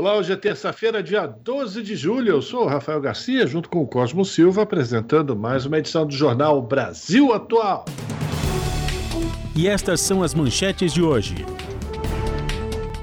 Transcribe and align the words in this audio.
Olá, 0.00 0.16
hoje 0.16 0.32
é 0.32 0.36
terça-feira, 0.36 1.02
dia 1.02 1.26
12 1.26 1.82
de 1.82 1.94
julho. 1.94 2.30
Eu 2.30 2.40
sou 2.40 2.64
o 2.64 2.66
Rafael 2.66 3.02
Garcia, 3.02 3.46
junto 3.46 3.68
com 3.68 3.82
o 3.82 3.86
Cosmo 3.86 4.24
Silva, 4.24 4.62
apresentando 4.62 5.36
mais 5.36 5.66
uma 5.66 5.78
edição 5.78 6.06
do 6.06 6.14
Jornal 6.14 6.62
Brasil 6.62 7.34
Atual. 7.34 7.84
E 9.54 9.68
estas 9.68 10.00
são 10.00 10.22
as 10.22 10.32
manchetes 10.32 10.94
de 10.94 11.02
hoje. 11.02 11.44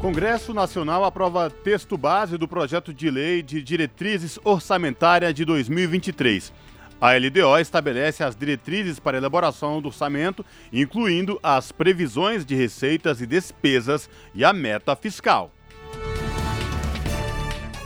Congresso 0.01 0.55
Nacional 0.55 1.05
aprova 1.05 1.51
texto 1.51 1.95
base 1.99 2.35
do 2.35 2.47
projeto 2.47 2.91
de 2.91 3.11
lei 3.11 3.43
de 3.43 3.61
diretrizes 3.61 4.39
orçamentárias 4.43 5.35
de 5.35 5.45
2023. 5.45 6.51
A 6.99 7.13
LDO 7.13 7.59
estabelece 7.59 8.23
as 8.23 8.35
diretrizes 8.35 8.99
para 8.99 9.17
a 9.17 9.19
elaboração 9.19 9.79
do 9.79 9.89
orçamento, 9.89 10.43
incluindo 10.73 11.39
as 11.43 11.71
previsões 11.71 12.43
de 12.43 12.55
receitas 12.55 13.21
e 13.21 13.27
despesas 13.27 14.09
e 14.33 14.43
a 14.43 14.51
meta 14.51 14.95
fiscal. 14.95 15.51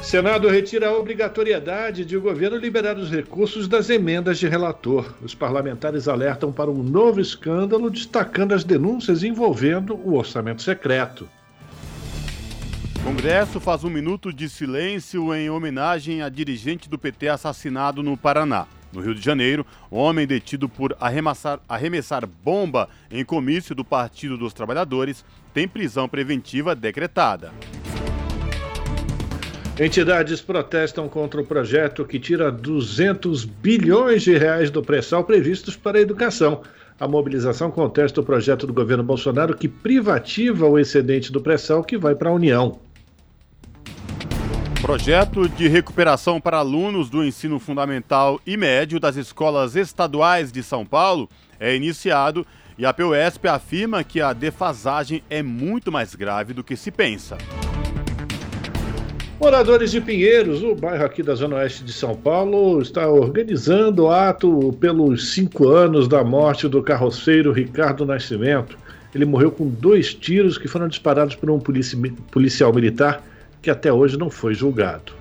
Senado 0.02 0.50
retira 0.50 0.88
a 0.90 0.98
obrigatoriedade 0.98 2.04
de 2.04 2.18
o 2.18 2.22
governo 2.22 2.58
liberar 2.58 2.98
os 2.98 3.12
recursos 3.12 3.68
das 3.68 3.90
emendas 3.90 4.40
de 4.40 4.48
relator. 4.48 5.14
Os 5.22 5.36
parlamentares 5.36 6.08
alertam 6.08 6.52
para 6.52 6.72
um 6.72 6.82
novo 6.82 7.22
escândalo, 7.22 7.90
destacando 7.90 8.54
as 8.54 8.64
denúncias 8.64 9.24
envolvendo 9.24 9.96
o 9.96 10.16
orçamento 10.16 10.64
secreto. 10.64 11.30
Congresso 13.04 13.60
faz 13.60 13.84
um 13.84 13.90
minuto 13.90 14.34
de 14.34 14.50
silêncio 14.50 15.34
em 15.36 15.50
homenagem 15.50 16.24
a 16.24 16.30
dirigente 16.30 16.90
do 16.90 16.98
PT 16.98 17.30
assassinado 17.30 18.02
no 18.02 18.18
Paraná. 18.18 18.68
No 18.92 19.02
Rio 19.02 19.16
de 19.16 19.22
Janeiro, 19.22 19.66
homem 19.90 20.28
detido 20.28 20.68
por 20.68 20.98
arremessar, 21.00 21.60
arremessar 21.70 22.26
bomba 22.26 22.90
em 23.10 23.24
comício 23.24 23.74
do 23.74 23.86
Partido 23.86 24.38
dos 24.38 24.52
Trabalhadores 24.52 25.24
tem 25.54 25.68
prisão 25.68 26.10
preventiva 26.10 26.76
decretada. 26.76 27.54
Entidades 29.84 30.40
protestam 30.40 31.10
contra 31.10 31.42
o 31.42 31.44
projeto 31.44 32.06
que 32.06 32.20
tira 32.20 32.52
200 32.52 33.46
bilhões 33.46 34.22
de 34.22 34.38
reais 34.38 34.70
do 34.70 34.84
pré-sal 34.84 35.24
previstos 35.24 35.76
para 35.76 35.98
a 35.98 36.02
educação. 36.02 36.62
A 37.00 37.08
mobilização 37.08 37.72
contesta 37.72 38.22
o 38.22 38.24
projeto 38.24 38.68
do 38.68 38.74
governo 38.74 39.04
Bolsonaro 39.04 39.58
que 39.58 39.68
privativa 39.68 40.68
o 40.68 40.78
excedente 40.78 41.32
do 41.32 41.42
pré-sal 41.42 41.84
que 41.84 41.98
vai 41.98 42.14
para 42.14 42.30
a 42.30 42.32
União. 42.32 42.80
Projeto 44.84 45.50
de 45.50 45.68
recuperação 45.68 46.40
para 46.40 46.58
alunos 46.58 47.10
do 47.10 47.26
ensino 47.26 47.58
fundamental 47.58 48.40
e 48.46 48.56
médio 48.56 49.00
das 49.00 49.16
escolas 49.16 49.76
estaduais 49.76 50.52
de 50.52 50.62
São 50.62 50.86
Paulo 50.86 51.28
é 51.60 51.76
iniciado 51.76 52.46
e 52.78 52.86
a 52.86 52.94
PUESP 52.94 53.48
afirma 53.48 54.04
que 54.04 54.22
a 54.22 54.32
defasagem 54.32 55.24
é 55.28 55.42
muito 55.42 55.92
mais 55.92 56.14
grave 56.14 56.54
do 56.54 56.64
que 56.64 56.76
se 56.76 56.92
pensa. 56.92 57.36
Moradores 59.42 59.90
de 59.90 60.00
Pinheiros, 60.00 60.62
o 60.62 60.76
bairro 60.76 61.04
aqui 61.04 61.24
da 61.24 61.34
Zona 61.34 61.56
Oeste 61.56 61.84
de 61.84 61.92
São 61.92 62.16
Paulo, 62.16 62.80
está 62.80 63.08
organizando 63.08 64.04
o 64.04 64.12
ato 64.12 64.72
pelos 64.80 65.34
cinco 65.34 65.68
anos 65.68 66.08
da 66.08 66.24
morte 66.24 66.68
do 66.68 66.84
carroceiro 66.84 67.52
Ricardo 67.52 68.06
Nascimento. 68.06 68.78
Ele 69.16 69.26
morreu 69.26 69.50
com 69.50 69.68
dois 69.68 70.14
tiros 70.14 70.60
que 70.60 70.68
foram 70.68 70.88
disparados 70.88 71.34
por 71.34 71.50
um 71.50 71.60
policial 71.60 72.72
militar 72.72 73.24
que 73.64 73.72
até 73.72 73.92
hoje 73.92 74.16
não 74.16 74.30
foi 74.30 74.54
julgado. 74.54 75.12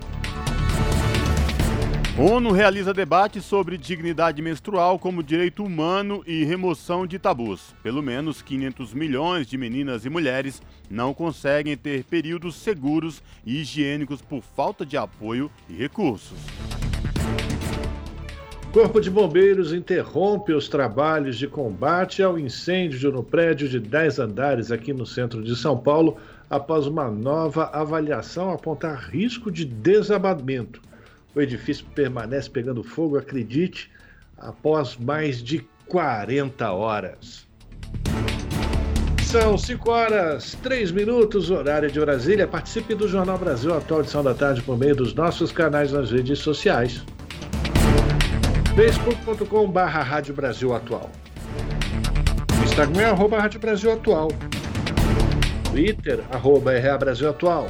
ONU 2.17 2.51
realiza 2.51 2.93
debate 2.93 3.41
sobre 3.41 3.77
dignidade 3.77 4.41
menstrual 4.41 4.99
como 4.99 5.23
direito 5.23 5.63
humano 5.63 6.21
e 6.27 6.43
remoção 6.43 7.07
de 7.07 7.17
tabus. 7.17 7.73
Pelo 7.81 8.03
menos 8.03 8.41
500 8.41 8.93
milhões 8.93 9.47
de 9.47 9.57
meninas 9.57 10.03
e 10.03 10.09
mulheres 10.09 10.61
não 10.89 11.13
conseguem 11.13 11.77
ter 11.77 12.03
períodos 12.03 12.57
seguros 12.57 13.23
e 13.45 13.61
higiênicos 13.61 14.21
por 14.21 14.43
falta 14.43 14.85
de 14.85 14.97
apoio 14.97 15.49
e 15.69 15.73
recursos. 15.73 16.37
Corpo 18.73 18.99
de 18.99 19.09
Bombeiros 19.09 19.73
interrompe 19.73 20.51
os 20.51 20.67
trabalhos 20.67 21.37
de 21.37 21.47
combate 21.47 22.21
ao 22.21 22.37
incêndio 22.37 23.09
no 23.09 23.23
prédio 23.23 23.69
de 23.69 23.79
10 23.79 24.19
andares 24.19 24.69
aqui 24.69 24.93
no 24.93 25.05
centro 25.05 25.41
de 25.41 25.55
São 25.55 25.77
Paulo 25.77 26.17
após 26.49 26.87
uma 26.87 27.09
nova 27.09 27.69
avaliação 27.71 28.51
apontar 28.51 29.09
risco 29.09 29.49
de 29.49 29.63
desabamento. 29.63 30.90
O 31.33 31.41
edifício 31.41 31.85
permanece 31.95 32.49
pegando 32.49 32.83
fogo, 32.83 33.17
acredite, 33.17 33.89
após 34.37 34.97
mais 34.97 35.41
de 35.41 35.65
40 35.87 36.71
horas. 36.71 37.47
São 39.23 39.57
5 39.57 39.89
horas 39.89 40.57
3 40.61 40.91
minutos, 40.91 41.49
horário 41.49 41.89
de 41.89 41.97
Brasília. 41.99 42.45
Participe 42.45 42.93
do 42.93 43.07
Jornal 43.07 43.37
Brasil 43.37 43.73
Atual 43.73 44.01
Edição 44.01 44.21
da 44.21 44.33
Tarde 44.33 44.61
por 44.61 44.77
meio 44.77 44.93
dos 44.93 45.13
nossos 45.13 45.53
canais 45.53 45.93
nas 45.93 46.11
redes 46.11 46.39
sociais. 46.39 47.01
facebook.com 48.75 49.71
barra 49.71 50.03
Rádio 50.03 50.33
Brasil 50.33 50.75
Atual 50.75 51.09
Instagram 52.63 53.01
é 53.01 53.05
arroba 53.05 53.39
Rádio 53.39 53.59
Brasil 53.59 53.91
Atual 53.93 54.27
Twitter, 55.71 56.19
arroba 56.31 56.77
RA 56.77 56.97
Brasil 56.97 57.29
Atual 57.29 57.69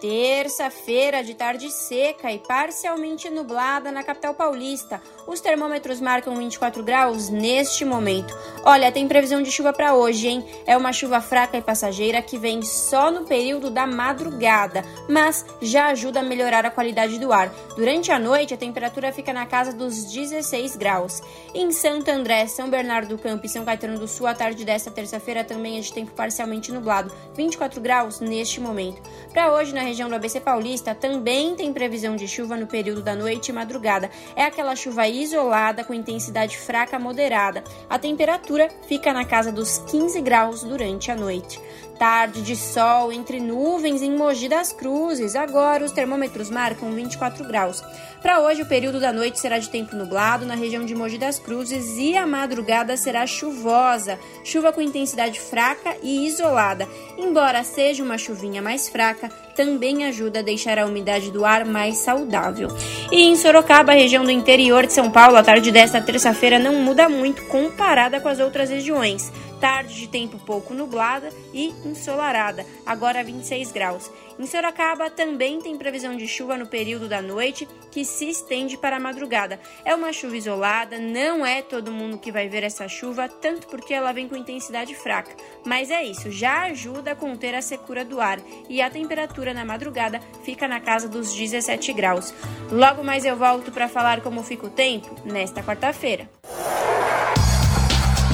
Terça-feira 0.00 1.22
de 1.22 1.34
tarde 1.34 1.70
seca 1.70 2.32
e 2.32 2.38
parcialmente 2.38 3.28
nublada 3.28 3.92
na 3.92 4.02
capital 4.02 4.32
paulista. 4.32 5.02
Os 5.30 5.40
termômetros 5.40 6.00
marcam 6.00 6.34
24 6.34 6.82
graus 6.82 7.28
neste 7.28 7.84
momento. 7.84 8.36
Olha, 8.64 8.90
tem 8.90 9.06
previsão 9.06 9.40
de 9.40 9.52
chuva 9.52 9.72
para 9.72 9.94
hoje, 9.94 10.26
hein? 10.26 10.44
É 10.66 10.76
uma 10.76 10.92
chuva 10.92 11.20
fraca 11.20 11.56
e 11.56 11.62
passageira 11.62 12.20
que 12.20 12.36
vem 12.36 12.62
só 12.62 13.12
no 13.12 13.24
período 13.24 13.70
da 13.70 13.86
madrugada, 13.86 14.84
mas 15.08 15.46
já 15.62 15.86
ajuda 15.86 16.18
a 16.18 16.24
melhorar 16.24 16.66
a 16.66 16.70
qualidade 16.70 17.16
do 17.20 17.32
ar. 17.32 17.48
Durante 17.76 18.10
a 18.10 18.18
noite, 18.18 18.54
a 18.54 18.56
temperatura 18.56 19.12
fica 19.12 19.32
na 19.32 19.46
casa 19.46 19.72
dos 19.72 20.12
16 20.12 20.74
graus. 20.74 21.22
Em 21.54 21.70
Santo 21.70 22.10
André, 22.10 22.48
São 22.48 22.68
Bernardo 22.68 23.10
do 23.10 23.22
Campo 23.22 23.46
e 23.46 23.48
São 23.48 23.64
Caetano 23.64 24.00
do 24.00 24.08
Sul, 24.08 24.26
a 24.26 24.34
tarde 24.34 24.64
desta 24.64 24.90
terça-feira 24.90 25.44
também 25.44 25.78
é 25.78 25.80
de 25.80 25.92
tempo 25.92 26.10
parcialmente 26.10 26.72
nublado, 26.72 27.14
24 27.36 27.80
graus 27.80 28.18
neste 28.18 28.60
momento. 28.60 29.00
Para 29.32 29.54
hoje, 29.54 29.72
na 29.72 29.82
região 29.82 30.08
do 30.08 30.16
ABC 30.16 30.40
Paulista 30.40 30.92
também 30.92 31.54
tem 31.54 31.72
previsão 31.72 32.16
de 32.16 32.26
chuva 32.26 32.56
no 32.56 32.66
período 32.66 33.00
da 33.00 33.14
noite 33.14 33.50
e 33.50 33.52
madrugada. 33.52 34.10
É 34.34 34.42
aquela 34.42 34.74
chuva 34.74 35.06
isolada 35.22 35.84
com 35.84 35.94
intensidade 35.94 36.56
fraca 36.58 36.96
a 36.96 37.00
moderada. 37.00 37.62
A 37.88 37.98
temperatura 37.98 38.68
fica 38.88 39.12
na 39.12 39.24
casa 39.24 39.52
dos 39.52 39.78
15 39.90 40.20
graus 40.20 40.62
durante 40.62 41.10
a 41.10 41.16
noite. 41.16 41.60
Tarde 42.00 42.40
de 42.40 42.56
sol 42.56 43.12
entre 43.12 43.38
nuvens 43.38 44.00
em 44.00 44.10
Mogi 44.16 44.48
das 44.48 44.72
Cruzes. 44.72 45.36
Agora 45.36 45.84
os 45.84 45.92
termômetros 45.92 46.48
marcam 46.48 46.90
24 46.92 47.44
graus. 47.44 47.84
Para 48.22 48.40
hoje, 48.40 48.62
o 48.62 48.66
período 48.66 48.98
da 48.98 49.12
noite 49.12 49.38
será 49.38 49.58
de 49.58 49.68
tempo 49.68 49.94
nublado 49.94 50.46
na 50.46 50.54
região 50.54 50.86
de 50.86 50.94
Mogi 50.94 51.18
das 51.18 51.38
Cruzes 51.38 51.98
e 51.98 52.16
a 52.16 52.26
madrugada 52.26 52.96
será 52.96 53.26
chuvosa, 53.26 54.18
chuva 54.42 54.72
com 54.72 54.80
intensidade 54.80 55.38
fraca 55.38 55.94
e 56.02 56.26
isolada. 56.26 56.88
Embora 57.18 57.62
seja 57.64 58.02
uma 58.02 58.16
chuvinha 58.16 58.62
mais 58.62 58.88
fraca, 58.88 59.28
também 59.54 60.06
ajuda 60.06 60.38
a 60.38 60.42
deixar 60.42 60.78
a 60.78 60.86
umidade 60.86 61.30
do 61.30 61.44
ar 61.44 61.66
mais 61.66 61.98
saudável. 61.98 62.68
E 63.12 63.24
em 63.24 63.36
Sorocaba, 63.36 63.92
região 63.92 64.24
do 64.24 64.30
interior 64.30 64.86
de 64.86 64.94
São 64.94 65.10
Paulo, 65.10 65.36
a 65.36 65.42
tarde 65.42 65.70
desta 65.70 66.00
terça-feira 66.00 66.58
não 66.58 66.76
muda 66.76 67.10
muito 67.10 67.44
comparada 67.44 68.18
com 68.20 68.28
as 68.28 68.40
outras 68.40 68.70
regiões 68.70 69.30
Tarde 69.60 69.94
de 69.94 70.08
tempo 70.08 70.38
pouco 70.38 70.72
nublada 70.72 71.28
e 71.52 71.68
ensolarada, 71.84 72.64
agora 72.86 73.22
26 73.22 73.72
graus. 73.72 74.10
Em 74.38 74.46
Sorocaba 74.46 75.10
também 75.10 75.60
tem 75.60 75.76
previsão 75.76 76.16
de 76.16 76.26
chuva 76.26 76.56
no 76.56 76.66
período 76.66 77.06
da 77.06 77.20
noite, 77.20 77.68
que 77.90 78.02
se 78.02 78.30
estende 78.30 78.78
para 78.78 78.96
a 78.96 79.00
madrugada. 79.00 79.60
É 79.84 79.94
uma 79.94 80.14
chuva 80.14 80.38
isolada, 80.38 80.98
não 80.98 81.44
é 81.44 81.60
todo 81.60 81.92
mundo 81.92 82.16
que 82.16 82.32
vai 82.32 82.48
ver 82.48 82.62
essa 82.62 82.88
chuva, 82.88 83.28
tanto 83.28 83.66
porque 83.66 83.92
ela 83.92 84.12
vem 84.12 84.26
com 84.26 84.34
intensidade 84.34 84.94
fraca. 84.94 85.36
Mas 85.62 85.90
é 85.90 86.02
isso, 86.02 86.30
já 86.30 86.62
ajuda 86.62 87.12
a 87.12 87.16
conter 87.16 87.54
a 87.54 87.60
secura 87.60 88.02
do 88.02 88.18
ar 88.18 88.40
e 88.66 88.80
a 88.80 88.88
temperatura 88.88 89.52
na 89.52 89.64
madrugada 89.64 90.20
fica 90.42 90.66
na 90.66 90.80
casa 90.80 91.06
dos 91.06 91.34
17 91.34 91.92
graus. 91.92 92.32
Logo 92.72 93.04
mais 93.04 93.26
eu 93.26 93.36
volto 93.36 93.70
para 93.70 93.88
falar 93.88 94.22
como 94.22 94.42
fica 94.42 94.66
o 94.66 94.70
tempo 94.70 95.14
nesta 95.26 95.62
quarta-feira. 95.62 96.30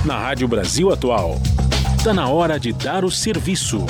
Na 0.06 0.16
Rádio 0.16 0.46
Brasil 0.46 0.92
Atual, 0.92 1.34
está 1.98 2.14
na 2.14 2.28
hora 2.28 2.60
de 2.60 2.72
dar 2.72 3.04
o 3.04 3.10
serviço. 3.10 3.84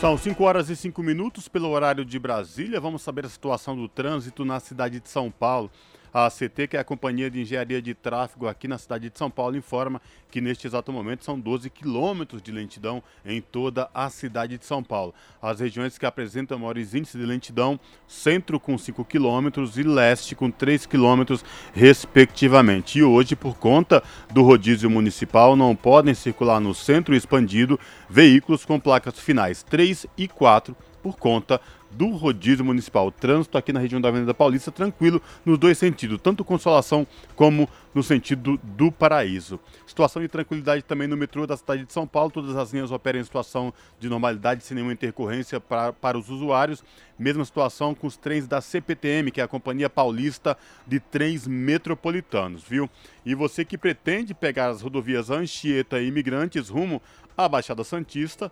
São 0.00 0.16
5 0.16 0.44
horas 0.44 0.70
e 0.70 0.76
5 0.76 1.02
minutos 1.02 1.48
pelo 1.48 1.68
horário 1.68 2.04
de 2.04 2.20
Brasília. 2.20 2.80
Vamos 2.80 3.02
saber 3.02 3.26
a 3.26 3.28
situação 3.28 3.74
do 3.74 3.88
trânsito 3.88 4.44
na 4.44 4.60
cidade 4.60 5.00
de 5.00 5.08
São 5.08 5.28
Paulo. 5.28 5.72
A 6.12 6.26
ACT, 6.26 6.68
que 6.68 6.76
é 6.76 6.80
a 6.80 6.84
Companhia 6.84 7.30
de 7.30 7.40
Engenharia 7.40 7.80
de 7.80 7.94
Tráfego 7.94 8.46
aqui 8.46 8.68
na 8.68 8.76
cidade 8.76 9.08
de 9.08 9.18
São 9.18 9.30
Paulo, 9.30 9.56
informa 9.56 10.00
que 10.30 10.42
neste 10.42 10.66
exato 10.66 10.92
momento 10.92 11.24
são 11.24 11.40
12 11.40 11.70
quilômetros 11.70 12.42
de 12.42 12.52
lentidão 12.52 13.02
em 13.24 13.40
toda 13.40 13.88
a 13.94 14.10
cidade 14.10 14.58
de 14.58 14.66
São 14.66 14.82
Paulo. 14.82 15.14
As 15.40 15.60
regiões 15.60 15.96
que 15.96 16.04
apresentam 16.04 16.58
maiores 16.58 16.94
índices 16.94 17.18
de 17.18 17.26
lentidão, 17.26 17.80
centro 18.06 18.60
com 18.60 18.76
5 18.76 19.02
quilômetros 19.06 19.78
e 19.78 19.82
leste 19.82 20.34
com 20.34 20.50
3 20.50 20.84
quilômetros, 20.84 21.42
respectivamente. 21.72 22.98
E 22.98 23.02
hoje, 23.02 23.34
por 23.34 23.56
conta 23.56 24.02
do 24.30 24.42
rodízio 24.42 24.90
municipal, 24.90 25.56
não 25.56 25.74
podem 25.74 26.12
circular 26.12 26.60
no 26.60 26.74
centro 26.74 27.14
expandido 27.14 27.80
veículos 28.08 28.66
com 28.66 28.78
placas 28.78 29.18
finais 29.18 29.62
3 29.62 30.06
e 30.18 30.28
4 30.28 30.76
por 31.02 31.16
conta 31.16 31.60
do 31.92 32.10
rodízio 32.10 32.64
municipal. 32.64 33.10
Trânsito 33.10 33.56
aqui 33.56 33.72
na 33.72 33.80
região 33.80 34.00
da 34.00 34.08
Avenida 34.08 34.34
Paulista 34.34 34.70
tranquilo 34.70 35.20
nos 35.44 35.58
dois 35.58 35.78
sentidos, 35.78 36.20
tanto 36.20 36.44
Consolação 36.44 37.06
como 37.36 37.68
no 37.94 38.02
sentido 38.02 38.58
do 38.62 38.90
Paraíso. 38.90 39.60
Situação 39.86 40.22
de 40.22 40.28
tranquilidade 40.28 40.82
também 40.82 41.06
no 41.06 41.16
metrô 41.16 41.46
da 41.46 41.56
cidade 41.56 41.84
de 41.84 41.92
São 41.92 42.06
Paulo. 42.06 42.30
Todas 42.30 42.56
as 42.56 42.72
linhas 42.72 42.90
operam 42.90 43.20
em 43.20 43.24
situação 43.24 43.72
de 44.00 44.08
normalidade, 44.08 44.64
sem 44.64 44.74
nenhuma 44.74 44.92
intercorrência 44.92 45.60
para, 45.60 45.92
para 45.92 46.18
os 46.18 46.28
usuários. 46.28 46.82
Mesma 47.18 47.44
situação 47.44 47.94
com 47.94 48.06
os 48.06 48.16
trens 48.16 48.46
da 48.46 48.60
CPTM, 48.60 49.30
que 49.30 49.40
é 49.40 49.44
a 49.44 49.48
Companhia 49.48 49.90
Paulista 49.90 50.56
de 50.86 50.98
Trens 50.98 51.46
Metropolitanos, 51.46 52.64
viu? 52.64 52.88
E 53.24 53.34
você 53.34 53.64
que 53.64 53.78
pretende 53.78 54.34
pegar 54.34 54.70
as 54.70 54.82
rodovias 54.82 55.30
Anchieta 55.30 56.00
e 56.00 56.08
Imigrantes 56.08 56.68
rumo 56.68 57.00
à 57.36 57.48
Baixada 57.48 57.84
Santista, 57.84 58.50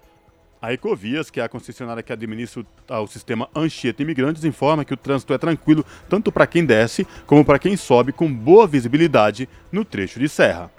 a 0.60 0.72
Ecovias, 0.72 1.30
que 1.30 1.40
é 1.40 1.44
a 1.44 1.48
concessionária 1.48 2.02
que 2.02 2.12
administra 2.12 2.64
o, 2.88 3.06
sistema 3.06 3.48
Anchieta 3.54 4.02
Imigrantes, 4.02 4.44
informa 4.44 4.84
que 4.84 4.92
o 4.92 4.96
trânsito 4.96 5.32
é 5.32 5.38
tranquilo 5.38 5.84
tanto 6.08 6.30
para 6.30 6.46
quem 6.46 6.64
desce 6.64 7.06
como 7.26 7.44
para 7.44 7.58
quem 7.58 7.76
sobe 7.76 8.12
com 8.12 8.32
boa 8.32 8.66
visibilidade 8.66 9.48
no 9.72 9.84
trecho 9.84 10.18
de 10.18 10.28
serra. 10.28 10.70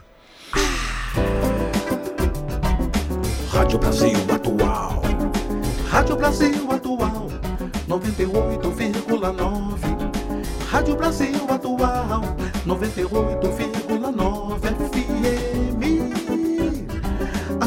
Rádio 3.52 3.80
Brasil 3.80 4.18
Atual. 4.34 5.02
Rádio 5.90 6.16
Brasil 6.16 6.72
Atual. 6.72 7.28
98,9. 7.88 9.82
Rádio 10.70 10.96
Brasil 10.96 11.46
Atual. 11.50 12.22
98,9 12.66 14.41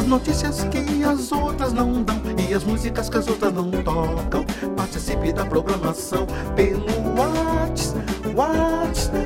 As 0.05 0.11
notícias 0.11 0.63
que 0.65 1.03
as 1.03 1.31
outras 1.31 1.73
não 1.73 2.03
dão 2.03 2.21
e 2.47 2.53
as 2.53 2.63
músicas 2.63 3.09
que 3.09 3.17
as 3.17 3.27
outras 3.27 3.51
não 3.51 3.71
tocam. 3.71 4.45
Participe 4.75 5.33
da 5.33 5.43
programação 5.43 6.27
pelo 6.55 6.85
WhatsApp, 7.17 8.05
WhatsApp 8.35 9.25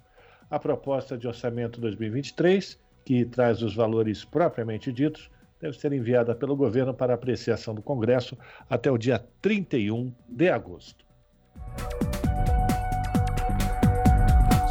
A 0.50 0.60
proposta 0.60 1.18
de 1.18 1.28
orçamento 1.28 1.82
2023, 1.82 2.80
que 3.04 3.26
traz 3.26 3.64
os 3.64 3.76
valores 3.76 4.24
propriamente 4.24 4.92
ditos, 4.92 5.32
deve 5.60 5.78
ser 5.78 5.92
enviada 5.94 6.36
pelo 6.36 6.56
governo 6.56 6.94
para 6.94 7.14
apreciação 7.14 7.74
do 7.74 7.82
Congresso 7.82 8.38
até 8.70 8.92
o 8.92 8.98
dia 8.98 9.24
31 9.42 10.14
de 10.30 10.50
agosto. 10.50 11.04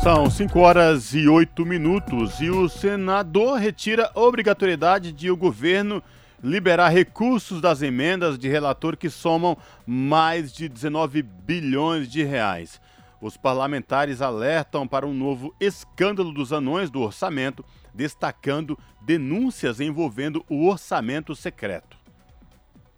São 0.02 0.28
5 0.28 0.58
horas 0.58 1.14
e 1.14 1.28
8 1.28 1.64
minutos 1.64 2.40
e 2.40 2.50
o 2.50 2.68
senador 2.68 3.58
retira 3.58 4.10
a 4.14 4.20
obrigatoriedade 4.20 5.12
de 5.12 5.30
o 5.30 5.36
governo 5.36 6.02
liberar 6.42 6.88
recursos 6.88 7.60
das 7.60 7.82
emendas 7.82 8.38
de 8.38 8.48
relator 8.48 8.96
que 8.96 9.08
somam 9.08 9.56
mais 9.86 10.52
de 10.52 10.68
19 10.68 11.22
bilhões 11.22 12.10
de 12.10 12.22
reais. 12.22 12.80
Os 13.20 13.36
parlamentares 13.36 14.20
alertam 14.20 14.88
para 14.88 15.06
um 15.06 15.14
novo 15.14 15.54
escândalo 15.60 16.32
dos 16.32 16.52
anões 16.52 16.90
do 16.90 17.00
orçamento, 17.00 17.64
destacando 17.94 18.76
denúncias 19.00 19.78
envolvendo 19.78 20.44
o 20.48 20.66
orçamento 20.66 21.36
secreto. 21.36 21.96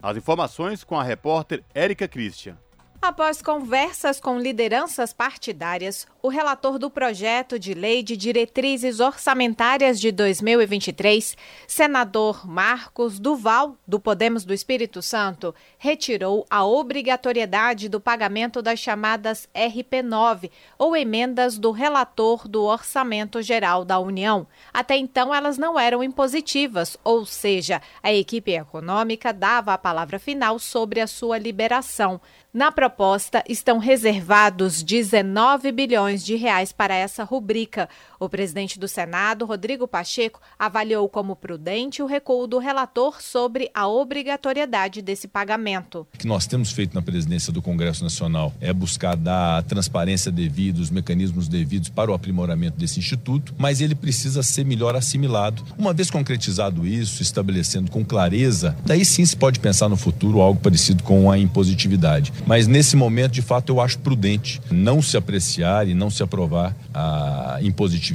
As 0.02 0.16
informações 0.16 0.83
com 0.83 0.99
a 0.99 1.02
repórter 1.02 1.62
Érica 1.75 2.09
Christian. 2.09 2.57
Após 3.06 3.42
conversas 3.42 4.18
com 4.18 4.38
lideranças 4.38 5.12
partidárias, 5.12 6.06
o 6.23 6.28
relator 6.28 6.78
do 6.78 6.88
projeto 6.88 7.58
de 7.58 7.75
lei 7.75 8.02
de 8.02 8.16
diretrizes 8.16 8.99
orçamentárias 8.99 10.00
de 10.00 10.11
2023, 10.11 11.37
senador 11.68 12.49
Marcos 12.49 13.18
Duval, 13.18 13.76
do 13.87 14.00
Podemos 14.00 14.42
do 14.46 14.54
Espírito 14.54 15.02
Santo, 15.02 15.54
retirou 15.76 16.46
a 16.49 16.64
obrigatoriedade 16.64 17.90
do 17.90 18.00
pagamento 18.00 18.62
das 18.62 18.78
chamadas 18.78 19.46
RP9, 19.54 20.50
ou 20.78 20.96
emendas 20.96 21.58
do 21.58 21.73
relator 21.73 22.49
do 22.49 22.62
Orçamento 22.62 23.42
Geral 23.42 23.84
da 23.84 23.99
União. 23.99 24.46
Até 24.73 24.96
então, 24.96 25.34
elas 25.34 25.58
não 25.58 25.78
eram 25.78 26.02
impositivas, 26.02 26.96
ou 27.04 27.26
seja, 27.26 27.82
a 28.02 28.11
equipe 28.11 28.52
econômica 28.52 29.30
dava 29.30 29.75
a 29.75 29.78
palavra 29.78 30.18
final 30.18 30.58
sobre 30.58 31.02
a 31.02 31.06
sua 31.06 31.37
liberação. 31.37 32.18
Na 32.54 32.70
proposta 32.70 33.42
estão 33.49 33.78
reservados 33.78 34.80
19 34.80 35.73
bilhões 35.73 36.25
de 36.25 36.37
reais 36.37 36.70
para 36.70 36.94
essa 36.94 37.25
rubrica. 37.25 37.88
O 38.25 38.28
presidente 38.31 38.78
do 38.78 38.88
Senado, 38.88 39.45
Rodrigo 39.45 39.87
Pacheco, 39.87 40.40
avaliou 40.59 41.07
como 41.11 41.37
prudente 41.37 42.02
o 42.02 42.07
recuo 42.07 42.47
do 42.47 42.57
relator 42.57 43.21
sobre 43.21 43.71
a 43.75 43.87
obrigatoriedade 43.87 45.02
desse 45.02 45.28
pagamento. 45.28 46.07
O 46.14 46.16
que 46.16 46.26
nós 46.26 46.47
temos 46.47 46.73
feito 46.73 46.95
na 46.95 47.02
presidência 47.02 47.52
do 47.52 47.61
Congresso 47.61 48.02
Nacional 48.02 48.50
é 48.62 48.73
buscar 48.73 49.14
dar 49.14 49.59
a 49.59 49.62
transparência 49.62 50.33
devida, 50.33 50.81
os 50.81 50.88
mecanismos 50.88 51.49
devidos 51.49 51.90
para 51.90 52.11
o 52.11 52.14
aprimoramento 52.14 52.78
desse 52.78 52.99
instituto, 52.99 53.54
mas 53.59 53.83
ele 53.83 53.95
precisa 53.95 54.43
ser 54.43 54.64
melhor 54.64 54.97
assimilado. 54.97 55.62
Uma 55.76 55.93
vez 55.93 56.11
concretizado 56.11 56.87
isso, 56.87 57.21
estabelecendo 57.21 57.90
com 57.90 58.02
clareza, 58.02 58.75
daí 58.87 59.04
sim 59.04 59.26
se 59.26 59.37
pode 59.37 59.61
pensar 59.61 59.90
no 59.90 59.99
futuro 59.99 60.40
algo 60.40 60.59
parecido 60.59 61.02
com 61.02 61.31
a 61.31 61.38
impositividade. 61.38 62.33
Mas 62.47 62.66
nesse 62.66 62.97
momento, 62.97 63.33
de 63.33 63.43
fato, 63.43 63.71
eu 63.71 63.83
acho 63.83 63.99
prudente 63.99 64.62
não 64.71 65.02
se 65.02 65.14
apreciar 65.14 65.87
e 65.87 65.93
não 65.93 66.09
se 66.09 66.23
aprovar 66.23 66.75
a 66.95 67.59
impositividade 67.61 68.13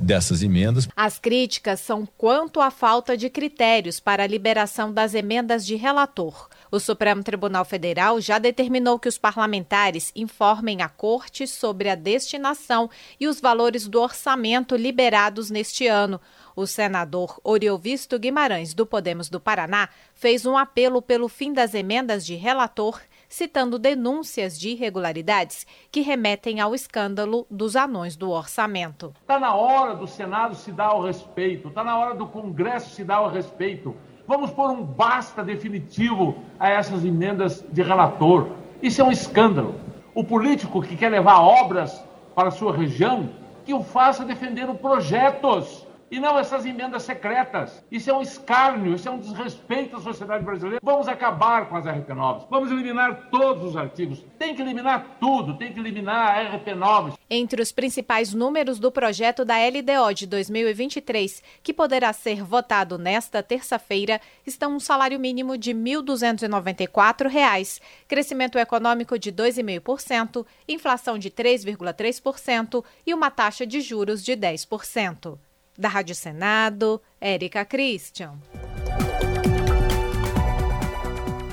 dessas 0.00 0.42
emendas. 0.42 0.88
As 0.96 1.18
críticas 1.18 1.80
são 1.80 2.06
quanto 2.16 2.60
à 2.60 2.70
falta 2.70 3.16
de 3.16 3.28
critérios 3.28 4.00
para 4.00 4.22
a 4.22 4.26
liberação 4.26 4.92
das 4.92 5.14
emendas 5.14 5.66
de 5.66 5.74
relator. 5.74 6.48
O 6.70 6.80
Supremo 6.80 7.22
Tribunal 7.22 7.64
Federal 7.64 8.20
já 8.20 8.38
determinou 8.38 8.98
que 8.98 9.08
os 9.08 9.18
parlamentares 9.18 10.10
informem 10.14 10.82
a 10.82 10.88
Corte 10.88 11.46
sobre 11.46 11.88
a 11.88 11.94
destinação 11.94 12.90
e 13.18 13.28
os 13.28 13.40
valores 13.40 13.86
do 13.86 14.00
orçamento 14.00 14.76
liberados 14.76 15.50
neste 15.50 15.86
ano. 15.86 16.20
O 16.56 16.66
senador 16.66 17.40
Oriovisto 17.42 18.18
Guimarães, 18.18 18.74
do 18.74 18.86
Podemos 18.86 19.28
do 19.28 19.40
Paraná, 19.40 19.88
fez 20.14 20.46
um 20.46 20.56
apelo 20.56 21.02
pelo 21.02 21.28
fim 21.28 21.52
das 21.52 21.74
emendas 21.74 22.24
de 22.24 22.36
relator, 22.36 23.00
citando 23.34 23.80
denúncias 23.80 24.56
de 24.56 24.68
irregularidades 24.68 25.66
que 25.90 26.02
remetem 26.02 26.60
ao 26.60 26.72
escândalo 26.72 27.44
dos 27.50 27.74
anões 27.74 28.14
do 28.14 28.30
orçamento. 28.30 29.12
Está 29.20 29.40
na 29.40 29.52
hora 29.56 29.96
do 29.96 30.06
Senado 30.06 30.54
se 30.54 30.70
dar 30.70 30.90
ao 30.90 31.02
respeito, 31.02 31.66
está 31.66 31.82
na 31.82 31.98
hora 31.98 32.14
do 32.14 32.28
Congresso 32.28 32.94
se 32.94 33.02
dar 33.02 33.16
ao 33.16 33.28
respeito. 33.28 33.92
Vamos 34.24 34.52
pôr 34.52 34.70
um 34.70 34.84
basta 34.84 35.42
definitivo 35.42 36.36
a 36.60 36.68
essas 36.68 37.04
emendas 37.04 37.64
de 37.72 37.82
relator. 37.82 38.50
Isso 38.80 39.00
é 39.00 39.04
um 39.04 39.10
escândalo. 39.10 39.74
O 40.14 40.22
político 40.22 40.80
que 40.80 40.96
quer 40.96 41.08
levar 41.08 41.40
obras 41.40 42.00
para 42.36 42.50
a 42.50 42.52
sua 42.52 42.72
região, 42.72 43.28
que 43.66 43.74
o 43.74 43.82
faça 43.82 44.24
defendendo 44.24 44.76
projetos 44.76 45.83
e 46.14 46.20
não 46.20 46.38
essas 46.38 46.64
emendas 46.64 47.02
secretas. 47.02 47.84
Isso 47.90 48.08
é 48.08 48.14
um 48.14 48.22
escárnio, 48.22 48.94
isso 48.94 49.08
é 49.08 49.10
um 49.10 49.18
desrespeito 49.18 49.96
à 49.96 50.00
sociedade 50.00 50.44
brasileira. 50.44 50.78
Vamos 50.80 51.08
acabar 51.08 51.68
com 51.68 51.76
as 51.76 51.86
RP9. 51.86 52.46
Vamos 52.48 52.70
eliminar 52.70 53.30
todos 53.32 53.70
os 53.70 53.76
artigos. 53.76 54.24
Tem 54.38 54.54
que 54.54 54.62
eliminar 54.62 55.16
tudo, 55.18 55.58
tem 55.58 55.72
que 55.72 55.80
eliminar 55.80 56.38
a 56.38 56.56
RP9. 56.56 57.14
Entre 57.28 57.60
os 57.60 57.72
principais 57.72 58.32
números 58.32 58.78
do 58.78 58.92
projeto 58.92 59.44
da 59.44 59.56
LDO 59.56 60.14
de 60.14 60.28
2023, 60.28 61.42
que 61.64 61.74
poderá 61.74 62.12
ser 62.12 62.44
votado 62.44 62.96
nesta 62.96 63.42
terça-feira, 63.42 64.20
estão 64.46 64.76
um 64.76 64.80
salário 64.80 65.18
mínimo 65.18 65.58
de 65.58 65.72
R$ 65.72 65.78
1.294, 65.80 67.80
crescimento 68.06 68.56
econômico 68.56 69.18
de 69.18 69.32
2,5%, 69.32 70.46
inflação 70.68 71.18
de 71.18 71.28
3,3% 71.28 72.84
e 73.04 73.12
uma 73.12 73.32
taxa 73.32 73.66
de 73.66 73.80
juros 73.80 74.22
de 74.22 74.36
10%. 74.36 75.36
Da 75.76 75.88
Rádio 75.88 76.14
Senado, 76.14 77.00
Érica 77.20 77.64
Christian. 77.64 78.34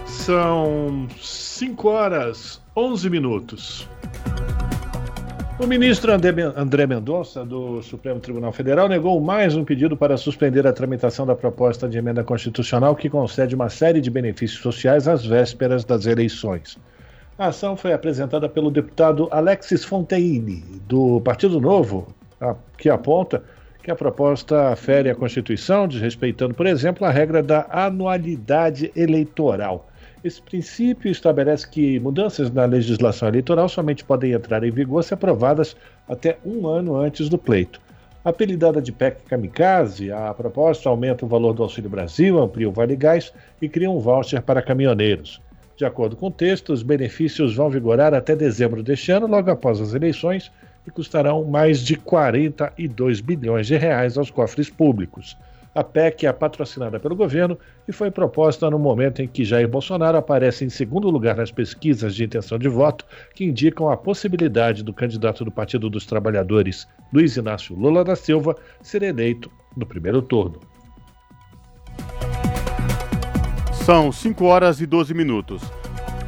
São 0.06 1.08
5 1.20 1.88
horas 1.90 2.62
11 2.78 3.10
minutos. 3.10 3.90
O 5.60 5.68
ministro 5.68 6.12
André 6.12 6.88
Mendonça, 6.88 7.44
do 7.44 7.82
Supremo 7.82 8.20
Tribunal 8.20 8.51
Federal, 8.51 8.88
negou 8.88 9.20
mais 9.20 9.56
um 9.56 9.63
pedido 9.63 9.98
para 9.98 10.18
suspender 10.18 10.66
a 10.66 10.74
tramitação 10.74 11.25
da 11.25 11.36
proposta 11.36 11.88
de 11.90 11.98
emenda 11.98 12.24
constitucional 12.24 12.96
que 12.96 13.10
concede 13.10 13.56
uma 13.56 13.70
série 13.70 14.01
de 14.01 14.10
benefícios 14.10 14.62
sociais 14.62 15.08
às 15.08 15.25
vésperas 15.25 15.84
das 15.84 16.06
eleições. 16.06 16.78
A 17.38 17.48
ação 17.48 17.75
foi 17.75 17.94
apresentada 17.94 18.48
pelo 18.48 18.70
deputado 18.70 19.28
Alexis 19.32 19.84
Fontaine, 19.84 20.63
do 20.88 21.20
Partido 21.22 21.60
Novo, 21.60 22.08
que 22.78 22.90
aponta 22.90 23.44
que 23.81 23.91
a 23.91 23.95
proposta 23.95 24.75
fere 24.75 25.09
a 25.09 25.15
Constituição, 25.15 25.88
desrespeitando, 25.88 26.53
por 26.53 26.67
exemplo, 26.67 27.05
a 27.05 27.09
regra 27.09 27.41
da 27.41 27.65
anualidade 27.69 28.91
eleitoral. 28.95 29.88
Esse 30.23 30.41
princípio 30.41 31.11
estabelece 31.11 31.67
que 31.67 32.00
mudanças 32.00 32.51
na 32.51 32.65
legislação 32.65 33.27
eleitoral 33.27 33.67
somente 33.67 34.03
podem 34.03 34.33
entrar 34.33 34.63
em 34.63 34.69
vigor 34.69 35.03
se 35.03 35.13
aprovadas 35.13 35.75
até 36.07 36.38
um 36.45 36.67
ano 36.67 36.95
antes 36.95 37.27
do 37.27 37.39
pleito. 37.39 37.81
Apelidada 38.23 38.79
de 38.79 38.91
PEC 38.91 39.23
Kamikaze, 39.23 40.11
a 40.11 40.31
proposta 40.31 40.88
aumenta 40.88 41.25
o 41.25 41.27
valor 41.27 41.53
do 41.53 41.63
Auxílio 41.63 41.89
Brasil, 41.89 42.39
amplia 42.39 42.69
o 42.69 42.71
Vale 42.71 42.95
Gás 42.95 43.33
e 43.59 43.67
cria 43.67 43.89
um 43.89 43.97
voucher 43.97 44.43
para 44.43 44.61
caminhoneiros. 44.61 45.41
De 45.75 45.85
acordo 45.85 46.15
com 46.15 46.27
o 46.27 46.31
texto, 46.31 46.71
os 46.71 46.83
benefícios 46.83 47.55
vão 47.55 47.67
vigorar 47.67 48.13
até 48.13 48.35
dezembro 48.35 48.83
deste 48.83 49.11
ano, 49.11 49.25
logo 49.25 49.50
após 49.50 49.81
as 49.81 49.95
eleições, 49.95 50.51
e 50.85 50.91
custarão 50.91 51.43
mais 51.43 51.79
de 51.79 51.95
42 51.95 53.21
bilhões 53.21 53.67
de 53.67 53.77
reais 53.77 54.17
aos 54.17 54.29
cofres 54.29 54.69
públicos. 54.69 55.38
A 55.73 55.85
PEC 55.85 56.25
é 56.25 56.33
patrocinada 56.33 57.00
pelo 57.00 57.15
governo 57.15 57.57
e 57.88 57.93
foi 57.93 58.11
proposta 58.11 58.69
no 58.69 58.77
momento 58.77 59.21
em 59.21 59.27
que 59.27 59.45
Jair 59.45 59.69
Bolsonaro 59.69 60.17
aparece 60.17 60.65
em 60.65 60.69
segundo 60.69 61.09
lugar 61.09 61.38
nas 61.38 61.50
pesquisas 61.50 62.13
de 62.13 62.25
intenção 62.25 62.59
de 62.59 62.67
voto 62.67 63.05
que 63.33 63.45
indicam 63.45 63.89
a 63.89 63.95
possibilidade 63.95 64.83
do 64.83 64.93
candidato 64.93 65.45
do 65.45 65.51
Partido 65.51 65.89
dos 65.89 66.05
Trabalhadores, 66.05 66.85
Luiz 67.13 67.38
Inácio 67.38 67.73
Lula 67.73 68.03
da 68.03 68.17
Silva, 68.17 68.57
ser 68.81 69.01
eleito 69.01 69.50
no 69.77 69.85
primeiro 69.85 70.21
turno. 70.21 70.59
São 73.85 74.11
5 74.11 74.43
horas 74.43 74.81
e 74.81 74.85
12 74.85 75.13
minutos. 75.13 75.61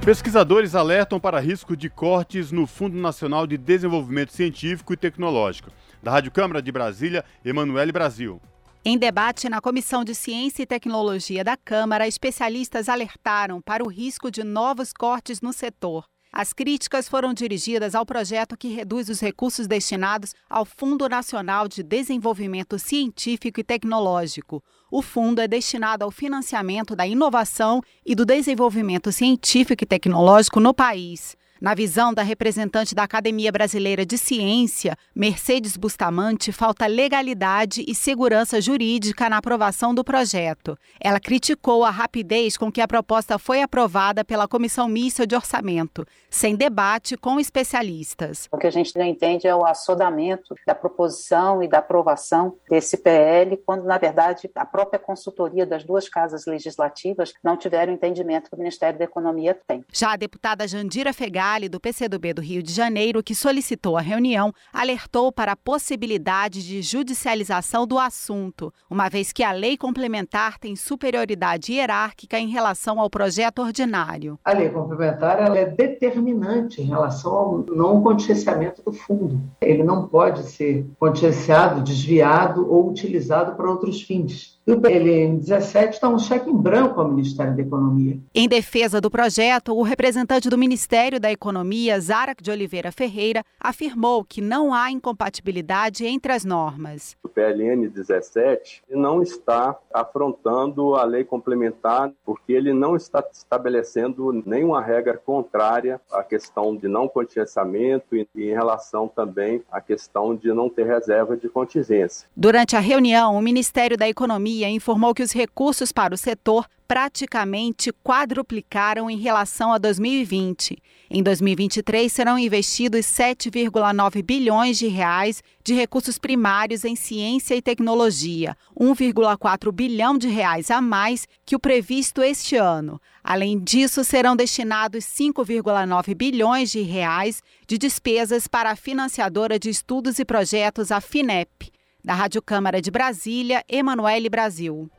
Pesquisadores 0.04 0.76
alertam 0.76 1.18
para 1.18 1.40
risco 1.40 1.78
de 1.78 1.90
cortes 1.90 2.52
no 2.52 2.68
Fundo 2.68 2.98
Nacional 2.98 3.48
de 3.48 3.58
Desenvolvimento 3.58 4.34
Científico 4.34 4.92
e 4.92 4.98
Tecnológico. 4.98 5.72
Da 6.04 6.12
Rádio 6.12 6.30
Câmara 6.30 6.62
de 6.62 6.74
Brasília, 6.74 7.24
Emanuele 7.44 7.94
Brasil. 7.94 8.42
Em 8.84 8.98
debate 8.98 9.48
na 9.48 9.62
Comissão 9.62 10.04
de 10.04 10.14
Ciência 10.14 10.62
e 10.62 10.66
Tecnologia 10.66 11.42
da 11.42 11.56
Câmara, 11.56 12.06
especialistas 12.06 12.90
alertaram 12.90 13.62
para 13.62 13.82
o 13.82 13.88
risco 13.88 14.30
de 14.30 14.44
novos 14.44 14.92
cortes 14.92 15.40
no 15.40 15.54
setor. 15.54 16.04
As 16.34 16.52
críticas 16.52 17.08
foram 17.08 17.34
dirigidas 17.34 17.96
ao 17.96 18.06
projeto 18.06 18.58
que 18.58 18.68
reduz 18.68 19.08
os 19.08 19.22
recursos 19.22 19.68
destinados 19.68 20.34
ao 20.50 20.66
Fundo 20.66 21.08
Nacional 21.08 21.68
de 21.68 21.82
Desenvolvimento 21.82 22.78
Científico 22.78 23.62
e 23.62 23.64
Tecnológico. 23.64 24.62
O 24.96 25.02
fundo 25.02 25.42
é 25.42 25.48
destinado 25.48 26.06
ao 26.06 26.12
financiamento 26.12 26.96
da 26.96 27.08
inovação 27.08 27.82
e 28.06 28.14
do 28.14 28.24
desenvolvimento 28.24 29.12
científico 29.12 29.84
e 29.84 29.88
tecnológico 29.88 30.60
no 30.60 30.72
país. 30.72 31.36
Na 31.64 31.74
visão 31.74 32.14
da 32.14 32.24
representante 32.24 32.94
da 32.94 33.04
Academia 33.04 33.50
Brasileira 33.50 34.06
de 34.06 34.18
Ciência, 34.18 34.98
Mercedes 35.16 35.78
Bustamante, 35.78 36.52
falta 36.52 36.86
legalidade 36.86 37.86
e 37.88 37.96
segurança 37.96 38.60
jurídica 38.60 39.30
na 39.30 39.38
aprovação 39.38 39.96
do 39.96 40.04
projeto. 40.04 40.78
Ela 41.00 41.22
criticou 41.22 41.86
a 41.86 41.90
rapidez 41.90 42.58
com 42.58 42.70
que 42.70 42.82
a 42.82 42.88
proposta 42.88 43.40
foi 43.40 43.62
aprovada 43.62 44.26
pela 44.26 44.46
Comissão 44.46 44.90
Mista 44.90 45.26
de 45.26 45.36
Orçamento, 45.36 46.06
sem 46.30 46.54
debate 46.54 47.16
com 47.16 47.40
especialistas. 47.40 48.50
O 48.52 48.58
que 48.58 48.68
a 48.68 48.70
gente 48.70 48.94
não 48.98 49.06
entende 49.06 49.48
é 49.48 49.56
o 49.56 49.66
assodamento 49.66 50.56
da 50.68 50.76
proposição 50.76 51.64
e 51.64 51.70
da 51.70 51.78
aprovação 51.78 52.58
desse 52.70 52.98
PL, 52.98 53.56
quando, 53.66 53.86
na 53.86 53.98
verdade, 53.98 54.52
a 54.54 54.66
própria 54.66 55.00
consultoria 55.00 55.66
das 55.66 55.86
duas 55.86 56.10
casas 56.10 56.46
legislativas 56.46 57.34
não 57.42 57.56
tiveram 57.56 57.94
o 57.94 57.96
entendimento 57.96 58.50
que 58.50 58.56
o 58.58 58.60
Ministério 58.60 59.00
da 59.00 59.06
Economia 59.06 59.58
tem. 59.66 59.86
Já 59.94 60.12
a 60.12 60.18
deputada 60.18 60.68
Jandira 60.68 61.14
Fegali 61.54 61.70
do 61.70 61.80
PCdoB 61.80 62.34
do 62.34 62.42
Rio 62.42 62.64
de 62.64 62.74
Janeiro, 62.74 63.22
que 63.22 63.36
solicitou 63.36 63.96
a 63.96 64.02
reunião, 64.02 64.52
alertou 64.72 65.32
para 65.32 65.52
a 65.52 65.56
possibilidade 65.56 66.66
de 66.66 66.82
judicialização 66.82 67.86
do 67.86 68.00
assunto, 68.00 68.74
uma 68.90 69.08
vez 69.08 69.32
que 69.32 69.44
a 69.44 69.52
lei 69.52 69.78
complementar 69.78 70.58
tem 70.58 70.76
superioridade 70.76 71.74
hierárquica 71.74 72.40
em 72.40 72.50
relação 72.50 73.00
ao 73.00 73.10
projeto 73.10 73.62
ordinário. 73.62 74.40
A 74.44 74.54
lei 74.54 74.70
complementar 74.70 75.56
é 75.56 75.66
determinante 75.66 76.82
em 76.82 76.86
relação 76.86 77.34
ao 77.34 77.58
não 77.68 78.02
contingenciamento 78.02 78.82
do 78.82 78.92
fundo. 78.92 79.40
Ele 79.62 79.84
não 79.84 80.08
pode 80.08 80.44
ser 80.44 80.86
contingenciado, 81.00 81.84
desviado 81.84 82.68
ou 82.68 82.90
utilizado 82.90 83.56
para 83.56 83.70
outros 83.70 84.02
fins. 84.02 84.53
E 84.66 84.72
o 84.72 84.80
PLN 84.80 85.40
17 85.40 85.96
está 85.96 86.08
um 86.08 86.18
cheque 86.18 86.50
em 86.50 86.56
branco 86.56 87.02
ao 87.02 87.10
Ministério 87.10 87.54
da 87.54 87.62
Economia. 87.62 88.18
Em 88.34 88.48
defesa 88.48 89.02
do 89.02 89.12
projeto, 89.12 89.74
o 89.74 89.82
representante 89.82 90.50
do 90.50 90.58
Ministério 90.58 91.20
da 91.20 91.30
Economia, 91.30 92.00
Zara 92.00 92.34
de 92.34 92.50
Oliveira 92.50 92.90
Ferreira, 92.90 93.44
afirmou 93.60 94.24
que 94.24 94.40
não 94.40 94.74
há 94.74 94.90
incompatibilidade 94.90 96.06
entre 96.06 96.32
as 96.32 96.46
normas. 96.46 97.18
O 97.22 97.28
PLN 97.28 97.90
17 97.90 98.84
não 98.90 99.22
está 99.22 99.78
afrontando 99.94 100.96
a 100.96 101.04
lei 101.04 101.26
complementar 101.26 102.14
porque 102.26 102.54
ele 102.54 102.72
não 102.72 102.96
está 102.96 103.22
estabelecendo 103.34 104.32
nenhuma 104.46 104.82
regra 104.82 105.18
contrária 105.18 106.00
à 106.10 106.24
questão 106.24 106.74
de 106.74 106.88
não 106.88 107.10
contingenciamento 107.10 108.16
e 108.16 108.26
em 108.34 108.54
relação 108.54 109.10
também 109.10 109.62
à 109.70 109.82
questão 109.82 110.34
de 110.34 110.54
não 110.54 110.70
ter 110.70 110.86
reserva 110.86 111.36
de 111.36 111.50
contingência. 111.50 112.30
Durante 112.34 112.78
a 112.78 112.80
reunião, 112.80 113.36
o 113.36 113.42
Ministério 113.42 113.98
da 113.98 114.08
Economia 114.08 114.53
Informou 114.62 115.14
que 115.14 115.24
os 115.24 115.32
recursos 115.32 115.92
para 115.92 116.14
o 116.14 116.18
setor 116.18 116.68
praticamente 116.88 117.92
quadruplicaram 118.04 119.10
em 119.10 119.18
relação 119.18 119.74
a 119.74 119.80
2020. 119.80 120.78
Em 121.10 121.24
2023 121.24 122.12
serão 122.12 122.38
investidos 122.38 123.06
7,9 123.08 124.22
bilhões 124.22 124.78
de 124.78 124.88
reais 124.88 125.42
de 125.64 125.74
recursos 125.74 126.20
primários 126.20 126.86
em 126.86 126.96
ciência 126.96 127.56
e 127.56 127.62
tecnologia, 127.62 128.56
1,4 128.80 129.72
bilhão 129.72 130.18
de 130.18 130.28
reais 130.28 130.70
a 130.70 130.80
mais 130.82 131.28
que 131.46 131.56
o 131.56 131.60
previsto 131.60 132.22
este 132.22 132.58
ano. 132.58 133.02
Além 133.24 133.60
disso, 133.60 134.04
serão 134.04 134.36
destinados 134.36 135.04
5,9 135.06 136.14
bilhões 136.14 136.70
de 136.70 136.82
reais 136.82 137.42
de 137.66 137.78
despesas 137.78 138.48
para 138.48 138.70
a 138.70 138.76
financiadora 138.76 139.58
de 139.58 139.70
estudos 139.70 140.20
e 140.20 140.26
projetos, 140.26 140.92
a 140.92 141.02
FINEP. 141.02 141.73
Da 142.06 142.14
Rádio 142.14 142.42
Câmara 142.42 142.82
de 142.82 142.92
Brasília, 142.92 143.64
Emanuele 143.70 144.30
Brasil. 144.30 144.92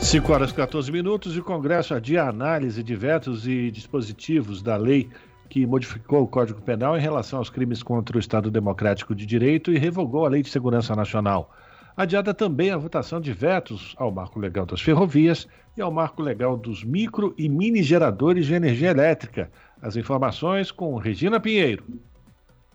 5 0.00 0.32
horas 0.32 0.50
e 0.50 0.54
14 0.54 0.90
minutos 0.90 1.36
e 1.36 1.40
o 1.40 1.44
Congresso 1.44 1.92
adia 1.92 2.22
a 2.22 2.30
análise 2.30 2.82
de 2.82 2.96
vetos 2.96 3.46
e 3.46 3.70
dispositivos 3.70 4.62
da 4.62 4.74
lei 4.74 5.10
que 5.50 5.66
modificou 5.66 6.22
o 6.22 6.26
Código 6.26 6.62
Penal 6.62 6.96
em 6.96 7.00
relação 7.00 7.40
aos 7.40 7.50
crimes 7.50 7.82
contra 7.82 8.16
o 8.16 8.20
Estado 8.20 8.50
Democrático 8.50 9.14
de 9.14 9.26
Direito 9.26 9.70
e 9.70 9.76
revogou 9.76 10.24
a 10.24 10.30
Lei 10.30 10.42
de 10.42 10.48
Segurança 10.48 10.96
Nacional. 10.96 11.54
Adiada 11.94 12.32
também 12.32 12.70
a 12.70 12.78
votação 12.78 13.20
de 13.20 13.34
vetos 13.34 13.94
ao 13.98 14.10
marco 14.10 14.40
legal 14.40 14.64
das 14.64 14.80
ferrovias 14.80 15.46
e 15.76 15.82
ao 15.82 15.92
marco 15.92 16.22
legal 16.22 16.56
dos 16.56 16.82
micro 16.82 17.34
e 17.36 17.50
mini 17.50 17.82
geradores 17.82 18.46
de 18.46 18.54
energia 18.54 18.88
elétrica. 18.90 19.52
As 19.82 19.94
informações 19.94 20.70
com 20.70 20.96
Regina 20.96 21.38
Pinheiro. 21.38 21.84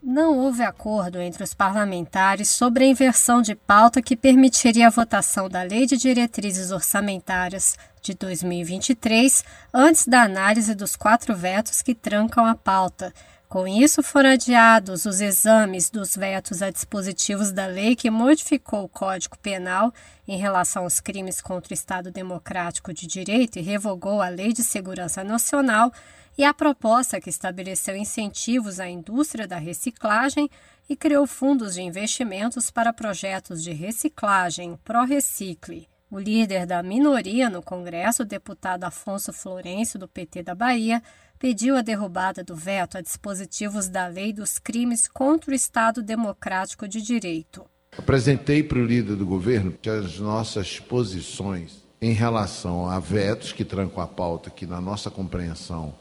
Não 0.01 0.37
houve 0.37 0.61
acordo 0.61 1.19
entre 1.19 1.43
os 1.43 1.55
parlamentares 1.55 2.49
sobre 2.49 2.83
a 2.83 2.87
inversão 2.87 3.41
de 3.41 3.55
pauta 3.55 3.99
que 3.99 4.15
permitiria 4.15 4.87
a 4.87 4.91
votação 4.91 5.49
da 5.49 5.63
Lei 5.63 5.87
de 5.87 5.97
Diretrizes 5.97 6.69
Orçamentárias 6.69 7.75
de 7.99 8.13
2023 8.13 9.43
antes 9.73 10.07
da 10.07 10.21
análise 10.21 10.75
dos 10.75 10.95
quatro 10.95 11.35
vetos 11.35 11.81
que 11.81 11.95
trancam 11.95 12.45
a 12.45 12.53
pauta. 12.53 13.11
Com 13.49 13.67
isso, 13.67 14.03
foram 14.03 14.31
adiados 14.31 15.05
os 15.05 15.19
exames 15.19 15.89
dos 15.89 16.15
vetos 16.15 16.61
a 16.61 16.69
dispositivos 16.69 17.51
da 17.51 17.65
lei 17.65 17.95
que 17.95 18.11
modificou 18.11 18.83
o 18.83 18.89
Código 18.89 19.37
Penal 19.39 19.91
em 20.27 20.37
relação 20.37 20.83
aos 20.83 20.99
crimes 20.99 21.41
contra 21.41 21.71
o 21.71 21.73
Estado 21.73 22.11
Democrático 22.11 22.93
de 22.93 23.07
Direito 23.07 23.57
e 23.57 23.63
revogou 23.63 24.21
a 24.21 24.29
Lei 24.29 24.53
de 24.53 24.63
Segurança 24.63 25.23
Nacional 25.23 25.91
e 26.37 26.43
a 26.43 26.53
proposta 26.53 27.19
que 27.19 27.29
estabeleceu 27.29 27.95
incentivos 27.95 28.79
à 28.79 28.87
indústria 28.87 29.47
da 29.47 29.57
reciclagem 29.57 30.49
e 30.87 30.95
criou 30.95 31.25
fundos 31.25 31.73
de 31.73 31.81
investimentos 31.81 32.69
para 32.69 32.93
projetos 32.93 33.63
de 33.63 33.71
reciclagem, 33.73 34.77
ProRecicle. 34.85 35.89
O 36.09 36.19
líder 36.19 36.65
da 36.65 36.81
minoria 36.81 37.49
no 37.49 37.61
Congresso, 37.61 38.23
o 38.23 38.25
deputado 38.25 38.85
Afonso 38.85 39.33
Florencio, 39.33 39.99
do 39.99 40.07
PT 40.07 40.43
da 40.43 40.55
Bahia, 40.55 41.01
pediu 41.37 41.75
a 41.75 41.81
derrubada 41.81 42.43
do 42.43 42.55
veto 42.55 42.97
a 42.97 43.01
dispositivos 43.01 43.89
da 43.89 44.07
lei 44.07 44.31
dos 44.31 44.57
crimes 44.57 45.07
contra 45.07 45.51
o 45.51 45.53
Estado 45.53 46.01
Democrático 46.01 46.87
de 46.87 47.01
Direito. 47.01 47.65
Apresentei 47.97 48.63
para 48.63 48.77
o 48.77 48.85
líder 48.85 49.15
do 49.15 49.25
governo 49.25 49.73
as 49.85 50.19
nossas 50.19 50.79
posições 50.79 51.83
em 52.01 52.13
relação 52.13 52.87
a 52.87 52.99
vetos 52.99 53.51
que 53.51 53.65
trancam 53.65 54.01
a 54.01 54.07
pauta, 54.07 54.49
que 54.49 54.65
na 54.65 54.79
nossa 54.79 55.09
compreensão 55.09 55.93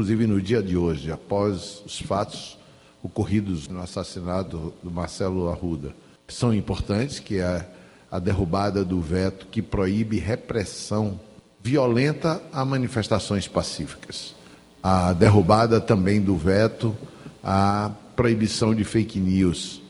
inclusive 0.00 0.26
no 0.26 0.40
dia 0.40 0.62
de 0.62 0.78
hoje, 0.78 1.12
após 1.12 1.82
os 1.84 2.00
fatos 2.00 2.56
ocorridos 3.02 3.68
no 3.68 3.82
assassinato 3.82 4.72
do 4.82 4.90
Marcelo 4.90 5.50
Arruda, 5.50 5.94
são 6.26 6.54
importantes, 6.54 7.18
que 7.18 7.38
é 7.38 7.68
a 8.10 8.18
derrubada 8.18 8.82
do 8.82 8.98
veto 8.98 9.46
que 9.48 9.60
proíbe 9.60 10.18
repressão 10.18 11.20
violenta 11.62 12.40
a 12.50 12.64
manifestações 12.64 13.46
pacíficas, 13.46 14.34
a 14.82 15.12
derrubada 15.12 15.82
também 15.82 16.18
do 16.18 16.34
veto 16.34 16.96
à 17.44 17.90
proibição 18.16 18.74
de 18.74 18.84
fake 18.84 19.20
news. 19.20 19.82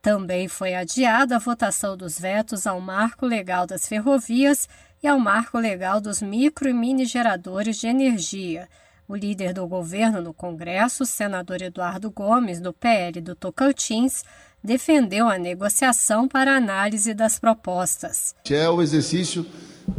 Também 0.00 0.46
foi 0.46 0.76
adiada 0.76 1.34
a 1.34 1.40
votação 1.40 1.96
dos 1.96 2.16
vetos 2.16 2.68
ao 2.68 2.80
marco 2.80 3.26
legal 3.26 3.66
das 3.66 3.88
ferrovias 3.88 4.68
e 5.02 5.08
ao 5.08 5.18
marco 5.18 5.58
legal 5.58 6.00
dos 6.00 6.22
micro 6.22 6.68
e 6.68 6.72
mini 6.72 7.04
geradores 7.04 7.78
de 7.78 7.88
energia 7.88 8.68
o 9.10 9.16
líder 9.16 9.52
do 9.52 9.66
governo 9.66 10.22
no 10.22 10.32
Congresso, 10.32 11.04
senador 11.04 11.60
Eduardo 11.60 12.12
Gomes, 12.12 12.60
do 12.60 12.72
PL 12.72 13.20
do 13.20 13.34
Tocantins, 13.34 14.22
defendeu 14.62 15.28
a 15.28 15.36
negociação 15.36 16.28
para 16.28 16.56
análise 16.56 17.12
das 17.12 17.36
propostas. 17.36 18.36
É 18.48 18.70
o 18.70 18.80
exercício 18.80 19.44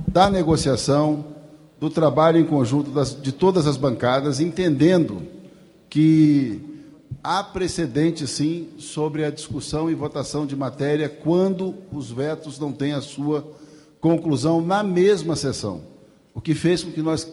da 0.07 0.29
negociação, 0.29 1.25
do 1.77 1.89
trabalho 1.89 2.37
em 2.39 2.45
conjunto 2.45 2.89
das, 2.89 3.21
de 3.21 3.33
todas 3.33 3.67
as 3.67 3.75
bancadas, 3.75 4.39
entendendo 4.39 5.27
que 5.89 6.61
há 7.21 7.43
precedente, 7.43 8.25
sim, 8.25 8.69
sobre 8.77 9.25
a 9.25 9.29
discussão 9.29 9.91
e 9.91 9.93
votação 9.93 10.45
de 10.45 10.55
matéria 10.55 11.09
quando 11.09 11.75
os 11.91 12.09
vetos 12.09 12.57
não 12.57 12.71
têm 12.71 12.93
a 12.93 13.01
sua 13.01 13.45
conclusão 13.99 14.61
na 14.61 14.81
mesma 14.81 15.35
sessão. 15.35 15.81
O 16.33 16.39
que 16.39 16.55
fez 16.55 16.81
com 16.81 16.91
que 16.91 17.01
nós 17.01 17.29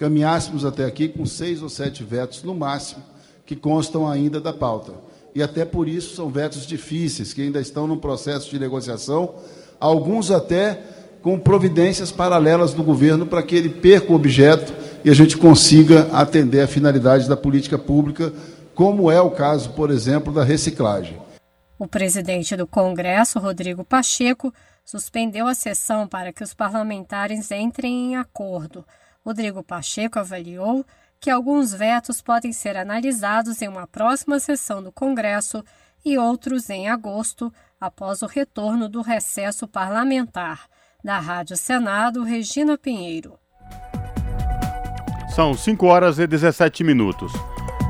caminhássemos 0.00 0.64
até 0.64 0.86
aqui 0.86 1.08
com 1.08 1.26
seis 1.26 1.62
ou 1.62 1.68
sete 1.68 2.02
vetos 2.02 2.42
no 2.42 2.54
máximo, 2.54 3.02
que 3.44 3.54
constam 3.54 4.08
ainda 4.08 4.40
da 4.40 4.50
pauta. 4.50 4.94
E 5.34 5.42
até 5.42 5.62
por 5.62 5.86
isso 5.86 6.16
são 6.16 6.30
vetos 6.30 6.66
difíceis, 6.66 7.34
que 7.34 7.42
ainda 7.42 7.60
estão 7.60 7.86
num 7.86 7.98
processo 7.98 8.48
de 8.48 8.58
negociação, 8.58 9.34
alguns 9.78 10.30
até 10.30 10.80
com 11.20 11.38
providências 11.38 12.10
paralelas 12.10 12.72
do 12.72 12.82
governo 12.82 13.26
para 13.26 13.42
que 13.42 13.54
ele 13.54 13.68
perca 13.68 14.10
o 14.10 14.16
objeto 14.16 14.72
e 15.04 15.10
a 15.10 15.14
gente 15.14 15.36
consiga 15.36 16.08
atender 16.14 16.62
a 16.62 16.66
finalidade 16.66 17.28
da 17.28 17.36
política 17.36 17.78
pública, 17.78 18.32
como 18.74 19.10
é 19.10 19.20
o 19.20 19.30
caso, 19.30 19.74
por 19.74 19.90
exemplo, 19.90 20.32
da 20.32 20.42
reciclagem. 20.42 21.18
O 21.78 21.86
presidente 21.86 22.56
do 22.56 22.66
Congresso, 22.66 23.38
Rodrigo 23.38 23.84
Pacheco, 23.84 24.50
suspendeu 24.82 25.46
a 25.46 25.52
sessão 25.52 26.08
para 26.08 26.32
que 26.32 26.42
os 26.42 26.54
parlamentares 26.54 27.50
entrem 27.50 28.12
em 28.12 28.16
acordo. 28.16 28.82
Rodrigo 29.24 29.62
Pacheco 29.62 30.18
avaliou 30.18 30.84
que 31.20 31.30
alguns 31.30 31.74
vetos 31.74 32.22
podem 32.22 32.52
ser 32.52 32.76
analisados 32.76 33.60
em 33.60 33.68
uma 33.68 33.86
próxima 33.86 34.40
sessão 34.40 34.82
do 34.82 34.90
Congresso 34.90 35.62
e 36.04 36.16
outros 36.16 36.70
em 36.70 36.88
agosto, 36.88 37.52
após 37.78 38.22
o 38.22 38.26
retorno 38.26 38.88
do 38.88 39.02
recesso 39.02 39.68
parlamentar. 39.68 40.66
Da 41.04 41.18
Rádio 41.18 41.56
Senado, 41.56 42.22
Regina 42.22 42.76
Pinheiro. 42.76 43.38
São 45.34 45.54
5 45.54 45.86
horas 45.86 46.18
e 46.18 46.26
17 46.26 46.82
minutos. 46.82 47.32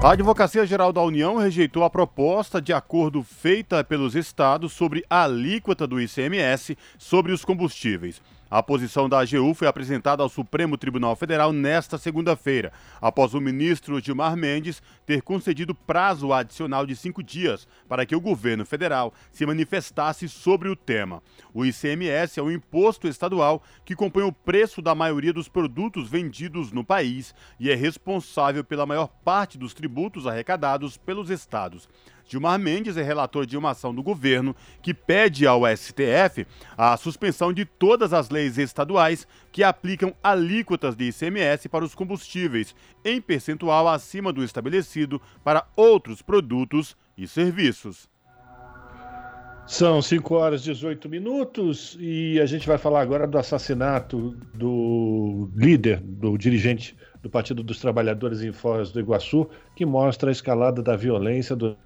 A 0.03 0.13
Advocacia 0.13 0.65
Geral 0.65 0.93
da 0.93 1.03
União 1.03 1.37
rejeitou 1.37 1.85
a 1.85 1.91
proposta 1.91 2.61
de 2.61 2.73
acordo 2.73 3.23
feita 3.23 3.85
pelos 3.85 4.15
estados 4.15 4.73
sobre 4.73 5.05
a 5.11 5.25
alíquota 5.25 5.87
do 5.87 6.01
ICMS 6.01 6.77
sobre 6.99 7.33
os 7.33 7.45
combustíveis. 7.45 8.21
A 8.51 8.65
posição 8.65 9.09
da 9.09 9.21
AGU 9.21 9.55
foi 9.55 9.69
apresentada 9.69 10.25
ao 10.25 10.29
Supremo 10.29 10.77
Tribunal 10.77 11.15
Federal 11.15 11.53
nesta 11.53 11.97
segunda-feira, 11.97 12.73
após 13.01 13.33
o 13.33 13.41
ministro 13.41 14.01
Gilmar 14.01 14.37
Mendes 14.37 14.83
ter 15.07 15.23
concedido 15.23 15.73
prazo 15.73 16.33
adicional 16.33 16.85
de 16.85 16.97
cinco 16.97 17.23
dias 17.23 17.69
para 17.89 18.05
que 18.05 18.17
o 18.17 18.21
governo 18.21 18.67
federal 18.67 19.15
se 19.31 19.47
manifestasse 19.47 20.29
sobre 20.29 20.69
o 20.69 20.75
tema. 20.75 21.23
O 21.55 21.65
ICMS 21.65 22.41
é 22.41 22.43
um 22.43 22.51
imposto 22.51 23.07
estadual 23.07 23.63
que 23.85 23.95
compõe 23.95 24.25
o 24.25 24.33
preço 24.33 24.83
da 24.83 24.97
maioria 24.97 25.33
dos 25.33 25.49
produtos 25.49 26.11
vendidos 26.11 26.73
no 26.73 26.83
país 26.83 27.33
e 27.61 27.71
é 27.71 27.77
responsável 27.77 28.65
pela 28.65 28.85
maior 28.85 29.07
parte 29.25 29.57
dos 29.57 29.75
tributos 29.75 30.27
arrecadados 30.27 30.97
pelos 30.97 31.31
estados. 31.31 31.89
Gilmar 32.31 32.61
Mendes 32.61 32.97
é 32.97 33.03
relator 33.03 33.45
de 33.45 33.57
uma 33.57 33.71
ação 33.71 33.93
do 33.93 34.05
governo 34.05 34.55
que 34.81 34.95
pede 34.95 35.49
ao 35.49 35.63
STF 35.67 36.47
a 36.79 36.97
suspensão 36.97 37.53
de 37.53 37.65
todas 37.65 38.13
as 38.13 38.31
leis 38.31 38.57
estaduais 38.57 39.27
que 39.51 39.65
aplicam 39.65 40.15
alíquotas 40.23 40.95
de 40.95 41.09
ICMS 41.09 41.69
para 41.69 41.85
os 41.85 41.93
combustíveis, 41.93 42.73
em 43.05 43.21
percentual 43.21 43.89
acima 43.89 44.33
do 44.33 44.45
estabelecido 44.45 45.21
para 45.43 45.67
outros 45.75 46.23
produtos 46.23 46.97
e 47.19 47.27
serviços. 47.27 48.09
São 49.67 50.01
5 50.01 50.35
horas 50.35 50.63
e 50.63 50.65
18 50.73 51.09
minutos 51.09 51.97
e 52.01 52.41
a 52.41 52.47
gente 52.47 52.67
vai 52.67 52.79
falar 52.79 53.01
agora 53.01 53.27
do 53.27 53.39
assassinato 53.39 54.37
do 54.55 55.51
líder, 55.57 56.01
do 56.01 56.39
dirigente 56.39 56.97
do 57.21 57.29
Partido 57.29 57.63
dos 57.63 57.81
Trabalhadores 57.81 58.41
em 58.41 58.53
Foz 58.53 58.93
do 58.93 59.01
Iguaçu, 59.01 59.49
que 59.75 59.85
mostra 59.85 60.31
a 60.31 60.33
escalada 60.33 60.81
da 60.81 60.97
violência 60.97 61.55
do 61.55 61.77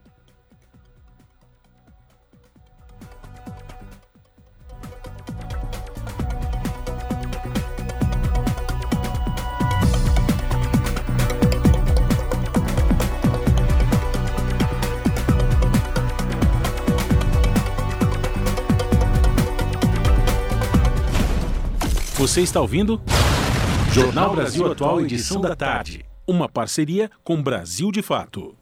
Você 22.24 22.40
está 22.40 22.58
ouvindo? 22.58 23.02
Jornal 23.92 24.34
Brasil 24.34 24.72
Atual, 24.72 24.98
edição 25.02 25.42
da 25.42 25.54
tarde. 25.54 26.06
Uma 26.26 26.48
parceria 26.48 27.10
com 27.22 27.42
Brasil 27.42 27.92
de 27.92 28.00
Fato. 28.00 28.56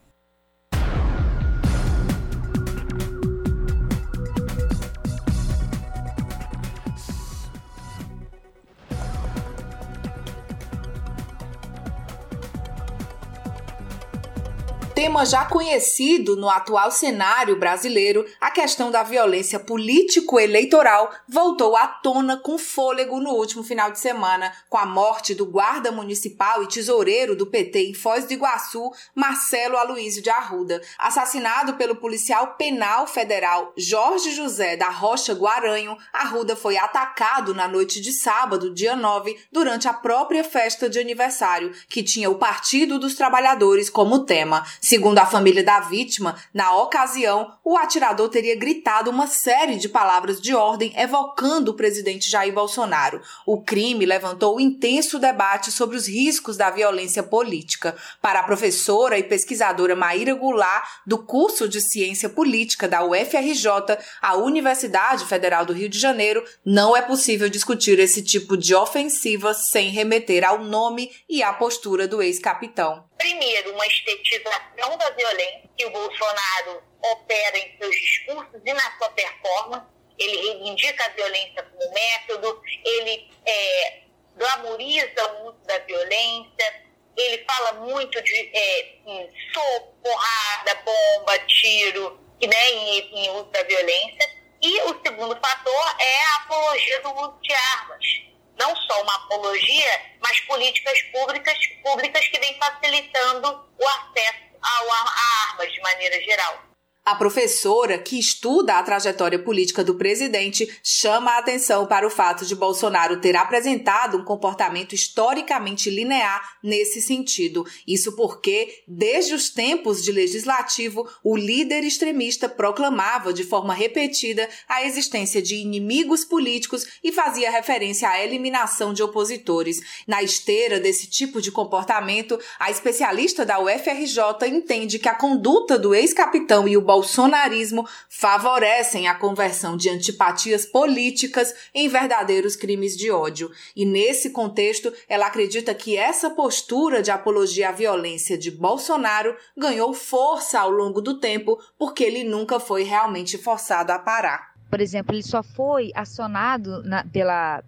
Tema 15.03 15.25
já 15.25 15.43
conhecido 15.43 16.37
no 16.37 16.49
atual 16.49 16.89
cenário 16.89 17.59
brasileiro, 17.59 18.25
a 18.39 18.49
questão 18.49 18.89
da 18.89 19.03
violência 19.03 19.59
político-eleitoral 19.59 21.11
voltou 21.27 21.75
à 21.75 21.85
tona 21.87 22.37
com 22.37 22.57
fôlego 22.57 23.19
no 23.19 23.31
último 23.31 23.65
final 23.65 23.91
de 23.91 23.99
semana, 23.99 24.53
com 24.69 24.77
a 24.77 24.85
morte 24.85 25.35
do 25.35 25.45
guarda 25.45 25.91
municipal 25.91 26.63
e 26.63 26.69
tesoureiro 26.69 27.35
do 27.35 27.45
PT 27.45 27.89
em 27.89 27.93
Foz 27.93 28.23
do 28.23 28.31
Iguaçu, 28.31 28.93
Marcelo 29.13 29.75
Aloísio 29.75 30.23
de 30.23 30.29
Arruda. 30.29 30.81
Assassinado 30.97 31.73
pelo 31.73 31.97
policial 31.97 32.55
penal 32.55 33.05
federal 33.05 33.73
Jorge 33.75 34.31
José 34.31 34.77
da 34.77 34.87
Rocha 34.87 35.33
Guaranho, 35.33 35.97
Arruda 36.13 36.55
foi 36.55 36.77
atacado 36.77 37.53
na 37.53 37.67
noite 37.67 37.99
de 37.99 38.13
sábado, 38.13 38.73
dia 38.73 38.95
9, 38.95 39.37
durante 39.51 39.85
a 39.85 39.93
própria 39.93 40.45
festa 40.45 40.89
de 40.89 40.97
aniversário, 40.97 41.73
que 41.89 42.01
tinha 42.01 42.29
o 42.29 42.35
Partido 42.35 42.97
dos 42.97 43.15
Trabalhadores 43.15 43.89
como 43.89 44.23
tema. 44.23 44.65
Segundo 44.93 45.17
a 45.17 45.25
família 45.25 45.63
da 45.63 45.79
vítima, 45.79 46.39
na 46.53 46.77
ocasião, 46.77 47.57
o 47.63 47.75
atirador 47.75 48.29
teria 48.29 48.55
gritado 48.55 49.09
uma 49.09 49.25
série 49.25 49.77
de 49.77 49.89
palavras 49.89 50.39
de 50.39 50.53
ordem 50.53 50.93
evocando 50.95 51.71
o 51.71 51.73
presidente 51.73 52.29
Jair 52.29 52.53
Bolsonaro. 52.53 53.19
O 53.43 53.59
crime 53.59 54.05
levantou 54.05 54.59
intenso 54.59 55.17
debate 55.17 55.71
sobre 55.71 55.97
os 55.97 56.07
riscos 56.07 56.57
da 56.57 56.69
violência 56.69 57.23
política. 57.23 57.95
Para 58.21 58.41
a 58.41 58.43
professora 58.43 59.17
e 59.17 59.23
pesquisadora 59.23 59.95
Maíra 59.95 60.35
Goulart, 60.35 60.87
do 61.07 61.17
curso 61.17 61.67
de 61.67 61.81
Ciência 61.81 62.29
Política 62.29 62.87
da 62.87 63.03
UFRJ, 63.03 63.97
a 64.21 64.35
Universidade 64.35 65.25
Federal 65.25 65.65
do 65.65 65.73
Rio 65.73 65.89
de 65.89 65.97
Janeiro, 65.97 66.43
não 66.63 66.95
é 66.95 67.01
possível 67.01 67.49
discutir 67.49 67.97
esse 67.97 68.21
tipo 68.21 68.55
de 68.55 68.75
ofensiva 68.75 69.55
sem 69.55 69.89
remeter 69.89 70.47
ao 70.47 70.63
nome 70.63 71.09
e 71.27 71.41
à 71.41 71.51
postura 71.51 72.07
do 72.07 72.21
ex-capitão 72.21 73.05
primeiro, 73.23 73.71
uma 73.71 73.87
estetização 73.87 74.82
da 74.97 75.09
violência, 75.11 75.69
que 75.77 75.85
o 75.85 75.91
Bolsonaro 75.91 76.83
opera 77.01 77.57
em 77.57 77.77
seus 77.77 77.95
discursos 77.95 78.61
e 78.65 78.73
na 78.73 78.97
sua 78.97 79.09
performance. 79.11 79.85
Ele 80.17 80.35
reivindica 80.37 81.05
a 81.05 81.09
violência 81.09 81.63
como 81.63 81.93
método, 81.93 82.61
ele 82.85 83.31
é, 83.45 84.01
glamoriza 84.35 85.33
o 85.33 85.49
uso 85.49 85.59
da 85.65 85.79
violência, 85.79 86.83
ele 87.17 87.43
fala 87.45 87.73
muito 87.73 88.21
de 88.21 88.51
é, 88.53 89.29
soco, 89.53 89.93
porrada, 90.03 90.75
bomba, 90.85 91.39
tiro, 91.47 92.19
né, 92.41 92.71
em, 92.71 93.25
em 93.25 93.29
uso 93.31 93.45
da 93.45 93.63
violência. 93.63 94.43
E 94.61 94.81
o 94.83 95.01
segundo 95.03 95.35
fator 95.39 95.95
é 95.99 96.23
a 96.23 96.35
apologia 96.37 97.01
do 97.01 97.13
uso 97.15 97.39
de 97.41 97.53
armas 97.53 98.33
não 98.57 98.75
só 98.75 99.01
uma 99.01 99.15
apologia, 99.15 100.01
mas 100.21 100.39
políticas 100.41 101.01
públicas, 101.11 101.57
públicas 101.83 102.27
que 102.27 102.39
vêm 102.39 102.57
facilitando 102.57 103.47
o 103.77 103.87
acesso 103.87 104.52
ao, 104.63 104.91
a 104.91 105.49
armas 105.49 105.71
de 105.71 105.81
maneira 105.81 106.21
geral. 106.21 106.72
A 107.05 107.15
professora, 107.15 107.97
que 107.97 108.17
estuda 108.17 108.75
a 108.75 108.83
trajetória 108.83 109.37
política 109.37 109.83
do 109.83 109.95
presidente, 109.95 110.79
chama 110.81 111.31
a 111.31 111.39
atenção 111.39 111.85
para 111.85 112.07
o 112.07 112.09
fato 112.09 112.45
de 112.45 112.55
Bolsonaro 112.55 113.19
ter 113.19 113.35
apresentado 113.35 114.17
um 114.17 114.23
comportamento 114.23 114.95
historicamente 114.95 115.89
linear 115.89 116.57
nesse 116.63 117.01
sentido. 117.01 117.65
Isso 117.85 118.15
porque, 118.15 118.83
desde 118.87 119.33
os 119.33 119.49
tempos 119.49 120.01
de 120.01 120.13
legislativo, 120.13 121.05
o 121.21 121.35
líder 121.35 121.83
extremista 121.83 122.47
proclamava 122.47 123.33
de 123.33 123.43
forma 123.43 123.73
repetida 123.73 124.47
a 124.69 124.85
existência 124.85 125.41
de 125.41 125.55
inimigos 125.55 126.23
políticos 126.23 126.85
e 127.03 127.11
fazia 127.11 127.51
referência 127.51 128.07
à 128.07 128.23
eliminação 128.23 128.93
de 128.93 129.03
opositores. 129.03 129.81
Na 130.07 130.23
esteira 130.23 130.79
desse 130.79 131.07
tipo 131.07 131.41
de 131.41 131.51
comportamento, 131.51 132.39
a 132.57 132.71
especialista 132.71 133.45
da 133.45 133.59
UFRJ 133.59 134.47
entende 134.47 134.99
que 134.99 135.09
a 135.09 135.15
conduta 135.15 135.77
do 135.77 135.93
ex-capitão 135.93 136.65
e 136.65 136.77
o 136.77 136.92
bolsonarismo 136.93 137.87
favorecem 138.07 139.07
a 139.07 139.15
conversão 139.15 139.75
de 139.75 139.89
antipatias 139.89 140.63
políticas 140.63 141.51
em 141.73 141.87
verdadeiros 141.87 142.55
crimes 142.55 142.95
de 142.95 143.09
ódio. 143.09 143.49
E 143.75 143.83
nesse 143.83 144.29
contexto, 144.29 144.93
ela 145.09 145.25
acredita 145.25 145.73
que 145.73 145.97
essa 145.97 146.29
postura 146.29 147.01
de 147.01 147.09
apologia 147.09 147.69
à 147.69 147.71
violência 147.71 148.37
de 148.37 148.51
Bolsonaro 148.51 149.35
ganhou 149.57 149.91
força 149.91 150.59
ao 150.59 150.69
longo 150.69 151.01
do 151.01 151.19
tempo 151.19 151.59
porque 151.79 152.03
ele 152.03 152.23
nunca 152.23 152.59
foi 152.59 152.83
realmente 152.83 153.39
forçado 153.39 153.91
a 153.91 153.97
parar. 153.97 154.53
Por 154.69 154.79
exemplo, 154.79 155.15
ele 155.15 155.23
só 155.23 155.41
foi 155.41 155.91
acionado 155.95 156.83
na, 156.83 157.03
pela, 157.05 157.63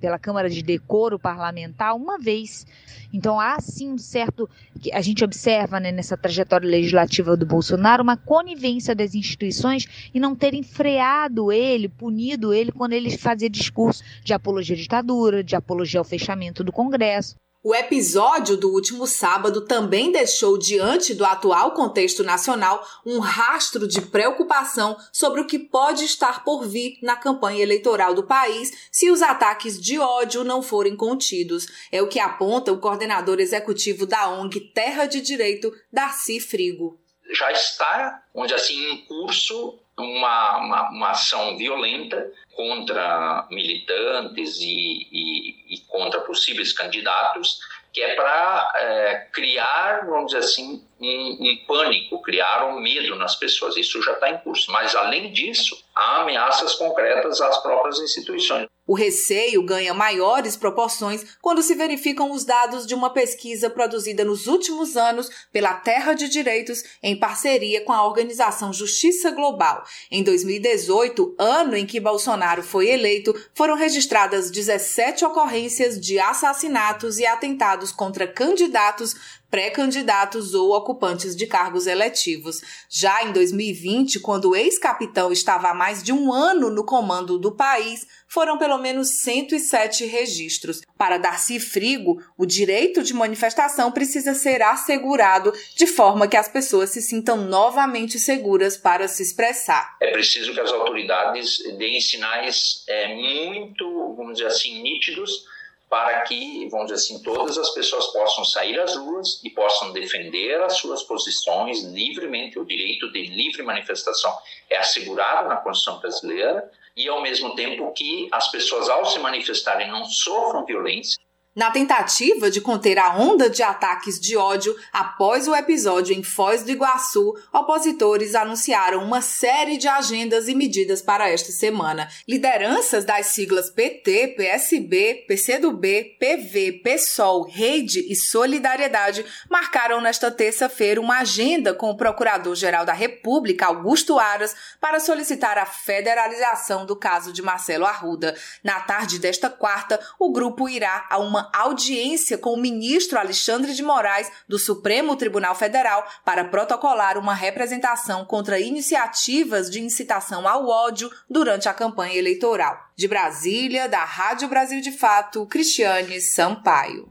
pela 0.00 0.18
Câmara 0.18 0.48
de 0.48 0.62
Decoro 0.62 1.18
Parlamentar 1.18 1.94
uma 1.94 2.18
vez 2.18 2.66
então 3.12 3.38
há 3.38 3.60
sim 3.60 3.92
um 3.92 3.98
certo 3.98 4.48
que 4.80 4.90
a 4.92 5.00
gente 5.00 5.22
observa 5.22 5.78
né, 5.78 5.92
nessa 5.92 6.16
trajetória 6.16 6.68
legislativa 6.68 7.36
do 7.36 7.44
Bolsonaro 7.44 8.02
uma 8.02 8.16
conivência 8.16 8.94
das 8.94 9.14
instituições 9.14 9.86
e 10.14 10.18
não 10.18 10.34
terem 10.34 10.62
freado 10.62 11.52
ele, 11.52 11.88
punido 11.88 12.54
ele 12.54 12.72
quando 12.72 12.94
ele 12.94 13.16
fazia 13.16 13.50
discurso 13.50 14.02
de 14.24 14.32
apologia 14.32 14.74
à 14.74 14.78
ditadura, 14.78 15.44
de 15.44 15.54
apologia 15.54 16.00
ao 16.00 16.04
fechamento 16.04 16.64
do 16.64 16.72
Congresso. 16.72 17.36
O 17.64 17.76
episódio 17.76 18.56
do 18.56 18.72
último 18.72 19.06
sábado 19.06 19.60
também 19.60 20.10
deixou, 20.10 20.58
diante 20.58 21.14
do 21.14 21.24
atual 21.24 21.70
contexto 21.74 22.24
nacional, 22.24 22.84
um 23.06 23.20
rastro 23.20 23.86
de 23.86 24.00
preocupação 24.00 24.96
sobre 25.12 25.40
o 25.40 25.46
que 25.46 25.60
pode 25.60 26.04
estar 26.04 26.42
por 26.42 26.66
vir 26.66 26.98
na 27.00 27.14
campanha 27.14 27.62
eleitoral 27.62 28.14
do 28.14 28.24
país 28.24 28.88
se 28.90 29.12
os 29.12 29.22
ataques 29.22 29.80
de 29.80 29.96
ódio 29.96 30.42
não 30.42 30.60
forem 30.60 30.96
contidos. 30.96 31.68
É 31.92 32.02
o 32.02 32.08
que 32.08 32.18
aponta 32.18 32.72
o 32.72 32.80
coordenador 32.80 33.38
executivo 33.38 34.06
da 34.06 34.28
ONG 34.28 34.58
Terra 34.74 35.06
de 35.06 35.20
Direito, 35.20 35.72
Darcy 35.92 36.40
Frigo. 36.40 36.98
Já 37.30 37.52
está, 37.52 38.24
onde 38.34 38.52
assim, 38.54 38.90
em 38.90 39.06
curso 39.06 39.78
uma, 39.98 40.58
uma, 40.58 40.90
uma 40.90 41.10
ação 41.10 41.56
violenta 41.56 42.30
contra 42.54 43.46
militantes 43.50 44.58
e, 44.60 45.08
e, 45.10 45.74
e 45.74 45.80
contra 45.88 46.20
possíveis 46.20 46.72
candidatos, 46.72 47.60
que 47.92 48.00
é 48.00 48.14
para 48.14 48.72
é, 48.76 49.28
criar, 49.32 50.06
vamos 50.06 50.32
dizer 50.32 50.38
assim, 50.38 50.82
um, 50.98 51.38
um, 51.40 51.56
pânico, 51.66 52.22
criar 52.22 52.64
um 52.66 52.80
medo 52.80 53.16
nas 53.16 53.36
pessoas. 53.36 53.76
Isso 53.76 54.02
já 54.02 54.12
está 54.12 54.30
em 54.30 54.38
curso. 54.38 54.72
Mas, 54.72 54.94
além 54.96 55.30
disso, 55.30 55.82
há 55.94 56.22
ameaças 56.22 56.74
concretas 56.74 57.40
às 57.40 57.58
próprias 57.58 57.98
instituições. 58.00 58.68
O 58.92 58.94
receio 58.94 59.62
ganha 59.62 59.94
maiores 59.94 60.54
proporções 60.54 61.24
quando 61.40 61.62
se 61.62 61.74
verificam 61.74 62.30
os 62.30 62.44
dados 62.44 62.86
de 62.86 62.94
uma 62.94 63.08
pesquisa 63.08 63.70
produzida 63.70 64.22
nos 64.22 64.46
últimos 64.46 64.98
anos 64.98 65.30
pela 65.50 65.72
Terra 65.72 66.12
de 66.12 66.28
Direitos 66.28 66.84
em 67.02 67.18
parceria 67.18 67.80
com 67.80 67.92
a 67.94 68.06
organização 68.06 68.70
Justiça 68.70 69.30
Global. 69.30 69.82
Em 70.10 70.22
2018, 70.22 71.36
ano 71.38 71.74
em 71.74 71.86
que 71.86 71.98
Bolsonaro 71.98 72.62
foi 72.62 72.90
eleito, 72.90 73.34
foram 73.54 73.76
registradas 73.76 74.50
17 74.50 75.24
ocorrências 75.24 75.98
de 75.98 76.18
assassinatos 76.18 77.18
e 77.18 77.24
atentados 77.24 77.92
contra 77.92 78.26
candidatos 78.26 79.16
pré-candidatos 79.52 80.54
ou 80.54 80.74
ocupantes 80.74 81.36
de 81.36 81.46
cargos 81.46 81.86
eletivos. 81.86 82.62
Já 82.88 83.22
em 83.22 83.32
2020, 83.32 84.18
quando 84.20 84.48
o 84.48 84.56
ex-capitão 84.56 85.30
estava 85.30 85.68
há 85.68 85.74
mais 85.74 86.02
de 86.02 86.10
um 86.10 86.32
ano 86.32 86.70
no 86.70 86.86
comando 86.86 87.36
do 87.36 87.52
país, 87.52 88.06
foram 88.26 88.56
pelo 88.56 88.78
menos 88.78 89.10
107 89.20 90.06
registros. 90.06 90.80
Para 90.96 91.18
Darcy 91.18 91.60
Frigo, 91.60 92.24
o 92.38 92.46
direito 92.46 93.02
de 93.02 93.12
manifestação 93.12 93.92
precisa 93.92 94.32
ser 94.32 94.62
assegurado 94.62 95.52
de 95.76 95.86
forma 95.86 96.26
que 96.26 96.36
as 96.38 96.48
pessoas 96.48 96.88
se 96.88 97.02
sintam 97.02 97.36
novamente 97.36 98.18
seguras 98.18 98.78
para 98.78 99.06
se 99.06 99.22
expressar. 99.22 99.98
É 100.00 100.12
preciso 100.12 100.54
que 100.54 100.60
as 100.60 100.72
autoridades 100.72 101.58
deem 101.76 102.00
sinais 102.00 102.84
é, 102.88 103.14
muito, 103.14 104.14
vamos 104.16 104.38
dizer 104.38 104.46
assim, 104.46 104.82
nítidos 104.82 105.44
para 105.92 106.22
que, 106.22 106.66
vamos 106.70 106.86
dizer 106.86 107.00
assim, 107.00 107.22
todas 107.22 107.58
as 107.58 107.68
pessoas 107.74 108.06
possam 108.14 108.46
sair 108.46 108.80
às 108.80 108.96
ruas 108.96 109.44
e 109.44 109.50
possam 109.50 109.92
defender 109.92 110.58
as 110.62 110.78
suas 110.78 111.02
posições 111.02 111.82
livremente. 111.82 112.58
O 112.58 112.64
direito 112.64 113.12
de 113.12 113.24
livre 113.24 113.62
manifestação 113.62 114.34
é 114.70 114.78
assegurado 114.78 115.50
na 115.50 115.56
Constituição 115.56 116.00
brasileira 116.00 116.70
e, 116.96 117.06
ao 117.08 117.20
mesmo 117.20 117.54
tempo, 117.54 117.92
que 117.92 118.26
as 118.32 118.50
pessoas, 118.50 118.88
ao 118.88 119.04
se 119.04 119.18
manifestarem, 119.18 119.90
não 119.90 120.06
sofram 120.06 120.64
violência 120.64 121.20
Na 121.54 121.70
tentativa 121.70 122.50
de 122.50 122.62
conter 122.62 122.98
a 122.98 123.14
onda 123.14 123.50
de 123.50 123.62
ataques 123.62 124.18
de 124.18 124.38
ódio 124.38 124.74
após 124.90 125.46
o 125.46 125.54
episódio 125.54 126.16
em 126.16 126.22
Foz 126.22 126.62
do 126.62 126.70
Iguaçu, 126.70 127.34
opositores 127.52 128.34
anunciaram 128.34 129.04
uma 129.04 129.20
série 129.20 129.76
de 129.76 129.86
agendas 129.86 130.48
e 130.48 130.54
medidas 130.54 131.02
para 131.02 131.28
esta 131.28 131.52
semana. 131.52 132.08
Lideranças 132.26 133.04
das 133.04 133.26
siglas 133.26 133.68
PT, 133.68 134.28
PSB, 134.28 135.26
PCdoB, 135.28 136.16
PV, 136.18 136.80
PSOL, 136.82 137.46
Rede 137.46 138.00
e 138.10 138.16
Solidariedade 138.16 139.22
marcaram 139.50 140.00
nesta 140.00 140.30
terça-feira 140.30 141.02
uma 141.02 141.18
agenda 141.18 141.74
com 141.74 141.90
o 141.90 141.96
Procurador-Geral 141.98 142.86
da 142.86 142.94
República, 142.94 143.66
Augusto 143.66 144.18
Aras, 144.18 144.56
para 144.80 144.98
solicitar 144.98 145.58
a 145.58 145.66
federalização 145.66 146.86
do 146.86 146.96
caso 146.96 147.30
de 147.30 147.42
Marcelo 147.42 147.84
Arruda. 147.84 148.34
Na 148.64 148.80
tarde 148.80 149.18
desta 149.18 149.50
quarta, 149.50 150.00
o 150.18 150.32
grupo 150.32 150.66
irá 150.66 151.06
a 151.10 151.18
uma 151.18 151.41
audiência 151.52 152.36
com 152.36 152.50
o 152.50 152.60
ministro 152.60 153.18
Alexandre 153.18 153.74
de 153.74 153.82
Moraes 153.82 154.30
do 154.48 154.58
Supremo 154.58 155.16
Tribunal 155.16 155.54
Federal 155.54 156.06
para 156.24 156.44
protocolar 156.44 157.16
uma 157.18 157.34
representação 157.34 158.24
contra 158.24 158.60
iniciativas 158.60 159.70
de 159.70 159.80
incitação 159.80 160.46
ao 160.46 160.68
ódio 160.68 161.10
durante 161.28 161.68
a 161.68 161.74
campanha 161.74 162.18
eleitoral. 162.18 162.78
De 162.96 163.08
Brasília, 163.08 163.88
da 163.88 164.04
Rádio 164.04 164.48
Brasil 164.48 164.80
de 164.80 164.92
Fato, 164.92 165.46
Cristiane 165.46 166.20
Sampaio. 166.20 167.08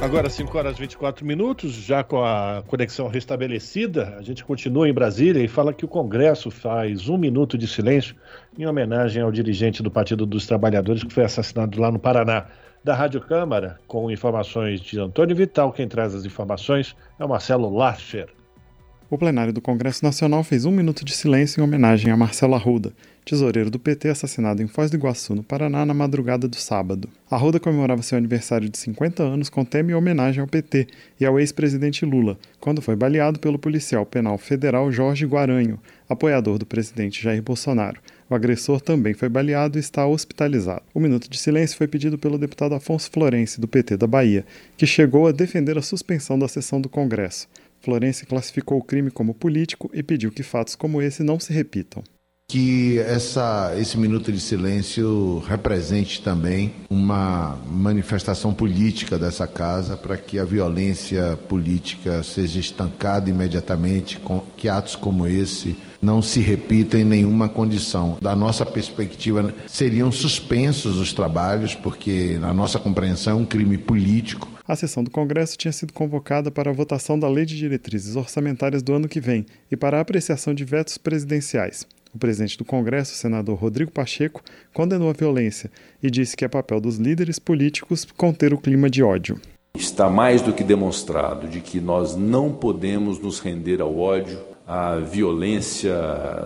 Agora, 0.00 0.30
5 0.30 0.56
horas 0.56 0.76
e 0.76 0.80
24 0.80 1.26
minutos, 1.26 1.72
já 1.72 2.04
com 2.04 2.22
a 2.22 2.62
conexão 2.68 3.08
restabelecida, 3.08 4.14
a 4.16 4.22
gente 4.22 4.44
continua 4.44 4.88
em 4.88 4.92
Brasília 4.92 5.42
e 5.42 5.48
fala 5.48 5.74
que 5.74 5.84
o 5.84 5.88
Congresso 5.88 6.52
faz 6.52 7.08
um 7.08 7.18
minuto 7.18 7.58
de 7.58 7.66
silêncio 7.66 8.14
em 8.56 8.64
homenagem 8.64 9.20
ao 9.20 9.32
dirigente 9.32 9.82
do 9.82 9.90
Partido 9.90 10.24
dos 10.24 10.46
Trabalhadores 10.46 11.02
que 11.02 11.12
foi 11.12 11.24
assassinado 11.24 11.80
lá 11.80 11.90
no 11.90 11.98
Paraná 11.98 12.46
da 12.82 12.94
Rádio 12.94 13.20
Câmara, 13.20 13.78
com 13.86 14.10
informações 14.10 14.80
de 14.80 14.98
Antônio 14.98 15.36
Vital. 15.36 15.72
Quem 15.72 15.88
traz 15.88 16.14
as 16.14 16.24
informações 16.24 16.96
é 17.18 17.24
o 17.24 17.28
Marcelo 17.28 17.68
Larcher. 17.74 18.28
O 19.10 19.16
plenário 19.16 19.54
do 19.54 19.62
Congresso 19.62 20.04
Nacional 20.04 20.44
fez 20.44 20.66
um 20.66 20.70
minuto 20.70 21.02
de 21.02 21.14
silêncio 21.14 21.58
em 21.58 21.64
homenagem 21.64 22.12
a 22.12 22.16
Marcelo 22.16 22.54
Arruda, 22.54 22.92
tesoureiro 23.24 23.70
do 23.70 23.78
PT 23.78 24.10
assassinado 24.10 24.62
em 24.62 24.66
Foz 24.66 24.90
do 24.90 24.98
Iguaçu, 24.98 25.34
no 25.34 25.42
Paraná, 25.42 25.86
na 25.86 25.94
madrugada 25.94 26.46
do 26.46 26.56
sábado. 26.56 27.08
Arruda 27.30 27.58
comemorava 27.58 28.02
seu 28.02 28.18
aniversário 28.18 28.68
de 28.68 28.76
50 28.76 29.22
anos 29.22 29.48
com 29.48 29.64
tema 29.64 29.92
em 29.92 29.94
homenagem 29.94 30.42
ao 30.42 30.46
PT 30.46 30.88
e 31.18 31.24
ao 31.24 31.40
ex-presidente 31.40 32.04
Lula, 32.04 32.38
quando 32.60 32.82
foi 32.82 32.96
baleado 32.96 33.40
pelo 33.40 33.58
policial 33.58 34.04
penal 34.04 34.36
federal 34.36 34.92
Jorge 34.92 35.24
Guaranho, 35.24 35.80
apoiador 36.06 36.58
do 36.58 36.66
presidente 36.66 37.22
Jair 37.22 37.42
Bolsonaro. 37.42 38.02
O 38.28 38.34
agressor 38.34 38.78
também 38.78 39.14
foi 39.14 39.30
baleado 39.30 39.78
e 39.78 39.80
está 39.80 40.06
hospitalizado. 40.06 40.82
O 40.92 41.00
minuto 41.00 41.30
de 41.30 41.38
silêncio 41.38 41.78
foi 41.78 41.88
pedido 41.88 42.18
pelo 42.18 42.36
deputado 42.36 42.74
Afonso 42.74 43.10
Florense, 43.10 43.58
do 43.58 43.66
PT 43.66 43.96
da 43.96 44.06
Bahia, 44.06 44.44
que 44.76 44.86
chegou 44.86 45.26
a 45.26 45.32
defender 45.32 45.78
a 45.78 45.82
suspensão 45.82 46.38
da 46.38 46.46
sessão 46.46 46.78
do 46.78 46.90
Congresso. 46.90 47.48
Florense 47.80 48.26
classificou 48.26 48.78
o 48.78 48.84
crime 48.84 49.10
como 49.10 49.34
político 49.34 49.90
e 49.92 50.02
pediu 50.02 50.30
que 50.30 50.42
fatos 50.42 50.74
como 50.74 51.00
esse 51.02 51.22
não 51.22 51.38
se 51.38 51.52
repitam 51.52 52.02
que 52.50 52.98
essa, 53.00 53.74
esse 53.78 53.98
minuto 53.98 54.32
de 54.32 54.40
silêncio 54.40 55.42
represente 55.46 56.22
também 56.22 56.72
uma 56.88 57.58
manifestação 57.66 58.54
política 58.54 59.18
dessa 59.18 59.46
casa 59.46 59.98
para 59.98 60.16
que 60.16 60.38
a 60.38 60.46
violência 60.46 61.38
política 61.46 62.22
seja 62.22 62.58
estancada 62.58 63.28
imediatamente, 63.28 64.18
que 64.56 64.66
atos 64.66 64.96
como 64.96 65.26
esse 65.26 65.76
não 66.00 66.22
se 66.22 66.40
repitam 66.40 66.98
em 66.98 67.04
nenhuma 67.04 67.50
condição. 67.50 68.16
Da 68.18 68.34
nossa 68.34 68.64
perspectiva, 68.64 69.52
seriam 69.66 70.10
suspensos 70.10 70.96
os 70.96 71.12
trabalhos, 71.12 71.74
porque, 71.74 72.38
na 72.40 72.54
nossa 72.54 72.78
compreensão, 72.78 73.34
é 73.34 73.36
um 73.42 73.44
crime 73.44 73.76
político. 73.76 74.48
A 74.68 74.76
sessão 74.76 75.02
do 75.02 75.10
Congresso 75.10 75.56
tinha 75.56 75.72
sido 75.72 75.94
convocada 75.94 76.50
para 76.50 76.68
a 76.68 76.74
votação 76.74 77.18
da 77.18 77.26
Lei 77.26 77.46
de 77.46 77.56
Diretrizes 77.56 78.16
Orçamentárias 78.16 78.82
do 78.82 78.92
ano 78.92 79.08
que 79.08 79.18
vem 79.18 79.46
e 79.70 79.76
para 79.78 79.96
a 79.96 80.02
apreciação 80.02 80.52
de 80.52 80.62
vetos 80.62 80.98
presidenciais. 80.98 81.86
O 82.14 82.18
presidente 82.18 82.58
do 82.58 82.66
Congresso, 82.66 83.14
senador 83.14 83.56
Rodrigo 83.56 83.90
Pacheco, 83.90 84.42
condenou 84.74 85.08
a 85.08 85.14
violência 85.14 85.70
e 86.02 86.10
disse 86.10 86.36
que 86.36 86.44
é 86.44 86.48
papel 86.48 86.82
dos 86.82 86.98
líderes 86.98 87.38
políticos 87.38 88.06
conter 88.14 88.52
o 88.52 88.58
clima 88.58 88.90
de 88.90 89.02
ódio. 89.02 89.40
Está 89.74 90.10
mais 90.10 90.42
do 90.42 90.52
que 90.52 90.62
demonstrado 90.62 91.48
de 91.48 91.60
que 91.60 91.80
nós 91.80 92.14
não 92.14 92.52
podemos 92.52 93.18
nos 93.18 93.40
render 93.40 93.80
ao 93.80 93.98
ódio, 93.98 94.38
a 94.68 94.96
violência 94.96 95.96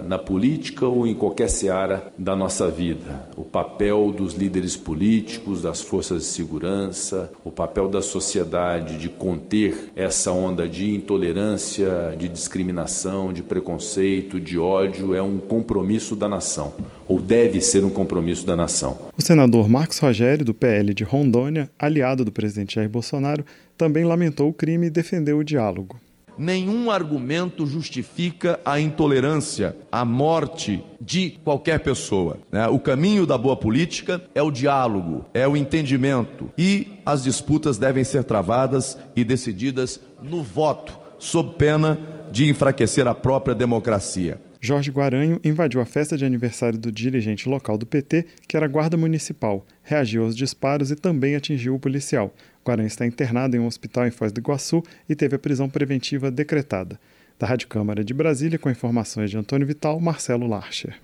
na 0.06 0.16
política 0.16 0.86
ou 0.86 1.08
em 1.08 1.14
qualquer 1.14 1.50
seara 1.50 2.12
da 2.16 2.36
nossa 2.36 2.70
vida. 2.70 3.28
O 3.36 3.42
papel 3.42 4.12
dos 4.12 4.34
líderes 4.34 4.76
políticos, 4.76 5.62
das 5.62 5.80
forças 5.80 6.22
de 6.22 6.28
segurança, 6.28 7.32
o 7.44 7.50
papel 7.50 7.88
da 7.88 8.00
sociedade 8.00 8.96
de 8.96 9.08
conter 9.08 9.90
essa 9.96 10.30
onda 10.30 10.68
de 10.68 10.94
intolerância, 10.94 12.14
de 12.16 12.28
discriminação, 12.28 13.32
de 13.32 13.42
preconceito, 13.42 14.38
de 14.38 14.56
ódio 14.56 15.16
é 15.16 15.22
um 15.22 15.38
compromisso 15.38 16.14
da 16.14 16.28
nação, 16.28 16.72
ou 17.08 17.20
deve 17.20 17.60
ser 17.60 17.84
um 17.84 17.90
compromisso 17.90 18.46
da 18.46 18.54
nação. 18.54 18.98
O 19.18 19.22
senador 19.22 19.68
Marcos 19.68 19.98
Rogério, 19.98 20.44
do 20.44 20.54
PL 20.54 20.94
de 20.94 21.02
Rondônia, 21.02 21.68
aliado 21.76 22.24
do 22.24 22.30
presidente 22.30 22.76
Jair 22.76 22.88
Bolsonaro, 22.88 23.44
também 23.76 24.04
lamentou 24.04 24.48
o 24.48 24.54
crime 24.54 24.86
e 24.86 24.90
defendeu 24.90 25.38
o 25.38 25.44
diálogo. 25.44 25.98
Nenhum 26.38 26.90
argumento 26.90 27.66
justifica 27.66 28.58
a 28.64 28.80
intolerância, 28.80 29.76
a 29.90 30.04
morte 30.04 30.82
de 31.00 31.38
qualquer 31.44 31.80
pessoa. 31.80 32.38
Né? 32.50 32.66
O 32.68 32.78
caminho 32.78 33.26
da 33.26 33.36
boa 33.36 33.56
política 33.56 34.22
é 34.34 34.42
o 34.42 34.50
diálogo, 34.50 35.24
é 35.34 35.46
o 35.46 35.56
entendimento 35.56 36.50
e 36.56 36.98
as 37.04 37.22
disputas 37.22 37.78
devem 37.78 38.04
ser 38.04 38.24
travadas 38.24 38.98
e 39.14 39.24
decididas 39.24 40.00
no 40.22 40.42
voto, 40.42 40.98
sob 41.18 41.56
pena 41.56 41.98
de 42.30 42.48
enfraquecer 42.48 43.06
a 43.06 43.14
própria 43.14 43.54
democracia. 43.54 44.40
Jorge 44.64 44.92
Guaranho 44.92 45.40
invadiu 45.42 45.80
a 45.80 45.84
festa 45.84 46.16
de 46.16 46.24
aniversário 46.24 46.78
do 46.78 46.92
dirigente 46.92 47.48
local 47.48 47.76
do 47.76 47.84
PT, 47.84 48.26
que 48.46 48.56
era 48.56 48.68
guarda 48.68 48.96
municipal, 48.96 49.66
reagiu 49.82 50.22
aos 50.22 50.36
disparos 50.36 50.92
e 50.92 50.94
também 50.94 51.34
atingiu 51.34 51.74
o 51.74 51.80
policial. 51.80 52.32
Guaranho 52.64 52.86
está 52.86 53.04
internado 53.04 53.56
em 53.56 53.60
um 53.60 53.66
hospital 53.66 54.06
em 54.06 54.10
Foz 54.10 54.32
do 54.32 54.40
Iguaçu 54.40 54.82
e 55.08 55.14
teve 55.14 55.36
a 55.36 55.38
prisão 55.38 55.68
preventiva 55.68 56.30
decretada. 56.30 56.98
Da 57.38 57.46
Rádio 57.46 57.68
Câmara 57.68 58.04
de 58.04 58.14
Brasília, 58.14 58.58
com 58.58 58.70
informações 58.70 59.30
de 59.30 59.36
Antônio 59.36 59.66
Vital, 59.66 59.98
Marcelo 59.98 60.46
Larcher. 60.46 60.98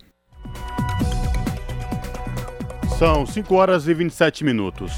São 2.99 3.27
5 3.27 3.55
horas 3.55 3.89
e 3.89 3.95
27 3.95 4.45
minutos. 4.45 4.93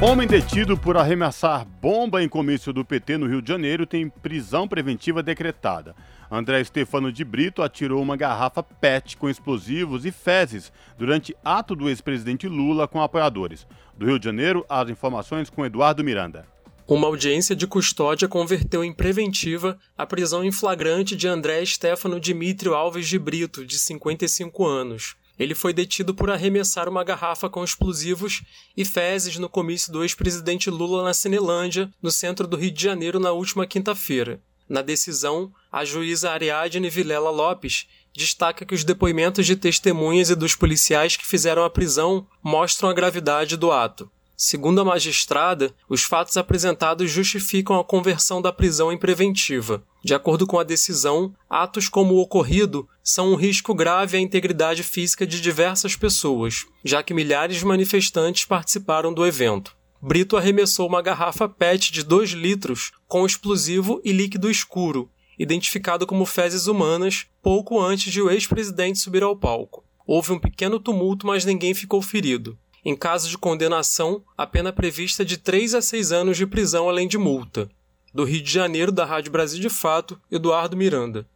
Homem 0.00 0.26
detido 0.26 0.76
por 0.76 0.96
arremessar 0.96 1.64
bomba 1.80 2.22
em 2.22 2.28
comício 2.28 2.72
do 2.72 2.84
PT 2.84 3.16
no 3.16 3.26
Rio 3.26 3.40
de 3.40 3.48
Janeiro 3.48 3.86
tem 3.86 4.08
prisão 4.08 4.66
preventiva 4.66 5.22
decretada. 5.22 5.94
André 6.30 6.62
Stefano 6.64 7.12
de 7.12 7.24
Brito 7.24 7.62
atirou 7.62 8.02
uma 8.02 8.16
garrafa 8.16 8.62
PET 8.62 9.16
com 9.16 9.30
explosivos 9.30 10.04
e 10.04 10.10
fezes 10.10 10.72
durante 10.98 11.34
ato 11.44 11.76
do 11.76 11.88
ex-presidente 11.88 12.48
Lula 12.48 12.88
com 12.88 13.00
apoiadores. 13.00 13.66
Do 13.96 14.06
Rio 14.06 14.18
de 14.18 14.24
Janeiro, 14.24 14.64
as 14.68 14.88
informações 14.90 15.48
com 15.48 15.64
Eduardo 15.64 16.02
Miranda. 16.02 16.46
Uma 16.86 17.06
audiência 17.06 17.56
de 17.56 17.66
custódia 17.66 18.28
converteu 18.28 18.84
em 18.84 18.92
preventiva 18.92 19.78
a 19.96 20.04
prisão 20.04 20.44
em 20.44 20.52
flagrante 20.52 21.16
de 21.16 21.26
André 21.26 21.64
Stefano 21.64 22.20
Dimitrio 22.20 22.74
Alves 22.74 23.08
de 23.08 23.18
Brito, 23.18 23.64
de 23.64 23.78
55 23.78 24.66
anos. 24.66 25.16
Ele 25.38 25.54
foi 25.54 25.72
detido 25.72 26.14
por 26.14 26.30
arremessar 26.30 26.88
uma 26.88 27.02
garrafa 27.02 27.48
com 27.48 27.64
explosivos 27.64 28.42
e 28.76 28.84
fezes 28.84 29.38
no 29.38 29.48
comício 29.48 29.92
do 29.92 30.02
ex-presidente 30.02 30.68
Lula 30.70 31.02
na 31.02 31.14
Cinelândia, 31.14 31.90
no 32.02 32.10
centro 32.10 32.46
do 32.46 32.56
Rio 32.56 32.70
de 32.70 32.82
Janeiro, 32.82 33.18
na 33.18 33.32
última 33.32 33.66
quinta-feira. 33.66 34.40
Na 34.68 34.82
decisão, 34.82 35.52
a 35.70 35.84
juíza 35.84 36.30
Ariadne 36.30 36.88
Vilela 36.88 37.30
Lopes 37.30 37.86
destaca 38.14 38.64
que 38.64 38.74
os 38.74 38.84
depoimentos 38.84 39.44
de 39.44 39.56
testemunhas 39.56 40.30
e 40.30 40.34
dos 40.34 40.54
policiais 40.54 41.16
que 41.16 41.26
fizeram 41.26 41.64
a 41.64 41.70
prisão 41.70 42.26
mostram 42.42 42.88
a 42.88 42.94
gravidade 42.94 43.56
do 43.56 43.72
ato. 43.72 44.10
Segundo 44.36 44.80
a 44.80 44.84
magistrada, 44.84 45.72
os 45.88 46.02
fatos 46.02 46.36
apresentados 46.36 47.10
justificam 47.10 47.78
a 47.78 47.84
conversão 47.84 48.42
da 48.42 48.52
prisão 48.52 48.92
em 48.92 48.98
preventiva. 48.98 49.82
De 50.02 50.12
acordo 50.12 50.46
com 50.46 50.58
a 50.58 50.64
decisão, 50.64 51.32
atos 51.48 51.88
como 51.88 52.14
o 52.14 52.20
ocorrido 52.20 52.88
são 53.02 53.32
um 53.32 53.36
risco 53.36 53.72
grave 53.74 54.16
à 54.16 54.20
integridade 54.20 54.82
física 54.82 55.24
de 55.26 55.40
diversas 55.40 55.94
pessoas, 55.94 56.66
já 56.84 57.02
que 57.02 57.14
milhares 57.14 57.58
de 57.58 57.64
manifestantes 57.64 58.44
participaram 58.44 59.14
do 59.14 59.24
evento. 59.24 59.76
Brito 60.06 60.36
arremessou 60.36 60.86
uma 60.86 61.00
garrafa 61.00 61.48
PET 61.48 61.90
de 61.90 62.02
2 62.02 62.32
litros 62.32 62.92
com 63.08 63.24
explosivo 63.24 64.02
e 64.04 64.12
líquido 64.12 64.50
escuro, 64.50 65.10
identificado 65.38 66.06
como 66.06 66.26
fezes 66.26 66.66
humanas, 66.66 67.24
pouco 67.42 67.80
antes 67.80 68.12
de 68.12 68.20
o 68.20 68.30
ex-presidente 68.30 68.98
subir 68.98 69.22
ao 69.22 69.34
palco. 69.34 69.82
Houve 70.06 70.32
um 70.32 70.38
pequeno 70.38 70.78
tumulto, 70.78 71.26
mas 71.26 71.46
ninguém 71.46 71.72
ficou 71.72 72.02
ferido. 72.02 72.58
Em 72.84 72.94
caso 72.94 73.30
de 73.30 73.38
condenação, 73.38 74.22
a 74.36 74.46
pena 74.46 74.74
prevista 74.74 75.22
é 75.22 75.24
de 75.24 75.38
3 75.38 75.74
a 75.74 75.80
6 75.80 76.12
anos 76.12 76.36
de 76.36 76.46
prisão 76.46 76.86
além 76.86 77.08
de 77.08 77.16
multa. 77.16 77.70
Do 78.12 78.24
Rio 78.24 78.42
de 78.42 78.52
Janeiro, 78.52 78.92
da 78.92 79.06
Rádio 79.06 79.32
Brasil 79.32 79.58
de 79.58 79.70
Fato, 79.70 80.20
Eduardo 80.30 80.76
Miranda. 80.76 81.26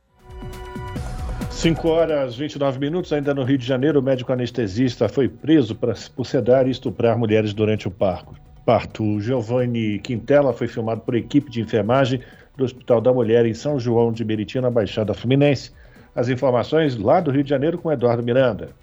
5 1.50 1.88
horas 1.88 2.36
29 2.36 2.78
minutos, 2.78 3.14
ainda 3.14 3.32
no 3.32 3.44
Rio 3.44 3.56
de 3.56 3.64
Janeiro, 3.64 4.00
o 4.00 4.02
médico 4.02 4.30
anestesista 4.30 5.08
foi 5.08 5.26
preso 5.26 5.74
por 5.74 6.26
sedar 6.26 6.68
e 6.68 6.70
estuprar 6.70 7.18
mulheres 7.18 7.54
durante 7.54 7.88
o 7.88 7.90
parto. 7.90 8.46
Parto. 8.68 9.18
Giovanni 9.18 9.98
Quintela 9.98 10.52
foi 10.52 10.68
filmado 10.68 11.00
por 11.00 11.14
equipe 11.14 11.50
de 11.50 11.62
enfermagem 11.62 12.20
do 12.54 12.64
Hospital 12.64 13.00
da 13.00 13.10
Mulher 13.10 13.46
em 13.46 13.54
São 13.54 13.80
João 13.80 14.12
de 14.12 14.22
Meriti, 14.22 14.60
na 14.60 14.70
Baixada 14.70 15.14
Fluminense. 15.14 15.72
As 16.14 16.28
informações 16.28 16.94
lá 16.94 17.18
do 17.18 17.30
Rio 17.30 17.42
de 17.42 17.48
Janeiro 17.48 17.78
com 17.78 17.90
Eduardo 17.90 18.22
Miranda. 18.22 18.76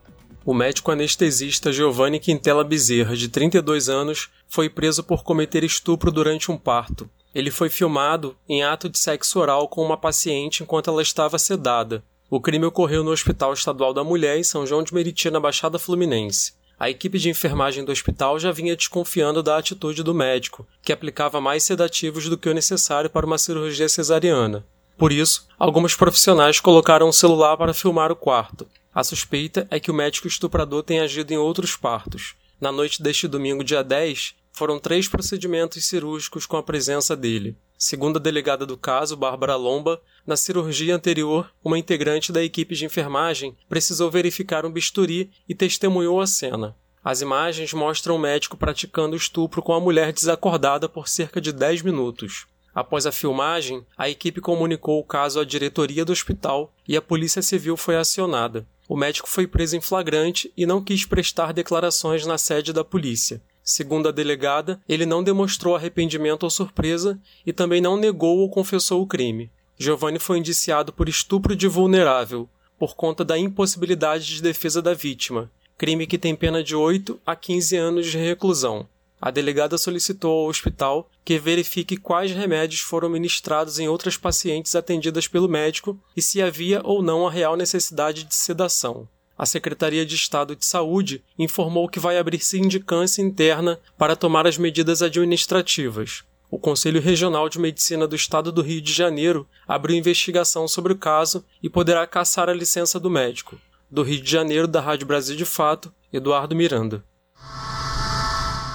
O 0.43 0.55
médico 0.55 0.89
anestesista 0.89 1.71
Giovanni 1.71 2.19
Quintela 2.19 2.63
Bezerra, 2.63 3.15
de 3.15 3.29
32 3.29 3.87
anos, 3.87 4.29
foi 4.47 4.71
preso 4.71 5.03
por 5.03 5.23
cometer 5.23 5.63
estupro 5.63 6.11
durante 6.11 6.51
um 6.51 6.57
parto. 6.57 7.07
Ele 7.35 7.51
foi 7.51 7.69
filmado 7.69 8.35
em 8.49 8.63
ato 8.63 8.89
de 8.89 8.97
sexo 8.97 9.39
oral 9.39 9.67
com 9.67 9.85
uma 9.85 9.97
paciente 9.97 10.63
enquanto 10.63 10.89
ela 10.89 11.03
estava 11.03 11.37
sedada. 11.37 12.03
O 12.27 12.41
crime 12.41 12.65
ocorreu 12.65 13.03
no 13.03 13.11
Hospital 13.11 13.53
Estadual 13.53 13.93
da 13.93 14.03
Mulher, 14.03 14.39
em 14.39 14.43
São 14.43 14.65
João 14.65 14.81
de 14.81 14.91
Meriti, 14.95 15.29
na 15.29 15.39
Baixada 15.39 15.77
Fluminense. 15.77 16.53
A 16.79 16.89
equipe 16.89 17.17
de 17.17 17.29
enfermagem 17.29 17.85
do 17.85 17.91
hospital 17.91 18.37
já 18.37 18.51
vinha 18.51 18.75
desconfiando 18.75 19.41
da 19.41 19.57
atitude 19.57 20.03
do 20.03 20.13
médico, 20.13 20.67
que 20.81 20.91
aplicava 20.91 21.39
mais 21.39 21.63
sedativos 21.63 22.27
do 22.27 22.37
que 22.37 22.49
o 22.49 22.53
necessário 22.53 23.09
para 23.09 23.25
uma 23.25 23.37
cirurgia 23.37 23.87
cesariana. 23.87 24.65
Por 24.97 25.11
isso, 25.11 25.47
alguns 25.57 25.95
profissionais 25.95 26.59
colocaram 26.59 27.07
um 27.07 27.13
celular 27.13 27.57
para 27.57 27.73
filmar 27.73 28.11
o 28.11 28.15
quarto. 28.15 28.67
A 28.93 29.03
suspeita 29.03 29.67
é 29.69 29.79
que 29.79 29.91
o 29.91 29.93
médico 29.93 30.27
estuprador 30.27 30.83
tenha 30.83 31.03
agido 31.03 31.31
em 31.31 31.37
outros 31.37 31.75
partos. 31.75 32.35
Na 32.59 32.71
noite 32.71 33.01
deste 33.01 33.27
domingo, 33.27 33.63
dia 33.63 33.83
10, 33.83 34.35
foram 34.53 34.79
três 34.79 35.07
procedimentos 35.07 35.85
cirúrgicos 35.85 36.45
com 36.45 36.55
a 36.55 36.63
presença 36.63 37.15
dele. 37.15 37.57
Segundo 37.87 38.17
a 38.17 38.19
delegada 38.19 38.65
do 38.65 38.75
caso, 38.75 39.15
Bárbara 39.15 39.55
Lomba, 39.55 40.01
na 40.25 40.35
cirurgia 40.35 40.95
anterior, 40.95 41.51
uma 41.63 41.77
integrante 41.77 42.31
da 42.31 42.43
equipe 42.43 42.73
de 42.73 42.83
enfermagem 42.83 43.55
precisou 43.69 44.09
verificar 44.09 44.65
um 44.65 44.71
bisturi 44.71 45.29
e 45.47 45.53
testemunhou 45.53 46.19
a 46.19 46.25
cena. 46.25 46.75
As 47.03 47.21
imagens 47.21 47.73
mostram 47.73 48.15
o 48.15 48.19
médico 48.19 48.57
praticando 48.57 49.15
estupro 49.15 49.61
com 49.61 49.71
a 49.71 49.79
mulher 49.79 50.11
desacordada 50.11 50.89
por 50.89 51.07
cerca 51.07 51.39
de 51.39 51.53
10 51.53 51.83
minutos. 51.83 52.47
Após 52.73 53.05
a 53.05 53.11
filmagem, 53.11 53.85
a 53.95 54.09
equipe 54.09 54.41
comunicou 54.41 54.99
o 54.99 55.05
caso 55.05 55.39
à 55.39 55.45
diretoria 55.45 56.03
do 56.03 56.11
hospital 56.11 56.73
e 56.87 56.97
a 56.97 57.01
Polícia 57.03 57.43
Civil 57.43 57.77
foi 57.77 57.97
acionada. 57.97 58.65
O 58.89 58.97
médico 58.97 59.29
foi 59.29 59.45
preso 59.45 59.77
em 59.77 59.81
flagrante 59.81 60.51
e 60.57 60.65
não 60.65 60.83
quis 60.83 61.05
prestar 61.05 61.53
declarações 61.53 62.25
na 62.25 62.39
sede 62.39 62.73
da 62.73 62.83
polícia. 62.83 63.39
Segundo 63.67 64.07
a 64.07 64.11
delegada, 64.11 64.79
ele 64.87 65.07
não 65.07 65.23
demonstrou 65.23 65.75
arrependimento 65.75 66.43
ou 66.43 66.51
surpresa 66.51 67.19
e 67.43 67.51
também 67.51 67.81
não 67.81 67.97
negou 67.97 68.37
ou 68.37 68.47
confessou 68.47 69.01
o 69.01 69.07
crime. 69.07 69.49
Giovanni 69.75 70.19
foi 70.19 70.37
indiciado 70.37 70.93
por 70.93 71.09
estupro 71.09 71.55
de 71.55 71.67
vulnerável, 71.67 72.47
por 72.77 72.95
conta 72.95 73.25
da 73.25 73.39
impossibilidade 73.39 74.27
de 74.27 74.41
defesa 74.43 74.83
da 74.83 74.93
vítima, 74.93 75.51
crime 75.79 76.05
que 76.05 76.19
tem 76.19 76.35
pena 76.35 76.63
de 76.63 76.75
8 76.75 77.19
a 77.25 77.35
15 77.35 77.75
anos 77.75 78.05
de 78.05 78.19
reclusão. 78.19 78.87
A 79.19 79.31
delegada 79.31 79.79
solicitou 79.79 80.41
ao 80.43 80.47
hospital 80.47 81.09
que 81.23 81.39
verifique 81.39 81.97
quais 81.97 82.31
remédios 82.31 82.81
foram 82.81 83.09
ministrados 83.09 83.79
em 83.79 83.87
outras 83.87 84.15
pacientes 84.15 84.75
atendidas 84.75 85.27
pelo 85.27 85.49
médico 85.49 85.99
e 86.15 86.21
se 86.21 86.39
havia 86.39 86.81
ou 86.83 87.01
não 87.01 87.25
a 87.25 87.31
real 87.31 87.55
necessidade 87.55 88.25
de 88.25 88.35
sedação 88.35 89.07
a 89.37 89.45
Secretaria 89.45 90.05
de 90.05 90.15
Estado 90.15 90.55
de 90.55 90.65
Saúde 90.65 91.23
informou 91.37 91.89
que 91.89 91.99
vai 91.99 92.17
abrir 92.17 92.39
sindicância 92.39 93.21
interna 93.21 93.79
para 93.97 94.15
tomar 94.15 94.47
as 94.47 94.57
medidas 94.57 95.01
administrativas. 95.01 96.23
O 96.49 96.57
Conselho 96.57 97.01
Regional 97.01 97.49
de 97.49 97.59
Medicina 97.59 98.07
do 98.07 98.15
Estado 98.15 98.51
do 98.51 98.61
Rio 98.61 98.81
de 98.81 98.93
Janeiro 98.93 99.47
abriu 99.67 99.97
investigação 99.97 100.67
sobre 100.67 100.93
o 100.93 100.97
caso 100.97 101.43
e 101.61 101.69
poderá 101.69 102.05
caçar 102.07 102.49
a 102.49 102.53
licença 102.53 102.99
do 102.99 103.09
médico. 103.09 103.57
Do 103.91 104.03
Rio 104.03 104.21
de 104.21 104.31
Janeiro, 104.31 104.67
da 104.67 104.79
Rádio 104.79 105.07
Brasil 105.07 105.35
de 105.35 105.45
Fato, 105.45 105.93
Eduardo 106.13 106.55
Miranda. 106.55 107.03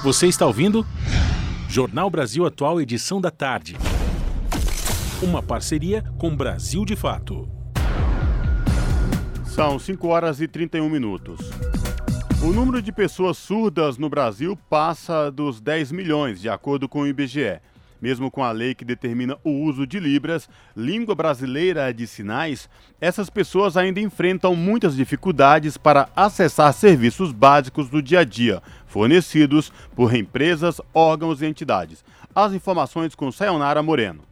Você 0.02 0.26
está 0.26 0.46
ouvindo? 0.46 0.86
Jornal 1.68 2.10
Brasil 2.10 2.44
Atual, 2.44 2.80
edição 2.80 3.20
da 3.20 3.30
tarde. 3.30 3.76
Uma 5.22 5.42
parceria 5.42 6.04
com 6.18 6.34
Brasil 6.34 6.84
de 6.84 6.96
Fato. 6.96 7.59
São 9.50 9.80
5 9.80 10.06
horas 10.06 10.40
e 10.40 10.46
31 10.46 10.88
minutos. 10.88 11.40
O 12.40 12.52
número 12.52 12.80
de 12.80 12.92
pessoas 12.92 13.36
surdas 13.36 13.98
no 13.98 14.08
Brasil 14.08 14.56
passa 14.70 15.28
dos 15.28 15.60
10 15.60 15.90
milhões, 15.90 16.40
de 16.40 16.48
acordo 16.48 16.88
com 16.88 17.00
o 17.00 17.06
IBGE. 17.06 17.60
Mesmo 18.00 18.30
com 18.30 18.44
a 18.44 18.52
lei 18.52 18.76
que 18.76 18.84
determina 18.84 19.36
o 19.42 19.50
uso 19.50 19.88
de 19.88 19.98
Libras, 19.98 20.48
língua 20.76 21.16
brasileira 21.16 21.92
de 21.92 22.06
sinais, 22.06 22.70
essas 23.00 23.28
pessoas 23.28 23.76
ainda 23.76 24.00
enfrentam 24.00 24.54
muitas 24.54 24.94
dificuldades 24.94 25.76
para 25.76 26.08
acessar 26.14 26.72
serviços 26.72 27.32
básicos 27.32 27.90
do 27.90 28.00
dia 28.00 28.20
a 28.20 28.24
dia, 28.24 28.62
fornecidos 28.86 29.72
por 29.96 30.14
empresas, 30.14 30.80
órgãos 30.94 31.42
e 31.42 31.46
entidades. 31.46 32.04
As 32.32 32.52
informações 32.52 33.16
com 33.16 33.32
Sayonara 33.32 33.82
Moreno. 33.82 34.29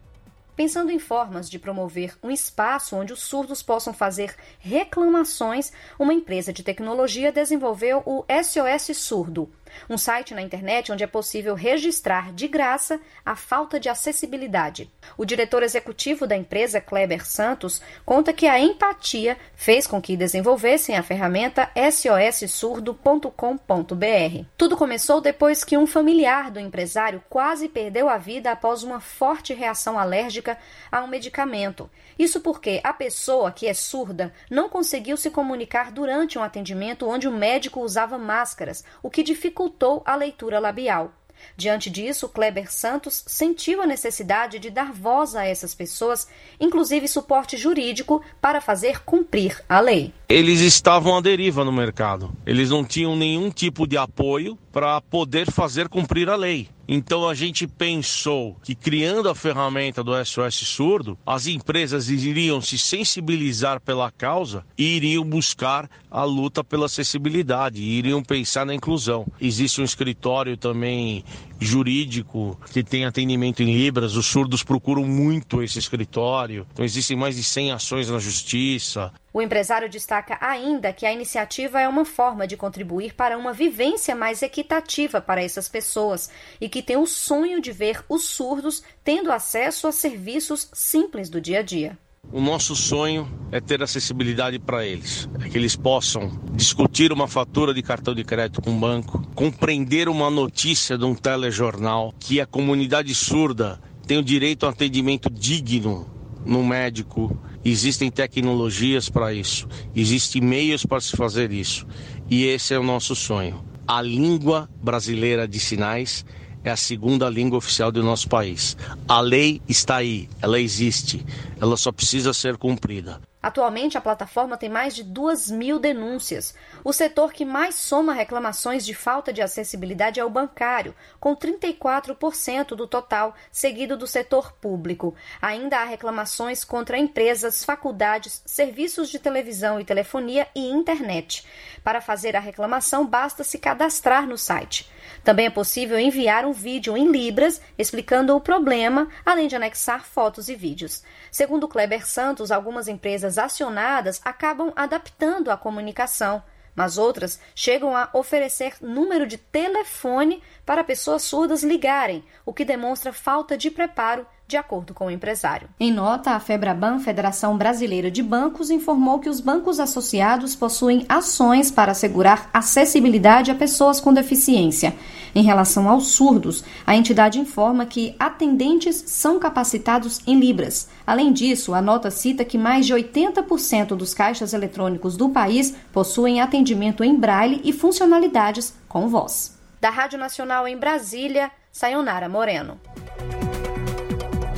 Pensando 0.59 0.91
em 0.91 0.99
formas 0.99 1.49
de 1.49 1.57
promover 1.57 2.17
um 2.21 2.29
espaço 2.29 2.93
onde 2.93 3.13
os 3.13 3.23
surdos 3.23 3.63
possam 3.63 3.93
fazer 3.93 4.35
reclamações, 4.59 5.71
uma 5.97 6.13
empresa 6.13 6.51
de 6.51 6.63
tecnologia 6.63 7.31
desenvolveu 7.31 8.03
o 8.05 8.25
SOS 8.43 8.97
Surdo, 8.97 9.49
um 9.89 9.97
site 9.97 10.33
na 10.33 10.41
internet 10.41 10.91
onde 10.91 11.03
é 11.03 11.07
possível 11.07 11.55
registrar 11.55 12.33
de 12.33 12.47
graça 12.47 12.99
a 13.25 13.35
falta 13.35 13.79
de 13.79 13.89
acessibilidade. 13.89 14.89
O 15.17 15.25
diretor 15.25 15.63
executivo 15.63 16.25
da 16.25 16.35
empresa, 16.35 16.81
Kleber 16.81 17.25
Santos, 17.25 17.81
conta 18.05 18.33
que 18.33 18.47
a 18.47 18.59
empatia 18.59 19.37
fez 19.55 19.85
com 19.85 20.01
que 20.01 20.17
desenvolvessem 20.17 20.97
a 20.97 21.03
ferramenta 21.03 21.69
sossurdo.com.br. 21.91 24.45
Tudo 24.57 24.77
começou 24.77 25.21
depois 25.21 25.63
que 25.63 25.77
um 25.77 25.85
familiar 25.85 26.51
do 26.51 26.59
empresário 26.59 27.23
quase 27.29 27.69
perdeu 27.69 28.09
a 28.09 28.17
vida 28.17 28.51
após 28.51 28.83
uma 28.83 28.99
forte 28.99 29.53
reação 29.53 29.99
alérgica 29.99 30.57
a 30.91 31.01
um 31.01 31.07
medicamento. 31.07 31.89
Isso 32.17 32.41
porque 32.41 32.81
a 32.83 32.93
pessoa 32.93 33.51
que 33.51 33.67
é 33.67 33.73
surda 33.73 34.33
não 34.49 34.69
conseguiu 34.69 35.15
se 35.15 35.29
comunicar 35.29 35.91
durante 35.91 36.37
um 36.37 36.43
atendimento 36.43 37.07
onde 37.07 37.27
o 37.27 37.31
médico 37.31 37.81
usava 37.81 38.17
máscaras, 38.17 38.83
o 39.01 39.09
que 39.09 39.23
dificultou 39.23 39.58
a 40.05 40.15
leitura 40.15 40.59
labial. 40.59 41.11
Diante 41.55 41.89
disso, 41.89 42.29
Kleber 42.29 42.71
Santos 42.71 43.23
sentiu 43.27 43.81
a 43.81 43.85
necessidade 43.85 44.59
de 44.59 44.69
dar 44.69 44.91
voz 44.91 45.35
a 45.35 45.45
essas 45.45 45.73
pessoas, 45.75 46.27
inclusive 46.59 47.07
suporte 47.07 47.57
jurídico, 47.57 48.21
para 48.41 48.61
fazer 48.61 49.03
cumprir 49.03 49.63
a 49.67 49.79
lei. 49.79 50.13
Eles 50.27 50.59
estavam 50.61 51.15
à 51.17 51.21
deriva 51.21 51.65
no 51.65 51.71
mercado. 51.71 52.31
Eles 52.45 52.69
não 52.69 52.83
tinham 52.83 53.15
nenhum 53.15 53.49
tipo 53.49 53.87
de 53.87 53.97
apoio 53.97 54.57
para 54.71 55.01
poder 55.01 55.51
fazer 55.51 55.89
cumprir 55.89 56.29
a 56.29 56.35
lei. 56.35 56.69
Então 56.91 57.29
a 57.29 57.35
gente 57.35 57.67
pensou 57.67 58.57
que 58.63 58.73
criando 58.73 59.29
a 59.29 59.35
ferramenta 59.35 60.03
do 60.03 60.11
SOS 60.25 60.55
Surdo, 60.55 61.15
as 61.23 61.45
empresas 61.45 62.09
iriam 62.09 62.59
se 62.59 62.79
sensibilizar 62.79 63.79
pela 63.79 64.09
causa 64.09 64.65
e 64.75 64.95
iriam 64.95 65.23
buscar 65.23 65.87
a 66.09 66.23
luta 66.23 66.63
pela 66.63 66.87
acessibilidade, 66.87 67.79
iriam 67.79 68.23
pensar 68.23 68.65
na 68.65 68.73
inclusão. 68.73 69.27
Existe 69.39 69.79
um 69.79 69.83
escritório 69.83 70.57
também 70.57 71.23
jurídico 71.59 72.59
que 72.73 72.83
tem 72.83 73.05
atendimento 73.05 73.61
em 73.61 73.71
Libras, 73.71 74.15
os 74.15 74.25
surdos 74.25 74.63
procuram 74.63 75.05
muito 75.05 75.61
esse 75.61 75.77
escritório. 75.77 76.65
Então 76.73 76.83
existem 76.83 77.15
mais 77.15 77.35
de 77.35 77.43
100 77.43 77.71
ações 77.71 78.09
na 78.09 78.17
justiça. 78.17 79.11
O 79.31 79.41
empresário 79.41 79.87
destaca 79.87 80.37
ainda 80.41 80.91
que 80.91 81.05
a 81.05 81.13
iniciativa 81.13 81.79
é 81.79 81.87
uma 81.87 82.03
forma 82.03 82.47
de 82.47 82.57
contribuir 82.57 83.13
para 83.13 83.37
uma 83.37 83.53
vivência 83.53 84.15
mais 84.15 84.41
equitativa 84.41 85.21
para 85.21 85.43
essas 85.43 85.67
pessoas 85.67 86.29
e 86.59 86.67
que 86.67 86.81
tem 86.81 86.97
o 86.97 87.05
sonho 87.05 87.61
de 87.61 87.71
ver 87.71 88.03
os 88.09 88.23
surdos 88.23 88.81
tendo 89.03 89.31
acesso 89.31 89.87
a 89.87 89.91
serviços 89.91 90.69
simples 90.73 91.29
do 91.29 91.39
dia 91.39 91.59
a 91.59 91.61
dia. 91.61 91.97
O 92.31 92.41
nosso 92.41 92.75
sonho 92.75 93.27
é 93.51 93.59
ter 93.59 93.81
acessibilidade 93.81 94.59
para 94.59 94.85
eles, 94.85 95.27
é 95.43 95.49
que 95.49 95.57
eles 95.57 95.75
possam 95.75 96.29
discutir 96.51 97.11
uma 97.11 97.27
fatura 97.27 97.73
de 97.73 97.81
cartão 97.81 98.13
de 98.13 98.23
crédito 98.23 98.61
com 98.61 98.71
o 98.71 98.79
banco, 98.79 99.25
compreender 99.33 100.09
uma 100.09 100.29
notícia 100.29 100.97
de 100.97 101.05
um 101.05 101.15
telejornal, 101.15 102.13
que 102.19 102.41
a 102.41 102.45
comunidade 102.45 103.15
surda 103.15 103.79
tem 104.05 104.17
o 104.17 104.23
direito 104.23 104.65
a 104.65 104.69
um 104.69 104.71
atendimento 104.71 105.29
digno 105.29 106.05
no 106.45 106.63
médico, 106.63 107.35
existem 107.69 108.09
tecnologias 108.09 109.09
para 109.09 109.33
isso, 109.33 109.67
existem 109.95 110.41
meios 110.41 110.85
para 110.85 111.01
se 111.01 111.15
fazer 111.15 111.51
isso. 111.51 111.85
E 112.29 112.45
esse 112.45 112.73
é 112.73 112.79
o 112.79 112.83
nosso 112.83 113.15
sonho. 113.15 113.63
A 113.87 114.01
língua 114.01 114.69
brasileira 114.81 115.47
de 115.47 115.59
sinais 115.59 116.25
é 116.63 116.69
a 116.69 116.77
segunda 116.77 117.29
língua 117.29 117.57
oficial 117.57 117.91
do 117.91 118.03
nosso 118.03 118.27
país. 118.27 118.77
A 119.07 119.19
lei 119.19 119.61
está 119.67 119.97
aí, 119.97 120.29
ela 120.41 120.59
existe, 120.59 121.25
ela 121.59 121.77
só 121.77 121.91
precisa 121.91 122.33
ser 122.33 122.57
cumprida. 122.57 123.19
Atualmente, 123.41 123.97
a 123.97 124.01
plataforma 124.01 124.57
tem 124.57 124.67
mais 124.67 124.93
de 124.93 125.01
2 125.01 125.49
mil 125.49 125.79
denúncias. 125.79 126.53
O 126.83 126.91
setor 126.91 127.31
que 127.31 127.45
mais 127.45 127.75
soma 127.75 128.13
reclamações 128.13 128.85
de 128.85 128.93
falta 128.93 129.31
de 129.31 129.41
acessibilidade 129.41 130.19
é 130.19 130.25
o 130.25 130.29
bancário, 130.29 130.93
com 131.21 131.33
34% 131.33 132.75
do 132.75 132.85
total, 132.85 133.33
seguido 133.49 133.95
do 133.95 134.05
setor 134.05 134.51
público. 134.51 135.15
Ainda 135.41 135.79
há 135.79 135.85
reclamações 135.85 136.65
contra 136.65 136.97
empresas, 136.97 137.63
faculdades, 137.63 138.41
serviços 138.45 139.07
de 139.07 139.19
televisão 139.19 139.79
e 139.79 139.85
telefonia 139.85 140.45
e 140.53 140.69
internet. 140.69 141.45
Para 141.81 142.01
fazer 142.01 142.35
a 142.35 142.41
reclamação, 142.41 143.05
basta 143.05 143.43
se 143.45 143.57
cadastrar 143.57 144.27
no 144.27 144.37
site. 144.37 144.91
Também 145.23 145.45
é 145.45 145.49
possível 145.49 145.97
enviar 145.97 146.45
um 146.45 146.51
vídeo 146.51 146.97
em 146.97 147.09
Libras 147.09 147.61
explicando 147.77 148.35
o 148.35 148.41
problema, 148.41 149.07
além 149.25 149.47
de 149.47 149.55
anexar 149.55 150.05
fotos 150.05 150.49
e 150.49 150.55
vídeos. 150.55 151.03
Segundo 151.31 151.67
Kleber 151.67 152.05
Santos, 152.05 152.51
algumas 152.51 152.87
empresas 152.87 153.28
acionadas 153.37 154.21
acabam 154.23 154.71
adaptando 154.75 155.51
a 155.51 155.57
comunicação, 155.57 156.43
mas 156.75 156.97
outras 156.97 157.39
chegam 157.53 157.95
a 157.95 158.09
oferecer 158.13 158.75
número 158.81 159.27
de 159.27 159.37
telefone 159.37 160.41
para 160.65 160.83
pessoas 160.83 161.23
surdas 161.23 161.63
ligarem, 161.63 162.23
o 162.45 162.53
que 162.53 162.63
demonstra 162.63 163.11
falta 163.11 163.57
de 163.57 163.69
preparo 163.69 164.25
de 164.49 164.57
acordo 164.57 164.95
com 164.95 165.05
o 165.05 165.11
empresário. 165.11 165.69
Em 165.79 165.91
nota, 165.91 166.31
a 166.31 166.39
Febraban, 166.39 166.97
Federação 166.97 167.55
Brasileira 167.55 168.09
de 168.09 168.23
Bancos, 168.23 168.71
informou 168.71 169.19
que 169.19 169.29
os 169.29 169.39
bancos 169.39 169.79
associados 169.79 170.55
possuem 170.55 171.05
ações 171.07 171.69
para 171.69 171.91
assegurar 171.91 172.49
acessibilidade 172.51 173.51
a 173.51 173.55
pessoas 173.55 174.01
com 174.01 174.11
deficiência. 174.11 174.95
Em 175.35 175.43
relação 175.43 175.87
aos 175.87 176.07
surdos, 176.07 176.63
a 176.83 176.95
entidade 176.95 177.37
informa 177.37 177.85
que 177.85 178.15
atendentes 178.17 179.03
são 179.05 179.37
capacitados 179.37 180.19
em 180.25 180.39
Libras. 180.39 180.89
Além 181.05 181.31
disso, 181.31 181.75
a 181.75 181.81
nota 181.81 182.09
cita 182.09 182.43
que 182.43 182.57
mais 182.57 182.87
de 182.87 182.93
80% 182.95 183.89
dos 183.89 184.15
caixas 184.15 184.51
eletrônicos 184.51 185.15
do 185.15 185.29
país 185.29 185.75
possuem 185.93 186.41
atendimento 186.41 187.03
em 187.03 187.15
braille 187.15 187.61
e 187.63 187.71
funcionalidades 187.71 188.73
com 188.87 189.07
voz. 189.07 189.59
Da 189.79 189.91
Rádio 189.91 190.17
Nacional 190.17 190.67
em 190.67 190.75
Brasília, 190.75 191.51
Sayonara 191.71 192.27
Moreno. 192.27 192.79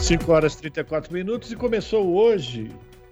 5 0.02 0.32
horas 0.32 0.56
e 0.56 0.58
34 0.58 1.14
minutos 1.14 1.52
e 1.52 1.56
começou 1.56 2.16
hoje 2.16 2.70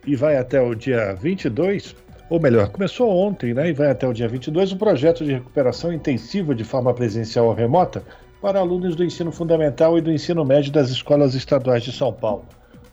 e 0.08 0.16
vai 0.16 0.38
até 0.38 0.60
o 0.60 0.74
dia 0.74 1.14
22, 1.14 1.96
ou 2.32 2.42
melhor, 2.42 2.70
começou 2.70 3.10
ontem 3.16 3.54
né, 3.54 3.70
e 3.70 3.74
vai 3.74 3.92
até 3.92 4.08
o 4.08 4.14
dia 4.14 4.28
22, 4.28 4.72
o 4.72 4.78
projeto 4.78 5.24
de 5.24 5.34
recuperação 5.34 5.94
intensiva 5.94 6.56
de 6.56 6.64
forma 6.64 6.92
presencial 6.92 7.46
ou 7.46 7.54
remota 7.54 8.04
para 8.42 8.60
alunos 8.60 8.96
do 8.96 9.04
ensino 9.04 9.32
fundamental 9.32 10.00
e 10.00 10.02
do 10.02 10.12
ensino 10.12 10.44
médio 10.44 10.72
das 10.72 10.90
escolas 10.90 11.36
estaduais 11.36 11.84
de 11.84 11.92
São 11.92 12.12
Paulo. 12.12 12.46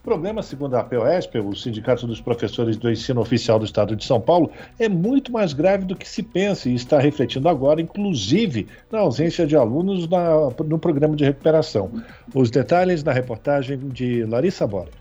O 0.07 0.09
problema, 0.09 0.41
segundo 0.41 0.73
a 0.75 0.85
POSP, 0.85 1.37
o 1.39 1.53
Sindicato 1.53 2.07
dos 2.07 2.21
Professores 2.21 2.77
do 2.77 2.89
Ensino 2.89 3.19
Oficial 3.19 3.59
do 3.59 3.65
Estado 3.65 3.93
de 3.93 4.05
São 4.05 4.21
Paulo, 4.21 4.49
é 4.79 4.87
muito 4.87 5.33
mais 5.33 5.51
grave 5.51 5.83
do 5.83 5.97
que 5.97 6.07
se 6.07 6.23
pensa 6.23 6.69
e 6.69 6.75
está 6.75 6.97
refletindo 6.97 7.49
agora, 7.49 7.81
inclusive, 7.81 8.69
na 8.89 8.99
ausência 8.99 9.45
de 9.45 9.57
alunos 9.57 10.07
na, 10.07 10.49
no 10.65 10.79
programa 10.79 11.13
de 11.13 11.25
recuperação. 11.25 11.91
Os 12.33 12.49
detalhes 12.49 13.03
na 13.03 13.11
reportagem 13.11 13.77
de 13.89 14.23
Larissa 14.23 14.65
Bora. 14.65 14.91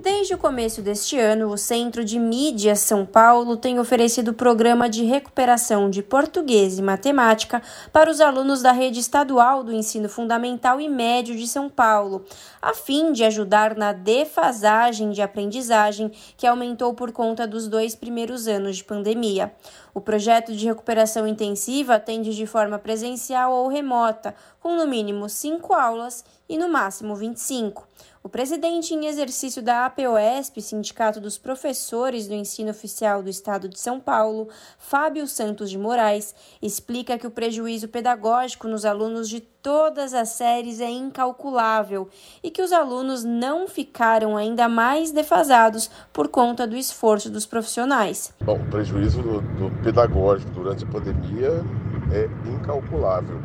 Desde 0.00 0.32
o 0.32 0.38
começo 0.38 0.80
deste 0.80 1.18
ano, 1.18 1.48
o 1.48 1.58
Centro 1.58 2.04
de 2.04 2.20
Mídia 2.20 2.76
São 2.76 3.04
Paulo 3.04 3.56
tem 3.56 3.80
oferecido 3.80 4.32
programa 4.32 4.88
de 4.88 5.02
recuperação 5.02 5.90
de 5.90 6.04
português 6.04 6.78
e 6.78 6.82
matemática 6.82 7.60
para 7.92 8.08
os 8.08 8.20
alunos 8.20 8.62
da 8.62 8.70
rede 8.70 9.00
estadual 9.00 9.64
do 9.64 9.72
ensino 9.72 10.08
fundamental 10.08 10.80
e 10.80 10.88
médio 10.88 11.34
de 11.36 11.48
São 11.48 11.68
Paulo, 11.68 12.24
a 12.62 12.72
fim 12.72 13.10
de 13.10 13.24
ajudar 13.24 13.74
na 13.74 13.92
defasagem 13.92 15.10
de 15.10 15.20
aprendizagem 15.20 16.12
que 16.36 16.46
aumentou 16.46 16.94
por 16.94 17.10
conta 17.10 17.44
dos 17.44 17.66
dois 17.66 17.96
primeiros 17.96 18.46
anos 18.46 18.76
de 18.76 18.84
pandemia. 18.84 19.52
O 19.92 20.00
projeto 20.00 20.54
de 20.54 20.64
recuperação 20.64 21.26
intensiva 21.26 21.96
atende 21.96 22.36
de 22.36 22.46
forma 22.46 22.78
presencial 22.78 23.52
ou 23.52 23.66
remota, 23.66 24.32
com 24.60 24.76
no 24.76 24.86
mínimo 24.86 25.28
cinco 25.28 25.74
aulas 25.74 26.24
e 26.48 26.56
no 26.56 26.68
máximo 26.68 27.16
25. 27.16 27.87
O 28.28 28.30
presidente 28.30 28.92
em 28.92 29.06
exercício 29.06 29.62
da 29.62 29.86
APOESP, 29.86 30.60
Sindicato 30.60 31.18
dos 31.18 31.38
Professores 31.38 32.28
do 32.28 32.34
Ensino 32.34 32.68
Oficial 32.68 33.22
do 33.22 33.30
Estado 33.30 33.70
de 33.70 33.80
São 33.80 33.98
Paulo, 33.98 34.50
Fábio 34.78 35.26
Santos 35.26 35.70
de 35.70 35.78
Moraes, 35.78 36.34
explica 36.60 37.16
que 37.16 37.26
o 37.26 37.30
prejuízo 37.30 37.88
pedagógico 37.88 38.68
nos 38.68 38.84
alunos 38.84 39.30
de 39.30 39.40
todas 39.40 40.12
as 40.12 40.28
séries 40.28 40.78
é 40.78 40.90
incalculável 40.90 42.06
e 42.42 42.50
que 42.50 42.60
os 42.60 42.70
alunos 42.70 43.24
não 43.24 43.66
ficaram 43.66 44.36
ainda 44.36 44.68
mais 44.68 45.10
defasados 45.10 45.90
por 46.12 46.28
conta 46.28 46.66
do 46.66 46.76
esforço 46.76 47.30
dos 47.30 47.46
profissionais. 47.46 48.34
Bom, 48.42 48.60
o 48.60 48.66
prejuízo 48.66 49.22
do, 49.22 49.40
do 49.40 49.82
pedagógico 49.82 50.50
durante 50.50 50.84
a 50.84 50.86
pandemia 50.86 51.64
é 52.12 52.28
incalculável, 52.46 53.40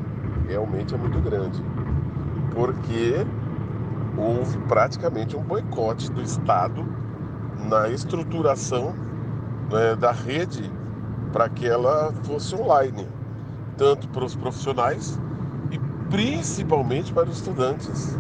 realmente 0.45 0.93
é 0.93 0.97
muito 0.97 1.21
grande, 1.21 1.63
porque 2.53 3.25
houve 4.17 4.57
praticamente 4.67 5.35
um 5.35 5.41
boicote 5.41 6.11
do 6.11 6.21
Estado 6.21 6.85
na 7.69 7.89
estruturação 7.89 8.93
né, 9.71 9.95
da 9.95 10.11
rede 10.11 10.71
para 11.31 11.49
que 11.49 11.67
ela 11.67 12.13
fosse 12.23 12.55
online, 12.55 13.07
tanto 13.77 14.07
para 14.09 14.23
os 14.23 14.35
profissionais 14.35 15.19
e 15.71 15.79
principalmente 16.09 17.11
para 17.11 17.29
os 17.29 17.37
estudantes. 17.37 18.17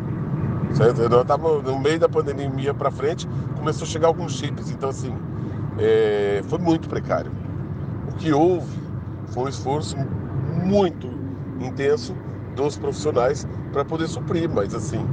Certo? 0.73 1.07
Nós 1.07 1.21
estávamos 1.21 1.63
no 1.63 1.79
meio 1.79 1.99
da 1.99 2.09
pandemia 2.09 2.73
para 2.73 2.89
frente, 2.89 3.27
começou 3.55 3.85
a 3.85 3.87
chegar 3.87 4.07
alguns 4.07 4.33
chips, 4.33 4.71
então 4.71 4.89
assim, 4.89 5.15
é, 5.77 6.41
foi 6.47 6.57
muito 6.57 6.89
precário. 6.89 7.31
O 8.11 8.15
que 8.15 8.33
houve 8.33 8.81
foi 9.27 9.43
um 9.43 9.47
esforço 9.47 9.95
muito 10.63 11.07
intenso 11.59 12.15
dos 12.55 12.77
profissionais 12.77 13.47
para 13.71 13.85
poder 13.85 14.07
suprir, 14.07 14.49
mas 14.49 14.73
assim, 14.73 15.05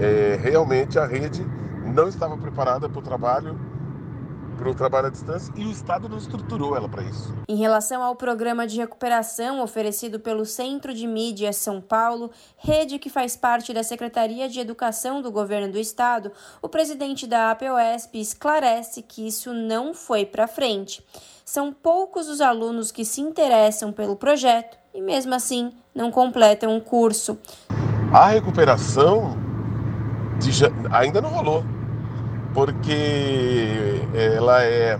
é, 0.00 0.38
realmente 0.40 0.98
a 0.98 1.06
rede 1.06 1.44
não 1.84 2.08
estava 2.08 2.36
preparada 2.36 2.88
para 2.88 2.98
o 2.98 3.02
trabalho 3.02 3.58
para 4.58 4.68
o 4.68 4.74
trabalho 4.74 5.06
à 5.06 5.10
distância 5.10 5.54
e 5.56 5.64
o 5.64 5.70
Estado 5.70 6.08
não 6.08 6.18
estruturou 6.18 6.76
ela 6.76 6.88
para 6.88 7.04
isso. 7.04 7.32
Em 7.48 7.56
relação 7.56 8.02
ao 8.02 8.16
programa 8.16 8.66
de 8.66 8.76
recuperação 8.76 9.62
oferecido 9.62 10.18
pelo 10.18 10.44
Centro 10.44 10.92
de 10.92 11.06
Mídia 11.06 11.52
São 11.52 11.80
Paulo, 11.80 12.30
rede 12.56 12.98
que 12.98 13.08
faz 13.08 13.36
parte 13.36 13.72
da 13.72 13.84
Secretaria 13.84 14.48
de 14.48 14.58
Educação 14.58 15.22
do 15.22 15.30
Governo 15.30 15.72
do 15.72 15.78
Estado, 15.78 16.32
o 16.60 16.68
presidente 16.68 17.24
da 17.26 17.52
APOESP 17.52 18.20
esclarece 18.20 19.00
que 19.00 19.26
isso 19.26 19.54
não 19.54 19.94
foi 19.94 20.26
para 20.26 20.48
frente. 20.48 21.06
São 21.44 21.72
poucos 21.72 22.28
os 22.28 22.40
alunos 22.40 22.90
que 22.90 23.04
se 23.04 23.20
interessam 23.20 23.92
pelo 23.92 24.16
projeto 24.16 24.76
e, 24.92 25.00
mesmo 25.00 25.34
assim, 25.34 25.72
não 25.94 26.10
completam 26.10 26.76
o 26.76 26.80
curso. 26.80 27.38
A 28.12 28.26
recuperação 28.26 29.47
de, 30.38 30.52
ainda 30.90 31.20
não 31.20 31.30
rolou, 31.30 31.64
porque 32.54 34.02
ela 34.14 34.62
é 34.62 34.98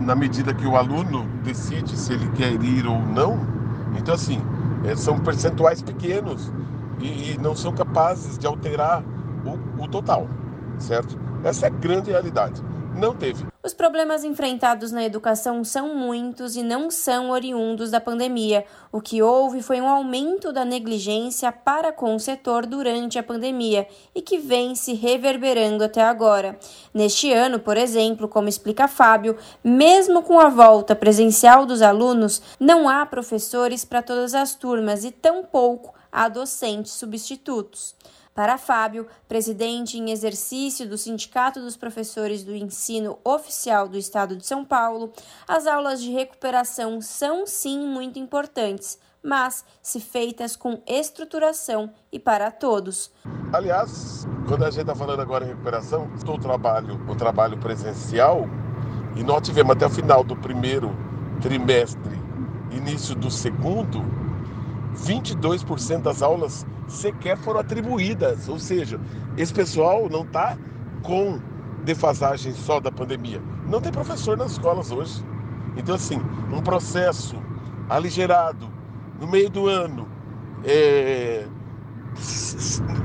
na 0.00 0.14
medida 0.14 0.52
que 0.52 0.66
o 0.66 0.76
aluno 0.76 1.26
decide 1.42 1.96
se 1.96 2.12
ele 2.12 2.28
quer 2.30 2.52
ir 2.62 2.86
ou 2.86 2.98
não. 2.98 3.38
Então, 3.96 4.14
assim, 4.14 4.40
é, 4.84 4.94
são 4.94 5.18
percentuais 5.18 5.80
pequenos 5.80 6.52
e, 7.00 7.32
e, 7.32 7.38
não 7.38 7.54
são 7.54 7.72
capazes 7.72 8.38
de 8.38 8.46
alterar 8.46 9.02
o, 9.44 9.82
o 9.82 9.88
total, 9.88 10.28
certo? 10.78 11.18
Essa 11.42 11.66
é 11.66 11.68
a 11.68 11.72
grande 11.72 12.10
realidade. 12.10 12.62
Não 12.96 13.14
teve. 13.14 13.44
Os 13.62 13.74
problemas 13.74 14.22
enfrentados 14.22 14.92
na 14.92 15.04
educação 15.04 15.64
são 15.64 15.94
muitos 15.96 16.54
e 16.54 16.62
não 16.62 16.90
são 16.90 17.30
oriundos 17.30 17.90
da 17.90 18.00
pandemia. 18.00 18.64
O 18.92 19.00
que 19.00 19.20
houve 19.20 19.62
foi 19.62 19.80
um 19.80 19.88
aumento 19.88 20.52
da 20.52 20.64
negligência 20.64 21.50
para 21.50 21.92
com 21.92 22.14
o 22.14 22.20
setor 22.20 22.66
durante 22.66 23.18
a 23.18 23.22
pandemia 23.22 23.88
e 24.14 24.22
que 24.22 24.38
vem 24.38 24.74
se 24.74 24.94
reverberando 24.94 25.82
até 25.82 26.02
agora. 26.02 26.56
Neste 26.92 27.32
ano, 27.32 27.58
por 27.58 27.76
exemplo, 27.76 28.28
como 28.28 28.48
explica 28.48 28.86
Fábio, 28.86 29.36
mesmo 29.62 30.22
com 30.22 30.38
a 30.38 30.48
volta 30.48 30.94
presencial 30.94 31.66
dos 31.66 31.82
alunos, 31.82 32.40
não 32.60 32.88
há 32.88 33.04
professores 33.04 33.84
para 33.84 34.02
todas 34.02 34.34
as 34.34 34.54
turmas 34.54 35.04
e 35.04 35.10
tampouco 35.10 35.92
há 36.12 36.28
docentes 36.28 36.92
substitutos. 36.92 37.96
Para 38.34 38.58
Fábio, 38.58 39.06
presidente 39.28 39.96
em 39.96 40.10
exercício 40.10 40.88
do 40.88 40.98
Sindicato 40.98 41.60
dos 41.60 41.76
Professores 41.76 42.42
do 42.42 42.52
Ensino 42.52 43.16
Oficial 43.22 43.88
do 43.88 43.96
Estado 43.96 44.36
de 44.36 44.44
São 44.44 44.64
Paulo, 44.64 45.12
as 45.46 45.68
aulas 45.68 46.02
de 46.02 46.10
recuperação 46.10 47.00
são 47.00 47.46
sim 47.46 47.86
muito 47.86 48.18
importantes, 48.18 48.98
mas 49.22 49.64
se 49.80 50.00
feitas 50.00 50.56
com 50.56 50.82
estruturação 50.84 51.92
e 52.10 52.18
para 52.18 52.50
todos. 52.50 53.12
Aliás, 53.52 54.26
quando 54.48 54.64
a 54.64 54.70
gente 54.70 54.80
está 54.80 54.96
falando 54.96 55.20
agora 55.20 55.44
em 55.44 55.48
recuperação, 55.50 56.10
o 56.26 56.38
trabalho, 56.38 57.00
o 57.08 57.14
trabalho 57.14 57.56
presencial, 57.58 58.48
e 59.14 59.22
nós 59.22 59.42
tivemos 59.42 59.76
até 59.76 59.86
o 59.86 59.90
final 59.90 60.24
do 60.24 60.34
primeiro 60.34 60.90
trimestre, 61.40 62.20
início 62.72 63.14
do 63.14 63.30
segundo, 63.30 64.23
22% 64.94 66.02
das 66.02 66.22
aulas 66.22 66.66
sequer 66.88 67.36
foram 67.38 67.60
atribuídas. 67.60 68.48
Ou 68.48 68.58
seja, 68.58 69.00
esse 69.36 69.52
pessoal 69.52 70.08
não 70.10 70.22
está 70.22 70.56
com 71.02 71.40
defasagem 71.84 72.52
só 72.52 72.80
da 72.80 72.90
pandemia. 72.90 73.40
Não 73.68 73.80
tem 73.80 73.92
professor 73.92 74.36
nas 74.36 74.52
escolas 74.52 74.90
hoje. 74.90 75.24
Então, 75.76 75.94
assim, 75.94 76.20
um 76.52 76.60
processo 76.60 77.36
aligerado 77.88 78.68
no 79.20 79.26
meio 79.26 79.50
do 79.50 79.66
ano, 79.68 80.08
é, 80.64 81.46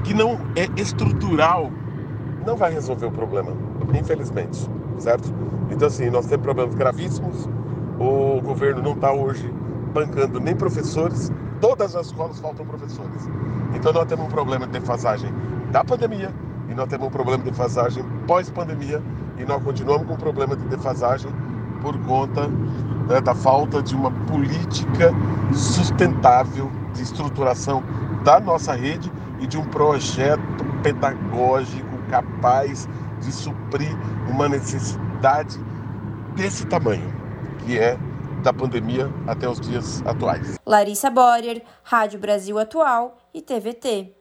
que 0.04 0.14
não 0.14 0.40
é 0.56 0.68
estrutural, 0.80 1.72
não 2.46 2.56
vai 2.56 2.72
resolver 2.72 3.08
o 3.08 3.12
problema, 3.12 3.52
infelizmente, 3.94 4.70
certo? 4.98 5.34
Então, 5.70 5.88
assim, 5.88 6.10
nós 6.10 6.26
temos 6.26 6.44
problemas 6.44 6.76
gravíssimos. 6.76 7.48
O 8.00 8.42
governo 8.42 8.82
não 8.82 8.94
está 8.94 9.12
hoje 9.12 9.54
bancando 9.94 10.40
nem 10.40 10.56
professores, 10.56 11.32
todas 11.62 11.96
as 11.96 12.08
escolas 12.08 12.40
faltam 12.40 12.66
professores. 12.66 13.30
Então, 13.74 13.94
nós 13.94 14.06
temos 14.06 14.26
um 14.26 14.30
problema 14.30 14.66
de 14.66 14.74
defasagem 14.80 15.32
da 15.72 15.84
pandemia 15.84 16.34
e 16.70 16.76
nós 16.76 16.88
temos 16.88 17.08
um 17.08 17.12
problema 17.12 17.44
de 17.44 17.52
defasagem 17.52 18.04
pós-pandemia 18.28 19.02
e 19.38 19.46
nós 19.46 19.62
continuamos 19.64 20.08
com 20.08 20.14
um 20.14 20.18
problema 20.18 20.56
de 20.56 20.66
defasagem 20.66 21.32
por 21.82 21.98
conta 22.02 22.48
né, 23.08 23.22
da 23.22 23.34
falta 23.34 23.82
de 23.82 23.96
uma 23.96 24.12
política 24.28 25.12
sustentável 25.54 26.70
de 26.94 27.02
estruturação 27.02 27.84
da 28.24 28.40
nossa 28.40 28.74
rede 28.74 29.12
e 29.40 29.48
de 29.48 29.58
um 29.58 29.64
projeto 29.66 30.42
pedagógico 30.84 31.98
capaz 32.10 32.88
de 33.22 33.32
suprir 33.32 33.96
uma 34.28 34.48
necessidade 34.50 35.60
desse 36.36 36.66
tamanho, 36.66 37.14
que 37.60 37.78
é 37.78 37.98
da 38.44 38.54
pandemia 38.54 39.10
até 39.28 39.48
os 39.48 39.60
dias 39.60 40.02
atuais. 40.06 40.58
Larissa 40.66 41.10
Borer, 41.10 41.62
Rádio 41.84 42.20
Brasil 42.20 42.58
Atual 42.58 43.18
e 43.34 43.42
TVT. 43.42 44.14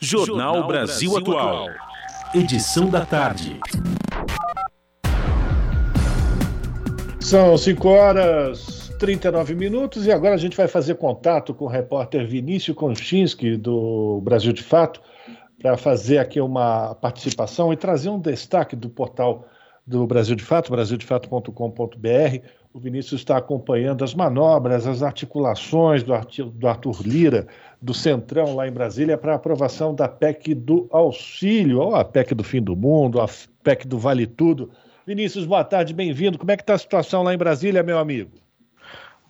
Jornal 0.00 0.66
Brasil 0.66 1.16
Atual. 1.16 1.68
Edição 2.34 2.88
da 2.88 3.06
tarde. 3.06 3.60
São 7.20 7.56
5 7.56 7.88
horas 7.88 8.82
39 8.98 9.54
minutos 9.54 10.06
e 10.06 10.12
agora 10.12 10.34
a 10.34 10.38
gente 10.38 10.56
vai 10.56 10.68
fazer 10.68 10.96
contato 10.96 11.54
com 11.54 11.64
o 11.64 11.68
repórter 11.68 12.26
Vinícius 12.26 12.76
Konchinski, 12.76 13.56
do 13.56 14.20
Brasil 14.22 14.52
de 14.52 14.62
Fato, 14.62 15.00
para 15.60 15.76
fazer 15.76 16.18
aqui 16.18 16.40
uma 16.40 16.94
participação 16.96 17.72
e 17.72 17.76
trazer 17.76 18.10
um 18.10 18.18
destaque 18.20 18.74
do 18.76 18.88
portal 18.88 19.46
do 19.86 20.06
Brasil 20.06 20.36
de 20.36 20.44
Fato, 20.44 20.70
brasildefato.com.br. 20.70 22.46
O 22.74 22.80
Vinícius 22.80 23.20
está 23.20 23.36
acompanhando 23.36 24.02
as 24.02 24.14
manobras, 24.14 24.86
as 24.86 25.02
articulações 25.02 26.02
do 26.02 26.66
Arthur 26.66 27.02
Lira, 27.02 27.46
do 27.82 27.92
Centrão 27.92 28.56
lá 28.56 28.66
em 28.66 28.72
Brasília, 28.72 29.18
para 29.18 29.34
aprovação 29.34 29.94
da 29.94 30.08
PEC 30.08 30.54
do 30.54 30.88
auxílio, 30.90 31.80
ou 31.80 31.94
a 31.94 32.02
PEC 32.02 32.34
do 32.34 32.42
fim 32.42 32.62
do 32.62 32.74
mundo, 32.74 33.20
a 33.20 33.28
PEC 33.62 33.86
do 33.86 33.98
vale 33.98 34.26
tudo. 34.26 34.70
Vinícius, 35.06 35.44
boa 35.44 35.62
tarde, 35.62 35.92
bem-vindo. 35.92 36.38
Como 36.38 36.50
é 36.50 36.56
que 36.56 36.62
está 36.62 36.72
a 36.72 36.78
situação 36.78 37.22
lá 37.22 37.34
em 37.34 37.38
Brasília, 37.38 37.82
meu 37.82 37.98
amigo? 37.98 38.30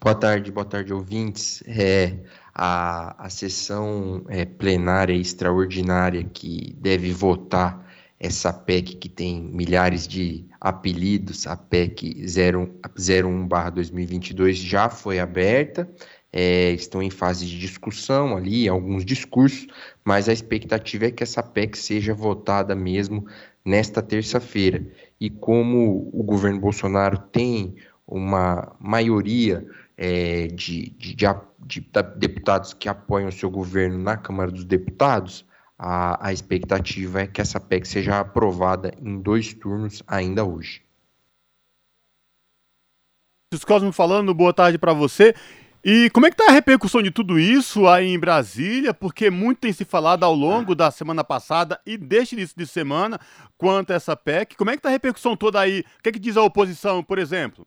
Boa 0.00 0.14
tarde, 0.14 0.52
boa 0.52 0.64
tarde, 0.64 0.92
ouvintes. 0.92 1.64
É, 1.66 2.14
a, 2.54 3.24
a 3.24 3.28
sessão 3.28 4.24
é, 4.28 4.44
plenária 4.44 5.14
extraordinária 5.14 6.22
que 6.22 6.76
deve 6.78 7.12
votar 7.12 7.91
essa 8.22 8.50
PEC 8.52 8.94
que 8.94 9.08
tem 9.08 9.42
milhares 9.42 10.06
de 10.06 10.44
apelidos, 10.60 11.48
a 11.48 11.56
PEC 11.56 12.24
01-2022 12.24 14.52
já 14.52 14.88
foi 14.88 15.18
aberta, 15.18 15.90
é, 16.32 16.70
estão 16.70 17.02
em 17.02 17.10
fase 17.10 17.44
de 17.44 17.58
discussão 17.58 18.36
ali, 18.36 18.68
alguns 18.68 19.04
discursos, 19.04 19.66
mas 20.04 20.28
a 20.28 20.32
expectativa 20.32 21.06
é 21.06 21.10
que 21.10 21.24
essa 21.24 21.42
PEC 21.42 21.76
seja 21.76 22.14
votada 22.14 22.76
mesmo 22.76 23.26
nesta 23.64 24.00
terça-feira. 24.00 24.86
E 25.20 25.28
como 25.28 26.08
o 26.12 26.22
governo 26.22 26.60
Bolsonaro 26.60 27.18
tem 27.18 27.74
uma 28.06 28.76
maioria 28.78 29.66
é, 29.96 30.46
de, 30.46 30.90
de, 30.90 31.16
de, 31.16 31.26
de, 31.58 31.84
deputados 32.16 32.72
que 32.72 32.88
apoiam 32.88 33.28
o 33.28 33.32
seu 33.32 33.50
governo 33.50 33.98
na 33.98 34.16
Câmara 34.16 34.52
dos 34.52 34.64
Deputados, 34.64 35.44
a, 35.84 36.28
a 36.28 36.32
expectativa 36.32 37.22
é 37.22 37.26
que 37.26 37.40
essa 37.40 37.58
PEC 37.58 37.88
seja 37.88 38.20
aprovada 38.20 38.94
em 39.02 39.20
dois 39.20 39.52
turnos 39.52 40.00
ainda 40.06 40.44
hoje. 40.44 40.80
Cosmo 43.66 43.92
falando, 43.92 44.32
boa 44.32 44.54
tarde 44.54 44.78
para 44.78 44.92
você. 44.92 45.34
E 45.84 46.08
como 46.10 46.26
é 46.26 46.30
que 46.30 46.40
está 46.40 46.52
a 46.52 46.54
repercussão 46.54 47.02
de 47.02 47.10
tudo 47.10 47.36
isso 47.36 47.88
aí 47.88 48.14
em 48.14 48.18
Brasília? 48.18 48.94
Porque 48.94 49.28
muito 49.28 49.58
tem 49.58 49.72
se 49.72 49.84
falado 49.84 50.22
ao 50.22 50.32
longo 50.32 50.76
da 50.76 50.92
semana 50.92 51.24
passada 51.24 51.80
e 51.84 51.98
deste 51.98 52.36
início 52.36 52.56
de 52.56 52.66
semana 52.66 53.18
quanto 53.58 53.90
a 53.90 53.96
essa 53.96 54.16
PEC. 54.16 54.56
Como 54.56 54.70
é 54.70 54.74
que 54.74 54.78
está 54.78 54.88
a 54.88 54.92
repercussão 54.92 55.36
toda 55.36 55.58
aí? 55.58 55.80
O 55.98 56.02
que, 56.04 56.10
é 56.10 56.12
que 56.12 56.20
diz 56.20 56.36
a 56.36 56.42
oposição, 56.42 57.02
por 57.02 57.18
exemplo? 57.18 57.66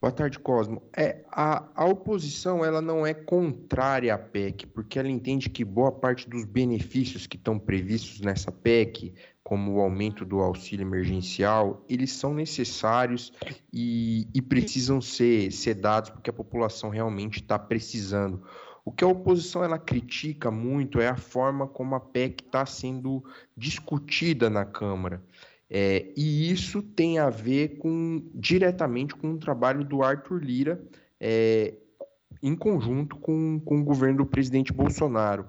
Boa 0.00 0.12
tarde, 0.12 0.38
Cosmo. 0.38 0.80
É, 0.96 1.24
a, 1.28 1.64
a 1.74 1.84
oposição 1.84 2.64
ela 2.64 2.80
não 2.80 3.04
é 3.04 3.12
contrária 3.12 4.14
à 4.14 4.18
PEC, 4.18 4.64
porque 4.68 4.96
ela 4.96 5.08
entende 5.08 5.50
que 5.50 5.64
boa 5.64 5.90
parte 5.90 6.30
dos 6.30 6.44
benefícios 6.44 7.26
que 7.26 7.36
estão 7.36 7.58
previstos 7.58 8.20
nessa 8.20 8.52
PEC, 8.52 9.12
como 9.42 9.72
o 9.72 9.80
aumento 9.80 10.24
do 10.24 10.38
auxílio 10.38 10.86
emergencial, 10.86 11.84
eles 11.88 12.12
são 12.12 12.32
necessários 12.32 13.32
e, 13.72 14.28
e 14.32 14.40
precisam 14.40 15.00
ser, 15.00 15.50
ser 15.50 15.74
dados 15.74 16.10
porque 16.10 16.30
a 16.30 16.32
população 16.32 16.90
realmente 16.90 17.40
está 17.40 17.58
precisando. 17.58 18.40
O 18.84 18.92
que 18.92 19.02
a 19.02 19.08
oposição 19.08 19.64
ela 19.64 19.80
critica 19.80 20.48
muito 20.48 21.00
é 21.00 21.08
a 21.08 21.16
forma 21.16 21.66
como 21.66 21.96
a 21.96 22.00
PEC 22.00 22.44
está 22.44 22.64
sendo 22.64 23.24
discutida 23.56 24.48
na 24.48 24.64
Câmara. 24.64 25.20
É, 25.70 26.12
e 26.16 26.50
isso 26.50 26.82
tem 26.82 27.18
a 27.18 27.28
ver 27.28 27.78
com 27.78 28.22
diretamente 28.34 29.14
com 29.14 29.32
o 29.32 29.38
trabalho 29.38 29.84
do 29.84 30.02
Arthur 30.02 30.42
Lira 30.42 30.82
é, 31.20 31.74
em 32.42 32.54
conjunto 32.56 33.16
com, 33.16 33.60
com 33.60 33.80
o 33.80 33.84
governo 33.84 34.18
do 34.18 34.26
presidente 34.26 34.72
Bolsonaro. 34.72 35.46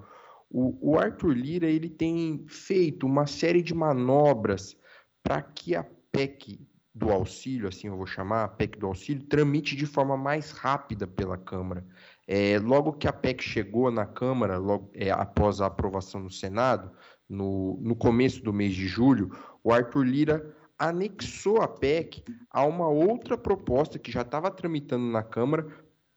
O, 0.50 0.92
o 0.92 0.98
Arthur 0.98 1.32
Lira 1.32 1.66
ele 1.66 1.88
tem 1.88 2.44
feito 2.48 3.06
uma 3.06 3.26
série 3.26 3.62
de 3.62 3.72
manobras 3.72 4.76
para 5.22 5.40
que 5.40 5.74
a 5.74 5.84
PEC 6.12 6.60
do 6.92 7.10
auxílio, 7.10 7.68
assim 7.68 7.86
eu 7.86 7.96
vou 7.96 8.06
chamar, 8.06 8.44
a 8.44 8.48
PEC 8.48 8.78
do 8.78 8.86
auxílio, 8.86 9.22
tramite 9.24 9.76
de 9.76 9.86
forma 9.86 10.16
mais 10.16 10.50
rápida 10.50 11.06
pela 11.06 11.38
Câmara. 11.38 11.86
É, 12.26 12.58
logo 12.58 12.92
que 12.92 13.08
a 13.08 13.12
PEC 13.12 13.42
chegou 13.42 13.90
na 13.90 14.04
Câmara, 14.04 14.58
logo, 14.58 14.90
é, 14.94 15.10
após 15.10 15.60
a 15.60 15.66
aprovação 15.66 16.20
no 16.20 16.30
Senado, 16.30 16.90
no, 17.30 17.78
no 17.80 17.94
começo 17.94 18.42
do 18.42 18.52
mês 18.52 18.74
de 18.74 18.86
julho, 18.86 19.30
o 19.62 19.72
Arthur 19.72 20.04
Lira 20.04 20.56
anexou 20.76 21.62
a 21.62 21.68
PEC 21.68 22.24
a 22.50 22.64
uma 22.64 22.88
outra 22.88 23.38
proposta 23.38 23.98
que 23.98 24.10
já 24.10 24.22
estava 24.22 24.50
tramitando 24.50 25.04
na 25.04 25.22
Câmara 25.22 25.66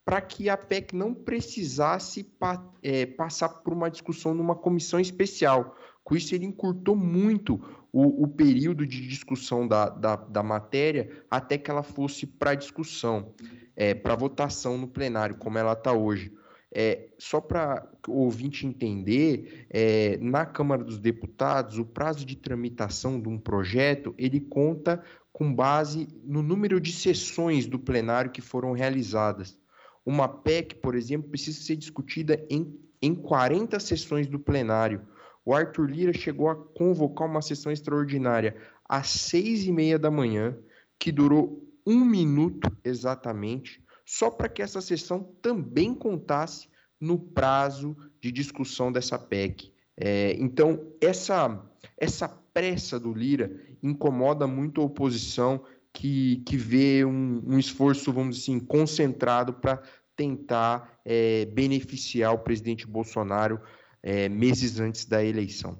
para 0.03 0.19
que 0.19 0.49
a 0.49 0.57
PEC 0.57 0.95
não 0.95 1.13
precisasse 1.13 2.23
pa, 2.23 2.65
é, 2.81 3.05
passar 3.05 3.49
por 3.49 3.73
uma 3.73 3.89
discussão 3.89 4.33
numa 4.33 4.55
comissão 4.55 4.99
especial. 4.99 5.77
Com 6.03 6.15
isso, 6.15 6.35
ele 6.35 6.45
encurtou 6.45 6.95
muito 6.95 7.61
o, 7.91 8.23
o 8.23 8.27
período 8.27 8.85
de 8.85 9.07
discussão 9.07 9.67
da, 9.67 9.87
da, 9.87 10.15
da, 10.15 10.43
matéria 10.43 11.23
até 11.29 11.57
que 11.57 11.71
ela 11.71 11.83
fosse 11.83 12.25
para 12.25 12.55
discussão, 12.55 13.33
é, 13.75 13.93
para 13.93 14.15
votação 14.15 14.77
no 14.77 14.87
plenário, 14.87 15.37
como 15.37 15.57
ela 15.57 15.73
está 15.73 15.93
hoje. 15.93 16.33
É, 16.75 17.09
só 17.19 17.39
para 17.39 17.87
o 18.07 18.23
ouvinte 18.23 18.65
entender, 18.65 19.67
é, 19.69 20.17
na 20.17 20.43
Câmara 20.43 20.83
dos 20.83 20.97
Deputados, 20.97 21.77
o 21.77 21.85
prazo 21.85 22.25
de 22.25 22.35
tramitação 22.35 23.21
de 23.21 23.29
um 23.29 23.37
projeto, 23.37 24.15
ele 24.17 24.39
conta 24.39 25.03
com 25.31 25.53
base 25.53 26.07
no 26.23 26.41
número 26.41 26.79
de 26.81 26.91
sessões 26.91 27.67
do 27.67 27.77
plenário 27.77 28.31
que 28.31 28.41
foram 28.41 28.71
realizadas. 28.71 29.57
Uma 30.05 30.27
PEC, 30.27 30.75
por 30.75 30.95
exemplo, 30.95 31.29
precisa 31.29 31.61
ser 31.61 31.75
discutida 31.75 32.43
em, 32.49 32.75
em 33.01 33.13
40 33.13 33.79
sessões 33.79 34.27
do 34.27 34.39
plenário. 34.39 35.01
O 35.45 35.53
Arthur 35.53 35.89
Lira 35.89 36.13
chegou 36.13 36.49
a 36.49 36.55
convocar 36.55 37.27
uma 37.27 37.41
sessão 37.41 37.71
extraordinária 37.71 38.55
às 38.87 39.07
seis 39.09 39.65
e 39.65 39.71
meia 39.71 39.99
da 39.99 40.09
manhã, 40.09 40.57
que 40.97 41.11
durou 41.11 41.63
um 41.85 42.05
minuto 42.05 42.71
exatamente, 42.83 43.82
só 44.05 44.29
para 44.29 44.49
que 44.49 44.61
essa 44.61 44.81
sessão 44.81 45.23
também 45.41 45.93
contasse 45.93 46.67
no 46.99 47.19
prazo 47.19 47.95
de 48.21 48.31
discussão 48.31 48.91
dessa 48.91 49.17
PEC. 49.19 49.73
É, 49.97 50.35
então, 50.39 50.91
essa, 51.01 51.61
essa 51.97 52.27
pressa 52.27 52.99
do 52.99 53.13
Lira 53.13 53.51
incomoda 53.81 54.47
muito 54.47 54.81
a 54.81 54.85
oposição 54.85 55.63
que, 55.91 56.37
que 56.45 56.57
vê 56.57 57.05
um, 57.05 57.43
um 57.45 57.59
esforço, 57.59 58.11
vamos 58.11 58.37
dizer 58.37 58.51
assim, 58.51 58.59
concentrado 58.59 59.53
para 59.53 59.81
tentar 60.15 60.99
é, 61.05 61.45
beneficiar 61.45 62.33
o 62.33 62.39
presidente 62.39 62.87
Bolsonaro 62.87 63.59
é, 64.01 64.27
meses 64.29 64.79
antes 64.79 65.05
da 65.05 65.23
eleição. 65.23 65.79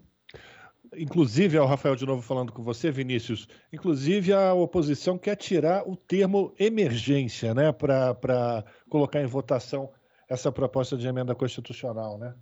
Inclusive, 0.98 1.58
é 1.58 1.62
o 1.62 1.66
Rafael 1.66 1.96
de 1.96 2.06
novo 2.06 2.22
falando 2.22 2.52
com 2.52 2.64
você, 2.64 2.92
Vinícius. 2.92 3.48
Inclusive, 3.72 4.34
a 4.34 4.54
oposição 4.54 5.18
quer 5.18 5.36
tirar 5.36 5.88
o 5.88 5.96
termo 5.96 6.54
emergência, 6.60 7.54
né, 7.54 7.72
para 7.72 8.64
colocar 8.90 9.22
em 9.22 9.26
votação 9.26 9.92
essa 10.30 10.52
proposta 10.52 10.98
de 10.98 11.08
emenda 11.08 11.36
constitucional, 11.36 12.18
né? 12.18 12.34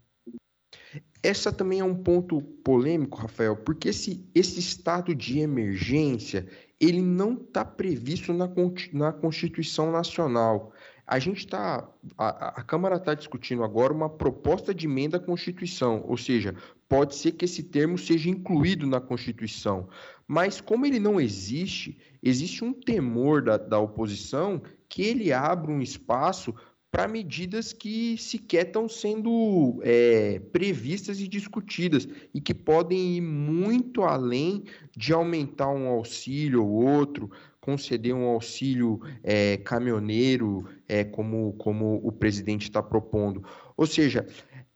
Essa 1.22 1.52
também 1.52 1.80
é 1.80 1.84
um 1.84 1.96
ponto 1.96 2.42
polêmico, 2.42 3.18
Rafael, 3.18 3.58
porque 3.58 3.90
esse, 3.90 4.28
esse 4.34 4.60
estado 4.60 5.14
de 5.14 5.40
emergência 5.40 6.48
ele 6.80 7.02
não 7.02 7.34
está 7.34 7.64
previsto 7.64 8.34
na, 8.34 8.50
na 8.94 9.14
Constituição 9.14 9.92
Nacional. 9.92 10.74
A 11.06 11.20
gente 11.20 11.40
está, 11.40 11.88
a, 12.18 12.60
a 12.60 12.64
Câmara 12.64 12.96
está 12.96 13.14
discutindo 13.14 13.64
agora 13.64 13.94
uma 13.94 14.10
proposta 14.10 14.74
de 14.74 14.88
emenda 14.88 15.18
à 15.18 15.20
Constituição, 15.20 16.04
ou 16.08 16.18
seja, 16.18 16.56
pode 16.92 17.16
ser 17.16 17.32
que 17.32 17.46
esse 17.46 17.64
termo 17.64 17.98
seja 17.98 18.30
incluído 18.30 18.86
na 18.86 19.00
Constituição. 19.00 19.88
Mas 20.28 20.60
como 20.60 20.86
ele 20.86 21.00
não 21.00 21.22
existe, 21.22 21.98
existe 22.22 22.66
um 22.66 22.74
temor 22.74 23.42
da, 23.42 23.56
da 23.56 23.80
oposição 23.80 24.62
que 24.90 25.02
ele 25.02 25.32
abra 25.32 25.72
um 25.72 25.82
espaço 25.82 26.54
para 26.92 27.08
medidas 27.08 27.72
que 27.72 28.18
sequer 28.18 28.68
estão 28.68 28.90
sendo 28.90 29.80
é, 29.84 30.42
previstas 30.52 31.22
e 31.22 31.30
discutidas 31.30 32.06
e 32.34 32.42
que 32.42 32.54
podem 32.54 33.16
ir 33.16 33.22
muito 33.22 34.04
além 34.04 34.66
de 34.94 35.14
aumentar 35.14 35.70
um 35.70 35.88
auxílio 35.88 36.66
ou 36.66 36.72
outro, 36.72 37.32
conceder 37.62 38.14
um 38.14 38.26
auxílio 38.26 39.00
é, 39.24 39.56
caminhoneiro, 39.56 40.68
é, 40.90 41.06
como, 41.06 41.54
como 41.54 42.02
o 42.04 42.12
presidente 42.12 42.64
está 42.64 42.84
propondo. 42.84 43.46
Ou 43.78 43.88
seja, 43.88 44.28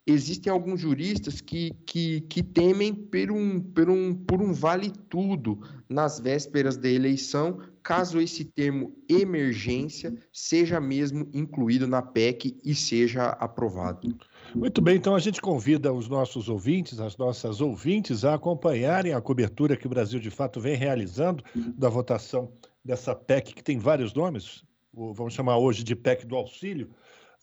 existem 0.05 0.51
alguns 0.51 0.81
juristas 0.81 1.41
que, 1.41 1.71
que, 1.85 2.21
que 2.21 2.43
temem 2.43 2.93
por 2.93 3.31
um, 3.31 3.59
por, 3.59 3.89
um, 3.89 4.13
por 4.13 4.41
um 4.41 4.53
vale-tudo 4.53 5.59
nas 5.89 6.19
vésperas 6.19 6.77
da 6.77 6.89
eleição, 6.89 7.59
caso 7.81 8.19
esse 8.19 8.45
termo 8.45 8.95
emergência 9.09 10.13
seja 10.31 10.79
mesmo 10.79 11.27
incluído 11.33 11.87
na 11.87 12.01
PEC 12.01 12.57
e 12.63 12.75
seja 12.75 13.29
aprovado. 13.29 14.15
Muito 14.53 14.81
bem, 14.81 14.95
então 14.95 15.15
a 15.15 15.19
gente 15.19 15.41
convida 15.41 15.91
os 15.91 16.07
nossos 16.07 16.49
ouvintes, 16.49 16.99
as 16.99 17.17
nossas 17.17 17.59
ouvintes, 17.59 18.23
a 18.23 18.35
acompanharem 18.35 19.13
a 19.13 19.21
cobertura 19.21 19.75
que 19.75 19.87
o 19.87 19.89
Brasil 19.89 20.19
de 20.19 20.29
fato 20.29 20.59
vem 20.59 20.75
realizando 20.75 21.43
da 21.55 21.89
votação 21.89 22.51
dessa 22.83 23.15
PEC, 23.15 23.55
que 23.55 23.63
tem 23.63 23.79
vários 23.79 24.13
nomes, 24.13 24.63
vamos 24.93 25.33
chamar 25.33 25.57
hoje 25.57 25.83
de 25.83 25.95
PEC 25.95 26.25
do 26.25 26.35
auxílio, 26.35 26.89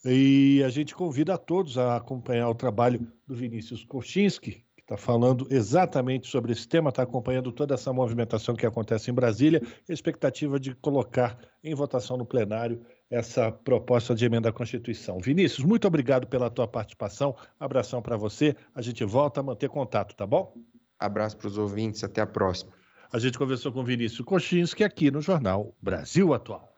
e 0.05 0.63
a 0.65 0.69
gente 0.69 0.95
convida 0.95 1.35
a 1.35 1.39
todos 1.39 1.79
a 1.79 1.97
acompanhar 1.97 2.49
o 2.49 2.55
trabalho 2.55 3.07
do 3.27 3.35
Vinícius 3.35 3.85
Kochinski, 3.85 4.65
que 4.75 4.83
está 4.83 4.97
falando 4.97 5.47
exatamente 5.49 6.29
sobre 6.29 6.53
esse 6.53 6.67
tema, 6.67 6.91
está 6.91 7.03
acompanhando 7.03 7.53
toda 7.53 7.75
essa 7.75 7.93
movimentação 7.93 8.57
que 8.57 8.67
acontece 8.67 9.11
em 9.11 9.15
Brasília, 9.15 9.63
e 9.89 9.93
a 9.93 9.95
expectativa 9.95 10.59
de 10.59 10.75
colocar 10.75 11.39
em 11.63 11.75
votação 11.75 12.17
no 12.17 12.27
plenário 12.27 12.85
essa 13.09 13.53
proposta 13.53 14.15
de 14.15 14.25
emenda 14.25 14.49
à 14.49 14.53
Constituição. 14.53 15.19
Vinícius, 15.21 15.65
muito 15.65 15.87
obrigado 15.87 16.27
pela 16.27 16.51
tua 16.51 16.67
participação. 16.67 17.37
Abração 17.61 18.01
para 18.01 18.17
você. 18.17 18.57
A 18.75 18.81
gente 18.81 19.05
volta 19.05 19.41
a 19.41 19.43
manter 19.43 19.69
contato, 19.69 20.17
tá 20.17 20.27
bom? 20.27 20.55
Abraço 20.99 21.37
para 21.37 21.49
os 21.49 21.59
ouvintes. 21.59 22.03
Até 22.03 22.23
a 22.23 22.27
próxima. 22.27 22.73
A 23.13 23.19
gente 23.19 23.37
conversou 23.37 23.71
com 23.71 23.85
Vinícius 23.85 24.25
Kochinski 24.25 24.83
aqui 24.83 25.11
no 25.11 25.21
Jornal 25.21 25.77
Brasil 25.81 26.33
Atual. 26.33 26.72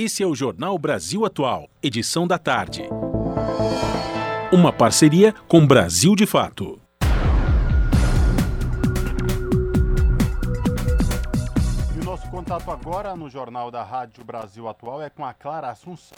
Esse 0.00 0.22
é 0.22 0.26
o 0.28 0.32
Jornal 0.32 0.78
Brasil 0.78 1.26
Atual, 1.26 1.68
edição 1.82 2.24
da 2.24 2.38
tarde. 2.38 2.84
Uma 4.52 4.72
parceria 4.72 5.32
com 5.48 5.66
Brasil 5.66 6.14
de 6.14 6.24
Fato. 6.24 6.80
E 11.96 12.00
o 12.00 12.04
nosso 12.04 12.30
contato 12.30 12.70
agora 12.70 13.16
no 13.16 13.28
Jornal 13.28 13.72
da 13.72 13.82
Rádio 13.82 14.24
Brasil 14.24 14.68
Atual 14.68 15.02
é 15.02 15.10
com 15.10 15.24
a 15.24 15.34
Clara 15.34 15.68
Assunção. 15.68 16.16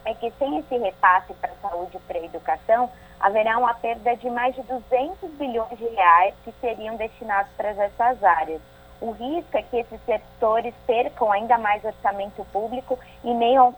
é 0.04 0.14
que 0.14 0.32
sem 0.38 0.58
esse 0.58 0.76
repasse 0.78 1.34
para 1.34 1.52
a 1.52 1.68
saúde 1.68 1.96
e 1.96 2.00
para 2.00 2.18
a 2.18 2.24
educação, 2.24 2.90
haverá 3.20 3.58
uma 3.58 3.74
perda 3.74 4.16
de 4.16 4.30
mais 4.30 4.54
de 4.54 4.62
200 4.62 5.30
bilhões 5.32 5.76
de 5.76 5.86
reais 5.88 6.34
que 6.44 6.52
seriam 6.60 6.96
destinados 6.96 7.52
para 7.56 7.70
essas 7.70 8.22
áreas. 8.24 8.62
O 9.00 9.12
risco 9.12 9.56
é 9.56 9.62
que 9.62 9.76
esses 9.76 10.00
setores 10.04 10.74
percam 10.86 11.30
ainda 11.30 11.56
mais 11.58 11.84
orçamento 11.84 12.44
público 12.46 12.98
e 13.22 13.32
meio 13.32 13.60
a 13.60 13.64
um 13.64 13.74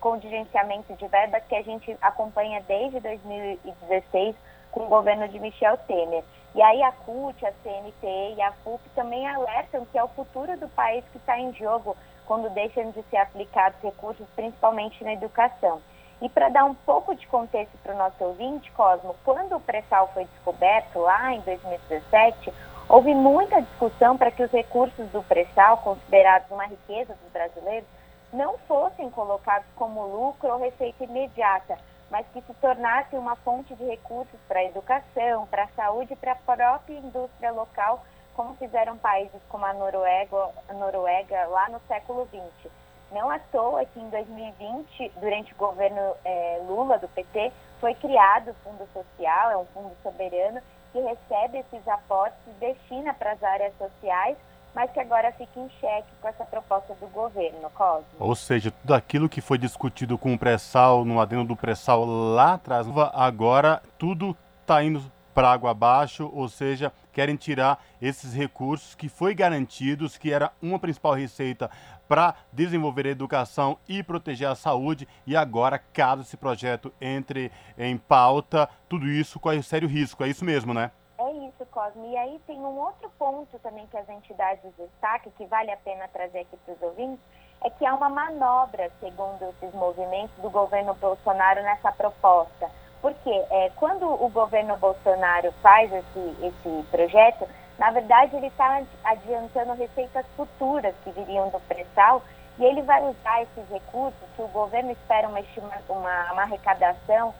contingenciamento 0.00 0.94
de 0.94 1.06
verbas 1.06 1.42
que 1.46 1.54
a 1.54 1.62
gente 1.62 1.94
acompanha 2.00 2.62
desde 2.66 3.00
2016 3.00 4.34
com 4.74 4.82
o 4.82 4.88
governo 4.88 5.28
de 5.28 5.38
Michel 5.38 5.78
Temer. 5.86 6.24
E 6.52 6.60
aí 6.60 6.82
a 6.82 6.90
CUT, 6.90 7.46
a 7.46 7.52
CNT 7.62 8.34
e 8.36 8.42
a 8.42 8.52
FUP 8.64 8.82
também 8.94 9.26
alertam 9.26 9.86
que 9.86 9.96
é 9.96 10.02
o 10.02 10.08
futuro 10.08 10.58
do 10.58 10.68
país 10.68 11.04
que 11.12 11.18
está 11.18 11.38
em 11.38 11.54
jogo 11.54 11.96
quando 12.26 12.50
deixam 12.50 12.90
de 12.90 13.02
ser 13.04 13.18
aplicados 13.18 13.80
recursos, 13.80 14.26
principalmente 14.34 15.02
na 15.04 15.12
educação. 15.12 15.80
E 16.20 16.28
para 16.28 16.48
dar 16.48 16.64
um 16.64 16.74
pouco 16.74 17.14
de 17.14 17.26
contexto 17.28 17.76
para 17.82 17.94
o 17.94 17.98
nosso 17.98 18.22
ouvinte, 18.24 18.70
Cosmo, 18.72 19.14
quando 19.24 19.56
o 19.56 19.60
pré-sal 19.60 20.10
foi 20.12 20.24
descoberto 20.24 20.98
lá 20.98 21.32
em 21.32 21.40
2017, 21.40 22.52
houve 22.88 23.14
muita 23.14 23.62
discussão 23.62 24.16
para 24.16 24.30
que 24.30 24.42
os 24.42 24.50
recursos 24.50 25.08
do 25.10 25.22
pré-sal, 25.22 25.78
considerados 25.78 26.50
uma 26.50 26.66
riqueza 26.66 27.14
dos 27.14 27.32
brasileiros, 27.32 27.88
não 28.32 28.58
fossem 28.66 29.08
colocados 29.10 29.66
como 29.76 30.06
lucro 30.06 30.50
ou 30.50 30.58
receita 30.58 31.04
imediata, 31.04 31.78
mas 32.14 32.24
que 32.28 32.40
se 32.42 32.54
tornassem 32.60 33.18
uma 33.18 33.34
fonte 33.34 33.74
de 33.74 33.84
recursos 33.84 34.38
para 34.46 34.60
a 34.60 34.64
educação, 34.64 35.48
para 35.48 35.64
a 35.64 35.68
saúde 35.74 36.12
e 36.12 36.16
para 36.16 36.30
a 36.30 36.36
própria 36.36 36.96
indústria 36.96 37.50
local, 37.50 38.04
como 38.34 38.54
fizeram 38.54 38.96
países 38.96 39.42
como 39.48 39.64
a 39.64 39.72
Noruega, 39.72 40.48
Noruega 40.74 41.44
lá 41.48 41.68
no 41.70 41.80
século 41.88 42.28
XX. 42.28 42.70
Não 43.10 43.28
à 43.28 43.40
toa 43.40 43.84
que 43.84 43.98
em 43.98 44.08
2020, 44.10 45.12
durante 45.16 45.52
o 45.54 45.56
governo 45.56 46.14
é, 46.24 46.62
Lula, 46.68 46.98
do 46.98 47.08
PT, 47.08 47.52
foi 47.80 47.96
criado 47.96 48.52
o 48.52 48.54
Fundo 48.62 48.88
Social, 48.92 49.50
é 49.50 49.56
um 49.56 49.66
fundo 49.66 49.96
soberano, 50.00 50.60
que 50.92 51.00
recebe 51.00 51.58
esses 51.58 51.88
aportes 51.88 52.38
e 52.46 52.50
destina 52.60 53.12
para 53.14 53.32
as 53.32 53.42
áreas 53.42 53.76
sociais, 53.76 54.38
mas 54.74 54.90
que 54.90 55.00
agora 55.00 55.32
fica 55.32 55.60
em 55.60 55.68
xeque 55.80 56.08
com 56.20 56.28
essa 56.28 56.44
proposta 56.44 56.94
do 56.94 57.06
governo, 57.06 57.70
Cosmo. 57.70 58.04
Ou 58.18 58.34
seja, 58.34 58.70
tudo 58.70 58.94
aquilo 58.94 59.28
que 59.28 59.40
foi 59.40 59.56
discutido 59.56 60.18
com 60.18 60.34
o 60.34 60.38
pré-sal, 60.38 61.04
no 61.04 61.20
adendo 61.20 61.44
do 61.44 61.56
pré-sal 61.56 62.04
lá 62.04 62.54
atrás, 62.54 62.86
agora 63.12 63.80
tudo 63.98 64.36
está 64.60 64.82
indo 64.82 65.00
para 65.32 65.50
água 65.50 65.72
abaixo, 65.72 66.30
ou 66.32 66.48
seja, 66.48 66.92
querem 67.12 67.34
tirar 67.34 67.82
esses 68.00 68.32
recursos 68.34 68.94
que 68.94 69.08
foi 69.08 69.34
garantidos, 69.34 70.16
que 70.16 70.32
era 70.32 70.52
uma 70.62 70.78
principal 70.78 71.12
receita 71.12 71.70
para 72.06 72.34
desenvolver 72.52 73.06
a 73.06 73.10
educação 73.10 73.78
e 73.88 74.02
proteger 74.02 74.48
a 74.48 74.54
saúde. 74.54 75.08
E 75.26 75.36
agora, 75.36 75.78
caso 75.78 76.22
esse 76.22 76.36
projeto 76.36 76.92
entre 77.00 77.50
em 77.76 77.96
pauta, 77.96 78.68
tudo 78.88 79.08
isso 79.08 79.40
corre 79.40 79.62
sério 79.62 79.88
risco. 79.88 80.22
É 80.22 80.28
isso 80.28 80.44
mesmo, 80.44 80.72
né? 80.72 80.90
É 81.18 81.30
isso, 81.30 81.64
Cosme. 81.70 82.12
E 82.12 82.16
aí 82.16 82.40
tem 82.46 82.58
um 82.58 82.78
outro 82.78 83.10
ponto 83.18 83.58
também 83.60 83.86
que 83.86 83.96
as 83.96 84.08
entidades 84.08 84.72
destacam, 84.76 85.32
que 85.36 85.46
vale 85.46 85.70
a 85.70 85.76
pena 85.76 86.08
trazer 86.08 86.40
aqui 86.40 86.56
para 86.64 86.74
os 86.74 86.82
ouvintes, 86.82 87.24
é 87.62 87.70
que 87.70 87.86
há 87.86 87.94
uma 87.94 88.08
manobra, 88.08 88.90
segundo 89.00 89.42
esses 89.50 89.74
movimentos, 89.74 90.34
do 90.42 90.50
governo 90.50 90.92
Bolsonaro 90.94 91.62
nessa 91.62 91.92
proposta. 91.92 92.70
Porque 93.00 93.30
é, 93.30 93.70
quando 93.76 94.06
o 94.06 94.28
governo 94.28 94.76
Bolsonaro 94.76 95.52
faz 95.62 95.92
esse, 95.92 96.36
esse 96.42 96.86
projeto, 96.90 97.48
na 97.78 97.90
verdade, 97.90 98.36
ele 98.36 98.46
está 98.46 98.82
adiantando 99.04 99.74
receitas 99.74 100.26
futuras 100.36 100.94
que 101.04 101.10
viriam 101.10 101.48
do 101.48 101.60
pré-sal 101.60 102.22
e 102.58 102.64
ele 102.64 102.82
vai 102.82 103.02
usar 103.02 103.42
esses 103.42 103.68
recursos, 103.68 104.18
que 104.36 104.42
o 104.42 104.48
governo 104.48 104.92
espera 104.92 105.28
uma, 105.28 105.40
uma, 105.88 106.32
uma 106.32 106.42
arrecadação 106.42 107.34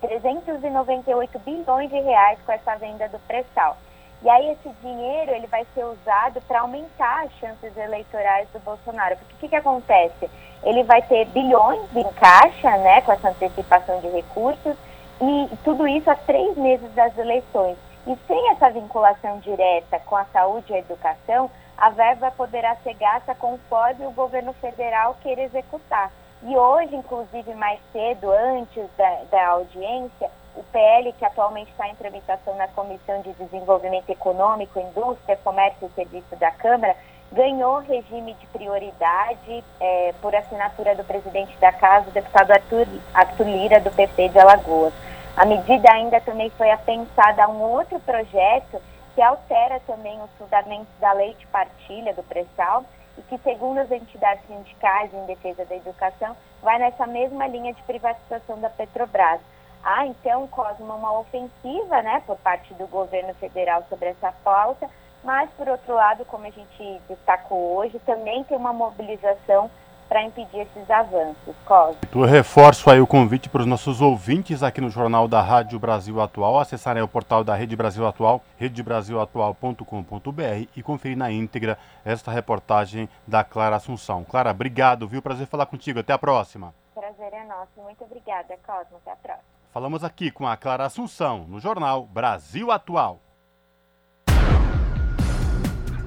398 0.00 1.38
bilhões 1.40 1.90
de 1.90 1.98
reais 1.98 2.38
com 2.44 2.52
essa 2.52 2.76
venda 2.76 3.08
do 3.08 3.18
pré-sal. 3.20 3.76
E 4.22 4.28
aí 4.28 4.50
esse 4.50 4.68
dinheiro 4.80 5.30
ele 5.30 5.46
vai 5.46 5.64
ser 5.74 5.84
usado 5.84 6.40
para 6.42 6.60
aumentar 6.60 7.24
as 7.24 7.32
chances 7.34 7.76
eleitorais 7.76 8.48
do 8.52 8.58
Bolsonaro. 8.60 9.16
Porque 9.16 9.34
o 9.34 9.38
que, 9.38 9.48
que 9.48 9.56
acontece? 9.56 10.28
Ele 10.64 10.82
vai 10.82 11.00
ter 11.02 11.26
bilhões 11.26 11.80
em 11.94 12.12
caixa, 12.14 12.76
né, 12.78 13.00
com 13.02 13.12
essa 13.12 13.28
antecipação 13.28 14.00
de 14.00 14.08
recursos, 14.08 14.76
e 15.20 15.56
tudo 15.62 15.86
isso 15.86 16.10
há 16.10 16.16
três 16.16 16.56
meses 16.56 16.92
das 16.94 17.16
eleições. 17.16 17.76
E 18.06 18.16
sem 18.26 18.50
essa 18.50 18.70
vinculação 18.70 19.38
direta 19.38 20.00
com 20.00 20.16
a 20.16 20.24
saúde 20.26 20.72
e 20.72 20.76
a 20.76 20.78
educação, 20.78 21.50
a 21.76 21.90
verba 21.90 22.30
poderá 22.32 22.74
ser 22.76 22.94
gasta 22.94 23.34
conforme 23.36 24.04
o 24.06 24.10
governo 24.10 24.52
federal 24.54 25.16
queira 25.22 25.42
executar. 25.42 26.10
E 26.42 26.56
hoje, 26.56 26.94
inclusive 26.94 27.52
mais 27.54 27.80
cedo, 27.92 28.30
antes 28.30 28.84
da, 28.96 29.22
da 29.30 29.46
audiência, 29.48 30.30
o 30.54 30.62
PL, 30.72 31.12
que 31.12 31.24
atualmente 31.24 31.70
está 31.70 31.88
em 31.88 31.94
tramitação 31.96 32.54
na 32.56 32.68
Comissão 32.68 33.20
de 33.22 33.32
Desenvolvimento 33.32 34.08
Econômico, 34.10 34.78
Indústria, 34.78 35.36
Comércio 35.42 35.88
e 35.88 35.94
Serviço 35.94 36.36
da 36.36 36.50
Câmara, 36.50 36.96
ganhou 37.32 37.78
regime 37.80 38.34
de 38.34 38.46
prioridade 38.46 39.64
é, 39.80 40.14
por 40.22 40.34
assinatura 40.34 40.94
do 40.94 41.04
presidente 41.04 41.56
da 41.58 41.72
Casa, 41.72 42.08
o 42.08 42.12
deputado 42.12 42.52
Arthur, 42.52 42.86
Arthur 43.12 43.46
Lira, 43.46 43.80
do 43.80 43.90
PP 43.90 44.30
de 44.30 44.38
Alagoas. 44.38 44.94
A 45.36 45.44
medida 45.44 45.92
ainda 45.92 46.20
também 46.20 46.50
foi 46.50 46.70
apensada 46.70 47.44
a 47.44 47.48
um 47.48 47.60
outro 47.60 48.00
projeto 48.00 48.80
que 49.14 49.22
altera 49.22 49.80
também 49.86 50.20
os 50.22 50.30
fundamentos 50.38 50.88
da 51.00 51.12
lei 51.12 51.34
de 51.34 51.46
partilha 51.48 52.14
do 52.14 52.22
pré-sal 52.22 52.84
e 53.18 53.22
que, 53.22 53.38
segundo 53.38 53.78
as 53.78 53.90
entidades 53.90 54.46
sindicais 54.46 55.12
em 55.12 55.26
defesa 55.26 55.64
da 55.64 55.76
educação, 55.76 56.36
vai 56.62 56.78
nessa 56.78 57.06
mesma 57.06 57.46
linha 57.46 57.74
de 57.74 57.82
privatização 57.82 58.60
da 58.60 58.70
Petrobras. 58.70 59.40
Há, 59.82 60.06
então, 60.06 60.46
Cosmo, 60.48 60.94
uma 60.94 61.18
ofensiva 61.18 62.02
né, 62.02 62.22
por 62.26 62.36
parte 62.38 62.72
do 62.74 62.86
governo 62.86 63.34
federal 63.34 63.84
sobre 63.88 64.08
essa 64.08 64.32
pauta, 64.44 64.88
mas, 65.22 65.50
por 65.50 65.68
outro 65.68 65.94
lado, 65.94 66.24
como 66.24 66.46
a 66.46 66.50
gente 66.50 67.00
destacou 67.08 67.76
hoje, 67.76 67.98
também 68.00 68.44
tem 68.44 68.56
uma 68.56 68.72
mobilização 68.72 69.70
para 70.08 70.22
impedir 70.22 70.60
esses 70.60 70.90
avanços. 70.90 71.54
Cosme. 71.64 71.98
Eu 72.14 72.24
reforço 72.24 72.90
aí 72.90 73.00
o 73.00 73.06
convite 73.06 73.48
para 73.48 73.60
os 73.60 73.66
nossos 73.66 74.00
ouvintes 74.00 74.62
aqui 74.62 74.80
no 74.80 74.90
Jornal 74.90 75.28
da 75.28 75.42
Rádio 75.42 75.78
Brasil 75.78 76.20
Atual, 76.20 76.58
acessarem 76.58 77.02
o 77.02 77.08
portal 77.08 77.44
da 77.44 77.54
Rede 77.54 77.76
Brasil 77.76 78.06
Atual, 78.06 78.42
redebrasilatual.com.br 78.56 80.68
e 80.74 80.82
conferir 80.82 81.16
na 81.16 81.30
íntegra 81.30 81.78
esta 82.04 82.30
reportagem 82.30 83.08
da 83.26 83.44
Clara 83.44 83.76
Assunção. 83.76 84.24
Clara, 84.24 84.50
obrigado, 84.50 85.06
viu? 85.06 85.20
Prazer 85.20 85.46
falar 85.46 85.66
contigo. 85.66 86.00
Até 86.00 86.12
a 86.12 86.18
próxima. 86.18 86.74
Prazer 86.94 87.32
é 87.32 87.44
nosso. 87.44 87.70
Muito 87.76 88.02
obrigada, 88.04 88.56
Cosmo. 88.66 88.96
Até 88.96 89.12
a 89.12 89.16
próxima. 89.16 89.44
Falamos 89.70 90.02
aqui 90.02 90.30
com 90.30 90.46
a 90.46 90.56
Clara 90.56 90.86
Assunção, 90.86 91.44
no 91.46 91.60
Jornal 91.60 92.06
Brasil 92.06 92.70
Atual. 92.70 93.20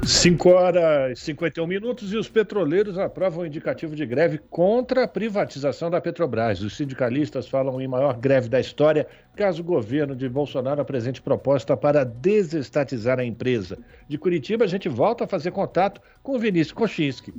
5 0.04 0.50
horas 0.50 1.20
e 1.20 1.22
51 1.26 1.68
minutos 1.68 2.12
e 2.12 2.18
os 2.18 2.28
petroleiros 2.28 2.98
aprovam 2.98 3.44
o 3.44 3.46
indicativo 3.46 3.96
de 3.96 4.04
greve 4.04 4.40
contra 4.50 5.04
a 5.04 5.08
privatização 5.08 5.92
da 5.92 6.02
Petrobras. 6.02 6.60
Os 6.62 6.76
sindicalistas 6.76 7.48
falam 7.48 7.80
em 7.80 7.88
maior 7.88 8.18
greve 8.18 8.50
da 8.50 8.60
história 8.60 9.06
caso 9.36 9.62
o 9.62 9.66
governo 9.66 10.16
de 10.16 10.28
Bolsonaro 10.28 10.82
apresente 10.82 11.22
proposta 11.22 11.78
para 11.78 12.04
desestatizar 12.04 13.20
a 13.20 13.24
empresa. 13.24 13.78
De 14.08 14.18
Curitiba, 14.18 14.66
a 14.66 14.68
gente 14.68 14.90
volta 14.90 15.26
a 15.26 15.28
fazer 15.28 15.52
contato 15.52 16.02
com 16.24 16.36
o 16.36 16.40
Vinícius 16.40 16.74
Kochinski. 16.74 17.32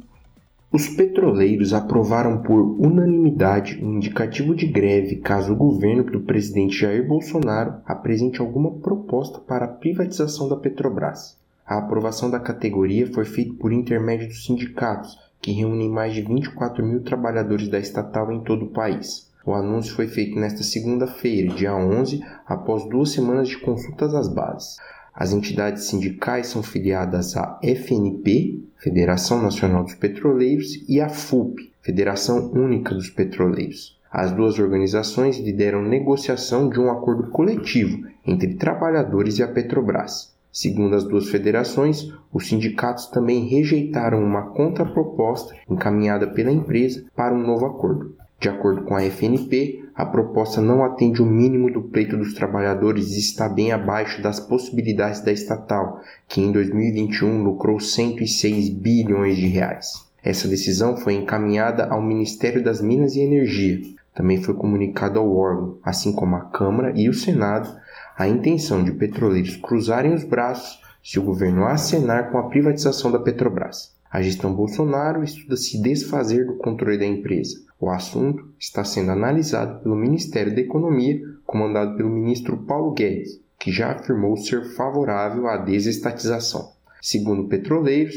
Os 0.70 0.86
petroleiros 0.86 1.74
aprovaram 1.74 2.42
por 2.42 2.60
unanimidade 2.80 3.78
um 3.82 3.96
indicativo 3.96 4.54
de 4.54 4.68
greve 4.68 5.16
caso 5.16 5.52
o 5.52 5.56
governo 5.56 6.04
do 6.04 6.20
presidente 6.20 6.78
Jair 6.78 7.06
Bolsonaro 7.06 7.82
apresente 7.84 8.40
alguma 8.40 8.70
proposta 8.78 9.40
para 9.40 9.64
a 9.64 9.68
privatização 9.68 10.48
da 10.48 10.56
Petrobras. 10.56 11.41
A 11.66 11.78
aprovação 11.78 12.30
da 12.30 12.40
categoria 12.40 13.12
foi 13.12 13.24
feita 13.24 13.54
por 13.54 13.72
intermédio 13.72 14.28
dos 14.28 14.44
sindicatos, 14.44 15.18
que 15.40 15.52
reúnem 15.52 15.88
mais 15.88 16.14
de 16.14 16.22
24 16.22 16.84
mil 16.84 17.02
trabalhadores 17.02 17.68
da 17.68 17.78
estatal 17.78 18.32
em 18.32 18.40
todo 18.40 18.66
o 18.66 18.70
país. 18.70 19.30
O 19.44 19.54
anúncio 19.54 19.94
foi 19.94 20.06
feito 20.06 20.38
nesta 20.38 20.62
segunda-feira, 20.62 21.54
dia 21.54 21.74
11, 21.74 22.20
após 22.46 22.88
duas 22.88 23.10
semanas 23.10 23.48
de 23.48 23.58
consultas 23.58 24.14
às 24.14 24.28
bases. 24.28 24.76
As 25.14 25.32
entidades 25.32 25.84
sindicais 25.84 26.46
são 26.46 26.62
filiadas 26.62 27.36
à 27.36 27.58
FNP, 27.62 28.60
Federação 28.78 29.42
Nacional 29.42 29.84
dos 29.84 29.94
Petroleiros, 29.94 30.84
e 30.88 31.00
à 31.00 31.08
FUP, 31.08 31.72
Federação 31.82 32.50
Única 32.52 32.94
dos 32.94 33.10
Petroleiros. 33.10 34.00
As 34.10 34.30
duas 34.30 34.58
organizações 34.58 35.38
lideram 35.38 35.82
negociação 35.82 36.68
de 36.68 36.78
um 36.78 36.90
acordo 36.90 37.30
coletivo 37.30 38.06
entre 38.26 38.54
trabalhadores 38.54 39.38
e 39.38 39.42
a 39.42 39.48
Petrobras. 39.48 40.31
Segundo 40.52 40.94
as 40.94 41.04
duas 41.04 41.30
federações, 41.30 42.12
os 42.30 42.46
sindicatos 42.46 43.06
também 43.06 43.46
rejeitaram 43.46 44.22
uma 44.22 44.50
contraproposta 44.50 45.54
encaminhada 45.68 46.26
pela 46.26 46.52
empresa 46.52 47.04
para 47.16 47.34
um 47.34 47.42
novo 47.42 47.64
acordo. 47.64 48.14
De 48.38 48.50
acordo 48.50 48.82
com 48.82 48.94
a 48.94 49.02
FNP, 49.02 49.84
a 49.94 50.04
proposta 50.04 50.60
não 50.60 50.84
atende 50.84 51.22
o 51.22 51.26
mínimo 51.26 51.70
do 51.70 51.80
pleito 51.80 52.16
dos 52.16 52.34
trabalhadores 52.34 53.12
e 53.12 53.20
está 53.20 53.48
bem 53.48 53.72
abaixo 53.72 54.20
das 54.20 54.40
possibilidades 54.40 55.20
da 55.20 55.32
estatal, 55.32 56.00
que 56.28 56.40
em 56.40 56.52
2021 56.52 57.42
lucrou 57.42 57.78
106 57.80 58.68
bilhões 58.70 59.36
de 59.36 59.46
reais. 59.46 60.06
Essa 60.24 60.48
decisão 60.48 60.96
foi 60.96 61.14
encaminhada 61.14 61.86
ao 61.86 62.02
Ministério 62.02 62.62
das 62.62 62.80
Minas 62.80 63.16
e 63.16 63.20
Energia. 63.20 63.80
Também 64.14 64.42
foi 64.42 64.54
comunicado 64.54 65.18
ao 65.18 65.34
órgão, 65.34 65.78
assim 65.82 66.12
como 66.12 66.36
a 66.36 66.40
Câmara 66.40 66.92
e 66.94 67.08
o 67.08 67.14
Senado, 67.14 67.74
a 68.16 68.28
intenção 68.28 68.84
de 68.84 68.92
petroleiros 68.92 69.56
cruzarem 69.56 70.14
os 70.14 70.24
braços 70.24 70.80
se 71.02 71.18
o 71.18 71.22
governo 71.22 71.64
acenar 71.64 72.30
com 72.30 72.38
a 72.38 72.48
privatização 72.48 73.10
da 73.10 73.18
Petrobras. 73.18 73.94
A 74.10 74.20
gestão 74.20 74.54
Bolsonaro 74.54 75.24
estuda 75.24 75.56
se 75.56 75.80
desfazer 75.80 76.46
do 76.46 76.56
controle 76.56 76.98
da 76.98 77.06
empresa. 77.06 77.56
O 77.80 77.88
assunto 77.88 78.46
está 78.58 78.84
sendo 78.84 79.10
analisado 79.10 79.82
pelo 79.82 79.96
Ministério 79.96 80.54
da 80.54 80.60
Economia, 80.60 81.20
comandado 81.46 81.96
pelo 81.96 82.10
ministro 82.10 82.58
Paulo 82.58 82.92
Guedes, 82.92 83.40
que 83.58 83.72
já 83.72 83.92
afirmou 83.92 84.36
ser 84.36 84.74
favorável 84.76 85.48
à 85.48 85.56
desestatização. 85.56 86.72
Segundo 87.00 87.48
petroleiros, 87.48 88.14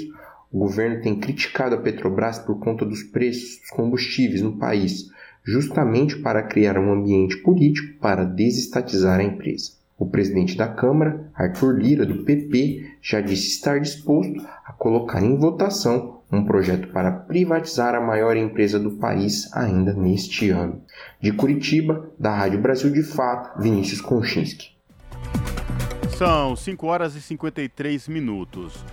o 0.52 0.60
governo 0.60 1.02
tem 1.02 1.20
criticado 1.20 1.76
a 1.76 1.78
Petrobras 1.80 2.40
por 2.40 2.60
conta 2.60 2.86
dos 2.86 3.02
preços 3.02 3.60
dos 3.62 3.70
combustíveis 3.70 4.42
no 4.42 4.58
país, 4.58 5.10
justamente 5.44 6.18
para 6.18 6.44
criar 6.44 6.78
um 6.78 6.92
ambiente 6.92 7.38
político 7.38 8.00
para 8.00 8.26
desestatizar 8.26 9.20
a 9.20 9.24
empresa. 9.24 9.75
O 9.98 10.06
presidente 10.06 10.58
da 10.58 10.68
Câmara, 10.68 11.32
Arthur 11.34 11.78
Lira, 11.80 12.06
do 12.06 12.26
PP, 12.26 12.98
já 13.02 13.22
disse 13.22 13.48
estar 13.48 13.80
disposto 13.80 14.46
a 14.66 14.74
colocar 14.74 15.24
em 15.24 15.38
votação 15.38 16.20
um 16.30 16.44
projeto 16.44 16.90
para 16.90 17.12
privatizar 17.12 17.96
a 17.96 18.02
maior 18.02 18.36
empresa 18.36 18.78
do 18.78 18.92
país 18.92 19.50
ainda 19.54 19.94
neste 19.94 20.50
ano. 20.50 20.82
De 21.22 21.32
Curitiba, 21.32 22.10
da 22.20 22.36
Rádio 22.36 22.62
Brasil 22.62 22.92
de 22.92 23.04
Fato, 23.04 23.62
Vinícius 23.62 24.02
Konchinski. 24.02 24.76
São 26.18 26.56
5 26.56 26.88
horas 26.88 27.16
e 27.16 27.22
53 27.22 28.08
minutos. 28.10 28.84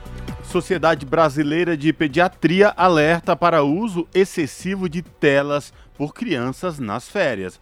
Sociedade 0.45 1.07
Brasileira 1.07 1.77
de 1.77 1.93
Pediatria 1.93 2.73
alerta 2.77 3.35
para 3.35 3.63
uso 3.63 4.07
excessivo 4.15 4.89
de 4.89 5.03
telas 5.03 5.73
por 5.97 6.13
crianças 6.13 6.79
nas 6.79 7.09
férias. 7.09 7.61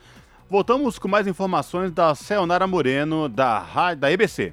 Voltamos 0.51 0.98
com 0.98 1.07
mais 1.07 1.28
informações 1.28 1.92
da 1.92 2.12
Sayonara 2.12 2.66
Moreno, 2.66 3.28
da, 3.28 3.94
da 3.94 4.11
EBC. 4.11 4.53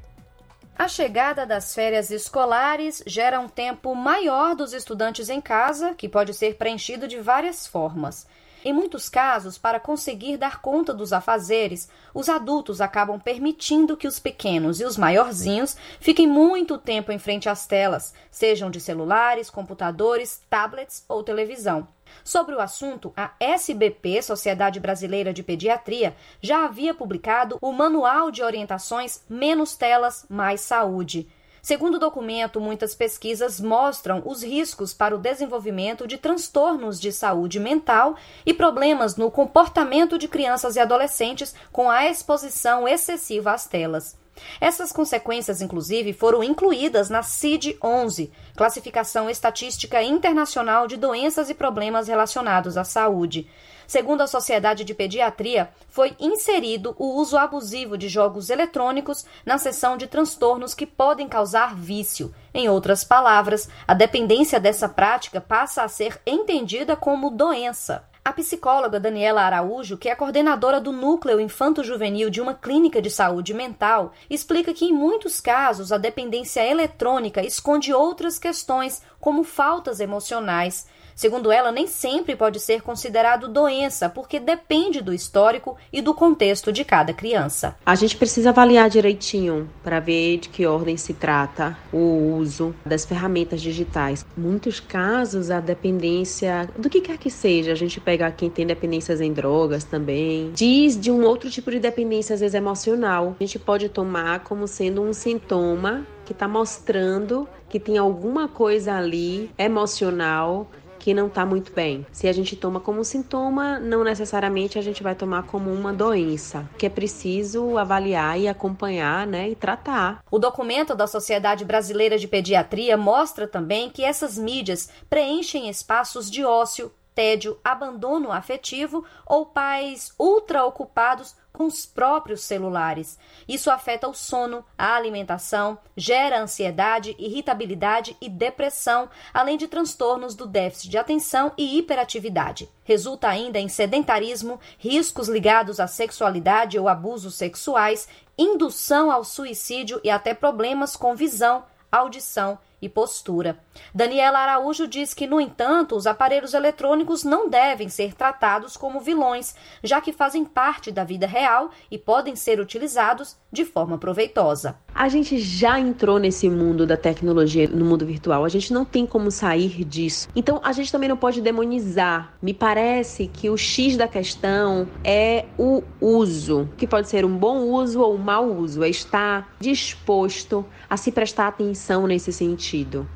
A 0.78 0.88
chegada 0.88 1.44
das 1.44 1.74
férias 1.74 2.12
escolares 2.12 3.02
gera 3.08 3.40
um 3.40 3.50
tempo 3.50 3.96
maior 3.96 4.56
dos 4.56 4.74
estudantes 4.74 5.28
em 5.28 5.42
casa, 5.42 5.96
que 5.96 6.08
pode 6.08 6.36
ser 6.36 6.56
preenchido 6.56 7.08
de 7.08 7.20
várias 7.20 7.66
formas. 7.66 8.28
Em 8.64 8.72
muitos 8.72 9.10
casos, 9.10 9.58
para 9.58 9.80
conseguir 9.80 10.38
dar 10.38 10.62
conta 10.62 10.94
dos 10.94 11.12
afazeres, 11.12 11.90
os 12.14 12.30
adultos 12.30 12.80
acabam 12.80 13.20
permitindo 13.20 13.98
que 13.98 14.08
os 14.08 14.20
pequenos 14.20 14.80
e 14.80 14.86
os 14.86 14.98
maiorzinhos 14.98 15.76
fiquem 16.00 16.28
muito 16.28 16.78
tempo 16.78 17.12
em 17.12 17.18
frente 17.18 17.50
às 17.50 17.66
telas, 17.66 18.14
sejam 18.30 18.70
de 18.70 18.80
celulares, 18.80 19.50
computadores, 19.50 20.44
tablets 20.48 21.04
ou 21.10 21.24
televisão. 21.24 21.88
Sobre 22.24 22.56
o 22.56 22.60
assunto, 22.60 23.14
a 23.16 23.32
SBP, 23.40 24.22
Sociedade 24.22 24.80
Brasileira 24.80 25.34
de 25.34 25.44
Pediatria, 25.44 26.16
já 26.42 26.66
havia 26.66 26.94
publicado 26.94 27.58
o 27.62 27.72
Manual 27.72 28.32
de 28.32 28.44
Orientações 28.44 29.24
Menos 29.30 29.76
Telas, 29.76 30.26
Mais 30.30 30.62
Saúde. 30.62 31.28
Segundo 31.62 31.96
o 31.96 32.00
documento, 32.00 32.62
muitas 32.62 32.96
pesquisas 32.96 33.60
mostram 33.60 34.24
os 34.26 34.42
riscos 34.42 34.94
para 34.94 35.14
o 35.14 35.20
desenvolvimento 35.20 36.08
de 36.08 36.18
transtornos 36.18 36.98
de 36.98 37.12
saúde 37.12 37.60
mental 37.60 38.16
e 38.46 38.54
problemas 38.54 39.18
no 39.18 39.30
comportamento 39.30 40.18
de 40.18 40.30
crianças 40.30 40.78
e 40.78 40.80
adolescentes 40.80 41.54
com 41.72 41.90
a 41.90 42.08
exposição 42.08 42.88
excessiva 42.88 43.52
às 43.52 43.68
telas. 43.68 44.18
Essas 44.60 44.92
consequências, 44.92 45.62
inclusive, 45.62 46.14
foram 46.14 46.44
incluídas 46.44 47.10
na 47.10 47.22
CID-11, 47.22 48.32
Classificação 48.56 49.30
Estatística 49.30 50.02
Internacional 50.02 50.88
de 50.88 50.98
Doenças 50.98 51.50
e 51.50 51.54
Problemas 51.54 52.08
Relacionados 52.08 52.78
à 52.78 52.84
Saúde. 52.84 53.50
Segundo 53.88 54.22
a 54.22 54.28
Sociedade 54.28 54.84
de 54.84 54.94
Pediatria, 54.94 55.70
foi 55.88 56.14
inserido 56.20 56.94
o 57.00 57.16
uso 57.16 57.38
abusivo 57.38 57.98
de 57.98 58.10
jogos 58.10 58.50
eletrônicos 58.50 59.26
na 59.46 59.58
seção 59.58 59.96
de 59.96 60.08
transtornos 60.08 60.74
que 60.74 60.86
podem 60.86 61.28
causar 61.30 61.74
vício. 61.74 62.36
Em 62.54 62.68
outras 62.68 63.06
palavras, 63.06 63.70
a 63.88 63.94
dependência 63.94 64.60
dessa 64.60 64.90
prática 64.90 65.40
passa 65.40 65.84
a 65.84 65.88
ser 65.88 66.20
entendida 66.26 66.98
como 66.98 67.30
doença. 67.30 68.04
A 68.28 68.34
psicóloga 68.34 69.00
Daniela 69.00 69.42
Araújo, 69.42 69.98
que 69.98 70.10
é 70.10 70.14
coordenadora 70.14 70.82
do 70.82 70.92
núcleo 70.92 71.40
infanto-juvenil 71.40 72.30
de 72.30 72.42
uma 72.42 72.54
clínica 72.54 73.02
de 73.02 73.10
saúde 73.10 73.54
mental, 73.54 74.12
explica 74.30 74.74
que 74.74 74.84
em 74.84 74.92
muitos 74.92 75.40
casos 75.40 75.94
a 75.94 75.98
dependência 75.98 76.60
eletrônica 76.60 77.42
esconde 77.42 77.94
outras 77.94 78.38
questões, 78.38 79.02
como 79.18 79.46
faltas 79.46 80.02
emocionais, 80.02 80.86
Segundo 81.18 81.52
ela, 81.52 81.72
nem 81.72 81.88
sempre 81.88 82.36
pode 82.36 82.60
ser 82.60 82.84
considerado 82.84 83.48
doença, 83.48 84.08
porque 84.08 84.40
depende 84.40 85.02
do 85.02 85.12
histórico 85.12 85.76
e 85.92 86.00
do 86.00 86.14
contexto 86.14 86.72
de 86.72 86.86
cada 86.86 87.12
criança. 87.12 87.76
A 87.84 87.96
gente 87.96 88.16
precisa 88.16 88.50
avaliar 88.50 88.88
direitinho 88.88 89.68
para 89.84 90.00
ver 90.00 90.38
de 90.38 90.50
que 90.50 90.68
ordem 90.68 90.96
se 90.96 91.16
trata 91.16 91.76
o 91.92 92.36
uso 92.38 92.76
das 92.86 93.04
ferramentas 93.04 93.64
digitais. 93.64 94.24
Muitos 94.38 94.80
casos, 94.80 95.50
a 95.50 95.60
dependência, 95.60 96.70
do 96.78 96.88
que 96.88 97.02
quer 97.02 97.18
que 97.18 97.32
seja, 97.32 97.72
a 97.72 97.76
gente 97.76 98.00
pega 98.00 98.30
quem 98.30 98.48
tem 98.48 98.68
dependências 98.68 99.20
em 99.20 99.34
drogas 99.34 99.84
também, 99.84 100.52
diz 100.54 100.96
de 100.96 101.10
um 101.10 101.26
outro 101.26 101.50
tipo 101.50 101.72
de 101.72 101.80
dependência, 101.80 102.36
às 102.36 102.42
vezes 102.42 102.54
emocional. 102.54 103.36
A 103.40 103.44
gente 103.44 103.58
pode 103.58 103.90
tomar 103.90 104.42
como 104.42 104.68
sendo 104.68 105.02
um 105.02 105.12
sintoma 105.14 106.06
que 106.24 106.32
está 106.32 106.48
mostrando 106.48 107.50
que 107.68 107.80
tem 107.80 107.98
alguma 107.98 108.48
coisa 108.48 108.94
ali 108.94 109.50
emocional 109.58 110.70
que 111.08 111.14
não 111.14 111.28
está 111.28 111.46
muito 111.46 111.72
bem. 111.72 112.06
Se 112.12 112.28
a 112.28 112.34
gente 112.34 112.54
toma 112.58 112.82
como 112.82 113.02
sintoma, 113.02 113.80
não 113.80 114.04
necessariamente 114.04 114.78
a 114.78 114.82
gente 114.82 115.02
vai 115.02 115.16
tomar 115.16 115.44
como 115.44 115.72
uma 115.72 115.94
doença, 115.94 116.70
que 116.78 116.86
é 116.86 116.90
preciso 116.90 117.78
avaliar 117.78 118.38
e 118.38 118.46
acompanhar, 118.46 119.26
né, 119.26 119.48
e 119.48 119.56
tratar. 119.56 120.22
O 120.30 120.38
documento 120.38 120.94
da 120.94 121.08
Sociedade 121.08 121.64
Brasileira 121.64 122.18
de 122.18 122.28
Pediatria 122.28 122.98
mostra 122.98 123.48
também 123.48 123.90
que 123.90 124.04
essas 124.04 124.38
mídias 124.38 124.90
preenchem 125.10 125.70
espaços 125.70 126.30
de 126.30 126.44
ócio, 126.44 126.92
tédio, 127.16 127.58
abandono 127.64 128.30
afetivo 128.30 129.06
ou 129.26 129.46
pais 129.46 130.12
ultra 130.20 130.66
ocupados 130.66 131.38
com 131.58 131.66
os 131.66 131.88
próprios 131.88 132.42
celulares. 132.42 133.18
Isso 133.48 133.72
afeta 133.72 134.08
o 134.08 134.14
sono, 134.14 134.64
a 134.78 134.96
alimentação, 134.96 135.76
gera 135.96 136.40
ansiedade, 136.40 137.16
irritabilidade 137.18 138.16
e 138.22 138.30
depressão, 138.30 139.10
além 139.34 139.58
de 139.58 139.68
transtornos 139.68 140.36
do 140.36 140.46
déficit 140.46 140.90
de 140.90 141.00
atenção 141.00 141.52
e 141.58 141.80
hiperatividade. 141.80 142.70
Resulta 142.84 143.28
ainda 143.28 143.60
em 143.60 143.68
sedentarismo, 143.68 144.60
riscos 144.78 145.28
ligados 145.28 145.80
à 145.80 145.88
sexualidade 145.88 146.78
ou 146.78 146.88
abusos 146.88 147.34
sexuais, 147.34 148.08
indução 148.38 149.10
ao 149.10 149.24
suicídio 149.24 150.00
e 150.04 150.12
até 150.12 150.36
problemas 150.36 150.96
com 150.96 151.16
visão, 151.16 151.66
audição 151.92 152.60
e 152.82 152.88
postura. 152.88 153.58
Daniela 153.94 154.40
Araújo 154.40 154.88
diz 154.88 155.14
que, 155.14 155.28
no 155.28 155.42
entanto, 155.42 155.96
os 155.96 156.06
aparelhos 156.06 156.54
eletrônicos 156.54 157.24
não 157.24 157.50
devem 157.50 157.90
ser 157.90 158.14
tratados 158.14 158.78
como 158.78 159.00
vilões, 159.00 159.56
já 159.84 160.00
que 160.00 160.14
fazem 160.14 160.46
parte 160.46 160.92
da 160.92 161.04
vida 161.04 161.26
real 161.26 161.72
e 161.90 161.98
podem 161.98 162.36
ser 162.36 162.60
utilizados 162.60 163.36
de 163.52 163.66
forma 163.66 163.98
proveitosa. 163.98 164.76
A 164.94 165.10
gente 165.10 165.38
já 165.40 165.80
entrou 165.80 166.20
nesse 166.20 166.50
mundo 166.50 166.86
da 166.86 166.98
tecnologia, 166.98 167.68
no 167.68 167.86
mundo 167.86 168.06
virtual, 168.06 168.46
a 168.46 168.50
gente 168.50 168.74
não 168.74 168.84
tem 168.84 169.06
como 169.06 169.32
sair 169.32 169.84
disso. 169.84 170.28
Então, 170.36 170.60
a 170.64 170.72
gente 170.72 170.92
também 170.92 171.10
não 171.10 171.18
pode 171.18 171.42
demonizar. 171.42 172.34
Me 172.42 172.54
parece 172.54 173.28
que 173.28 173.50
o 173.50 173.58
X 173.58 173.96
da 173.96 174.08
questão 174.08 174.88
é 175.04 175.46
o 175.58 175.84
uso, 176.00 176.70
que 176.78 176.88
pode 176.88 177.08
ser 177.08 177.26
um 177.26 177.38
bom 177.38 177.60
uso 177.60 178.02
ou 178.02 178.16
um 178.16 178.18
mau 178.18 178.46
uso, 178.46 178.84
é 178.84 178.90
estar 178.90 179.56
disposto 179.60 180.66
a 180.90 180.98
se 180.98 181.12
prestar 181.12 181.48
atenção 181.48 182.06
nesse 182.08 182.32
sentido. 182.34 182.67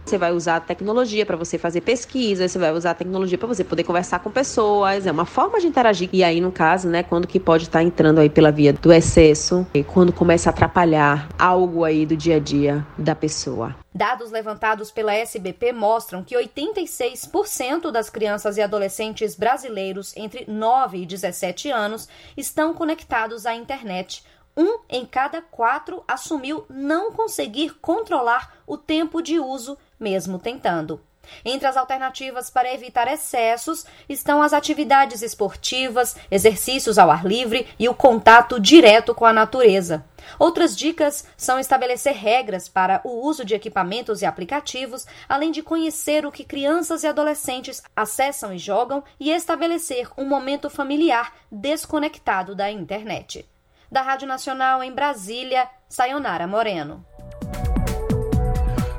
Você 0.05 0.17
vai 0.17 0.31
usar 0.31 0.57
a 0.57 0.59
tecnologia 0.59 1.25
para 1.25 1.35
você 1.35 1.57
fazer 1.57 1.81
pesquisa, 1.81 2.47
você 2.47 2.57
vai 2.57 2.71
usar 2.71 2.91
a 2.91 2.93
tecnologia 2.93 3.37
para 3.37 3.47
você 3.47 3.63
poder 3.63 3.83
conversar 3.83 4.19
com 4.19 4.31
pessoas, 4.31 5.05
é 5.05 5.11
uma 5.11 5.25
forma 5.25 5.59
de 5.59 5.67
interagir. 5.67 6.09
E 6.13 6.23
aí, 6.23 6.39
no 6.39 6.51
caso, 6.51 6.87
né, 6.87 7.03
quando 7.03 7.27
que 7.27 7.39
pode 7.39 7.63
estar 7.63 7.83
entrando 7.83 8.19
aí 8.19 8.29
pela 8.29 8.51
via 8.51 8.73
do 8.73 8.91
excesso, 8.93 9.65
e 9.73 9.83
quando 9.83 10.13
começa 10.13 10.49
a 10.49 10.51
atrapalhar 10.51 11.27
algo 11.37 11.83
aí 11.83 12.05
do 12.05 12.15
dia 12.15 12.37
a 12.37 12.39
dia 12.39 12.85
da 12.97 13.15
pessoa. 13.15 13.75
Dados 13.93 14.31
levantados 14.31 14.89
pela 14.89 15.13
SBP 15.13 15.73
mostram 15.73 16.23
que 16.23 16.35
86% 16.35 17.91
das 17.91 18.09
crianças 18.09 18.55
e 18.55 18.61
adolescentes 18.61 19.35
brasileiros 19.35 20.15
entre 20.15 20.45
9 20.49 20.99
e 20.99 21.05
17 21.05 21.69
anos 21.69 22.07
estão 22.37 22.73
conectados 22.73 23.45
à 23.45 23.53
internet, 23.53 24.23
um 24.55 24.79
em 24.89 25.05
cada 25.05 25.41
quatro 25.41 26.03
assumiu 26.07 26.65
não 26.69 27.11
conseguir 27.11 27.75
controlar 27.79 28.57
o 28.67 28.77
tempo 28.77 29.21
de 29.21 29.39
uso, 29.39 29.77
mesmo 29.99 30.39
tentando. 30.39 31.01
Entre 31.45 31.67
as 31.67 31.77
alternativas 31.77 32.49
para 32.49 32.73
evitar 32.73 33.07
excessos 33.07 33.85
estão 34.09 34.41
as 34.41 34.53
atividades 34.53 35.21
esportivas, 35.21 36.15
exercícios 36.29 36.97
ao 36.97 37.09
ar 37.09 37.25
livre 37.25 37.67
e 37.79 37.87
o 37.87 37.93
contato 37.93 38.59
direto 38.59 39.13
com 39.13 39.25
a 39.25 39.33
natureza. 39.33 40.05
Outras 40.37 40.75
dicas 40.75 41.25
são 41.35 41.59
estabelecer 41.59 42.13
regras 42.13 42.67
para 42.67 43.01
o 43.03 43.25
uso 43.25 43.43
de 43.43 43.55
equipamentos 43.55 44.21
e 44.21 44.25
aplicativos, 44.25 45.05
além 45.27 45.51
de 45.51 45.63
conhecer 45.63 46.25
o 46.25 46.31
que 46.31 46.43
crianças 46.43 47.03
e 47.03 47.07
adolescentes 47.07 47.81
acessam 47.95 48.53
e 48.53 48.57
jogam 48.57 49.03
e 49.19 49.31
estabelecer 49.31 50.09
um 50.17 50.25
momento 50.25 50.69
familiar 50.69 51.33
desconectado 51.51 52.55
da 52.55 52.69
internet 52.69 53.50
da 53.91 54.01
Rádio 54.01 54.27
Nacional 54.27 54.81
em 54.81 54.93
Brasília, 54.93 55.67
Sayonara 55.89 56.47
Moreno. 56.47 57.05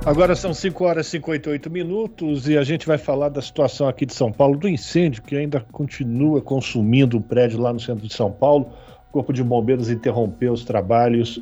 Agora 0.04 0.34
são 0.34 0.52
5 0.52 0.84
horas 0.84 1.06
e 1.06 1.10
58 1.10 1.70
minutos 1.70 2.48
e 2.48 2.58
a 2.58 2.64
gente 2.64 2.86
vai 2.86 2.98
falar 2.98 3.28
da 3.28 3.40
situação 3.40 3.88
aqui 3.88 4.04
de 4.04 4.12
São 4.12 4.32
Paulo, 4.32 4.58
do 4.58 4.68
incêndio 4.68 5.22
que 5.22 5.36
ainda 5.36 5.60
continua 5.72 6.42
consumindo 6.42 7.16
o 7.16 7.20
prédio 7.20 7.60
lá 7.60 7.72
no 7.72 7.80
centro 7.80 8.06
de 8.06 8.12
São 8.12 8.30
Paulo. 8.30 8.72
O 9.08 9.12
Corpo 9.12 9.32
de 9.32 9.44
Bombeiros 9.44 9.88
interrompeu 9.88 10.52
os 10.52 10.64
trabalhos 10.64 11.40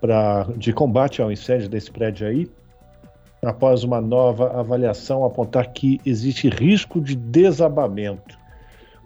pra, 0.00 0.46
de 0.56 0.72
combate 0.72 1.22
ao 1.22 1.32
incêndio 1.32 1.68
desse 1.68 1.90
prédio 1.90 2.26
aí, 2.26 2.46
após 3.42 3.84
uma 3.84 4.02
nova 4.02 4.60
avaliação 4.60 5.24
apontar 5.24 5.72
que 5.72 5.98
existe 6.04 6.50
risco 6.50 7.00
de 7.00 7.16
desabamento. 7.16 8.43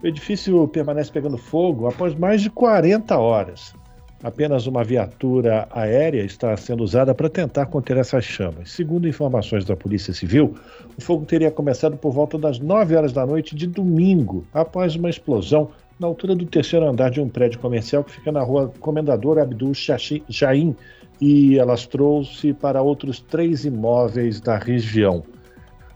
O 0.01 0.07
edifício 0.07 0.68
permanece 0.68 1.11
pegando 1.11 1.36
fogo 1.36 1.88
após 1.88 2.14
mais 2.14 2.40
de 2.40 2.49
40 2.51 3.18
horas. 3.18 3.74
Apenas 4.22 4.66
uma 4.66 4.84
viatura 4.84 5.68
aérea 5.72 6.24
está 6.24 6.57
sendo 6.57 6.84
usada 6.84 7.12
para 7.14 7.28
tentar 7.28 7.66
conter 7.66 7.96
essas 7.96 8.24
chamas. 8.24 8.70
Segundo 8.70 9.09
informações 9.09 9.64
da 9.64 9.76
Polícia 9.76 10.14
Civil, 10.14 10.55
o 10.96 11.01
fogo 11.01 11.24
teria 11.24 11.51
começado 11.51 11.96
por 11.96 12.12
volta 12.12 12.38
das 12.38 12.61
9 12.61 12.94
horas 12.94 13.12
da 13.12 13.26
noite 13.26 13.57
de 13.57 13.66
domingo, 13.66 14.44
após 14.55 14.94
uma 14.94 15.11
explosão 15.11 15.70
na 15.99 16.07
altura 16.07 16.36
do 16.36 16.46
terceiro 16.46 16.88
andar 16.88 17.11
de 17.11 17.20
um 17.20 17.28
prédio 17.28 17.59
comercial 17.59 18.05
que 18.05 18.12
fica 18.12 18.30
na 18.30 18.42
rua 18.42 18.72
Comendador 18.78 19.38
Abdul 19.38 19.72
Jaim 20.28 20.76
e 21.20 21.59
alastrou-se 21.59 22.53
para 22.53 22.82
outros 22.82 23.18
três 23.18 23.64
imóveis 23.64 24.40
da 24.40 24.57
região. 24.57 25.24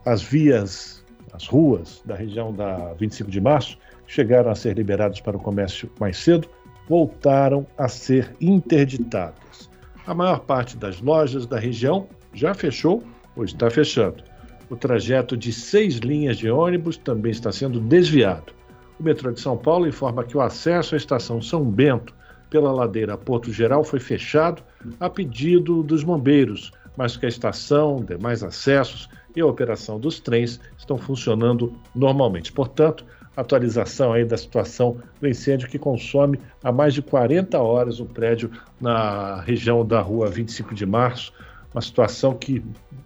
As 0.05 0.23
vias, 0.23 1.05
as 1.33 1.47
ruas 1.47 2.03
da 2.05 2.17
região 2.17 2.53
da 2.53 2.95
25 2.95 3.31
de 3.31 3.41
março 3.41 3.79
chegaram 4.13 4.51
a 4.51 4.55
ser 4.55 4.77
liberadas 4.77 5.21
para 5.21 5.39
o 5.39 5.41
comércio 5.41 5.91
mais 5.99 6.19
cedo 6.19 6.47
voltaram 6.87 7.67
a 7.79 7.89
ser 7.89 8.37
interditadas. 8.41 9.71
A 10.07 10.13
maior 10.13 10.41
parte 10.41 10.77
das 10.77 11.01
lojas 11.01 11.47
da 11.47 11.59
região 11.59 12.07
já 12.35 12.53
fechou 12.53 13.03
ou 13.35 13.45
está 13.45 13.71
fechando. 13.71 14.23
O 14.69 14.77
trajeto 14.77 15.35
de 15.35 15.51
seis 15.51 15.97
linhas 15.97 16.37
de 16.37 16.51
ônibus 16.51 16.99
também 16.99 17.33
está 17.33 17.51
sendo 17.51 17.81
desviado. 17.81 18.53
O 19.01 19.03
metrô 19.03 19.33
de 19.33 19.41
São 19.41 19.57
Paulo 19.57 19.87
informa 19.87 20.25
que 20.25 20.37
o 20.37 20.43
acesso 20.43 20.95
à 20.95 20.99
estação 20.99 21.41
São 21.41 21.65
Bento 21.65 22.15
pela 22.51 22.71
ladeira 22.71 23.17
Porto 23.17 23.51
Geral 23.51 23.83
foi 23.83 23.99
fechado 23.99 24.63
a 25.01 25.09
pedido 25.09 25.83
dos 25.83 26.05
bombeiros, 26.05 26.71
mas 26.99 27.17
que 27.17 27.25
a 27.25 27.29
estação, 27.31 28.05
demais 28.05 28.43
acessos 28.43 29.09
e 29.35 29.41
a 29.41 29.47
operação 29.47 29.99
dos 29.99 30.21
trens 30.21 30.61
estão 30.77 30.99
funcionando 30.99 31.73
normalmente. 31.95 32.53
Portanto, 32.53 33.07
atualização 33.37 34.13
aí 34.13 34.25
da 34.25 34.37
situação 34.37 34.99
do 35.21 35.29
incêndio 35.29 35.69
que 35.69 35.79
consome 35.79 36.39
há 36.63 36.71
mais 36.71 36.95
de 36.95 37.03
40 37.03 37.59
horas 37.59 38.01
o 38.01 38.05
prédio 38.05 38.51
na 38.81 39.41
região 39.41 39.85
da 39.85 40.01
rua 40.01 40.29
25 40.29 40.75
de 40.75 40.85
março, 40.85 41.33
uma 41.73 41.81
situação 41.81 42.35
que 42.35 42.63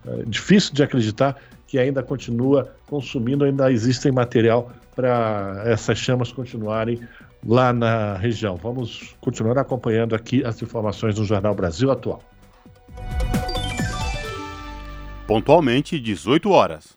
é 0.07 0.22
difícil 0.27 0.74
de 0.74 0.83
acreditar 0.83 1.37
que 1.66 1.79
ainda 1.79 2.03
continua 2.03 2.72
consumindo, 2.87 3.45
ainda 3.45 3.70
existem 3.70 4.12
material 4.12 4.70
para 4.95 5.62
essas 5.66 5.99
chamas 5.99 6.33
continuarem 6.33 7.01
lá 7.47 7.72
na 7.72 8.16
região. 8.16 8.57
Vamos 8.57 9.14
continuar 9.20 9.59
acompanhando 9.59 10.14
aqui 10.14 10.45
as 10.45 10.61
informações 10.62 11.18
no 11.18 11.24
Jornal 11.24 11.55
Brasil 11.55 11.91
Atual. 11.91 12.22
Pontualmente, 15.27 15.99
18 15.99 16.51
horas. 16.51 16.97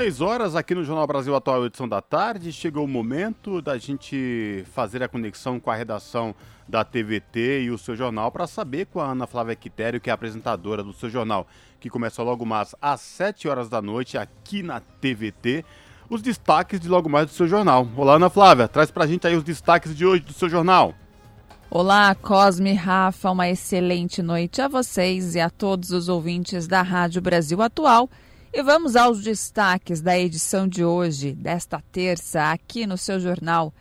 Seis 0.00 0.22
horas 0.22 0.56
aqui 0.56 0.74
no 0.74 0.82
Jornal 0.82 1.06
Brasil 1.06 1.36
Atual, 1.36 1.66
edição 1.66 1.86
da 1.86 2.00
tarde. 2.00 2.54
Chegou 2.54 2.86
o 2.86 2.88
momento 2.88 3.60
da 3.60 3.76
gente 3.76 4.64
fazer 4.72 5.02
a 5.02 5.08
conexão 5.08 5.60
com 5.60 5.70
a 5.70 5.74
redação 5.74 6.34
da 6.66 6.82
TVT 6.82 7.64
e 7.64 7.70
o 7.70 7.76
seu 7.76 7.94
jornal 7.94 8.32
para 8.32 8.46
saber 8.46 8.86
com 8.86 8.98
a 8.98 9.10
Ana 9.10 9.26
Flávia 9.26 9.54
Quitério, 9.54 10.00
que 10.00 10.08
é 10.08 10.12
apresentadora 10.14 10.82
do 10.82 10.94
seu 10.94 11.10
jornal, 11.10 11.46
que 11.78 11.90
começa 11.90 12.22
logo 12.22 12.46
mais 12.46 12.74
às 12.80 13.02
7 13.02 13.46
horas 13.46 13.68
da 13.68 13.82
noite 13.82 14.16
aqui 14.16 14.62
na 14.62 14.80
TVT, 14.80 15.66
os 16.08 16.22
destaques 16.22 16.80
de 16.80 16.88
logo 16.88 17.10
mais 17.10 17.26
do 17.26 17.32
seu 17.32 17.46
jornal. 17.46 17.86
Olá, 17.94 18.14
Ana 18.14 18.30
Flávia, 18.30 18.68
traz 18.68 18.90
para 18.90 19.04
a 19.04 19.06
gente 19.06 19.26
aí 19.26 19.36
os 19.36 19.44
destaques 19.44 19.94
de 19.94 20.06
hoje 20.06 20.22
do 20.22 20.32
seu 20.32 20.48
jornal. 20.48 20.94
Olá, 21.70 22.14
Cosme 22.14 22.72
Rafa, 22.72 23.30
uma 23.30 23.50
excelente 23.50 24.22
noite 24.22 24.62
a 24.62 24.66
vocês 24.66 25.34
e 25.34 25.40
a 25.40 25.50
todos 25.50 25.90
os 25.90 26.08
ouvintes 26.08 26.66
da 26.66 26.80
Rádio 26.80 27.20
Brasil 27.20 27.60
Atual 27.60 28.08
e 28.52 28.62
vamos 28.62 28.96
aos 28.96 29.22
destaques 29.22 30.00
da 30.00 30.18
edição 30.18 30.66
de 30.66 30.84
hoje, 30.84 31.32
desta 31.32 31.80
terça, 31.92 32.50
aqui 32.50 32.84
no 32.84 32.98
seu 32.98 33.20
jornal. 33.20 33.72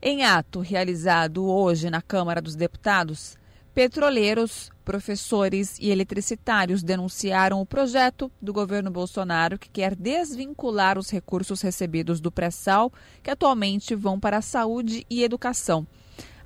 Em 0.00 0.24
ato 0.24 0.60
realizado 0.60 1.44
hoje 1.44 1.90
na 1.90 2.00
Câmara 2.00 2.40
dos 2.40 2.54
Deputados, 2.54 3.36
petroleiros, 3.74 4.70
professores 4.84 5.76
e 5.80 5.90
eletricitários 5.90 6.80
denunciaram 6.80 7.60
o 7.60 7.66
projeto 7.66 8.30
do 8.40 8.52
governo 8.52 8.88
Bolsonaro 8.88 9.58
que 9.58 9.68
quer 9.68 9.96
desvincular 9.96 10.96
os 10.96 11.10
recursos 11.10 11.60
recebidos 11.60 12.20
do 12.20 12.30
pré-sal, 12.30 12.92
que 13.20 13.30
atualmente 13.30 13.96
vão 13.96 14.20
para 14.20 14.36
a 14.36 14.42
saúde 14.42 15.04
e 15.10 15.24
educação. 15.24 15.84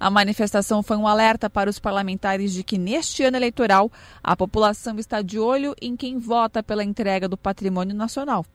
A 0.01 0.11
manifestação 0.11 0.81
foi 0.81 0.97
um 0.97 1.09
alerta 1.09 1.51
para 1.51 1.69
os 1.69 1.81
parlamentares 1.81 2.53
de 2.53 2.63
que 2.63 2.79
neste 2.79 3.25
ano 3.25 3.37
eleitoral 3.37 3.91
a 4.23 4.37
população 4.37 4.97
está 4.99 5.23
de 5.23 5.39
olho 5.41 5.75
em 5.83 5.97
quem 5.97 6.19
vota 6.19 6.63
pela 6.63 6.85
entrega 6.85 7.29
do 7.29 7.37
patrimônio 7.37 7.97
nacional. 7.97 8.47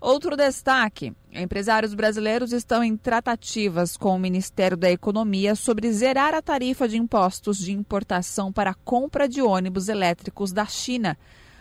Outro 0.00 0.36
destaque: 0.36 1.12
empresários 1.32 1.94
brasileiros 1.94 2.52
estão 2.52 2.82
em 2.82 2.96
tratativas 2.96 3.96
com 3.96 4.16
o 4.16 4.18
Ministério 4.18 4.76
da 4.76 4.90
Economia 4.90 5.54
sobre 5.54 5.92
zerar 5.92 6.34
a 6.34 6.42
tarifa 6.42 6.88
de 6.88 6.98
impostos 6.98 7.58
de 7.58 7.70
importação 7.70 8.52
para 8.52 8.70
a 8.70 8.74
compra 8.84 9.28
de 9.28 9.40
ônibus 9.40 9.88
elétricos 9.88 10.52
da 10.52 10.66
China. 10.66 11.16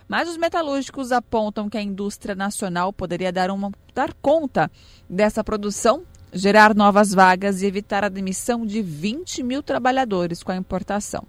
Mas 0.07 0.27
os 0.27 0.37
metalúrgicos 0.37 1.11
apontam 1.11 1.69
que 1.69 1.77
a 1.77 1.81
indústria 1.83 2.33
nacional 2.33 2.91
poderia 2.91 3.31
dar, 3.31 3.51
uma, 3.51 3.71
dar 3.93 4.11
conta 4.15 4.71
dessa 5.07 5.43
produção 5.43 6.03
gerar 6.33 6.73
novas 6.75 7.13
vagas 7.13 7.61
e 7.61 7.65
evitar 7.65 8.03
a 8.03 8.09
demissão 8.09 8.65
de 8.65 8.81
20 8.81 9.43
mil 9.43 9.61
trabalhadores 9.61 10.43
com 10.43 10.51
a 10.51 10.55
importação. 10.55 11.25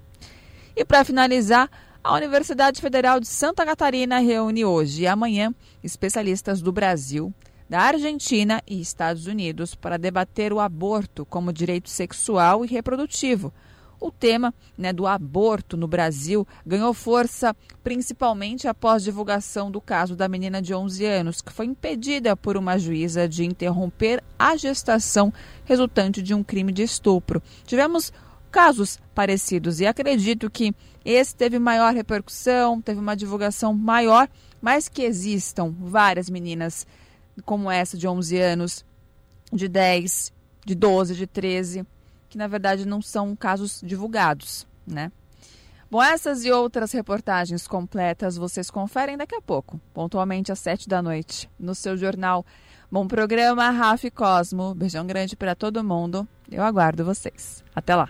E 0.77 0.85
para 0.85 1.05
finalizar, 1.05 1.71
a 2.03 2.15
Universidade 2.15 2.81
Federal 2.81 3.21
de 3.21 3.27
Santa 3.27 3.65
Catarina 3.65 4.19
reúne 4.19 4.65
hoje 4.65 5.03
e 5.03 5.07
amanhã 5.07 5.55
especialistas 5.83 6.61
do 6.61 6.73
Brasil, 6.73 7.33
da 7.69 7.81
Argentina 7.81 8.63
e 8.67 8.81
Estados 8.81 9.27
Unidos 9.27 9.75
para 9.75 9.97
debater 9.97 10.53
o 10.53 10.61
aborto 10.61 11.25
como 11.25 11.53
direito 11.53 11.89
sexual 11.89 12.65
e 12.65 12.69
reprodutivo 12.69 13.53
o 14.03 14.11
tema 14.11 14.53
né, 14.77 14.93
do 14.93 15.07
aborto 15.07 15.77
no 15.77 15.87
Brasil 15.87 16.47
ganhou 16.67 16.93
força 16.93 17.55
principalmente 17.85 18.67
após 18.67 19.05
divulgação 19.05 19.71
do 19.71 19.81
caso 19.81 20.17
da 20.17 20.29
menina 20.29 20.61
de 20.61 20.75
11 20.75 21.05
anos, 21.07 21.41
que 21.41 21.53
foi 21.53 21.67
impedida 21.67 22.37
por 22.37 22.57
uma 22.57 22.79
juíza 22.79 23.29
de 23.29 23.45
interromper 23.45 24.23
a 24.37 24.57
gestação 24.57 25.33
resultante 25.65 26.21
de 26.21 26.35
um 26.35 26.43
crime 26.43 26.73
de 26.73 26.83
estupro. 26.83 27.41
Tivemos 27.65 28.13
casos 28.51 28.99
parecidos 29.15 29.81
e 29.81 29.87
acredito 29.87 30.51
que 30.51 30.75
esse 31.05 31.35
teve 31.35 31.59
maior 31.59 31.95
repercussão, 31.95 32.81
teve 32.81 32.99
uma 32.99 33.15
divulgação 33.15 33.73
maior, 33.73 34.29
mas 34.61 34.89
que 34.89 35.03
existam 35.03 35.73
várias 35.79 36.29
meninas 36.29 36.87
como 37.45 37.71
essa 37.71 37.97
de 37.97 38.07
11 38.09 38.39
anos, 38.39 38.85
de 39.53 39.69
10, 39.69 40.33
de 40.67 40.75
12, 40.75 41.15
de 41.15 41.27
13 41.27 41.87
que 42.33 42.39
na 42.39 42.47
verdade 42.47 42.87
não 42.87 43.03
são 43.03 43.37
casos 43.37 43.83
divulgados, 43.85 44.67
né? 44.87 45.13
Bom, 45.91 46.03
essas 46.03 46.47
e 46.47 46.51
outras 46.51 46.91
reportagens 46.91 47.69
completas 47.69 48.39
vocês 48.39 48.71
conferem 48.71 49.19
daqui 49.19 49.35
a 49.35 49.43
pouco, 49.43 49.79
pontualmente 49.93 50.51
às 50.51 50.59
sete 50.59 50.89
da 50.89 51.03
noite, 51.03 51.51
no 51.61 51.75
seu 51.75 51.95
jornal. 51.95 52.47
Bom 52.91 53.07
programa, 53.07 53.69
Rafa 53.69 54.11
Cosmo. 54.11 54.75
Beijão 54.75 55.07
grande 55.07 55.37
para 55.37 55.55
todo 55.55 55.85
mundo. 55.85 56.27
Eu 56.51 56.63
aguardo 56.63 57.05
vocês. 57.05 57.63
Até 57.75 57.95
lá. 57.95 58.09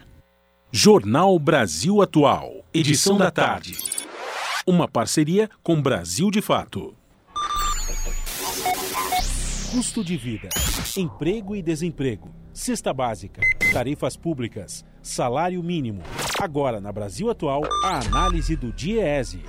Jornal 0.70 1.36
Brasil 1.40 2.00
Atual, 2.00 2.64
edição 2.72 3.18
da 3.18 3.30
tarde. 3.32 3.76
Uma 4.64 4.86
parceria 4.86 5.50
com 5.64 5.82
Brasil 5.82 6.30
de 6.30 6.40
Fato. 6.40 6.94
Custo 9.72 10.04
de 10.04 10.16
vida, 10.16 10.48
emprego 10.96 11.56
e 11.56 11.62
desemprego 11.62 12.41
cesta 12.52 12.92
básica, 12.92 13.40
tarifas 13.72 14.16
públicas, 14.16 14.84
salário 15.02 15.62
mínimo. 15.62 16.02
Agora, 16.40 16.80
na 16.80 16.92
Brasil 16.92 17.30
Atual, 17.30 17.62
a 17.84 17.98
análise 17.98 18.54
do 18.56 18.72
DIEESE. 18.72 19.42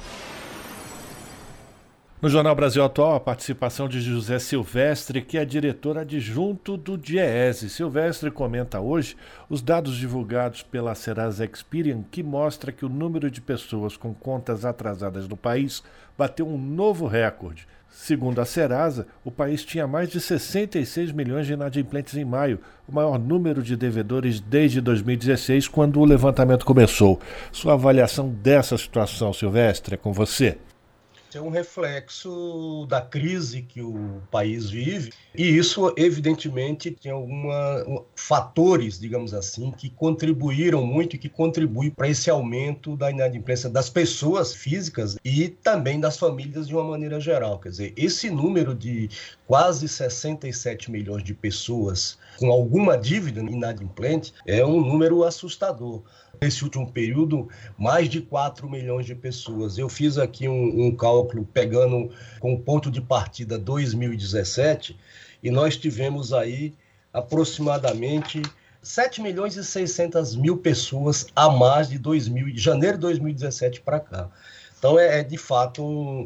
No 2.22 2.30
Jornal 2.30 2.56
Brasil 2.56 2.82
Atual, 2.82 3.16
a 3.16 3.20
participação 3.20 3.89
de 3.89 3.99
José 3.99 4.39
Silvestre, 4.39 5.22
que 5.22 5.38
é 5.38 5.43
diretor 5.43 5.97
adjunto 5.97 6.78
do 6.78 6.97
DIEESE. 6.97 7.70
Silvestre 7.70 8.32
comenta 8.32 8.80
hoje 8.80 9.18
os 9.49 9.62
dados 9.62 9.97
divulgados 9.97 10.64
pela 10.64 10.95
Serasa 10.95 11.43
Experian, 11.43 12.01
que 12.10 12.24
mostra 12.24 12.72
que 12.72 12.86
o 12.86 12.89
número 12.89 13.30
de 13.30 13.41
pessoas 13.41 13.97
com 13.97 14.14
contas 14.14 14.64
atrasadas 14.64 15.28
no 15.28 15.36
país 15.36 15.84
bateu 16.18 16.47
um 16.47 16.58
novo 16.58 17.08
recorde. 17.08 17.68
Segundo 17.96 18.41
a 18.41 18.46
Serasa, 18.46 19.06
o 19.24 19.30
país 19.30 19.64
tinha 19.64 19.86
mais 19.88 20.10
de 20.10 20.20
66 20.20 21.12
milhões 21.12 21.46
de 21.46 21.54
inadimplentes 21.54 22.16
em 22.16 22.26
maio, 22.26 22.60
o 22.89 22.91
maior 22.91 23.20
número 23.20 23.62
de 23.62 23.78
devedores 23.78 24.39
desde 24.41 24.82
2016, 24.82 25.68
quando 25.68 26.00
o 26.00 26.06
levantamento 26.06 26.66
começou. 26.66 27.20
Sua 27.52 27.74
avaliação 27.74 28.30
dessa 28.30 28.78
situação, 28.78 29.32
Silvestre, 29.32 29.94
é 29.94 29.98
com 29.98 30.12
você 30.12 30.58
é 31.38 31.42
um 31.42 31.50
reflexo 31.50 32.86
da 32.88 33.02
crise 33.02 33.62
que 33.62 33.82
o 33.82 34.22
país 34.32 34.70
vive 34.70 35.12
e 35.36 35.44
isso 35.44 35.94
evidentemente 35.98 36.92
tem 36.92 37.12
alguns 37.12 38.04
fatores, 38.16 39.00
digamos 39.00 39.34
assim, 39.34 39.72
que 39.72 39.90
contribuíram 39.90 40.86
muito 40.86 41.16
e 41.16 41.20
que 41.20 41.30
contribuem 41.30 41.90
para 41.90 42.08
esse 42.08 42.30
aumento 42.30 42.96
da 42.96 43.10
inadimplência 43.10 43.70
das 43.70 43.90
pessoas 43.90 44.54
físicas 44.54 45.18
e 45.24 45.50
também 45.50 46.00
das 46.00 46.18
famílias 46.18 46.68
de 46.68 46.74
uma 46.74 46.84
maneira 46.84 47.20
geral. 47.20 47.60
Quer 47.60 47.70
dizer, 47.70 47.94
esse 47.98 48.30
número 48.30 48.76
de 48.76 49.10
quase 49.48 49.88
67 49.88 50.92
milhões 50.92 51.24
de 51.24 51.34
pessoas 51.34 52.18
com 52.38 52.52
alguma 52.52 52.98
dívida 52.98 53.42
inadimplente 53.42 54.34
é 54.46 54.66
um 54.66 54.82
número 54.82 55.24
assustador 55.24 56.04
nesse 56.44 56.64
último 56.64 56.91
período, 56.91 57.48
mais 57.78 58.10
de 58.10 58.20
4 58.20 58.70
milhões 58.70 59.06
de 59.06 59.16
pessoas. 59.16 59.78
Eu 59.78 59.88
fiz 59.88 60.18
aqui 60.18 60.48
um, 60.48 60.88
um 60.88 60.96
cálculo 60.96 61.48
pegando 61.54 62.12
com 62.39 62.58
ponto 62.60 62.91
de 62.91 63.00
partida 63.00 63.58
2017 63.58 64.98
e 65.41 65.50
nós 65.50 65.78
tivemos 65.78 66.34
aí 66.34 66.74
aproximadamente 67.14 68.41
7 68.82 69.22
milhões 69.22 69.56
e 69.56 69.64
600 69.64 70.36
mil 70.36 70.58
pessoas 70.58 71.28
a 71.34 71.50
mais 71.50 71.88
de 71.88 71.98
2000, 71.98 72.52
de 72.52 72.60
janeiro 72.60 72.98
de 72.98 73.02
2017 73.02 73.80
para 73.80 74.02
cá. 74.02 74.30
Então 74.78 75.00
é, 75.00 75.22
é, 75.22 75.24
de 75.24 75.38
fato 75.38 75.82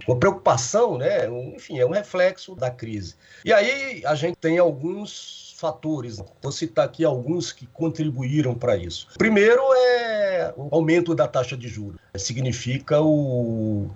uma 0.08 0.18
preocupação, 0.18 0.98
né? 0.98 1.28
enfim, 1.56 1.78
é 1.78 1.86
um 1.86 1.92
reflexo 1.92 2.56
da 2.56 2.72
crise. 2.72 3.16
E 3.46 3.54
aí 3.54 4.04
a 4.04 4.16
gente 4.16 4.36
tem 4.38 4.58
alguns 4.58 5.47
fatores. 5.58 6.24
Vou 6.42 6.52
citar 6.52 6.86
aqui 6.86 7.04
alguns 7.04 7.52
que 7.52 7.66
contribuíram 7.66 8.54
para 8.54 8.78
isso. 8.78 9.08
Primeiro 9.18 9.62
é 9.74 10.54
o 10.56 10.68
aumento 10.72 11.16
da 11.16 11.28
taxa 11.28 11.58
de 11.58 11.68
juros. 11.68 12.00
Significa 12.16 13.02
o, 13.02 13.90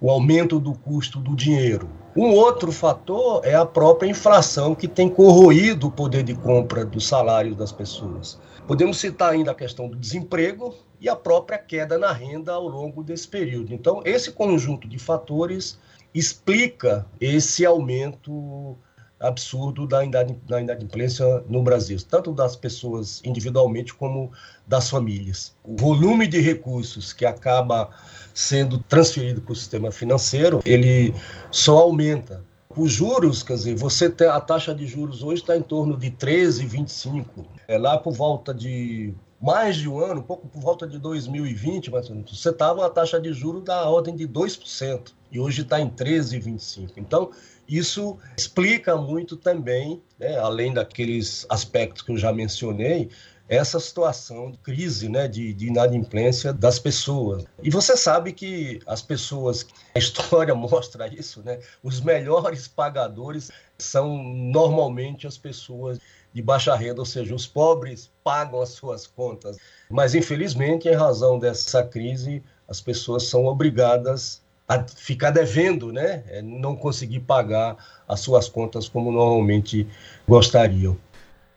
o 0.00 0.08
aumento 0.08 0.60
do 0.60 0.72
custo 0.72 1.18
do 1.18 1.34
dinheiro. 1.34 1.90
Um 2.16 2.30
outro 2.30 2.70
fator 2.70 3.44
é 3.44 3.56
a 3.56 3.66
própria 3.66 4.08
inflação 4.08 4.72
que 4.72 4.86
tem 4.86 5.08
corroído 5.08 5.88
o 5.88 5.90
poder 5.90 6.22
de 6.22 6.34
compra 6.34 6.84
do 6.84 7.00
salário 7.00 7.56
das 7.56 7.72
pessoas. 7.72 8.38
Podemos 8.64 8.98
citar 8.98 9.32
ainda 9.32 9.50
a 9.50 9.54
questão 9.54 9.88
do 9.88 9.96
desemprego 9.96 10.76
e 11.00 11.08
a 11.08 11.16
própria 11.16 11.58
queda 11.58 11.98
na 11.98 12.12
renda 12.12 12.52
ao 12.52 12.68
longo 12.68 13.02
desse 13.02 13.26
período. 13.26 13.74
Então, 13.74 14.00
esse 14.04 14.30
conjunto 14.30 14.86
de 14.86 15.00
fatores 15.00 15.76
explica 16.14 17.04
esse 17.20 17.66
aumento 17.66 18.78
absurdo 19.26 19.86
da, 19.86 20.04
inadimplência 20.04 21.24
no 21.48 21.62
Brasil, 21.62 21.98
tanto 22.08 22.32
das 22.32 22.54
pessoas 22.56 23.20
individualmente 23.24 23.94
como 23.94 24.30
das 24.66 24.90
famílias. 24.90 25.54
O 25.64 25.76
volume 25.76 26.26
de 26.26 26.40
recursos 26.40 27.12
que 27.12 27.24
acaba 27.24 27.90
sendo 28.32 28.78
transferido 28.78 29.40
para 29.40 29.52
o 29.52 29.56
sistema 29.56 29.90
financeiro, 29.90 30.60
ele 30.64 31.14
só 31.50 31.78
aumenta. 31.78 32.44
Os 32.76 32.92
juros, 32.92 33.42
quer 33.42 33.54
dizer, 33.54 33.76
você 33.76 34.10
tem 34.10 34.26
a 34.26 34.40
taxa 34.40 34.74
de 34.74 34.86
juros 34.86 35.22
hoje 35.22 35.42
está 35.42 35.56
em 35.56 35.62
torno 35.62 35.96
de 35.96 36.10
13, 36.10 36.66
25. 36.66 37.46
É 37.68 37.78
lá 37.78 37.96
por 37.96 38.12
volta 38.12 38.52
de 38.52 39.14
mais 39.40 39.76
de 39.76 39.88
um 39.88 39.98
ano, 39.98 40.22
pouco 40.22 40.48
por 40.48 40.60
volta 40.60 40.86
de 40.86 40.98
2020, 40.98 41.90
mas 41.90 42.08
você 42.08 42.48
estava 42.48 42.86
a 42.86 42.88
taxa 42.88 43.20
de 43.20 43.30
juros 43.32 43.62
da 43.62 43.88
ordem 43.88 44.16
de 44.16 44.26
2%, 44.26 45.12
e 45.30 45.38
hoje 45.38 45.60
está 45.60 45.78
em 45.78 45.90
13,25%. 45.90 46.92
Então, 46.96 47.30
isso 47.68 48.18
explica 48.36 48.96
muito 48.96 49.36
também, 49.36 50.02
né, 50.18 50.36
além 50.38 50.72
daqueles 50.72 51.46
aspectos 51.48 52.02
que 52.02 52.12
eu 52.12 52.18
já 52.18 52.32
mencionei, 52.32 53.10
essa 53.48 53.78
situação 53.78 54.50
de 54.50 54.58
crise, 54.58 55.08
né, 55.08 55.28
de, 55.28 55.52
de, 55.52 55.66
inadimplência 55.66 56.52
das 56.52 56.78
pessoas. 56.78 57.44
E 57.62 57.70
você 57.70 57.96
sabe 57.96 58.32
que 58.32 58.80
as 58.86 59.02
pessoas, 59.02 59.66
a 59.94 59.98
história 59.98 60.54
mostra 60.56 61.06
isso, 61.12 61.42
né, 61.42 61.60
os 61.82 62.00
melhores 62.00 62.66
pagadores 62.66 63.50
são 63.78 64.16
normalmente 64.22 65.26
as 65.26 65.36
pessoas 65.36 65.98
de 66.32 66.42
baixa 66.42 66.74
renda, 66.74 67.00
ou 67.00 67.06
seja, 67.06 67.34
os 67.34 67.46
pobres 67.46 68.10
pagam 68.24 68.60
as 68.60 68.70
suas 68.70 69.06
contas. 69.06 69.56
Mas, 69.88 70.14
infelizmente, 70.14 70.88
em 70.88 70.94
razão 70.94 71.38
dessa 71.38 71.84
crise, 71.84 72.42
as 72.66 72.80
pessoas 72.80 73.28
são 73.28 73.44
obrigadas 73.44 74.42
a 74.68 74.82
ficar 74.82 75.30
devendo, 75.30 75.92
né? 75.92 76.22
É, 76.28 76.42
não 76.42 76.74
conseguir 76.74 77.20
pagar 77.20 77.76
as 78.08 78.20
suas 78.20 78.48
contas 78.48 78.88
como 78.88 79.12
normalmente 79.12 79.86
gostariam. 80.26 80.96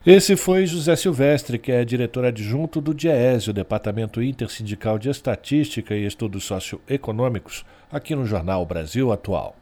Esse 0.05 0.37
foi 0.37 0.65
José 0.65 0.95
Silvestre, 0.95 1.59
que 1.59 1.71
é 1.71 1.83
diretor 1.83 2.23
adjunto 2.23 2.79
do 2.79 2.93
DIEESE, 2.93 3.49
o 3.49 3.53
Departamento 3.53 4.21
Intersindical 4.21 4.97
de 4.97 5.09
Estatística 5.09 5.93
e 5.93 6.05
Estudos 6.05 6.45
Socioeconômicos, 6.45 7.65
aqui 7.91 8.15
no 8.15 8.25
Jornal 8.25 8.65
Brasil 8.65 9.11
Atual. 9.11 9.55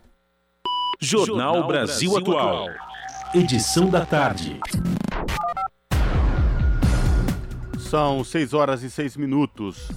Jornal 1.00 1.66
Brasil 1.68 2.16
Atual. 2.18 2.68
Edição 3.34 3.90
da 3.90 4.06
tarde. 4.06 4.60
São 7.80 8.24
6 8.24 8.54
horas 8.54 8.84
e 8.84 8.90
6 8.90 9.18
minutos. 9.18 9.88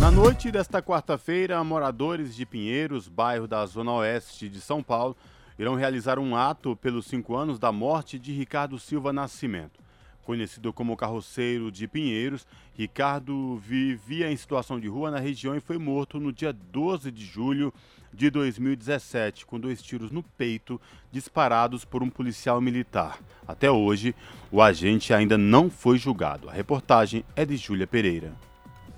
Na 0.00 0.12
noite 0.12 0.52
desta 0.52 0.80
quarta-feira, 0.80 1.62
moradores 1.64 2.32
de 2.32 2.46
Pinheiros, 2.46 3.08
bairro 3.08 3.48
da 3.48 3.66
Zona 3.66 3.92
Oeste 3.94 4.48
de 4.48 4.60
São 4.60 4.80
Paulo, 4.80 5.16
irão 5.58 5.74
realizar 5.74 6.20
um 6.20 6.36
ato 6.36 6.76
pelos 6.76 7.06
cinco 7.06 7.34
anos 7.34 7.58
da 7.58 7.72
morte 7.72 8.16
de 8.16 8.32
Ricardo 8.32 8.78
Silva 8.78 9.12
Nascimento. 9.12 9.80
Conhecido 10.22 10.72
como 10.72 10.96
carroceiro 10.96 11.72
de 11.72 11.88
Pinheiros, 11.88 12.46
Ricardo 12.74 13.56
vivia 13.56 14.30
em 14.30 14.36
situação 14.36 14.78
de 14.78 14.86
rua 14.86 15.10
na 15.10 15.18
região 15.18 15.56
e 15.56 15.60
foi 15.60 15.78
morto 15.78 16.20
no 16.20 16.32
dia 16.32 16.52
12 16.52 17.10
de 17.10 17.24
julho 17.24 17.74
de 18.14 18.30
2017, 18.30 19.44
com 19.46 19.58
dois 19.58 19.82
tiros 19.82 20.12
no 20.12 20.22
peito 20.22 20.80
disparados 21.10 21.84
por 21.84 22.04
um 22.04 22.08
policial 22.08 22.60
militar. 22.60 23.18
Até 23.48 23.68
hoje, 23.68 24.14
o 24.52 24.62
agente 24.62 25.12
ainda 25.12 25.36
não 25.36 25.68
foi 25.68 25.98
julgado. 25.98 26.48
A 26.48 26.52
reportagem 26.52 27.24
é 27.34 27.44
de 27.44 27.56
Júlia 27.56 27.86
Pereira. 27.86 28.47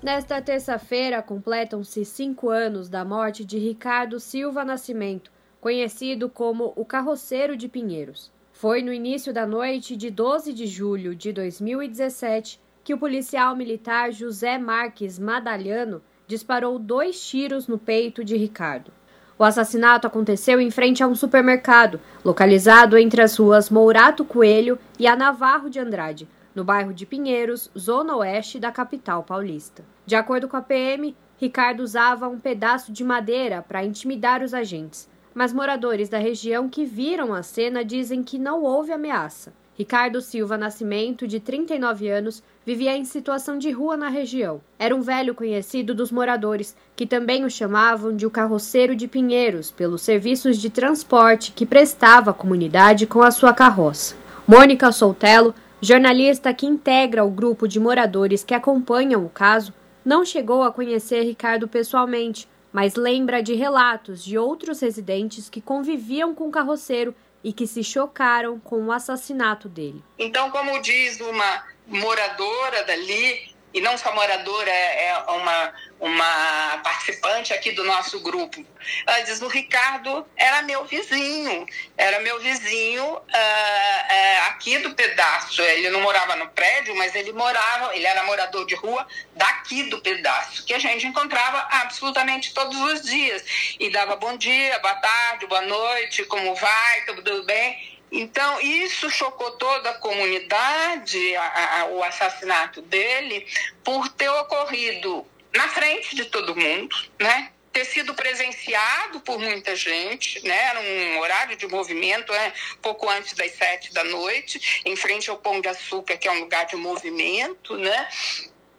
Nesta 0.03 0.41
terça-feira, 0.41 1.21
completam-se 1.21 2.03
cinco 2.05 2.49
anos 2.49 2.89
da 2.89 3.05
morte 3.05 3.45
de 3.45 3.59
Ricardo 3.59 4.19
Silva 4.19 4.65
Nascimento, 4.65 5.31
conhecido 5.59 6.27
como 6.27 6.73
o 6.75 6.83
Carroceiro 6.83 7.55
de 7.55 7.67
Pinheiros. 7.67 8.31
Foi 8.51 8.81
no 8.81 8.91
início 8.91 9.31
da 9.31 9.45
noite 9.45 9.95
de 9.95 10.09
12 10.09 10.53
de 10.53 10.65
julho 10.65 11.15
de 11.15 11.31
2017 11.31 12.59
que 12.83 12.95
o 12.95 12.97
policial 12.97 13.55
militar 13.55 14.11
José 14.11 14.57
Marques 14.57 15.19
Madalhano 15.19 16.01
disparou 16.25 16.79
dois 16.79 17.23
tiros 17.23 17.67
no 17.67 17.77
peito 17.77 18.23
de 18.23 18.35
Ricardo. 18.35 18.91
O 19.37 19.43
assassinato 19.43 20.07
aconteceu 20.07 20.59
em 20.59 20.71
frente 20.71 21.03
a 21.03 21.07
um 21.07 21.13
supermercado, 21.13 21.99
localizado 22.25 22.97
entre 22.97 23.21
as 23.21 23.37
ruas 23.37 23.69
Mourato 23.69 24.25
Coelho 24.25 24.79
e 24.97 25.05
a 25.05 25.15
Navarro 25.15 25.69
de 25.69 25.79
Andrade, 25.79 26.27
no 26.55 26.63
bairro 26.63 26.93
de 26.93 27.05
Pinheiros, 27.05 27.69
zona 27.77 28.15
oeste 28.15 28.59
da 28.59 28.71
capital 28.71 29.23
paulista. 29.23 29.83
De 30.05 30.15
acordo 30.15 30.47
com 30.47 30.57
a 30.57 30.61
PM, 30.61 31.15
Ricardo 31.37 31.81
usava 31.81 32.27
um 32.27 32.39
pedaço 32.39 32.91
de 32.91 33.03
madeira 33.03 33.61
para 33.61 33.83
intimidar 33.83 34.43
os 34.43 34.53
agentes, 34.53 35.09
mas 35.33 35.53
moradores 35.53 36.09
da 36.09 36.17
região 36.17 36.69
que 36.69 36.85
viram 36.85 37.33
a 37.33 37.41
cena 37.41 37.83
dizem 37.83 38.21
que 38.21 38.37
não 38.37 38.63
houve 38.63 38.91
ameaça. 38.91 39.53
Ricardo 39.73 40.21
Silva 40.21 40.57
Nascimento, 40.57 41.25
de 41.27 41.39
39 41.39 42.07
anos, 42.07 42.43
vivia 42.63 42.95
em 42.95 43.03
situação 43.03 43.57
de 43.57 43.71
rua 43.71 43.97
na 43.97 44.09
região. 44.09 44.61
Era 44.77 44.95
um 44.95 45.01
velho 45.01 45.33
conhecido 45.33 45.95
dos 45.95 46.11
moradores, 46.11 46.75
que 46.95 47.07
também 47.07 47.45
o 47.45 47.49
chamavam 47.49 48.15
de 48.15 48.25
o 48.25 48.29
carroceiro 48.29 48.95
de 48.95 49.07
Pinheiros, 49.07 49.71
pelos 49.71 50.03
serviços 50.03 50.57
de 50.57 50.69
transporte 50.69 51.51
que 51.53 51.65
prestava 51.65 52.29
à 52.29 52.33
comunidade 52.33 53.07
com 53.07 53.23
a 53.23 53.31
sua 53.31 53.53
carroça. 53.53 54.15
Mônica 54.47 54.91
Soltelo 54.91 55.55
Jornalista 55.83 56.53
que 56.53 56.67
integra 56.67 57.25
o 57.25 57.31
grupo 57.31 57.67
de 57.67 57.79
moradores 57.79 58.43
que 58.43 58.53
acompanham 58.53 59.25
o 59.25 59.29
caso 59.29 59.73
não 60.05 60.23
chegou 60.23 60.61
a 60.61 60.71
conhecer 60.71 61.23
Ricardo 61.23 61.67
pessoalmente, 61.67 62.47
mas 62.71 62.93
lembra 62.93 63.41
de 63.41 63.55
relatos 63.55 64.23
de 64.23 64.37
outros 64.37 64.79
residentes 64.79 65.49
que 65.49 65.59
conviviam 65.59 66.35
com 66.35 66.47
o 66.47 66.51
carroceiro 66.51 67.15
e 67.43 67.51
que 67.51 67.65
se 67.65 67.83
chocaram 67.83 68.59
com 68.59 68.85
o 68.85 68.91
assassinato 68.91 69.67
dele. 69.67 70.03
Então, 70.19 70.51
como 70.51 70.79
diz 70.83 71.19
uma 71.19 71.63
moradora 71.87 72.83
dali, 72.83 73.50
e 73.73 73.79
não 73.79 73.97
só 73.97 74.13
moradora, 74.13 74.69
é, 74.69 75.07
é 75.07 75.17
uma, 75.31 75.73
uma 75.99 76.81
participante 76.83 77.53
aqui 77.53 77.71
do 77.71 77.83
nosso 77.83 78.19
grupo. 78.19 78.65
Ela 79.07 79.21
diz: 79.21 79.41
o 79.41 79.47
Ricardo 79.47 80.25
era 80.35 80.61
meu 80.63 80.85
vizinho, 80.85 81.65
era 81.97 82.19
meu 82.19 82.39
vizinho 82.39 83.03
uh, 83.03 83.17
uh, 83.17 84.47
aqui 84.47 84.77
do 84.79 84.93
pedaço. 84.93 85.61
Ele 85.61 85.89
não 85.89 86.01
morava 86.01 86.35
no 86.35 86.47
prédio, 86.49 86.95
mas 86.95 87.15
ele 87.15 87.31
morava, 87.31 87.95
ele 87.95 88.05
era 88.05 88.23
morador 88.23 88.65
de 88.65 88.75
rua 88.75 89.07
daqui 89.35 89.83
do 89.83 90.01
pedaço, 90.01 90.65
que 90.65 90.73
a 90.73 90.79
gente 90.79 91.07
encontrava 91.07 91.67
absolutamente 91.71 92.53
todos 92.53 92.77
os 92.79 93.01
dias. 93.03 93.43
E 93.79 93.89
dava 93.89 94.15
bom 94.15 94.35
dia, 94.35 94.79
boa 94.79 94.95
tarde, 94.95 95.47
boa 95.47 95.61
noite, 95.61 96.25
como 96.25 96.55
vai, 96.55 97.05
tudo 97.05 97.43
bem? 97.45 97.90
Então, 98.11 98.59
isso 98.59 99.09
chocou 99.09 99.51
toda 99.51 99.91
a 99.91 99.99
comunidade, 99.99 101.35
a, 101.35 101.81
a, 101.81 101.85
o 101.85 102.03
assassinato 102.03 102.81
dele, 102.81 103.47
por 103.83 104.09
ter 104.09 104.29
ocorrido 104.29 105.25
na 105.55 105.67
frente 105.69 106.15
de 106.15 106.25
todo 106.25 106.55
mundo, 106.55 106.95
né? 107.19 107.51
ter 107.71 107.85
sido 107.85 108.13
presenciado 108.13 109.21
por 109.21 109.39
muita 109.39 109.75
gente, 109.75 110.45
né? 110.45 110.57
Era 110.57 110.79
um 110.81 111.19
horário 111.19 111.55
de 111.55 111.65
movimento, 111.67 112.31
né? 112.33 112.53
pouco 112.81 113.09
antes 113.09 113.33
das 113.33 113.51
sete 113.53 113.93
da 113.93 114.03
noite, 114.03 114.81
em 114.85 114.95
frente 114.95 115.29
ao 115.29 115.37
Pão 115.37 115.61
de 115.61 115.69
Açúcar, 115.69 116.17
que 116.17 116.27
é 116.27 116.31
um 116.31 116.41
lugar 116.41 116.65
de 116.65 116.75
movimento, 116.75 117.77
né? 117.77 118.09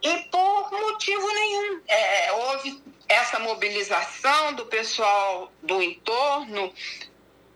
E 0.01 0.15
por 0.29 0.71
motivo 0.71 1.27
nenhum. 1.33 1.81
É, 1.87 2.31
houve 2.33 2.83
essa 3.07 3.39
mobilização 3.39 4.53
do 4.53 4.65
pessoal 4.65 5.51
do 5.61 5.81
entorno 5.81 6.73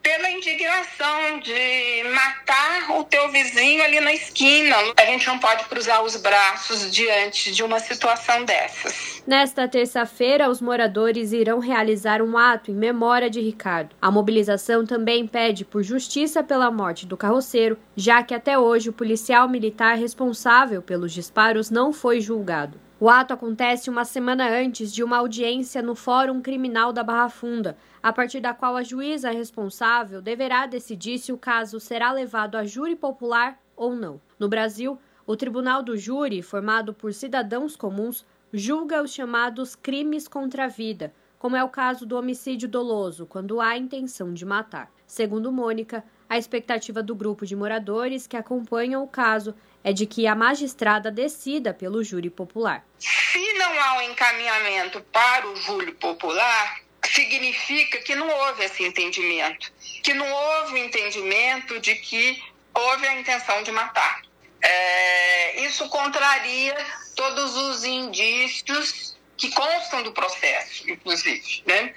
pela 0.08 0.32
indignação 0.32 1.38
de 1.44 2.02
matar 2.14 2.98
o 2.98 3.04
teu 3.04 3.30
vizinho 3.30 3.84
ali 3.84 4.00
na 4.00 4.14
esquina. 4.14 4.78
A 4.96 5.06
gente 5.06 5.28
não 5.28 5.38
pode 5.38 5.66
cruzar 5.66 6.02
os 6.02 6.16
braços 6.16 6.90
diante 6.90 7.52
de 7.52 7.62
uma 7.62 7.78
situação 7.78 8.46
dessas. 8.46 9.22
Nesta 9.28 9.68
terça-feira, 9.68 10.50
os 10.50 10.62
moradores 10.62 11.34
irão 11.34 11.60
realizar 11.60 12.22
um 12.22 12.38
ato 12.38 12.72
em 12.72 12.74
memória 12.74 13.30
de 13.30 13.42
Ricardo. 13.42 13.98
A 14.02 14.10
mobilização 14.10 14.86
também 14.86 15.28
pede 15.28 15.66
por 15.66 15.84
justiça 15.84 16.42
pela 16.42 16.72
morte 16.72 17.06
do 17.06 17.18
carroceiro, 17.18 17.78
já 17.94 18.24
que 18.24 18.34
até 18.34 18.58
hoje 18.58 18.88
o 18.88 18.94
policial 18.94 19.50
militar 19.50 19.98
responsável 19.98 20.82
pelos 20.82 21.12
disparos 21.12 21.70
não 21.70 21.92
foi 21.92 22.22
julgado. 22.22 22.87
O 23.00 23.12
ato 23.12 23.32
acontece 23.32 23.92
uma 23.92 24.04
semana 24.04 24.50
antes 24.50 24.92
de 24.92 25.04
uma 25.04 25.18
audiência 25.18 25.84
no 25.84 25.94
Fórum 25.94 26.42
Criminal 26.42 26.92
da 26.92 27.04
Barra 27.04 27.30
Funda, 27.30 27.78
a 28.02 28.12
partir 28.12 28.40
da 28.40 28.56
qual 28.56 28.76
a 28.76 28.82
juíza 28.82 29.30
responsável 29.30 30.20
deverá 30.20 30.66
decidir 30.66 31.20
se 31.20 31.32
o 31.32 31.38
caso 31.38 31.80
será 31.80 32.12
levado 32.12 32.56
a 32.56 32.66
júri 32.66 32.96
popular 32.96 33.60
ou 33.76 33.96
não. 33.96 34.20
No 34.40 34.50
Brasil, 34.50 34.98
o 35.28 35.36
Tribunal 35.36 35.84
do 35.84 35.96
Júri, 35.96 36.42
formado 36.42 36.92
por 36.92 37.14
cidadãos 37.14 37.76
comuns, 37.76 38.26
julga 38.52 39.04
os 39.04 39.14
chamados 39.14 39.76
crimes 39.76 40.28
contra 40.28 40.66
a 40.66 40.68
vida, 40.68 41.14
como 41.38 41.56
é 41.56 41.64
o 41.64 41.70
caso 41.70 42.04
do 42.04 42.18
homicídio 42.18 42.68
doloso, 42.68 43.28
quando 43.28 43.62
há 43.62 43.78
intenção 43.78 44.34
de 44.34 44.44
matar. 44.44 44.92
Segundo 45.06 45.52
Mônica, 45.52 46.04
a 46.28 46.38
expectativa 46.38 47.04
do 47.04 47.14
grupo 47.14 47.46
de 47.46 47.56
moradores 47.56 48.26
que 48.26 48.36
acompanham 48.36 49.04
o 49.04 49.08
caso 49.08 49.54
é 49.88 49.94
de 49.94 50.06
que 50.06 50.28
a 50.28 50.36
magistrada 50.36 51.10
decida 51.10 51.74
pelo 51.74 52.04
júri 52.04 52.30
popular. 52.30 52.86
Se 53.00 53.54
não 53.54 53.82
há 53.82 53.94
um 54.00 54.02
encaminhamento 54.02 55.00
para 55.14 55.48
o 55.48 55.56
júri 55.56 55.94
popular, 55.94 56.82
significa 57.06 57.98
que 58.00 58.14
não 58.14 58.28
houve 58.28 58.66
esse 58.66 58.84
entendimento, 58.84 59.72
que 60.04 60.14
não 60.14 60.30
houve 60.30 60.74
o 60.74 60.78
entendimento 60.78 61.80
de 61.80 61.96
que 61.96 62.44
houve 62.74 63.08
a 63.08 63.18
intenção 63.18 63.64
de 63.64 63.72
matar. 63.72 64.24
É, 64.62 65.62
isso 65.62 65.88
contraria 65.88 66.76
todos 67.16 67.56
os 67.56 67.86
indícios 67.86 69.16
que 69.38 69.50
constam 69.52 70.04
do 70.04 70.12
processo, 70.12 70.90
inclusive, 70.92 71.64
né? 71.66 71.94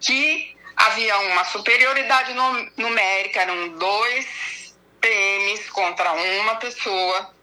que 0.00 0.56
havia 0.74 1.18
uma 1.18 1.44
superioridade 1.44 2.32
numérica, 2.78 3.42
eram 3.42 3.68
dois 3.76 4.64
PMs 5.04 5.68
contra 5.68 6.10
uma 6.14 6.54
pessoa, 6.56 7.33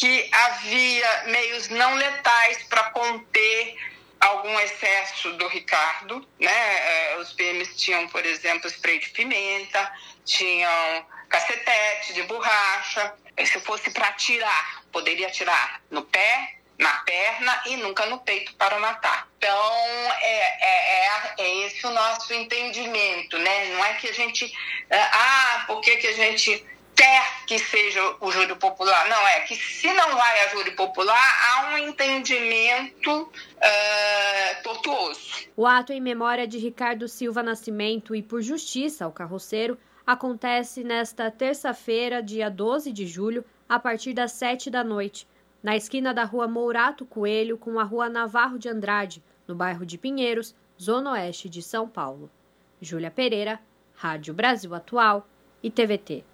que 0.00 0.30
havia 0.32 1.24
meios 1.26 1.68
não 1.68 1.94
letais 1.94 2.62
para 2.70 2.84
conter 2.84 3.76
algum 4.18 4.58
excesso 4.60 5.30
do 5.34 5.46
Ricardo, 5.46 6.26
né? 6.38 6.50
É, 6.50 7.18
os 7.18 7.34
PMs 7.34 7.76
tinham, 7.76 8.08
por 8.08 8.24
exemplo, 8.24 8.66
spray 8.70 8.98
de 8.98 9.10
pimenta, 9.10 9.92
tinham 10.24 11.06
cacetete 11.28 12.14
de 12.14 12.22
borracha. 12.22 13.12
Se 13.44 13.60
fosse 13.60 13.90
para 13.90 14.08
atirar, 14.08 14.84
poderia 14.90 15.26
atirar 15.26 15.82
no 15.90 16.02
pé, 16.02 16.54
na 16.78 16.94
perna 17.00 17.62
e 17.66 17.76
nunca 17.76 18.06
no 18.06 18.20
peito 18.20 18.54
para 18.54 18.78
matar. 18.78 19.28
Então, 19.36 19.72
é, 20.18 20.56
é, 20.62 21.04
é, 21.04 21.34
é 21.38 21.66
esse 21.66 21.86
o 21.86 21.90
nosso 21.90 22.32
entendimento, 22.32 23.36
né? 23.36 23.66
Não 23.66 23.84
é 23.84 23.94
que 23.94 24.08
a 24.08 24.12
gente. 24.14 24.50
Ah, 24.90 25.64
por 25.66 25.82
que, 25.82 25.96
que 25.96 26.06
a 26.06 26.14
gente 26.14 26.66
quer 27.00 27.46
que 27.46 27.58
seja 27.58 28.16
o 28.20 28.30
júri 28.30 28.54
popular. 28.56 29.08
Não, 29.08 29.26
é 29.28 29.40
que 29.40 29.56
se 29.56 29.90
não 29.94 30.16
vai 30.16 30.44
a 30.44 30.48
júri 30.48 30.72
popular, 30.72 31.16
há 31.16 31.72
um 31.72 31.78
entendimento 31.78 33.22
uh, 33.22 34.62
tortuoso. 34.62 35.48
O 35.56 35.66
ato 35.66 35.94
em 35.94 36.00
memória 36.00 36.46
de 36.46 36.58
Ricardo 36.58 37.08
Silva 37.08 37.42
Nascimento 37.42 38.14
e 38.14 38.22
por 38.22 38.42
justiça 38.42 39.06
ao 39.06 39.12
carroceiro 39.12 39.78
acontece 40.06 40.84
nesta 40.84 41.30
terça-feira, 41.30 42.22
dia 42.22 42.50
12 42.50 42.92
de 42.92 43.06
julho, 43.06 43.46
a 43.66 43.78
partir 43.78 44.12
das 44.12 44.32
7 44.32 44.68
da 44.68 44.84
noite, 44.84 45.26
na 45.62 45.74
esquina 45.74 46.12
da 46.12 46.24
rua 46.24 46.46
Mourato 46.46 47.06
Coelho 47.06 47.56
com 47.56 47.80
a 47.80 47.82
rua 47.82 48.10
Navarro 48.10 48.58
de 48.58 48.68
Andrade, 48.68 49.22
no 49.48 49.54
bairro 49.54 49.86
de 49.86 49.96
Pinheiros, 49.96 50.54
zona 50.78 51.12
oeste 51.12 51.48
de 51.48 51.62
São 51.62 51.88
Paulo. 51.88 52.30
Júlia 52.78 53.10
Pereira, 53.10 53.58
Rádio 53.94 54.34
Brasil 54.34 54.74
Atual 54.74 55.26
e 55.62 55.70
TVT. 55.70 56.29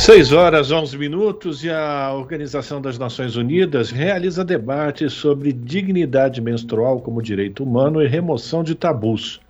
6 0.00 0.32
horas 0.32 0.70
11 0.72 0.96
minutos 0.96 1.62
e 1.62 1.68
a 1.68 2.10
Organização 2.14 2.80
das 2.80 2.98
Nações 2.98 3.36
Unidas 3.36 3.90
realiza 3.90 4.42
debate 4.42 5.10
sobre 5.10 5.52
dignidade 5.52 6.40
menstrual 6.40 7.00
como 7.00 7.20
direito 7.20 7.62
humano 7.62 8.02
e 8.02 8.08
remoção 8.08 8.64
de 8.64 8.74
tabus. 8.74 9.42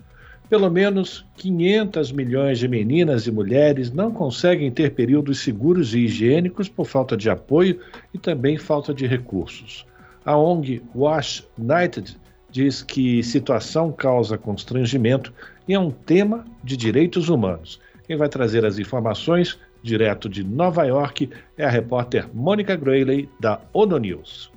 Pelo 0.48 0.68
menos 0.68 1.24
500 1.36 2.10
milhões 2.10 2.59
de 2.59 2.66
meninas 2.66 3.28
e 3.28 3.31
mulheres 3.31 3.93
não 3.93 4.10
conseguem 4.10 4.72
ter 4.72 4.90
períodos 4.90 5.39
seguros 5.39 5.94
e 5.94 6.01
higiênicos 6.01 6.68
por 6.68 6.85
falta 6.85 7.16
de 7.16 7.31
apoio 7.31 7.78
e 8.12 8.18
também 8.18 8.59
falta 8.59 8.93
de 8.93 9.06
recursos. 9.06 9.86
A 10.24 10.36
ONG 10.36 10.82
Wash 10.97 11.47
United 11.56 12.16
diz 12.51 12.82
que 12.82 13.22
situação 13.22 13.93
causa 13.93 14.36
constrangimento 14.36 15.32
e 15.68 15.74
é 15.74 15.78
um 15.78 15.93
tema 15.93 16.44
de 16.64 16.77
direitos 16.77 17.28
humanos. 17.28 17.81
Quem 18.05 18.16
vai 18.16 18.28
trazer 18.28 18.66
as 18.66 18.81
informações 18.81 19.56
Direto 19.82 20.28
de 20.28 20.44
Nova 20.44 20.85
York 20.85 21.31
é 21.57 21.65
a 21.65 21.70
repórter 21.70 22.28
Mônica 22.35 22.77
Grayley, 22.77 23.28
da 23.40 23.61
ONU 23.73 23.98
News. 23.98 24.52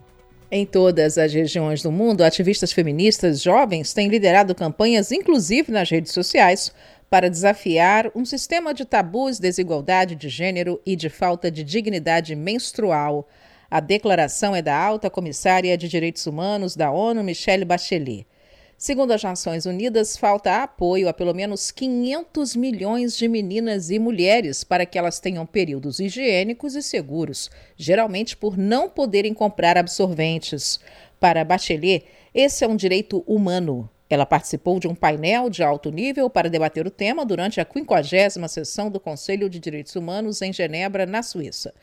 Em 0.51 0.65
todas 0.65 1.17
as 1.17 1.33
regiões 1.33 1.81
do 1.81 1.91
mundo, 1.91 2.21
ativistas 2.21 2.71
feministas 2.71 3.41
jovens 3.41 3.93
têm 3.93 4.07
liderado 4.07 4.53
campanhas, 4.53 5.11
inclusive 5.11 5.71
nas 5.71 5.89
redes 5.89 6.11
sociais, 6.11 6.71
para 7.09 7.29
desafiar 7.29 8.11
um 8.13 8.25
sistema 8.25 8.73
de 8.73 8.85
tabus, 8.85 9.39
desigualdade 9.39 10.15
de 10.15 10.29
gênero 10.29 10.79
e 10.85 10.95
de 10.95 11.09
falta 11.09 11.49
de 11.49 11.63
dignidade 11.63 12.35
menstrual. 12.35 13.27
A 13.69 13.79
declaração 13.79 14.55
é 14.55 14.61
da 14.61 14.77
alta 14.77 15.09
comissária 15.09 15.77
de 15.77 15.87
Direitos 15.87 16.27
Humanos 16.27 16.75
da 16.75 16.91
ONU, 16.91 17.23
Michelle 17.23 17.65
Bachelet. 17.65 18.27
Segundo 18.83 19.11
as 19.13 19.23
Nações 19.23 19.65
Unidas, 19.65 20.17
falta 20.17 20.61
apoio 20.61 21.07
a 21.07 21.13
pelo 21.13 21.33
menos 21.33 21.71
500 21.71 22.53
milhões 22.53 23.15
de 23.15 23.29
meninas 23.29 23.89
e 23.89 23.97
mulheres 23.97 24.65
para 24.65 24.85
que 24.85 24.99
elas 24.99 25.21
tenham 25.21 25.45
períodos 25.45 26.01
higiênicos 26.01 26.75
e 26.75 26.83
seguros, 26.83 27.49
geralmente 27.77 28.35
por 28.35 28.57
não 28.57 28.89
poderem 28.89 29.33
comprar 29.33 29.77
absorventes. 29.77 30.81
Para 31.17 31.45
Bachelet, 31.45 32.03
esse 32.35 32.65
é 32.65 32.67
um 32.67 32.75
direito 32.75 33.23
humano. 33.25 33.89
Ela 34.09 34.25
participou 34.25 34.81
de 34.81 34.87
um 34.89 34.93
painel 34.93 35.49
de 35.49 35.63
alto 35.63 35.89
nível 35.89 36.29
para 36.29 36.49
debater 36.49 36.85
o 36.85 36.91
tema 36.91 37.25
durante 37.25 37.61
a 37.61 37.65
50 37.65 38.49
sessão 38.49 38.91
do 38.91 38.99
Conselho 38.99 39.49
de 39.49 39.59
Direitos 39.59 39.95
Humanos 39.95 40.41
em 40.41 40.51
Genebra, 40.51 41.05
na 41.05 41.23
Suíça. 41.23 41.73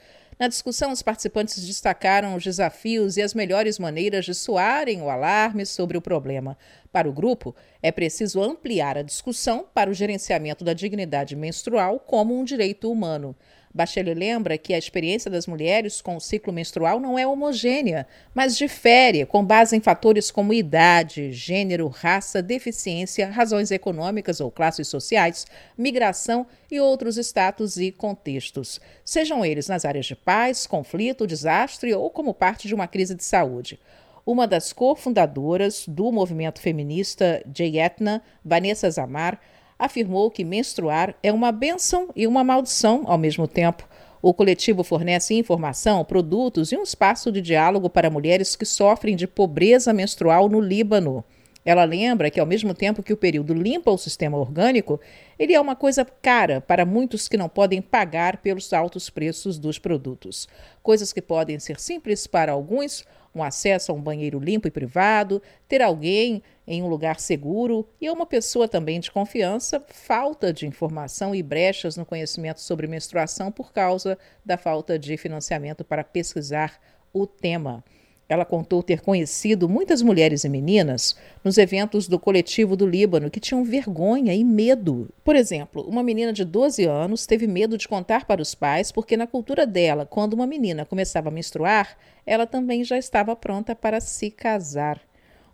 Na 0.41 0.49
discussão, 0.49 0.91
os 0.91 1.03
participantes 1.03 1.62
destacaram 1.67 2.35
os 2.35 2.43
desafios 2.43 3.19
e 3.19 3.23
as 3.23 3.35
melhores 3.35 3.79
maneiras 3.79 4.25
de 4.25 4.35
soarem 4.35 5.03
o 5.03 5.11
alarme 5.11 5.67
sobre 5.67 5.99
o 5.99 6.01
problema. 6.01 6.57
Para 6.91 7.07
o 7.07 7.12
grupo, 7.12 7.55
é 7.83 7.93
preciso 7.93 8.43
ampliar 8.43 8.97
a 8.97 9.03
discussão 9.03 9.67
para 9.75 9.91
o 9.91 9.93
gerenciamento 9.93 10.65
da 10.65 10.73
dignidade 10.73 11.37
menstrual 11.37 12.01
como 12.01 12.35
um 12.35 12.43
direito 12.43 12.91
humano. 12.91 13.37
Bachelet 13.73 14.19
lembra 14.19 14.59
que 14.59 14.75
a 14.75 14.79
experiência 14.79 15.31
das 15.31 15.47
mulheres 15.47 16.01
com 16.03 16.17
o 16.17 16.21
ciclo 16.21 16.53
menstrual 16.53 16.99
não 16.99 17.17
é 17.17 17.25
homogênea, 17.25 18.05
mas 18.35 18.57
difere 18.57 19.25
com 19.25 19.45
base 19.45 19.77
em 19.77 19.81
fatores 19.81 20.29
como 20.29 20.53
idade, 20.53 21.33
gênero, 21.33 21.87
raça, 21.87 22.43
deficiência, 22.43 23.31
razões 23.31 23.71
econômicas 23.71 24.41
ou 24.41 24.51
classes 24.51 24.89
sociais, 24.89 25.47
migração 25.79 26.47
e 26.69 26.81
outros 26.81 27.17
status 27.17 27.77
e 27.77 27.93
contextos, 27.93 28.81
sejam 29.05 29.45
eles 29.45 29.69
nas 29.69 29.85
áreas 29.85 30.07
de 30.07 30.17
paz, 30.17 30.67
conflito, 30.67 31.27
desastre 31.27 31.95
ou 31.95 32.11
como 32.11 32.35
parte 32.35 32.67
de 32.67 32.75
uma 32.75 32.89
crise 32.89 33.15
de 33.15 33.23
saúde. 33.23 33.79
Uma 34.27 34.49
das 34.49 34.73
cofundadoras 34.73 35.85
do 35.87 36.11
movimento 36.11 36.61
feminista 36.61 37.43
Jayetna, 37.55 38.21
Vanessa 38.45 38.91
Zamar, 38.91 39.41
afirmou 39.81 40.31
que 40.31 40.44
menstruar 40.44 41.15
é 41.23 41.32
uma 41.32 41.51
benção 41.51 42.11
e 42.15 42.27
uma 42.27 42.44
maldição 42.44 43.05
ao 43.07 43.16
mesmo 43.16 43.48
tempo. 43.48 43.89
O 44.23 44.35
coletivo 44.35 44.85
fornece 44.85 45.35
informação, 45.35 46.05
produtos 46.05 46.70
e 46.70 46.77
um 46.77 46.82
espaço 46.82 47.32
de 47.32 47.40
diálogo 47.40 47.89
para 47.89 48.11
mulheres 48.11 48.55
que 48.55 48.66
sofrem 48.66 49.16
de 49.16 49.27
pobreza 49.27 49.94
menstrual 49.94 50.47
no 50.51 50.61
Líbano. 50.61 51.24
Ela 51.65 51.85
lembra 51.85 52.31
que, 52.31 52.40
ao 52.40 52.47
mesmo 52.47 52.74
tempo 52.74 53.02
que 53.02 53.12
o 53.12 53.16
período 53.16 53.55
limpa 53.55 53.90
o 53.90 53.98
sistema 53.98 54.36
orgânico, 54.36 55.01
ele 55.39 55.55
é 55.55 55.61
uma 55.61 55.77
coisa 55.77 56.05
cara 56.05 56.61
para 56.61 56.85
muitos 56.85 57.28
que 57.28 57.36
não 57.36 57.48
podem 57.48 57.81
pagar 57.81 58.39
pelos 58.39 58.73
altos 58.73 59.09
preços 59.09 59.59
dos 59.59 59.78
produtos. 59.78 60.48
Coisas 60.82 61.12
que 61.12 61.23
podem 61.23 61.59
ser 61.59 61.78
simples 61.78 62.27
para 62.27 62.52
alguns, 62.52 63.05
um 63.35 63.43
acesso 63.43 63.93
a 63.93 63.94
um 63.94 64.01
banheiro 64.01 64.39
limpo 64.39 64.66
e 64.66 64.70
privado, 64.70 65.40
ter 65.69 65.82
alguém 65.82 66.43
em 66.66 66.82
um 66.82 66.89
lugar 66.89 67.19
seguro 67.19 67.86
e 68.01 68.11
uma 68.11 68.27
pessoa 68.27 68.69
também 68.69 69.01
de 69.01 69.11
confiança, 69.11 69.85
falta 69.89 70.52
de 70.52 70.66
informação 70.66 71.35
e 71.35 71.43
brechas 71.43 71.97
no 71.97 72.07
conhecimento 72.07 72.61
sobre 72.61 72.86
menstruação 72.86 73.51
por 73.51 73.73
causa 73.73 74.19
da 74.44 74.57
falta 74.57 74.98
de 74.98 75.16
financiamento 75.16 75.85
para 75.85 76.05
pesquisar 76.05 76.81
o 77.12 77.27
tema. 77.27 77.85
Ela 78.31 78.44
contou 78.44 78.81
ter 78.81 79.01
conhecido 79.01 79.69
muitas 79.69 80.02
mulheres 80.02 80.44
e 80.44 80.48
meninas 80.48 81.16
nos 81.43 81.59
eventos 81.59 82.07
do 82.07 82.16
coletivo 82.16 82.77
do 82.77 82.86
Líbano 82.86 83.28
que 83.28 83.40
tinham 83.40 83.65
vergonha 83.65 84.32
e 84.32 84.44
medo. 84.44 85.09
Por 85.24 85.35
exemplo, 85.35 85.82
uma 85.82 86.01
menina 86.01 86.32
de 86.32 86.44
12 86.44 86.85
anos 86.85 87.27
teve 87.27 87.48
medo 87.48 87.77
de 87.77 87.89
contar 87.89 88.27
para 88.27 88.40
os 88.40 88.55
pais 88.55 88.93
porque, 88.93 89.16
na 89.16 89.27
cultura 89.27 89.66
dela, 89.66 90.07
quando 90.07 90.35
uma 90.35 90.47
menina 90.47 90.86
começava 90.86 91.28
a 91.28 91.32
menstruar, 91.32 91.98
ela 92.24 92.47
também 92.47 92.85
já 92.85 92.97
estava 92.97 93.35
pronta 93.35 93.74
para 93.74 94.01
se 94.01 94.31
casar. 94.31 95.10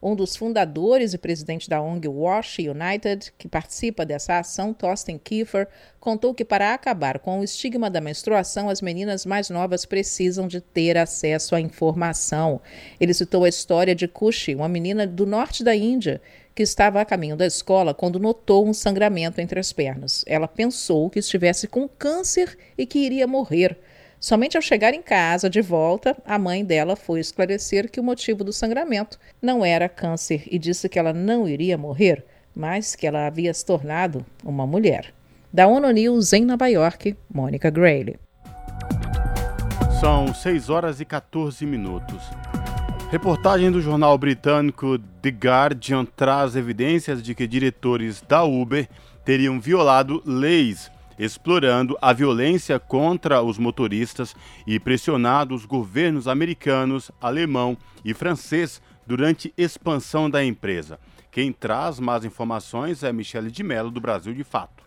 Um 0.07 0.15
dos 0.15 0.37
fundadores 0.37 1.15
e 1.15 1.19
presidente 1.19 1.69
da 1.69 1.83
ONG 1.83 2.07
Wash 2.07 2.59
United, 2.61 3.33
que 3.37 3.49
participa 3.49 4.07
dessa 4.07 4.39
ação, 4.39 4.73
Thorsten 4.73 5.19
Kiefer, 5.19 5.67
contou 5.99 6.33
que 6.33 6.45
para 6.45 6.73
acabar 6.73 7.19
com 7.19 7.41
o 7.41 7.43
estigma 7.43 7.91
da 7.91 8.01
menstruação, 8.01 8.69
as 8.69 8.81
meninas 8.81 9.27
mais 9.27 9.51
novas 9.51 9.85
precisam 9.85 10.47
de 10.47 10.61
ter 10.61 10.97
acesso 10.97 11.57
à 11.57 11.61
informação. 11.61 12.61
Ele 13.01 13.13
citou 13.13 13.43
a 13.43 13.49
história 13.49 13.97
de 13.97 14.07
Kushi, 14.07 14.55
uma 14.55 14.69
menina 14.69 15.09
do 15.09 15.27
norte 15.27 15.65
da 15.65 15.75
Índia, 15.75 16.23
que 16.55 16.63
estava 16.63 17.01
a 17.01 17.05
caminho 17.05 17.35
da 17.35 17.45
escola 17.45 17.93
quando 17.93 18.21
notou 18.21 18.65
um 18.65 18.73
sangramento 18.73 19.41
entre 19.41 19.59
as 19.59 19.73
pernas. 19.73 20.25
Ela 20.29 20.47
pensou 20.47 21.11
que 21.11 21.19
estivesse 21.19 21.67
com 21.67 21.89
câncer 21.89 22.57
e 22.79 22.87
que 22.87 23.01
iria 23.01 23.27
morrer. 23.27 23.77
Somente 24.19 24.57
ao 24.57 24.63
chegar 24.63 24.95
em 24.95 25.03
casa, 25.03 25.49
de 25.49 25.61
volta, 25.61 26.17
a 26.25 26.39
mãe 26.39 26.65
dela 26.65 26.97
foi 26.97 27.21
esclarecer 27.21 27.91
que 27.91 28.01
o 28.01 28.05
motivo 28.05 28.43
do 28.43 28.53
sangramento 28.53 29.19
não 29.41 29.65
era 29.65 29.89
câncer 29.89 30.43
e 30.51 30.59
disse 30.59 30.89
que 30.89 30.99
ela 30.99 31.13
não 31.13 31.47
iria 31.47 31.77
morrer, 31.77 32.25
mas 32.55 32.97
que 32.97 33.07
ela 33.07 33.27
havia 33.27 33.53
se 33.53 33.65
tornado 33.65 34.25
uma 34.43 34.67
mulher. 34.67 35.13
Da 35.53 35.67
ONU 35.67 35.91
News 35.91 36.33
em 36.33 36.45
Nova 36.45 36.67
York, 36.67 37.15
Mônica 37.33 37.71
Grayle. 37.71 38.19
São 40.01 40.33
6 40.33 40.71
horas 40.71 41.01
e 41.01 41.05
14 41.05 41.65
minutos. 41.67 42.23
Reportagem 43.11 43.71
do 43.71 43.81
jornal 43.81 44.17
britânico 44.19 44.99
The 45.23 45.31
Guardian 45.31 46.05
traz 46.05 46.57
evidências 46.57 47.23
de 47.23 47.35
que 47.35 47.47
diretores 47.47 48.23
da 48.27 48.43
Uber 48.45 48.89
teriam 49.25 49.61
violado 49.61 50.23
leis 50.27 50.91
explorando 51.19 51.97
a 52.01 52.13
violência 52.13 52.79
contra 52.79 53.43
os 53.43 53.59
motoristas 53.59 54.35
e 54.67 54.79
pressionado 54.79 55.55
os 55.55 55.65
governos 55.65 56.29
americanos, 56.29 57.11
alemão 57.21 57.77
e 58.05 58.13
francês 58.15 58.81
durante 59.07 59.53
expansão 59.57 60.29
da 60.29 60.45
empresa. 60.45 60.99
Quem 61.31 61.53
traz 61.53 62.01
mais 62.01 62.25
informações 62.25 63.03
é 63.03 63.13
Michele 63.13 63.51
de 63.51 63.63
Mello, 63.63 63.91
do 63.91 64.01
Brasil 64.01 64.33
de 64.33 64.43
Fato. 64.43 64.85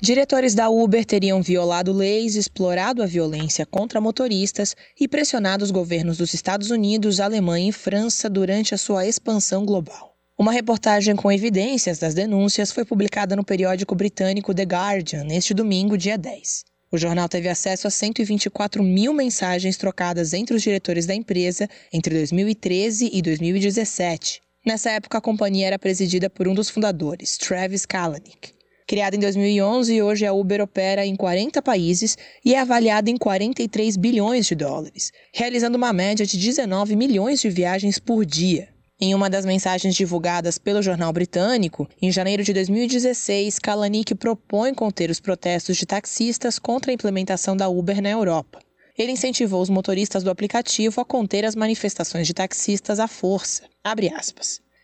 Diretores 0.00 0.54
da 0.54 0.68
Uber 0.68 1.04
teriam 1.04 1.40
violado 1.40 1.92
leis, 1.92 2.36
explorado 2.36 3.02
a 3.02 3.06
violência 3.06 3.64
contra 3.64 4.00
motoristas 4.00 4.76
e 5.00 5.08
pressionado 5.08 5.64
os 5.64 5.70
governos 5.70 6.18
dos 6.18 6.34
Estados 6.34 6.70
Unidos, 6.70 7.20
Alemanha 7.20 7.70
e 7.70 7.72
França 7.72 8.28
durante 8.28 8.74
a 8.74 8.78
sua 8.78 9.06
expansão 9.06 9.64
global. 9.64 10.13
Uma 10.36 10.50
reportagem 10.50 11.14
com 11.14 11.30
evidências 11.30 12.00
das 12.00 12.12
denúncias 12.12 12.72
foi 12.72 12.84
publicada 12.84 13.36
no 13.36 13.44
periódico 13.44 13.94
britânico 13.94 14.52
The 14.52 14.64
Guardian 14.64 15.22
neste 15.22 15.54
domingo, 15.54 15.96
dia 15.96 16.18
10. 16.18 16.64
O 16.90 16.98
jornal 16.98 17.28
teve 17.28 17.48
acesso 17.48 17.86
a 17.86 17.90
124 17.90 18.82
mil 18.82 19.14
mensagens 19.14 19.76
trocadas 19.76 20.32
entre 20.32 20.56
os 20.56 20.62
diretores 20.62 21.06
da 21.06 21.14
empresa 21.14 21.68
entre 21.92 22.16
2013 22.16 23.10
e 23.12 23.22
2017. 23.22 24.40
Nessa 24.66 24.90
época, 24.90 25.18
a 25.18 25.20
companhia 25.20 25.68
era 25.68 25.78
presidida 25.78 26.28
por 26.28 26.48
um 26.48 26.54
dos 26.54 26.68
fundadores, 26.68 27.38
Travis 27.38 27.86
Kalanick. 27.86 28.54
Criada 28.88 29.14
em 29.14 29.20
2011, 29.20 30.02
hoje 30.02 30.26
a 30.26 30.32
Uber 30.32 30.62
opera 30.62 31.06
em 31.06 31.14
40 31.14 31.62
países 31.62 32.18
e 32.44 32.54
é 32.54 32.58
avaliada 32.58 33.08
em 33.08 33.16
43 33.16 33.96
bilhões 33.96 34.46
de 34.46 34.56
dólares, 34.56 35.12
realizando 35.32 35.76
uma 35.76 35.92
média 35.92 36.26
de 36.26 36.36
19 36.36 36.96
milhões 36.96 37.40
de 37.40 37.48
viagens 37.48 38.00
por 38.00 38.26
dia. 38.26 38.73
Em 39.00 39.12
uma 39.12 39.28
das 39.28 39.44
mensagens 39.44 39.94
divulgadas 39.94 40.56
pelo 40.56 40.80
jornal 40.80 41.12
britânico, 41.12 41.88
em 42.00 42.12
janeiro 42.12 42.44
de 42.44 42.52
2016, 42.52 43.58
Kalanick 43.58 44.14
propõe 44.14 44.72
conter 44.72 45.10
os 45.10 45.18
protestos 45.18 45.76
de 45.76 45.84
taxistas 45.84 46.60
contra 46.60 46.92
a 46.92 46.94
implementação 46.94 47.56
da 47.56 47.68
Uber 47.68 48.00
na 48.00 48.10
Europa. 48.10 48.60
Ele 48.96 49.10
incentivou 49.10 49.60
os 49.60 49.68
motoristas 49.68 50.22
do 50.22 50.30
aplicativo 50.30 51.00
a 51.00 51.04
conter 51.04 51.44
as 51.44 51.56
manifestações 51.56 52.28
de 52.28 52.34
taxistas 52.34 53.00
à 53.00 53.08
força. 53.08 53.64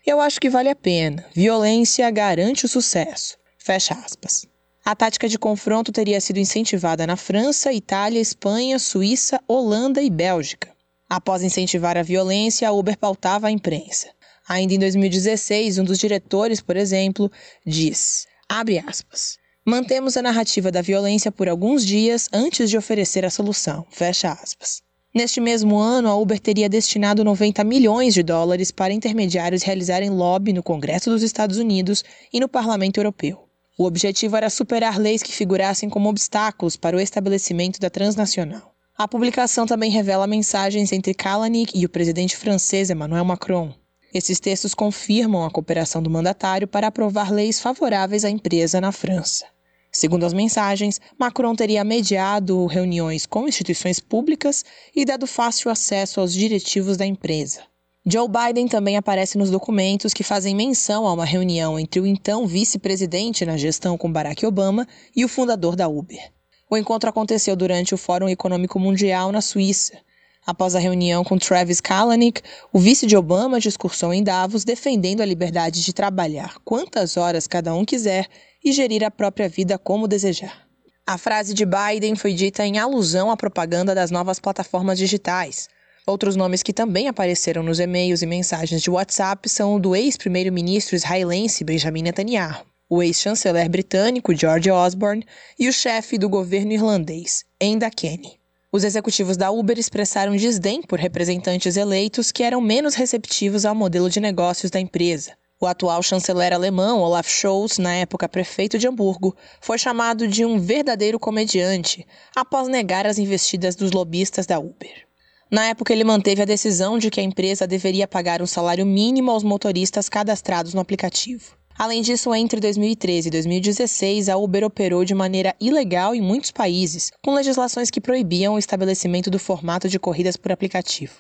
Eu 0.05 0.21
acho 0.21 0.41
que 0.41 0.51
vale 0.51 0.69
a 0.69 0.75
pena. 0.75 1.25
Violência 1.33 2.11
garante 2.11 2.65
o 2.65 2.69
sucesso. 2.69 3.39
Fecha 3.59 3.95
aspas. 3.95 4.45
A 4.85 4.97
tática 4.97 5.29
de 5.29 5.39
confronto 5.39 5.93
teria 5.93 6.21
sido 6.21 6.39
incentivada 6.39 7.07
na 7.07 7.15
França, 7.15 7.73
Itália, 7.73 8.19
Espanha, 8.19 8.81
Suíça, 8.81 9.41
Holanda 9.47 10.03
e 10.03 10.11
Bélgica. 10.11 10.73
Após 11.13 11.43
incentivar 11.43 11.99
a 11.99 12.05
violência, 12.05 12.69
a 12.69 12.73
Uber 12.73 12.97
pautava 12.97 13.49
a 13.49 13.51
imprensa. 13.51 14.07
Ainda 14.49 14.75
em 14.75 14.79
2016, 14.79 15.79
um 15.79 15.85
dos 15.85 15.99
diretores, 15.99 16.61
por 16.61 16.77
exemplo, 16.77 17.29
diz, 17.67 18.29
abre 18.49 18.79
aspas, 18.79 19.37
mantemos 19.67 20.17
a 20.17 20.23
narrativa 20.23 20.71
da 20.71 20.81
violência 20.81 21.33
por 21.33 21.49
alguns 21.49 21.85
dias 21.85 22.29
antes 22.33 22.71
de 22.71 22.79
oferecer 22.79 23.25
a 23.25 23.31
solução, 23.31 23.85
fecha 23.91 24.31
aspas. 24.31 24.83
Neste 25.13 25.41
mesmo 25.41 25.81
ano, 25.81 26.09
a 26.09 26.15
Uber 26.15 26.39
teria 26.39 26.69
destinado 26.69 27.25
90 27.25 27.65
milhões 27.65 28.15
de 28.15 28.23
dólares 28.23 28.71
para 28.71 28.95
intermediários 28.95 29.65
realizarem 29.65 30.11
lobby 30.11 30.53
no 30.53 30.63
Congresso 30.63 31.11
dos 31.11 31.25
Estados 31.25 31.59
Unidos 31.59 32.05
e 32.33 32.39
no 32.39 32.49
Parlamento 32.49 32.99
Europeu. 32.99 33.49
O 33.77 33.85
objetivo 33.85 34.37
era 34.37 34.49
superar 34.49 34.97
leis 34.97 35.25
que 35.25 35.33
figurassem 35.33 35.91
como 35.91 36.09
obstáculos 36.09 36.77
para 36.77 36.97
o 36.97 37.01
estabelecimento 37.01 37.81
da 37.81 37.91
transnacional. 37.91 38.71
A 39.01 39.09
publicação 39.09 39.65
também 39.65 39.91
revela 39.91 40.27
mensagens 40.27 40.93
entre 40.93 41.15
Kalanick 41.15 41.73
e 41.75 41.87
o 41.87 41.89
presidente 41.89 42.37
francês 42.37 42.91
Emmanuel 42.91 43.25
Macron. 43.25 43.73
Esses 44.13 44.39
textos 44.39 44.75
confirmam 44.75 45.43
a 45.43 45.51
cooperação 45.51 46.03
do 46.03 46.11
mandatário 46.11 46.69
para 46.69 46.89
aprovar 46.89 47.33
leis 47.33 47.59
favoráveis 47.59 48.27
à 48.27 48.29
empresa 48.29 48.79
na 48.79 48.93
França. 48.93 49.47
Segundo 49.91 50.27
as 50.27 50.35
mensagens, 50.35 51.01
Macron 51.19 51.57
teria 51.57 51.83
mediado 51.83 52.67
reuniões 52.67 53.25
com 53.25 53.49
instituições 53.49 54.01
públicas 54.01 54.67
e 54.95 55.03
dado 55.07 55.27
fácil 55.27 55.71
acesso 55.71 56.21
aos 56.21 56.35
diretivos 56.35 56.99
da 56.99 57.07
empresa. 57.07 57.63
Joe 58.05 58.29
Biden 58.29 58.69
também 58.69 58.99
aparece 58.99 59.39
nos 59.39 59.51
documentos 59.51 60.13
que 60.13 60.23
fazem 60.23 60.55
menção 60.55 61.07
a 61.07 61.15
uma 61.15 61.25
reunião 61.25 61.79
entre 61.79 62.01
o 62.01 62.07
então 62.07 62.47
vice-presidente 62.47 63.47
na 63.47 63.57
gestão 63.57 63.97
com 63.97 64.13
Barack 64.13 64.45
Obama 64.45 64.87
e 65.17 65.25
o 65.25 65.29
fundador 65.29 65.75
da 65.75 65.89
Uber. 65.89 66.31
O 66.73 66.77
encontro 66.77 67.11
aconteceu 67.11 67.57
durante 67.57 67.93
o 67.97 67.99
Fórum 67.99 68.29
Econômico 68.29 68.79
Mundial 68.79 69.33
na 69.33 69.41
Suíça. 69.41 69.99
Após 70.47 70.77
a 70.77 70.79
reunião 70.79 71.25
com 71.25 71.37
Travis 71.37 71.81
Kalanick, 71.81 72.43
o 72.73 72.79
vice 72.79 73.07
de 73.07 73.17
Obama 73.17 73.59
discursou 73.59 74.15
em 74.15 74.23
Davos 74.23 74.63
defendendo 74.63 75.21
a 75.21 75.27
liberdade 75.27 75.83
de 75.83 75.93
trabalhar 75.93 76.61
quantas 76.65 77.17
horas 77.17 77.49
cada 77.49 77.75
um 77.75 77.85
quiser 77.85 78.29
e 78.65 78.71
gerir 78.71 79.03
a 79.03 79.11
própria 79.11 79.49
vida 79.49 79.77
como 79.77 80.07
desejar. 80.07 80.65
A 81.05 81.19
frase 81.19 81.55
de 81.55 81.67
Biden 81.67 82.15
foi 82.15 82.35
dita 82.35 82.65
em 82.65 82.79
alusão 82.79 83.33
à 83.33 83.37
propaganda 83.37 83.93
das 83.93 84.13
novas 84.13 84.39
plataformas 84.39 84.97
digitais. 84.97 85.69
Outros 86.07 86.37
nomes 86.37 86.63
que 86.63 86.73
também 86.73 87.09
apareceram 87.09 87.65
nos 87.65 87.81
e-mails 87.81 88.23
e 88.23 88.27
mensagens 88.27 88.81
de 88.81 88.91
WhatsApp 88.91 89.49
são 89.49 89.75
o 89.75 89.81
do 89.81 89.97
ex-primeiro-ministro 89.97 90.95
israelense 90.95 91.65
Benjamin 91.65 92.03
Netanyahu. 92.03 92.70
O 92.91 93.01
ex-chanceler 93.01 93.71
britânico 93.71 94.35
George 94.35 94.69
Osborne 94.69 95.25
e 95.57 95.69
o 95.69 95.73
chefe 95.73 96.19
do 96.19 96.29
governo 96.29 96.73
irlandês, 96.73 97.45
Enda 97.61 97.89
Kenny. 97.89 98.41
Os 98.73 98.83
executivos 98.83 99.37
da 99.37 99.49
Uber 99.53 99.79
expressaram 99.79 100.35
desdém 100.35 100.83
por 100.83 100.99
representantes 100.99 101.77
eleitos 101.77 102.33
que 102.33 102.43
eram 102.43 102.61
menos 102.61 102.97
receptivos 102.97 103.65
ao 103.65 103.77
modelo 103.77 104.11
de 104.11 104.19
negócios 104.19 104.73
da 104.73 104.81
empresa. 104.81 105.35
O 105.61 105.67
atual 105.67 106.03
chanceler 106.03 106.53
alemão, 106.53 107.01
Olaf 107.01 107.29
Scholz, 107.29 107.79
na 107.79 107.95
época 107.95 108.29
prefeito 108.29 108.77
de 108.77 108.89
Hamburgo, 108.89 109.37
foi 109.61 109.79
chamado 109.79 110.27
de 110.27 110.45
um 110.45 110.59
verdadeiro 110.59 111.19
comediante 111.19 112.05
após 112.35 112.67
negar 112.67 113.07
as 113.07 113.19
investidas 113.19 113.77
dos 113.77 113.93
lobistas 113.93 114.47
da 114.47 114.59
Uber. 114.59 115.07
Na 115.49 115.67
época, 115.67 115.93
ele 115.93 116.03
manteve 116.03 116.43
a 116.43 116.47
decisão 116.47 116.99
de 116.99 117.11
que 117.11 117.21
a 117.21 117.25
empresa 117.25 117.69
deveria 117.69 118.09
pagar 118.09 118.43
um 118.43 118.47
salário 118.47 118.87
mínimo 118.87 119.31
aos 119.31 119.45
motoristas 119.45 120.09
cadastrados 120.09 120.75
no 120.75 120.81
aplicativo. 120.81 121.60
Além 121.81 122.03
disso, 122.03 122.35
entre 122.35 122.61
2013 122.61 123.29
e 123.29 123.31
2016, 123.31 124.29
a 124.29 124.37
Uber 124.37 124.65
operou 124.65 125.03
de 125.03 125.15
maneira 125.15 125.57
ilegal 125.59 126.15
em 126.15 126.21
muitos 126.21 126.51
países, 126.51 127.11
com 127.25 127.33
legislações 127.33 127.91
que 127.91 128.03
proibiam 128.03 128.53
o 128.53 128.59
estabelecimento 128.59 129.31
do 129.31 129.39
formato 129.39 129.89
de 129.89 129.99
corridas 129.99 130.37
por 130.37 130.53
aplicativo. 130.53 131.15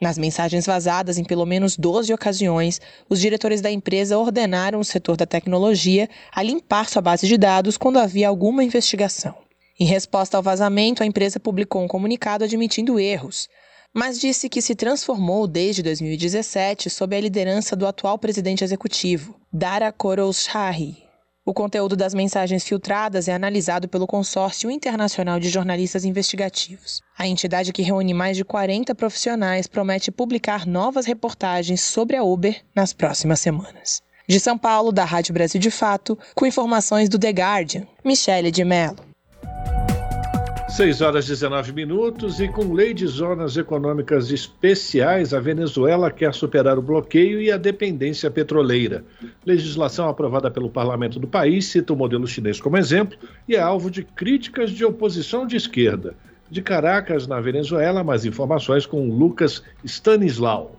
Nas 0.00 0.16
mensagens 0.16 0.66
vazadas 0.66 1.18
em 1.18 1.24
pelo 1.24 1.44
menos 1.44 1.76
12 1.76 2.14
ocasiões, 2.14 2.80
os 3.10 3.18
diretores 3.18 3.60
da 3.60 3.72
empresa 3.72 4.16
ordenaram 4.16 4.78
o 4.78 4.84
setor 4.84 5.16
da 5.16 5.26
tecnologia 5.26 6.08
a 6.32 6.44
limpar 6.44 6.88
sua 6.88 7.02
base 7.02 7.26
de 7.26 7.36
dados 7.36 7.76
quando 7.76 7.98
havia 7.98 8.28
alguma 8.28 8.62
investigação. 8.62 9.34
Em 9.80 9.84
resposta 9.84 10.36
ao 10.36 10.42
vazamento, 10.44 11.02
a 11.02 11.06
empresa 11.06 11.40
publicou 11.40 11.82
um 11.82 11.88
comunicado 11.88 12.44
admitindo 12.44 13.00
erros, 13.00 13.48
mas 13.94 14.18
disse 14.18 14.48
que 14.48 14.60
se 14.60 14.74
transformou 14.74 15.46
desde 15.46 15.82
2017 15.82 16.90
sob 16.90 17.16
a 17.16 17.20
liderança 17.20 17.76
do 17.76 17.86
atual 17.86 18.18
presidente 18.18 18.64
executivo, 18.64 19.36
Dara 19.52 19.92
Khosrowshahi. 19.92 21.04
O 21.46 21.52
conteúdo 21.52 21.94
das 21.94 22.14
mensagens 22.14 22.64
filtradas 22.64 23.28
é 23.28 23.34
analisado 23.34 23.86
pelo 23.86 24.06
Consórcio 24.06 24.70
Internacional 24.70 25.38
de 25.38 25.50
Jornalistas 25.50 26.04
Investigativos. 26.04 27.00
A 27.18 27.26
entidade 27.26 27.70
que 27.70 27.82
reúne 27.82 28.14
mais 28.14 28.36
de 28.36 28.44
40 28.44 28.94
profissionais 28.94 29.66
promete 29.66 30.10
publicar 30.10 30.66
novas 30.66 31.04
reportagens 31.04 31.82
sobre 31.82 32.16
a 32.16 32.24
Uber 32.24 32.64
nas 32.74 32.94
próximas 32.94 33.40
semanas. 33.40 34.00
De 34.26 34.40
São 34.40 34.56
Paulo, 34.56 34.90
da 34.90 35.04
Rádio 35.04 35.34
Brasil 35.34 35.60
de 35.60 35.70
Fato, 35.70 36.18
com 36.34 36.46
informações 36.46 37.10
do 37.10 37.18
The 37.18 37.28
Guardian, 37.28 37.86
Michele 38.02 38.50
de 38.50 38.64
Mello. 38.64 39.13
6 40.74 41.02
horas 41.02 41.26
e 41.26 41.28
19 41.28 41.72
minutos 41.72 42.40
e 42.40 42.48
com 42.48 42.72
lei 42.72 42.92
de 42.92 43.06
zonas 43.06 43.56
econômicas 43.56 44.32
especiais, 44.32 45.32
a 45.32 45.38
Venezuela 45.38 46.10
quer 46.10 46.34
superar 46.34 46.76
o 46.76 46.82
bloqueio 46.82 47.40
e 47.40 47.48
a 47.52 47.56
dependência 47.56 48.28
petroleira. 48.28 49.04
Legislação 49.46 50.08
aprovada 50.08 50.50
pelo 50.50 50.68
parlamento 50.68 51.20
do 51.20 51.28
país 51.28 51.66
cita 51.66 51.92
o 51.92 51.96
modelo 51.96 52.26
chinês 52.26 52.60
como 52.60 52.76
exemplo 52.76 53.16
e 53.48 53.54
é 53.54 53.60
alvo 53.60 53.88
de 53.88 54.02
críticas 54.02 54.72
de 54.72 54.84
oposição 54.84 55.46
de 55.46 55.54
esquerda. 55.54 56.16
De 56.50 56.60
Caracas, 56.60 57.28
na 57.28 57.40
Venezuela, 57.40 58.02
mais 58.02 58.24
informações 58.24 58.84
com 58.84 59.08
Lucas 59.08 59.62
Stanislau 59.84 60.74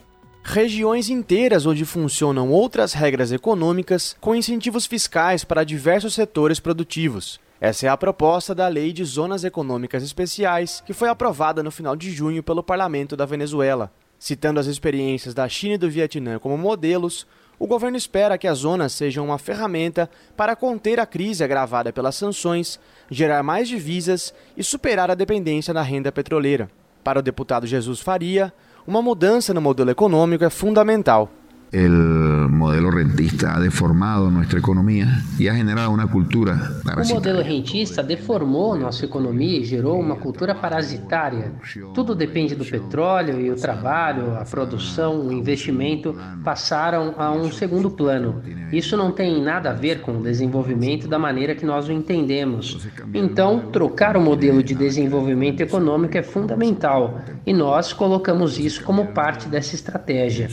regiões 0.47 1.09
inteiras 1.09 1.65
onde 1.65 1.83
funcionam 1.85 2.51
outras 2.51 2.93
regras 2.93 3.31
econômicas 3.31 4.15
com 4.21 4.35
incentivos 4.35 4.85
fiscais 4.85 5.43
para 5.43 5.63
diversos 5.63 6.13
setores 6.13 6.59
produtivos. 6.59 7.39
Essa 7.59 7.87
é 7.87 7.89
a 7.89 7.95
proposta 7.95 8.53
da 8.53 8.67
Lei 8.67 8.91
de 8.91 9.03
Zonas 9.05 9.45
Econômicas 9.45 10.03
Especiais, 10.03 10.83
que 10.85 10.93
foi 10.93 11.07
aprovada 11.07 11.63
no 11.63 11.71
final 11.71 11.95
de 11.95 12.11
junho 12.11 12.43
pelo 12.43 12.61
parlamento 12.61 13.15
da 13.15 13.25
Venezuela. 13.25 13.91
Citando 14.19 14.59
as 14.59 14.65
experiências 14.65 15.33
da 15.33 15.47
China 15.47 15.75
e 15.75 15.77
do 15.77 15.89
Vietnã 15.89 16.37
como 16.37 16.57
modelos, 16.57 17.25
o 17.57 17.65
governo 17.65 17.95
espera 17.95 18.37
que 18.37 18.47
as 18.47 18.59
zonas 18.59 18.91
sejam 18.91 19.25
uma 19.25 19.37
ferramenta 19.37 20.09
para 20.35 20.55
conter 20.55 20.99
a 20.99 21.05
crise 21.05 21.45
agravada 21.45 21.93
pelas 21.93 22.15
sanções, 22.15 22.77
gerar 23.09 23.41
mais 23.41 23.69
divisas 23.69 24.33
e 24.57 24.63
superar 24.63 25.09
a 25.09 25.15
dependência 25.15 25.73
da 25.73 25.81
renda 25.81 26.11
petroleira. 26.11 26.69
Para 27.05 27.19
o 27.19 27.21
deputado 27.21 27.65
Jesus 27.65 28.01
Faria, 28.01 28.53
uma 28.85 29.01
mudança 29.01 29.53
no 29.53 29.61
modelo 29.61 29.91
econômico 29.91 30.43
é 30.43 30.49
fundamental. 30.49 31.31
El 31.75 32.47
modelo 32.49 32.89
rentista 32.89 33.53
ha 33.53 33.59
deformado 33.59 34.31
nuestra 34.31 34.59
economía 34.59 35.21
y 35.37 35.49
ha 35.49 35.55
generado 35.55 35.91
una 35.91 36.07
cultura 36.07 36.71
O 36.85 37.13
modelo 37.13 37.41
rentista 37.41 38.01
deformou 38.01 38.77
nossa 38.77 39.03
economia 39.03 39.59
e 39.59 39.65
gerou 39.65 39.99
uma 39.99 40.15
cultura 40.15 40.55
parasitária. 40.55 41.51
Tudo 41.93 42.15
depende 42.15 42.55
do 42.55 42.63
petróleo 42.63 43.41
e 43.41 43.51
o 43.51 43.55
trabalho, 43.57 44.37
a 44.37 44.45
produção, 44.45 45.27
o 45.27 45.33
investimento 45.33 46.15
passaram 46.45 47.13
a 47.17 47.31
um 47.31 47.51
segundo 47.51 47.91
plano. 47.91 48.41
Isso 48.71 48.95
não 48.95 49.11
tem 49.11 49.43
nada 49.43 49.71
a 49.71 49.73
ver 49.73 49.99
com 49.99 50.17
o 50.17 50.23
desenvolvimento 50.23 51.09
da 51.09 51.19
maneira 51.19 51.55
que 51.55 51.65
nós 51.65 51.89
o 51.89 51.91
entendemos. 51.91 52.87
Então, 53.13 53.71
trocar 53.71 54.15
o 54.15 54.21
modelo 54.21 54.63
de 54.63 54.73
desenvolvimento 54.73 55.59
econômico 55.59 56.17
é 56.17 56.23
fundamental 56.23 57.19
e 57.45 57.51
nós 57.51 57.91
colocamos 57.91 58.57
isso 58.57 58.81
como 58.83 59.07
parte 59.07 59.49
dessa 59.49 59.75
estratégia. 59.75 60.49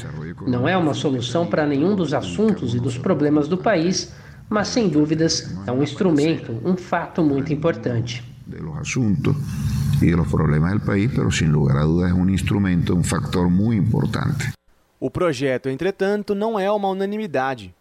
Não 0.47 0.67
é 0.67 0.77
uma 0.77 0.95
solução 0.95 1.12
para 1.51 1.67
nenhum 1.67 1.95
dos 1.95 2.15
assuntos 2.15 2.75
e 2.75 2.81
dos 2.81 2.99
problemas 2.99 3.49
do 3.49 3.59
país, 3.59 4.13
mas 4.49 4.69
sem 4.69 4.89
dúvidas 4.89 5.55
é 5.67 5.73
um 5.73 5.83
instrumento, 5.83 6.61
um 6.65 6.77
fato 6.77 7.23
muito 7.23 7.53
importante. 7.53 8.23
Y 10.01 10.07
de 10.07 10.17
los 10.17 10.29
problemas 10.29 10.73
del 10.73 10.81
país, 10.81 11.11
pero 11.15 11.31
sin 11.31 11.53
lugar 11.53 11.77
a 11.79 11.85
dudas 11.85 12.11
es 12.11 12.17
un 12.17 12.29
instrumento, 12.29 12.95
un 12.95 13.05
factor 13.05 13.49
muy 13.49 13.77
importante. 13.77 14.53
O 14.99 15.11
projeto, 15.11 15.69
entretanto, 15.69 16.35
não 16.35 16.59
é 16.59 16.71
uma 16.71 16.89
unanimidade. 16.89 17.75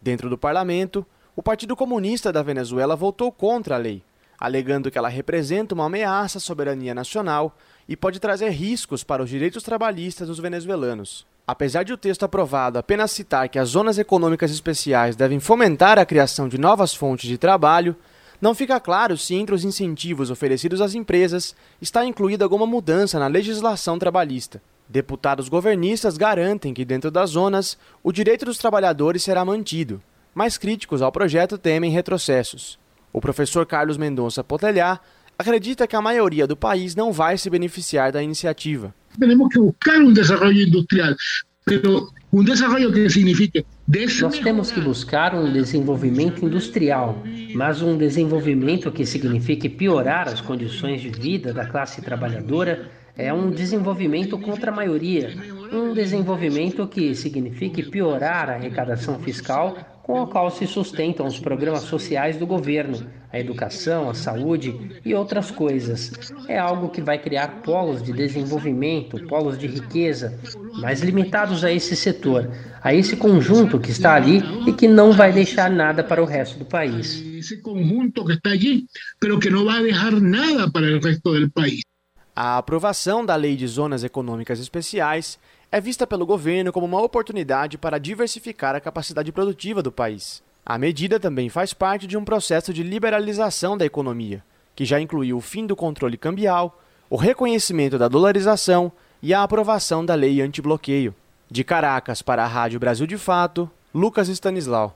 Dentro 0.00 0.28
do 0.28 0.36
parlamento, 0.36 1.06
o 1.34 1.42
Partido 1.42 1.76
Comunista 1.76 2.32
da 2.32 2.42
Venezuela 2.42 2.96
votou 2.96 3.30
contra 3.30 3.76
a 3.76 3.78
lei, 3.78 4.02
alegando 4.38 4.90
que 4.90 4.98
ela 4.98 5.08
representa 5.08 5.74
uma 5.74 5.86
ameaça 5.86 6.38
à 6.38 6.40
soberania 6.40 6.94
nacional 6.94 7.56
e 7.88 7.96
pode 7.96 8.20
trazer 8.20 8.50
riscos 8.50 9.02
para 9.02 9.22
os 9.22 9.30
direitos 9.30 9.62
trabalhistas 9.62 10.28
dos 10.28 10.40
venezuelanos. 10.40 11.26
Apesar 11.48 11.82
de 11.82 11.94
o 11.94 11.96
texto 11.96 12.24
aprovado 12.24 12.78
apenas 12.78 13.10
citar 13.10 13.48
que 13.48 13.58
as 13.58 13.70
zonas 13.70 13.96
econômicas 13.96 14.50
especiais 14.50 15.16
devem 15.16 15.40
fomentar 15.40 15.98
a 15.98 16.04
criação 16.04 16.46
de 16.46 16.58
novas 16.58 16.92
fontes 16.92 17.26
de 17.26 17.38
trabalho, 17.38 17.96
não 18.38 18.54
fica 18.54 18.78
claro 18.78 19.16
se 19.16 19.34
entre 19.34 19.54
os 19.54 19.64
incentivos 19.64 20.30
oferecidos 20.30 20.82
às 20.82 20.94
empresas 20.94 21.56
está 21.80 22.04
incluída 22.04 22.44
alguma 22.44 22.66
mudança 22.66 23.18
na 23.18 23.28
legislação 23.28 23.98
trabalhista. 23.98 24.60
Deputados 24.86 25.48
governistas 25.48 26.18
garantem 26.18 26.74
que, 26.74 26.84
dentro 26.84 27.10
das 27.10 27.30
zonas, 27.30 27.78
o 28.02 28.12
direito 28.12 28.44
dos 28.44 28.58
trabalhadores 28.58 29.22
será 29.22 29.42
mantido, 29.42 30.02
mas 30.34 30.58
críticos 30.58 31.00
ao 31.00 31.10
projeto 31.10 31.56
temem 31.56 31.90
retrocessos. 31.90 32.78
O 33.10 33.22
professor 33.22 33.64
Carlos 33.64 33.96
Mendonça 33.96 34.44
Potelhar 34.44 35.00
acredita 35.38 35.86
que 35.86 35.96
a 35.96 36.02
maioria 36.02 36.46
do 36.46 36.58
país 36.58 36.94
não 36.94 37.10
vai 37.10 37.38
se 37.38 37.48
beneficiar 37.48 38.12
da 38.12 38.22
iniciativa. 38.22 38.94
Temos 39.18 39.48
que 39.52 39.58
buscar 39.58 40.00
um 40.00 40.12
desenvolvimento 40.12 40.68
industrial, 40.68 41.16
pero 41.64 42.08
desenvolvimento 42.32 42.92
que 42.92 43.10
signifique 43.10 43.66
nós 44.20 44.38
temos 44.38 44.70
que 44.70 44.80
buscar 44.80 45.34
um 45.34 45.50
desenvolvimento 45.50 46.44
industrial, 46.44 47.22
mas 47.54 47.80
um 47.80 47.96
desenvolvimento 47.96 48.92
que 48.92 49.06
signifique 49.06 49.68
piorar 49.68 50.28
as 50.28 50.42
condições 50.42 51.00
de 51.00 51.08
vida 51.08 51.54
da 51.54 51.64
classe 51.64 52.02
trabalhadora 52.02 52.90
é 53.16 53.32
um 53.32 53.50
desenvolvimento 53.50 54.38
contra 54.38 54.70
a 54.70 54.74
maioria, 54.74 55.34
um 55.72 55.94
desenvolvimento 55.94 56.86
que 56.86 57.14
signifique 57.14 57.82
piorar 57.82 58.50
a 58.50 58.54
arrecadação 58.54 59.18
fiscal 59.20 59.76
com 60.02 60.22
a 60.22 60.26
qual 60.26 60.50
se 60.50 60.66
sustentam 60.66 61.26
os 61.26 61.40
programas 61.40 61.82
sociais 61.82 62.36
do 62.36 62.46
governo, 62.46 63.06
a 63.32 63.38
educação, 63.38 64.08
a 64.08 64.14
saúde 64.14 65.00
e 65.04 65.14
outras 65.14 65.50
coisas. 65.50 66.32
É 66.48 66.58
algo 66.58 66.88
que 66.88 67.02
vai 67.02 67.18
criar 67.18 67.62
polos 67.62 68.02
de 68.02 68.12
desenvolvimento, 68.12 69.22
polos 69.26 69.58
de 69.58 69.66
riqueza, 69.66 70.38
mas 70.80 71.00
limitados 71.00 71.64
a 71.64 71.72
esse 71.72 71.94
setor, 71.94 72.50
a 72.82 72.94
esse 72.94 73.16
conjunto 73.16 73.78
que 73.78 73.90
está 73.90 74.14
ali 74.14 74.42
e 74.66 74.72
que 74.72 74.88
não 74.88 75.12
vai 75.12 75.32
deixar 75.32 75.70
nada 75.70 76.02
para 76.02 76.22
o 76.22 76.26
resto 76.26 76.58
do 76.58 76.64
país. 76.64 77.22
Esse 77.38 77.60
conjunto 77.60 78.24
que 78.24 78.32
está 78.32 78.50
ali, 78.50 78.86
mas 79.20 79.38
que 79.38 79.50
não 79.50 79.64
vai 79.64 79.82
deixar 79.82 80.12
nada 80.12 80.70
para 80.70 80.96
o 80.96 81.00
resto 81.00 81.38
do 81.38 81.50
país. 81.50 81.82
A 82.34 82.56
aprovação 82.56 83.26
da 83.26 83.34
Lei 83.34 83.56
de 83.56 83.66
Zonas 83.66 84.04
Econômicas 84.04 84.60
Especiais 84.60 85.38
é 85.70 85.80
vista 85.80 86.06
pelo 86.06 86.24
governo 86.24 86.72
como 86.72 86.86
uma 86.86 87.02
oportunidade 87.02 87.76
para 87.76 87.98
diversificar 87.98 88.74
a 88.74 88.80
capacidade 88.80 89.30
produtiva 89.32 89.82
do 89.82 89.92
país. 89.92 90.42
A 90.68 90.76
medida 90.76 91.18
também 91.18 91.48
faz 91.48 91.72
parte 91.72 92.06
de 92.06 92.14
um 92.14 92.22
processo 92.22 92.74
de 92.74 92.82
liberalização 92.82 93.74
da 93.74 93.86
economia, 93.86 94.44
que 94.76 94.84
já 94.84 95.00
incluiu 95.00 95.38
o 95.38 95.40
fim 95.40 95.66
do 95.66 95.74
controle 95.74 96.18
cambial, 96.18 96.78
o 97.08 97.16
reconhecimento 97.16 97.96
da 97.96 98.06
dolarização 98.06 98.92
e 99.22 99.32
a 99.32 99.42
aprovação 99.42 100.04
da 100.04 100.14
lei 100.14 100.42
antibloqueio. 100.42 101.14
De 101.50 101.64
Caracas 101.64 102.20
para 102.20 102.44
a 102.44 102.46
Rádio 102.46 102.78
Brasil 102.78 103.06
de 103.06 103.16
Fato, 103.16 103.70
Lucas 103.94 104.28
Stanislau. 104.28 104.94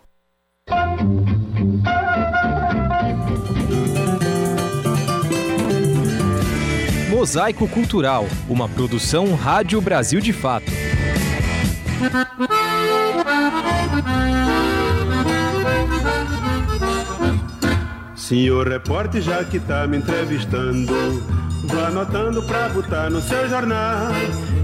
Mosaico 7.09 7.67
Cultural, 7.67 8.27
uma 8.47 8.69
produção 8.69 9.35
Rádio 9.35 9.81
Brasil 9.81 10.21
de 10.21 10.35
Fato. 10.35 10.71
Senhor 18.33 18.67
repórter, 18.67 19.21
já 19.21 19.45
que 19.45 19.61
tá 19.61 19.87
me 19.87 19.99
entrevistando, 19.99 20.91
vá 21.65 21.89
anotando 21.89 22.43
pra 22.45 22.67
botar 22.71 23.11
no 23.11 23.21
seu 23.21 23.47
jornal 23.47 24.11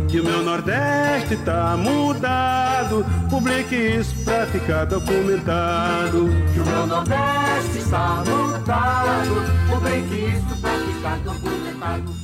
que 0.09 0.20
o 0.20 0.24
meu 0.24 0.43
Nordeste 0.43 1.36
tá 1.45 1.77
mudado. 1.77 3.05
Publique 3.28 3.74
isso 3.77 4.15
pra 4.24 4.47
ficar 4.47 4.86
documentado. 4.86 6.31
Que 6.55 6.61
o 6.61 6.66
meu 6.66 6.86
Nordeste 6.86 7.77
está 7.81 8.24
mudado. 8.27 9.35
Publique 9.69 10.15
isso 10.15 10.61
pra 10.62 10.70
ficar 10.70 11.19
documentado. 11.19 12.15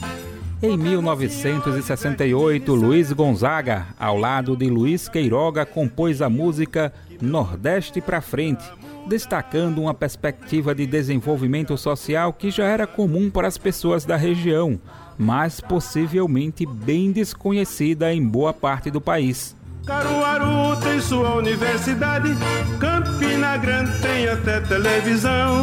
Em 0.62 0.78
1968, 0.78 2.74
Luiz 2.74 3.12
Gonzaga, 3.12 3.88
ao 4.00 4.16
lado 4.16 4.56
de 4.56 4.70
Luiz 4.70 5.10
Queiroga, 5.10 5.66
compôs 5.66 6.22
a 6.22 6.30
música 6.30 6.90
Nordeste 7.20 8.00
para 8.00 8.22
Frente, 8.22 8.64
destacando 9.06 9.80
uma 9.80 9.94
perspectiva 9.94 10.74
de 10.74 10.86
desenvolvimento 10.86 11.76
social 11.76 12.32
que 12.32 12.50
já 12.50 12.64
era 12.64 12.86
comum 12.86 13.30
para 13.30 13.48
as 13.48 13.58
pessoas 13.58 14.04
da 14.04 14.16
região, 14.16 14.78
mas 15.18 15.60
possivelmente 15.60 16.66
bem 16.66 17.12
desconhecida 17.12 18.12
em 18.12 18.26
boa 18.26 18.52
parte 18.52 18.90
do 18.90 19.00
país. 19.00 19.54
Caruaru 19.86 20.80
tem 20.80 20.98
sua 21.00 21.34
universidade, 21.34 22.34
Campina 22.80 23.56
Grande 23.58 23.92
tem 24.00 24.28
até 24.28 24.60
televisão. 24.60 25.62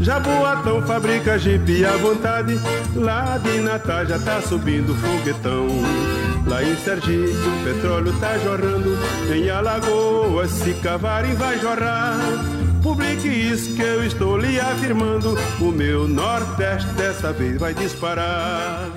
Jaboatão 0.00 0.82
fabrica 0.82 1.38
jipe 1.38 1.84
à 1.84 1.96
vontade, 1.96 2.60
lá 2.94 3.38
de 3.38 3.60
Natal 3.60 4.04
já 4.04 4.18
tá 4.18 4.42
subindo 4.42 4.94
foguetão. 4.94 5.66
Lá 6.46 6.62
em 6.62 6.76
Sergipe 6.76 7.32
o 7.32 7.64
petróleo 7.64 8.14
tá 8.20 8.36
jorrando, 8.38 8.98
em 9.34 9.48
Alagoas 9.48 10.50
se 10.50 10.74
cavarem 10.74 11.32
vai 11.34 11.58
jorrar. 11.58 12.18
Publique 12.82 13.26
isso 13.26 13.74
que 13.74 13.80
eu 13.80 14.04
estou 14.04 14.36
lhe 14.36 14.60
afirmando, 14.60 15.38
o 15.58 15.72
meu 15.72 16.06
Nordeste 16.06 16.92
dessa 16.92 17.32
vez 17.32 17.58
vai 17.58 17.72
disparar. 17.72 18.90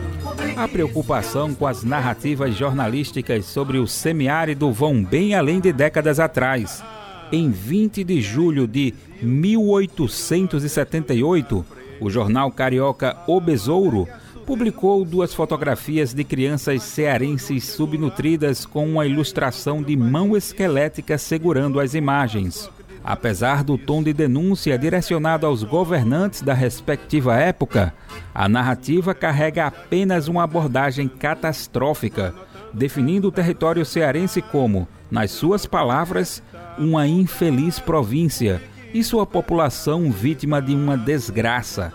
A 0.58 0.68
preocupação 0.68 1.54
com 1.54 1.66
as 1.66 1.86
narrativas 1.86 2.54
jornalísticas 2.54 3.46
sobre 3.46 3.78
o 3.78 3.88
semiárido 3.88 4.70
vão 4.74 5.02
bem 5.02 5.34
além 5.34 5.62
de 5.62 5.72
décadas 5.72 6.20
atrás. 6.20 6.84
Em 7.32 7.50
20 7.50 8.04
de 8.04 8.22
julho 8.22 8.68
de 8.68 8.94
1878, 9.22 11.66
o 12.00 12.10
jornal 12.10 12.52
carioca 12.52 13.18
O 13.26 13.40
Besouro 13.40 14.06
publicou 14.48 15.04
duas 15.04 15.34
fotografias 15.34 16.14
de 16.14 16.24
crianças 16.24 16.82
cearenses 16.82 17.66
subnutridas 17.66 18.66
com 18.66 18.90
uma 18.90 19.06
ilustração 19.06 19.84
de 19.84 19.94
mão 19.98 20.38
esquelética 20.38 21.18
segurando 21.18 21.82
as 21.82 21.94
imagens. 21.94 22.70
Apesar 23.04 23.62
do 23.62 23.78
tom 23.78 24.02
de 24.02 24.14
denúncia 24.14 24.78
direcionado 24.78 25.46
aos 25.46 25.64
governantes 25.64 26.42
da 26.42 26.54
respectiva 26.54 27.36
época, 27.36 27.94
a 28.34 28.48
narrativa 28.48 29.14
carrega 29.14 29.68
apenas 29.68 30.30
uma 30.30 30.44
abordagem 30.44 31.10
catastrófica, 31.10 32.34
definindo 32.74 33.28
o 33.28 33.32
território 33.34 33.84
cearense 33.84 34.42
como, 34.42 34.88
nas 35.12 35.30
suas 35.32 35.66
palavras, 35.66 36.42
uma 36.78 37.06
infeliz 37.06 37.80
província 37.80 38.62
e 38.94 39.04
sua 39.04 39.26
população 39.26 40.10
vítima 40.10 40.62
de 40.62 40.74
uma 40.74 40.98
desgraça. 40.98 41.94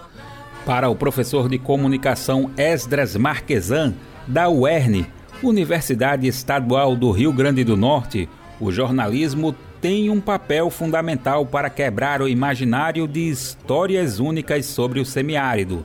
Para 0.64 0.88
o 0.88 0.94
professor 0.94 1.48
de 1.48 1.58
comunicação 1.58 2.48
Esdras 2.56 3.16
Marquesan, 3.16 3.94
da 4.28 4.48
UERN, 4.48 5.04
Universidade 5.42 6.28
Estadual 6.28 6.94
do 6.94 7.10
Rio 7.10 7.32
Grande 7.32 7.64
do 7.64 7.76
Norte, 7.76 8.28
o 8.60 8.70
jornalismo 8.70 9.56
tem 9.80 10.08
um 10.08 10.20
papel 10.20 10.70
fundamental 10.70 11.44
para 11.44 11.68
quebrar 11.68 12.22
o 12.22 12.28
imaginário 12.28 13.08
de 13.08 13.28
histórias 13.28 14.20
únicas 14.20 14.64
sobre 14.66 15.00
o 15.00 15.04
semiárido. 15.04 15.84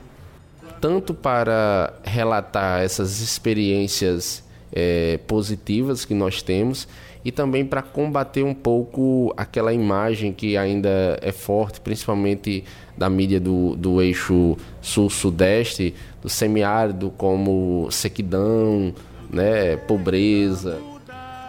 Tanto 0.79 1.11
para 1.11 1.95
relatar 2.03 2.83
essas 2.83 3.19
experiências 3.19 4.43
é, 4.71 5.19
positivas 5.25 6.05
que 6.05 6.13
nós 6.13 6.43
temos 6.43 6.87
e 7.25 7.31
também 7.31 7.65
para 7.65 7.81
combater 7.81 8.43
um 8.43 8.53
pouco 8.53 9.33
aquela 9.35 9.73
imagem 9.73 10.31
que 10.31 10.55
ainda 10.55 11.17
é 11.19 11.31
forte, 11.31 11.81
principalmente 11.81 12.63
da 12.97 13.09
mídia 13.09 13.39
do, 13.39 13.75
do 13.75 14.01
eixo 14.01 14.57
sul-sudeste, 14.81 15.93
do 16.21 16.29
semiárido 16.29 17.11
como 17.11 17.87
sequidão, 17.91 18.93
né, 19.29 19.77
pobreza. 19.77 20.79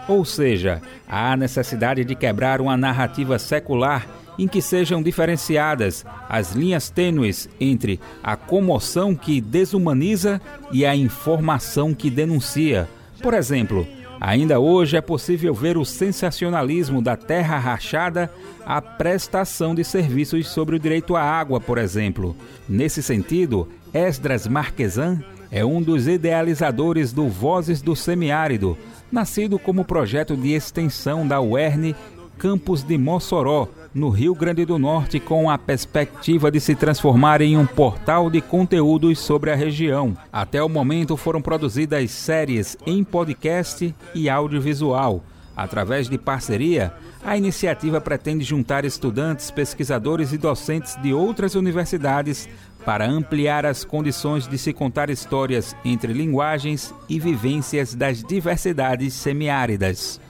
Ou 0.06 0.24
seja, 0.24 0.80
há 1.08 1.36
necessidade 1.36 2.04
de 2.04 2.14
quebrar 2.14 2.60
uma 2.60 2.76
narrativa 2.76 3.38
secular 3.38 4.06
em 4.38 4.46
que 4.46 4.62
sejam 4.62 5.02
diferenciadas 5.02 6.06
as 6.28 6.52
linhas 6.52 6.88
tênues 6.88 7.48
entre 7.60 7.98
a 8.22 8.36
comoção 8.36 9.14
que 9.14 9.40
desumaniza 9.40 10.40
e 10.70 10.86
a 10.86 10.94
informação 10.94 11.92
que 11.92 12.08
denuncia. 12.08 12.88
Por 13.20 13.34
exemplo, 13.34 13.86
ainda 14.20 14.60
hoje 14.60 14.96
é 14.96 15.00
possível 15.00 15.54
ver 15.54 15.76
o 15.76 15.84
sensacionalismo 15.84 17.00
da 17.00 17.16
terra 17.16 17.58
rachada 17.58 18.30
à 18.64 18.80
prestação 18.80 19.74
de 19.74 19.84
serviços 19.84 20.48
sobre 20.48 20.76
o 20.76 20.78
direito 20.78 21.16
à 21.16 21.22
água, 21.22 21.60
por 21.60 21.78
exemplo. 21.78 22.36
Nesse 22.68 23.02
sentido, 23.02 23.68
Esdras 23.92 24.46
Marquesan 24.46 25.22
é 25.50 25.64
um 25.64 25.80
dos 25.80 26.06
idealizadores 26.06 27.12
do 27.12 27.28
Vozes 27.28 27.80
do 27.80 27.96
Semiárido, 27.96 28.76
nascido 29.10 29.58
como 29.58 29.84
projeto 29.84 30.36
de 30.36 30.52
extensão 30.52 31.26
da 31.26 31.40
UERN 31.40 31.94
Campus 32.38 32.84
de 32.84 32.96
Mossoró, 32.96 33.68
no 33.98 34.08
Rio 34.08 34.34
Grande 34.34 34.64
do 34.64 34.78
Norte, 34.78 35.18
com 35.18 35.50
a 35.50 35.58
perspectiva 35.58 36.50
de 36.50 36.60
se 36.60 36.74
transformar 36.74 37.40
em 37.42 37.56
um 37.56 37.66
portal 37.66 38.30
de 38.30 38.40
conteúdos 38.40 39.18
sobre 39.18 39.50
a 39.50 39.56
região. 39.56 40.16
Até 40.32 40.62
o 40.62 40.68
momento 40.68 41.16
foram 41.16 41.42
produzidas 41.42 42.10
séries 42.10 42.76
em 42.86 43.02
podcast 43.02 43.94
e 44.14 44.30
audiovisual. 44.30 45.22
Através 45.56 46.08
de 46.08 46.16
parceria, 46.16 46.94
a 47.24 47.36
iniciativa 47.36 48.00
pretende 48.00 48.44
juntar 48.44 48.84
estudantes, 48.84 49.50
pesquisadores 49.50 50.32
e 50.32 50.38
docentes 50.38 50.94
de 51.02 51.12
outras 51.12 51.56
universidades 51.56 52.48
para 52.84 53.04
ampliar 53.04 53.66
as 53.66 53.84
condições 53.84 54.46
de 54.46 54.56
se 54.56 54.72
contar 54.72 55.10
histórias 55.10 55.74
entre 55.84 56.12
linguagens 56.12 56.94
e 57.08 57.18
vivências 57.18 57.92
das 57.92 58.22
diversidades 58.22 59.12
semiáridas. 59.14 60.20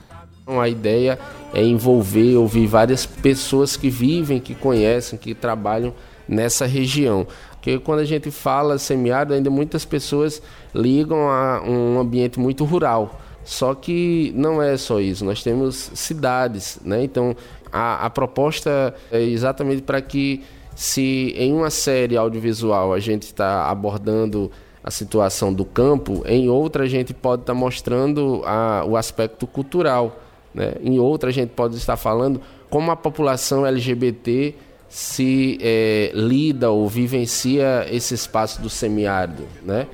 A 0.59 0.69
ideia 0.69 1.19
é 1.53 1.63
envolver, 1.63 2.35
ouvir 2.37 2.65
várias 2.65 3.05
pessoas 3.05 3.75
que 3.75 3.89
vivem, 3.89 4.39
que 4.39 4.55
conhecem, 4.55 5.19
que 5.19 5.35
trabalham 5.35 5.93
nessa 6.27 6.65
região. 6.65 7.27
Porque 7.51 7.77
quando 7.77 7.99
a 7.99 8.05
gente 8.05 8.31
fala 8.31 8.77
semiárido, 8.77 9.33
ainda 9.33 9.49
muitas 9.49 9.83
pessoas 9.83 10.41
ligam 10.73 11.29
a 11.29 11.61
um 11.61 11.99
ambiente 11.99 12.39
muito 12.39 12.63
rural. 12.63 13.19
Só 13.43 13.73
que 13.73 14.31
não 14.35 14.61
é 14.61 14.77
só 14.77 14.99
isso, 14.99 15.25
nós 15.25 15.41
temos 15.41 15.91
cidades, 15.95 16.79
né? 16.83 17.03
Então 17.03 17.35
a, 17.71 18.05
a 18.05 18.09
proposta 18.09 18.93
é 19.11 19.21
exatamente 19.21 19.81
para 19.81 20.01
que 20.01 20.43
se 20.75 21.33
em 21.35 21.53
uma 21.53 21.69
série 21.69 22.15
audiovisual 22.15 22.93
a 22.93 22.99
gente 22.99 23.23
está 23.23 23.67
abordando 23.69 24.51
a 24.83 24.91
situação 24.91 25.53
do 25.53 25.65
campo, 25.65 26.23
em 26.25 26.47
outra 26.47 26.83
a 26.83 26.87
gente 26.87 27.13
pode 27.13 27.41
estar 27.41 27.53
tá 27.53 27.59
mostrando 27.59 28.41
a, 28.45 28.83
o 28.85 28.95
aspecto 28.95 29.45
cultural, 29.45 30.19
né? 30.59 30.73
em 30.83 30.99
outra 30.99 31.29
a 31.29 31.33
gente 31.33 31.51
pode 31.51 31.77
estar 31.77 31.95
falando 31.95 32.41
como 32.69 32.91
a 32.91 32.95
população 32.95 33.65
LGBT 33.65 34.53
se 34.89 35.57
é, 35.61 36.11
lida 36.13 36.69
ou 36.69 36.87
vivencia 36.89 37.85
esse 37.89 38.13
espaço 38.13 38.61
do 38.61 38.69
semiárido, 38.69 39.43
né? 39.63 39.87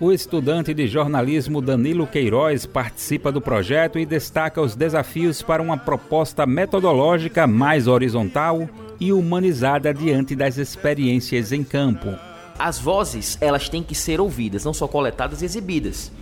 O 0.00 0.12
estudante 0.12 0.72
de 0.72 0.86
jornalismo 0.86 1.60
Danilo 1.60 2.06
Queiroz 2.06 2.64
participa 2.64 3.32
do 3.32 3.40
projeto 3.40 3.98
e 3.98 4.06
destaca 4.06 4.62
os 4.62 4.76
desafios 4.76 5.42
para 5.42 5.60
uma 5.60 5.76
proposta 5.76 6.46
metodológica 6.46 7.48
mais 7.48 7.88
horizontal 7.88 8.70
e 9.00 9.12
humanizada 9.12 9.92
diante 9.92 10.36
das 10.36 10.56
experiências 10.56 11.50
em 11.50 11.64
campo. 11.64 12.14
As 12.56 12.78
vozes, 12.78 13.36
elas 13.40 13.68
têm 13.68 13.82
que 13.82 13.94
ser 13.94 14.20
ouvidas, 14.20 14.64
não 14.64 14.72
só 14.72 14.86
coletadas 14.86 15.42
e 15.42 15.44
exibidas. 15.44 16.12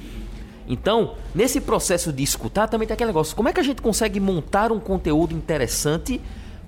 Então, 0.68 1.14
nesse 1.34 1.60
processo 1.60 2.12
de 2.12 2.22
escutar 2.22 2.68
também 2.68 2.86
tem 2.86 2.94
aquele 2.94 3.08
negócio, 3.08 3.36
como 3.36 3.48
é 3.48 3.52
que 3.52 3.60
a 3.60 3.62
gente 3.62 3.80
consegue 3.80 4.18
montar 4.18 4.72
um 4.72 4.80
conteúdo 4.80 5.34
interessante 5.34 6.20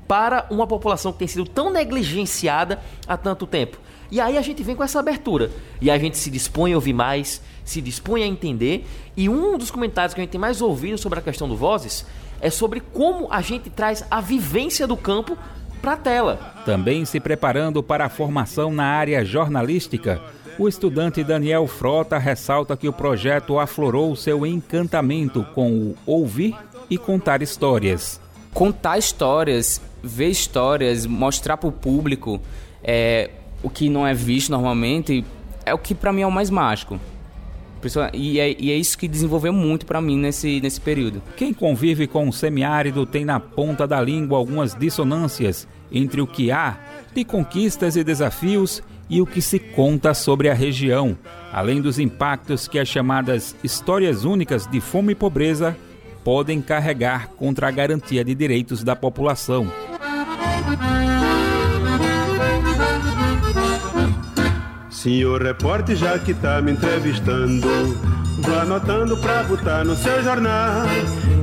para 0.07 0.47
uma 0.51 0.67
população 0.67 1.13
que 1.13 1.19
tem 1.19 1.29
sido 1.29 1.45
tão 1.45 1.71
negligenciada 1.71 2.81
há 3.07 3.17
tanto 3.17 3.47
tempo? 3.47 3.79
E 4.11 4.21
aí 4.21 4.39
a 4.39 4.43
gente 4.43 4.63
vem 4.63 4.75
com 4.75 4.83
essa 4.83 4.99
abertura. 4.99 5.51
E 5.81 5.91
a 5.91 5.99
gente 5.99 6.17
se 6.17 6.31
dispõe 6.31 6.73
a 6.73 6.77
ouvir 6.77 6.95
mais, 6.95 7.43
se 7.65 7.81
dispõe 7.81 8.23
a 8.23 8.27
entender. 8.27 8.87
E 9.17 9.29
um 9.29 9.59
dos 9.59 9.71
comentários 9.71 10.15
que 10.15 10.21
a 10.21 10.25
gente 10.25 10.31
tem 10.31 10.41
mais 10.41 10.63
ouvido 10.63 10.97
sobre 10.97 11.19
a 11.19 11.23
questão 11.23 11.49
do 11.49 11.57
Vozes 11.57 12.07
é 12.41 12.51
sobre 12.51 12.81
como 12.81 13.29
a 13.31 13.41
gente 13.41 13.69
traz 13.69 14.05
a 14.11 14.21
vivência 14.21 14.87
do 14.87 14.97
campo 14.97 15.37
para 15.83 15.93
a 15.93 15.97
tela. 15.97 16.55
Também 16.65 17.05
se 17.05 17.21
preparando 17.21 17.83
para 17.83 18.07
a 18.07 18.09
formação 18.09 18.73
na 18.73 18.85
área 18.85 19.25
jornalística, 19.25 20.21
o 20.59 20.69
estudante 20.69 21.23
Daniel 21.23 21.67
Frota 21.69 22.19
ressalta 22.19 22.77
que 22.77 22.89
o 22.89 22.93
projeto 22.93 23.61
aflorou 23.61 24.17
seu 24.17 24.45
encantamento 24.45 25.47
com 25.55 25.71
o 25.71 25.97
ouvir 26.05 26.55
e 26.91 26.99
contar 26.99 27.43
histórias. 27.43 28.21
Contar 28.53 28.99
histórias, 28.99 29.81
ver 30.03 30.31
histórias, 30.31 31.07
mostrar 31.07 31.57
para 31.57 31.69
o 31.69 31.73
público 31.73 32.41
é, 32.83 33.31
o 33.63 33.71
que 33.71 33.89
não 33.89 34.05
é 34.05 34.13
visto 34.13 34.51
normalmente 34.51 35.25
é 35.65 35.73
o 35.73 35.79
que 35.79 35.95
para 35.95 36.13
mim 36.13 36.23
é 36.23 36.27
o 36.27 36.33
mais 36.33 36.51
mágico. 36.51 36.99
E 38.13 38.41
é, 38.41 38.57
e 38.59 38.73
é 38.73 38.75
isso 38.75 38.99
que 38.99 39.07
desenvolveu 39.07 39.53
muito 39.53 39.87
para 39.87 40.01
mim 40.01 40.19
nesse, 40.19 40.61
nesse 40.61 40.81
período. 40.81 41.23
Quem 41.37 41.55
convive 41.55 42.09
com 42.09 42.29
o 42.29 42.33
semiárido 42.33 43.07
tem 43.07 43.25
na 43.25 43.39
ponta 43.39 43.87
da 43.87 44.01
língua 44.01 44.37
algumas 44.37 44.75
dissonâncias 44.75 45.69
entre 45.93 46.21
o 46.21 46.27
que 46.27 46.51
há 46.51 46.77
de 47.15 47.25
conquistas 47.25 47.95
e 47.95 48.03
desafios 48.03 48.83
e 49.09 49.21
o 49.21 49.27
que 49.27 49.41
se 49.41 49.59
conta 49.59 50.13
sobre 50.15 50.49
a 50.49 50.55
região, 50.55 51.17
além 51.53 51.81
dos 51.81 51.99
impactos 51.99 52.69
que 52.69 52.79
as 52.79 52.89
chamadas 52.89 53.57
histórias 53.65 54.25
únicas 54.25 54.67
de 54.67 54.81
fome 54.81 55.13
e 55.13 55.17
pobreza 55.17 55.77
podem 56.23 56.61
carregar 56.61 57.29
contra 57.29 57.69
a 57.69 57.71
garantia 57.71 58.25
de 58.25 58.35
direitos 58.35 58.85
da 58.85 58.95
população. 58.95 59.67
Senhor 64.99 65.41
repórter, 65.41 65.95
já 65.95 66.19
que 66.19 66.35
tá 66.35 66.61
me 66.61 66.73
entrevistando, 66.73 67.69
vá 68.41 68.63
anotando 68.63 69.17
pra 69.19 69.45
botar 69.45 69.85
no 69.85 69.95
seu 69.95 70.21
jornal 70.25 70.87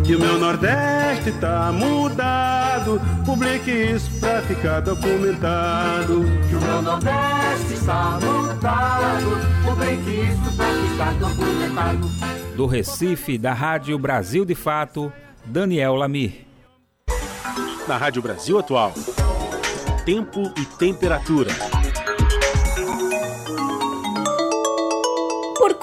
que 0.06 0.14
o 0.14 0.19
meu 0.19 0.38
Nordeste 0.38 1.32
tá 1.40 1.72
mudado. 1.72 2.99
Publique 3.26 3.72
isso 3.72 4.11
pra 4.19 4.41
ficar 4.41 4.82
documentado. 4.82 6.26
Que 6.49 6.56
o 6.56 6.61
meu 6.61 6.82
Nordeste 6.82 7.73
está 7.76 8.19
mudado. 8.22 9.38
Publique 9.64 10.10
isso 10.10 10.57
pra 10.57 10.65
ficar 10.90 11.14
documentado. 11.14 12.10
Do 12.57 12.65
Recife, 12.65 13.38
da 13.38 13.53
Rádio 13.53 13.98
Brasil 13.98 14.44
de 14.44 14.53
Fato, 14.53 15.14
Daniel 15.45 15.95
Lamir. 15.95 16.45
Na 17.88 17.95
Rádio 17.95 18.22
Brasil 18.22 18.60
Atual, 18.60 18.94
tempo 20.06 20.52
e 20.57 20.65
temperatura. 20.77 21.52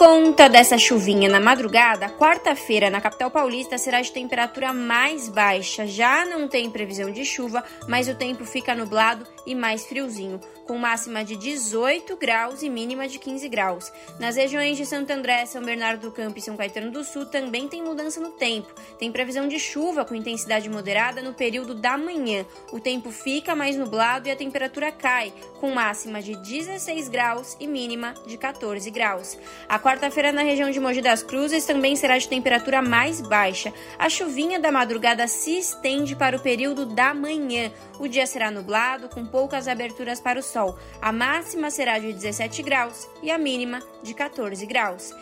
Conta 0.04 0.48
dessa 0.48 0.76
chuvinha 0.76 1.28
na 1.28 1.38
madrugada, 1.38 2.08
quarta-feira 2.08 2.90
na 2.90 3.00
capital 3.00 3.30
paulista 3.30 3.78
será 3.78 4.00
de 4.00 4.10
temperatura 4.10 4.72
mais 4.72 5.28
baixa. 5.28 5.86
Já 5.86 6.24
não 6.24 6.48
tem 6.48 6.68
previsão 6.68 7.08
de 7.08 7.24
chuva, 7.24 7.62
mas 7.86 8.08
o 8.08 8.14
tempo 8.16 8.44
fica 8.44 8.74
nublado 8.74 9.24
e 9.46 9.54
mais 9.54 9.86
friozinho, 9.86 10.40
com 10.66 10.78
máxima 10.78 11.24
de 11.24 11.36
18 11.36 12.16
graus 12.16 12.62
e 12.62 12.70
mínima 12.70 13.08
de 13.08 13.18
15 13.18 13.48
graus. 13.48 13.92
Nas 14.18 14.36
regiões 14.36 14.76
de 14.76 14.86
Santo 14.86 15.10
André, 15.10 15.44
São 15.46 15.62
Bernardo 15.62 16.02
do 16.02 16.12
Campo 16.12 16.38
e 16.38 16.42
São 16.42 16.56
Caetano 16.56 16.90
do 16.90 17.04
Sul 17.04 17.26
também 17.26 17.68
tem 17.68 17.82
mudança 17.82 18.20
no 18.20 18.30
tempo. 18.30 18.72
Tem 18.98 19.10
previsão 19.10 19.48
de 19.48 19.58
chuva 19.58 20.04
com 20.04 20.14
intensidade 20.14 20.68
moderada 20.68 21.22
no 21.22 21.34
período 21.34 21.74
da 21.74 21.98
manhã. 21.98 22.44
O 22.72 22.80
tempo 22.80 23.10
fica 23.10 23.54
mais 23.54 23.76
nublado 23.76 24.28
e 24.28 24.30
a 24.30 24.36
temperatura 24.36 24.92
cai, 24.92 25.32
com 25.60 25.70
máxima 25.70 26.22
de 26.22 26.36
16 26.36 27.08
graus 27.08 27.56
e 27.58 27.66
mínima 27.66 28.14
de 28.26 28.36
14 28.36 28.90
graus. 28.90 29.38
A 29.68 29.78
quarta-feira 29.78 30.32
na 30.32 30.42
região 30.42 30.70
de 30.70 30.80
Mogi 30.80 31.00
das 31.00 31.22
Cruzes 31.22 31.64
também 31.64 31.96
será 31.96 32.18
de 32.18 32.28
temperatura 32.28 32.80
mais 32.82 33.20
baixa. 33.20 33.72
A 33.98 34.08
chuvinha 34.08 34.58
da 34.58 34.72
madrugada 34.72 35.26
se 35.26 35.58
estende 35.58 36.14
para 36.16 36.36
o 36.36 36.40
período 36.40 36.86
da 36.86 37.12
manhã. 37.14 37.70
O 37.98 38.08
dia 38.08 38.26
será 38.26 38.50
nublado, 38.50 39.08
com 39.08 39.24
poucas 39.32 39.66
aberturas 39.66 40.20
para 40.20 40.38
o 40.38 40.42
sol. 40.42 40.78
A 41.00 41.10
máxima 41.10 41.70
será 41.70 41.98
de 41.98 42.12
17 42.12 42.62
graus 42.62 43.08
e 43.22 43.30
a 43.30 43.38
mínima 43.38 43.80
de 44.02 44.14
14 44.14 44.64
graus. 44.66 45.12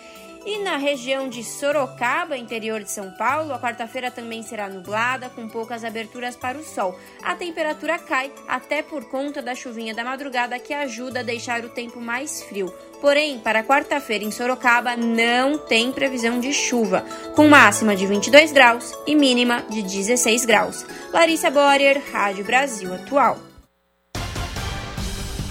E 0.44 0.58
na 0.58 0.78
região 0.78 1.28
de 1.28 1.44
Sorocaba, 1.44 2.36
interior 2.36 2.82
de 2.82 2.90
São 2.90 3.10
Paulo, 3.10 3.52
a 3.52 3.58
quarta-feira 3.58 4.10
também 4.10 4.42
será 4.42 4.70
nublada, 4.70 5.28
com 5.28 5.46
poucas 5.46 5.84
aberturas 5.84 6.34
para 6.34 6.56
o 6.56 6.64
sol. 6.64 6.98
A 7.22 7.34
temperatura 7.34 7.98
cai 7.98 8.32
até 8.48 8.82
por 8.82 9.04
conta 9.04 9.42
da 9.42 9.54
chuvinha 9.54 9.94
da 9.94 10.02
madrugada 10.02 10.58
que 10.58 10.72
ajuda 10.72 11.20
a 11.20 11.22
deixar 11.22 11.62
o 11.62 11.68
tempo 11.68 12.00
mais 12.00 12.42
frio. 12.42 12.72
Porém, 13.02 13.38
para 13.38 13.62
quarta-feira 13.62 14.24
em 14.24 14.30
Sorocaba 14.30 14.96
não 14.96 15.58
tem 15.58 15.92
previsão 15.92 16.40
de 16.40 16.54
chuva, 16.54 17.04
com 17.36 17.46
máxima 17.46 17.94
de 17.94 18.06
22 18.06 18.50
graus 18.50 18.94
e 19.06 19.14
mínima 19.14 19.62
de 19.68 19.82
16 19.82 20.46
graus. 20.46 20.86
Larissa 21.12 21.50
Borer, 21.50 22.00
Rádio 22.12 22.44
Brasil 22.46 22.94
Atual. 22.94 23.49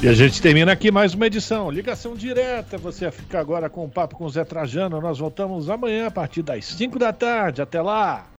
E 0.01 0.07
a 0.07 0.13
gente 0.13 0.41
termina 0.41 0.71
aqui 0.71 0.91
mais 0.91 1.13
uma 1.13 1.27
edição. 1.27 1.69
Ligação 1.69 2.15
direta. 2.15 2.77
Você 2.77 3.11
fica 3.11 3.37
agora 3.37 3.69
com 3.69 3.83
o 3.83 3.89
papo 3.89 4.15
com 4.15 4.23
o 4.23 4.29
Zé 4.29 4.45
Trajano. 4.45 5.01
Nós 5.01 5.19
voltamos 5.19 5.69
amanhã 5.69 6.07
a 6.07 6.11
partir 6.11 6.41
das 6.41 6.63
5 6.67 6.97
da 6.97 7.11
tarde. 7.11 7.61
Até 7.61 7.81
lá. 7.81 8.25